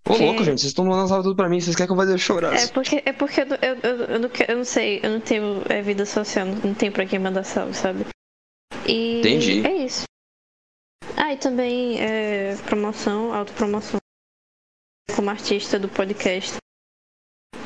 Ô, 0.08 0.14
Que- 0.14 0.24
louco, 0.24 0.44
gente. 0.44 0.60
Vocês 0.60 0.70
estão 0.70 0.84
mandando 0.86 1.08
salve 1.08 1.24
tudo 1.24 1.36
pra 1.36 1.48
mim. 1.48 1.60
Vocês 1.60 1.76
querem 1.76 1.86
que 1.88 1.92
eu 1.92 1.96
eu 2.12 2.18
chorar? 2.18 2.54
É 2.54 2.66
porque, 2.68 3.02
é 3.04 3.12
porque 3.12 3.40
eu, 3.42 3.46
não- 3.46 3.56
eu, 3.60 3.74
eu, 3.76 4.04
eu, 4.04 4.18
não, 4.20 4.30
eu 4.48 4.56
não 4.56 4.64
sei, 4.64 5.00
eu 5.02 5.10
não 5.10 5.20
tenho 5.20 5.62
é, 5.70 5.82
vida 5.82 6.04
social, 6.06 6.46
não, 6.46 6.54
não 6.56 6.74
tenho 6.74 6.92
pra 6.92 7.06
quem 7.06 7.18
mandar 7.18 7.44
salve, 7.44 7.74
sabe? 7.74 8.06
E 8.86 9.18
Entendi. 9.20 9.66
é 9.66 9.84
isso. 9.84 10.04
Ah, 11.16 11.32
e 11.32 11.36
também 11.36 12.00
é, 12.00 12.56
promoção, 12.66 13.34
autopromoção 13.34 13.98
como 15.14 15.28
artista 15.30 15.78
do 15.78 15.88
podcast. 15.88 16.56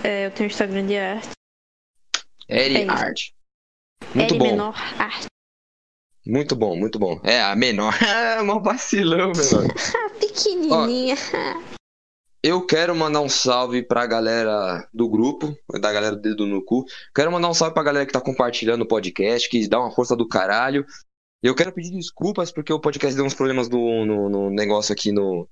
É, 0.05 0.27
eu 0.27 0.31
tenho 0.31 0.49
Instagram 0.49 0.87
de 0.87 0.97
arte. 0.97 1.31
Eri 2.49 2.83
é. 2.83 2.89
Art. 2.89 3.31
Muito 4.15 4.37
bom. 4.37 4.45
menor 4.45 4.75
arte. 4.99 5.27
Muito 6.27 6.55
bom, 6.55 6.77
muito 6.77 6.99
bom. 6.99 7.21
É, 7.25 7.41
a 7.43 7.57
menor. 7.57 7.95
É, 8.03 8.43
mó 8.43 8.59
vacilão, 8.61 9.33
menor. 9.33 9.69
Pequenininha. 10.21 11.17
Eu 12.43 12.67
quero 12.67 12.95
mandar 12.95 13.21
um 13.21 13.29
salve 13.29 13.83
pra 13.83 14.07
galera 14.07 14.89
do 14.93 15.09
grupo, 15.09 15.57
da 15.81 15.93
galera 15.93 16.17
do 16.17 16.23
Dedo 16.23 16.47
no 16.47 16.65
Cu. 16.65 16.85
Quero 17.15 17.31
mandar 17.31 17.49
um 17.49 17.55
salve 17.55 17.75
pra 17.75 17.85
galera 17.85 18.07
que 18.07 18.13
tá 18.13 18.21
compartilhando 18.21 18.83
o 18.83 18.89
podcast, 18.89 19.49
que 19.49 19.69
dá 19.69 19.79
uma 19.79 19.93
força 19.93 20.17
do 20.17 20.27
caralho. 20.27 20.85
Eu 21.43 21.55
quero 21.55 21.73
pedir 21.73 21.91
desculpas 21.91 22.53
porque 22.53 22.73
o 22.73 22.81
podcast 22.81 23.15
deu 23.17 23.25
uns 23.25 23.35
problemas 23.35 23.69
no, 23.69 24.05
no 24.29 24.51
negócio 24.51 24.93
aqui 24.93 25.13
no, 25.13 25.49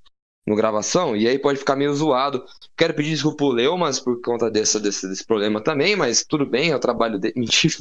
no 0.47 0.57
gravação, 0.57 1.17
e 1.17 1.29
aí 1.29 1.39
pode 1.39 1.59
ficar 1.59 1.77
meio 1.77 1.95
zoado. 1.95 2.45
Quero 2.77 2.95
pedir 2.95 3.11
desculpa 3.11 3.39
pro 3.39 3.49
Leumas 3.49 4.01
por 4.01 4.21
conta 4.21 4.51
dessa, 4.51 4.81
desse, 4.81 5.09
desse 5.09 5.25
problema 5.25 5.63
também, 5.63 5.95
mas 5.95 6.25
tudo 6.25 6.47
bem, 6.47 6.71
é 6.71 6.77
o 6.77 6.81
trabalho 6.81 7.19
dele. 7.19 7.35
Mentira. 7.37 7.75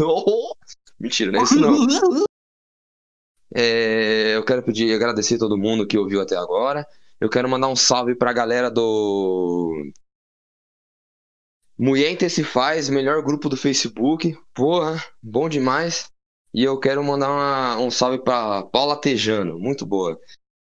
Mentira, 1.00 1.32
não 1.32 1.40
é 1.40 1.44
isso 1.44 1.60
não. 1.60 2.26
É, 3.56 4.36
eu 4.36 4.44
quero 4.44 4.62
pedir, 4.62 4.94
agradecer 4.94 5.36
a 5.36 5.40
todo 5.40 5.58
mundo 5.58 5.88
que 5.88 5.98
ouviu 5.98 6.22
até 6.22 6.36
agora. 6.36 6.86
Eu 7.20 7.30
quero 7.30 7.50
mandar 7.50 7.68
um 7.68 7.76
salve 7.76 8.16
pra 8.16 8.32
galera 8.32 8.70
do 8.70 9.92
Mulher 11.78 12.18
faz, 12.44 12.90
melhor 12.90 13.22
grupo 13.24 13.48
do 13.50 13.56
Facebook. 13.58 14.38
Porra, 14.54 15.02
bom 15.24 15.48
demais. 15.48 16.12
E 16.54 16.64
eu 16.64 16.80
quero 16.80 17.04
mandar 17.04 17.30
uma- 17.30 17.78
um 17.80 17.90
salve 17.90 18.20
pra 18.24 18.64
Paula 18.64 19.00
Tejano, 19.00 19.58
muito 19.58 19.86
boa. 19.86 20.20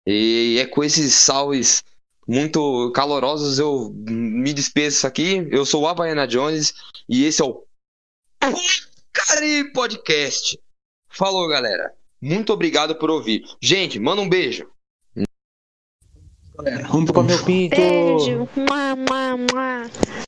E 0.05 0.57
é 0.59 0.65
com 0.65 0.83
esses 0.83 1.13
salves 1.13 1.83
muito 2.27 2.91
calorosos 2.93 3.59
eu 3.59 3.93
me 3.93 4.53
despeço 4.53 5.05
aqui. 5.07 5.47
Eu 5.51 5.65
sou 5.65 5.83
o 5.83 5.87
Havaiana 5.87 6.27
Jones 6.27 6.73
e 7.07 7.25
esse 7.25 7.41
é 7.41 7.45
o 7.45 7.63
Cari 9.11 9.71
Podcast. 9.71 10.59
Falou, 11.09 11.47
galera. 11.47 11.93
Muito 12.21 12.53
obrigado 12.53 12.95
por 12.95 13.09
ouvir. 13.09 13.43
Gente, 13.61 13.99
manda 13.99 14.21
um 14.21 14.29
beijo. 14.29 14.69
Vamos 16.55 17.07
Chupa 17.07 17.23
meu 17.23 17.43
pinto! 17.43 17.75
Beijo. 17.75 18.49
Mua, 18.55 18.95
mua, 18.95 19.37
mua. 19.37 20.22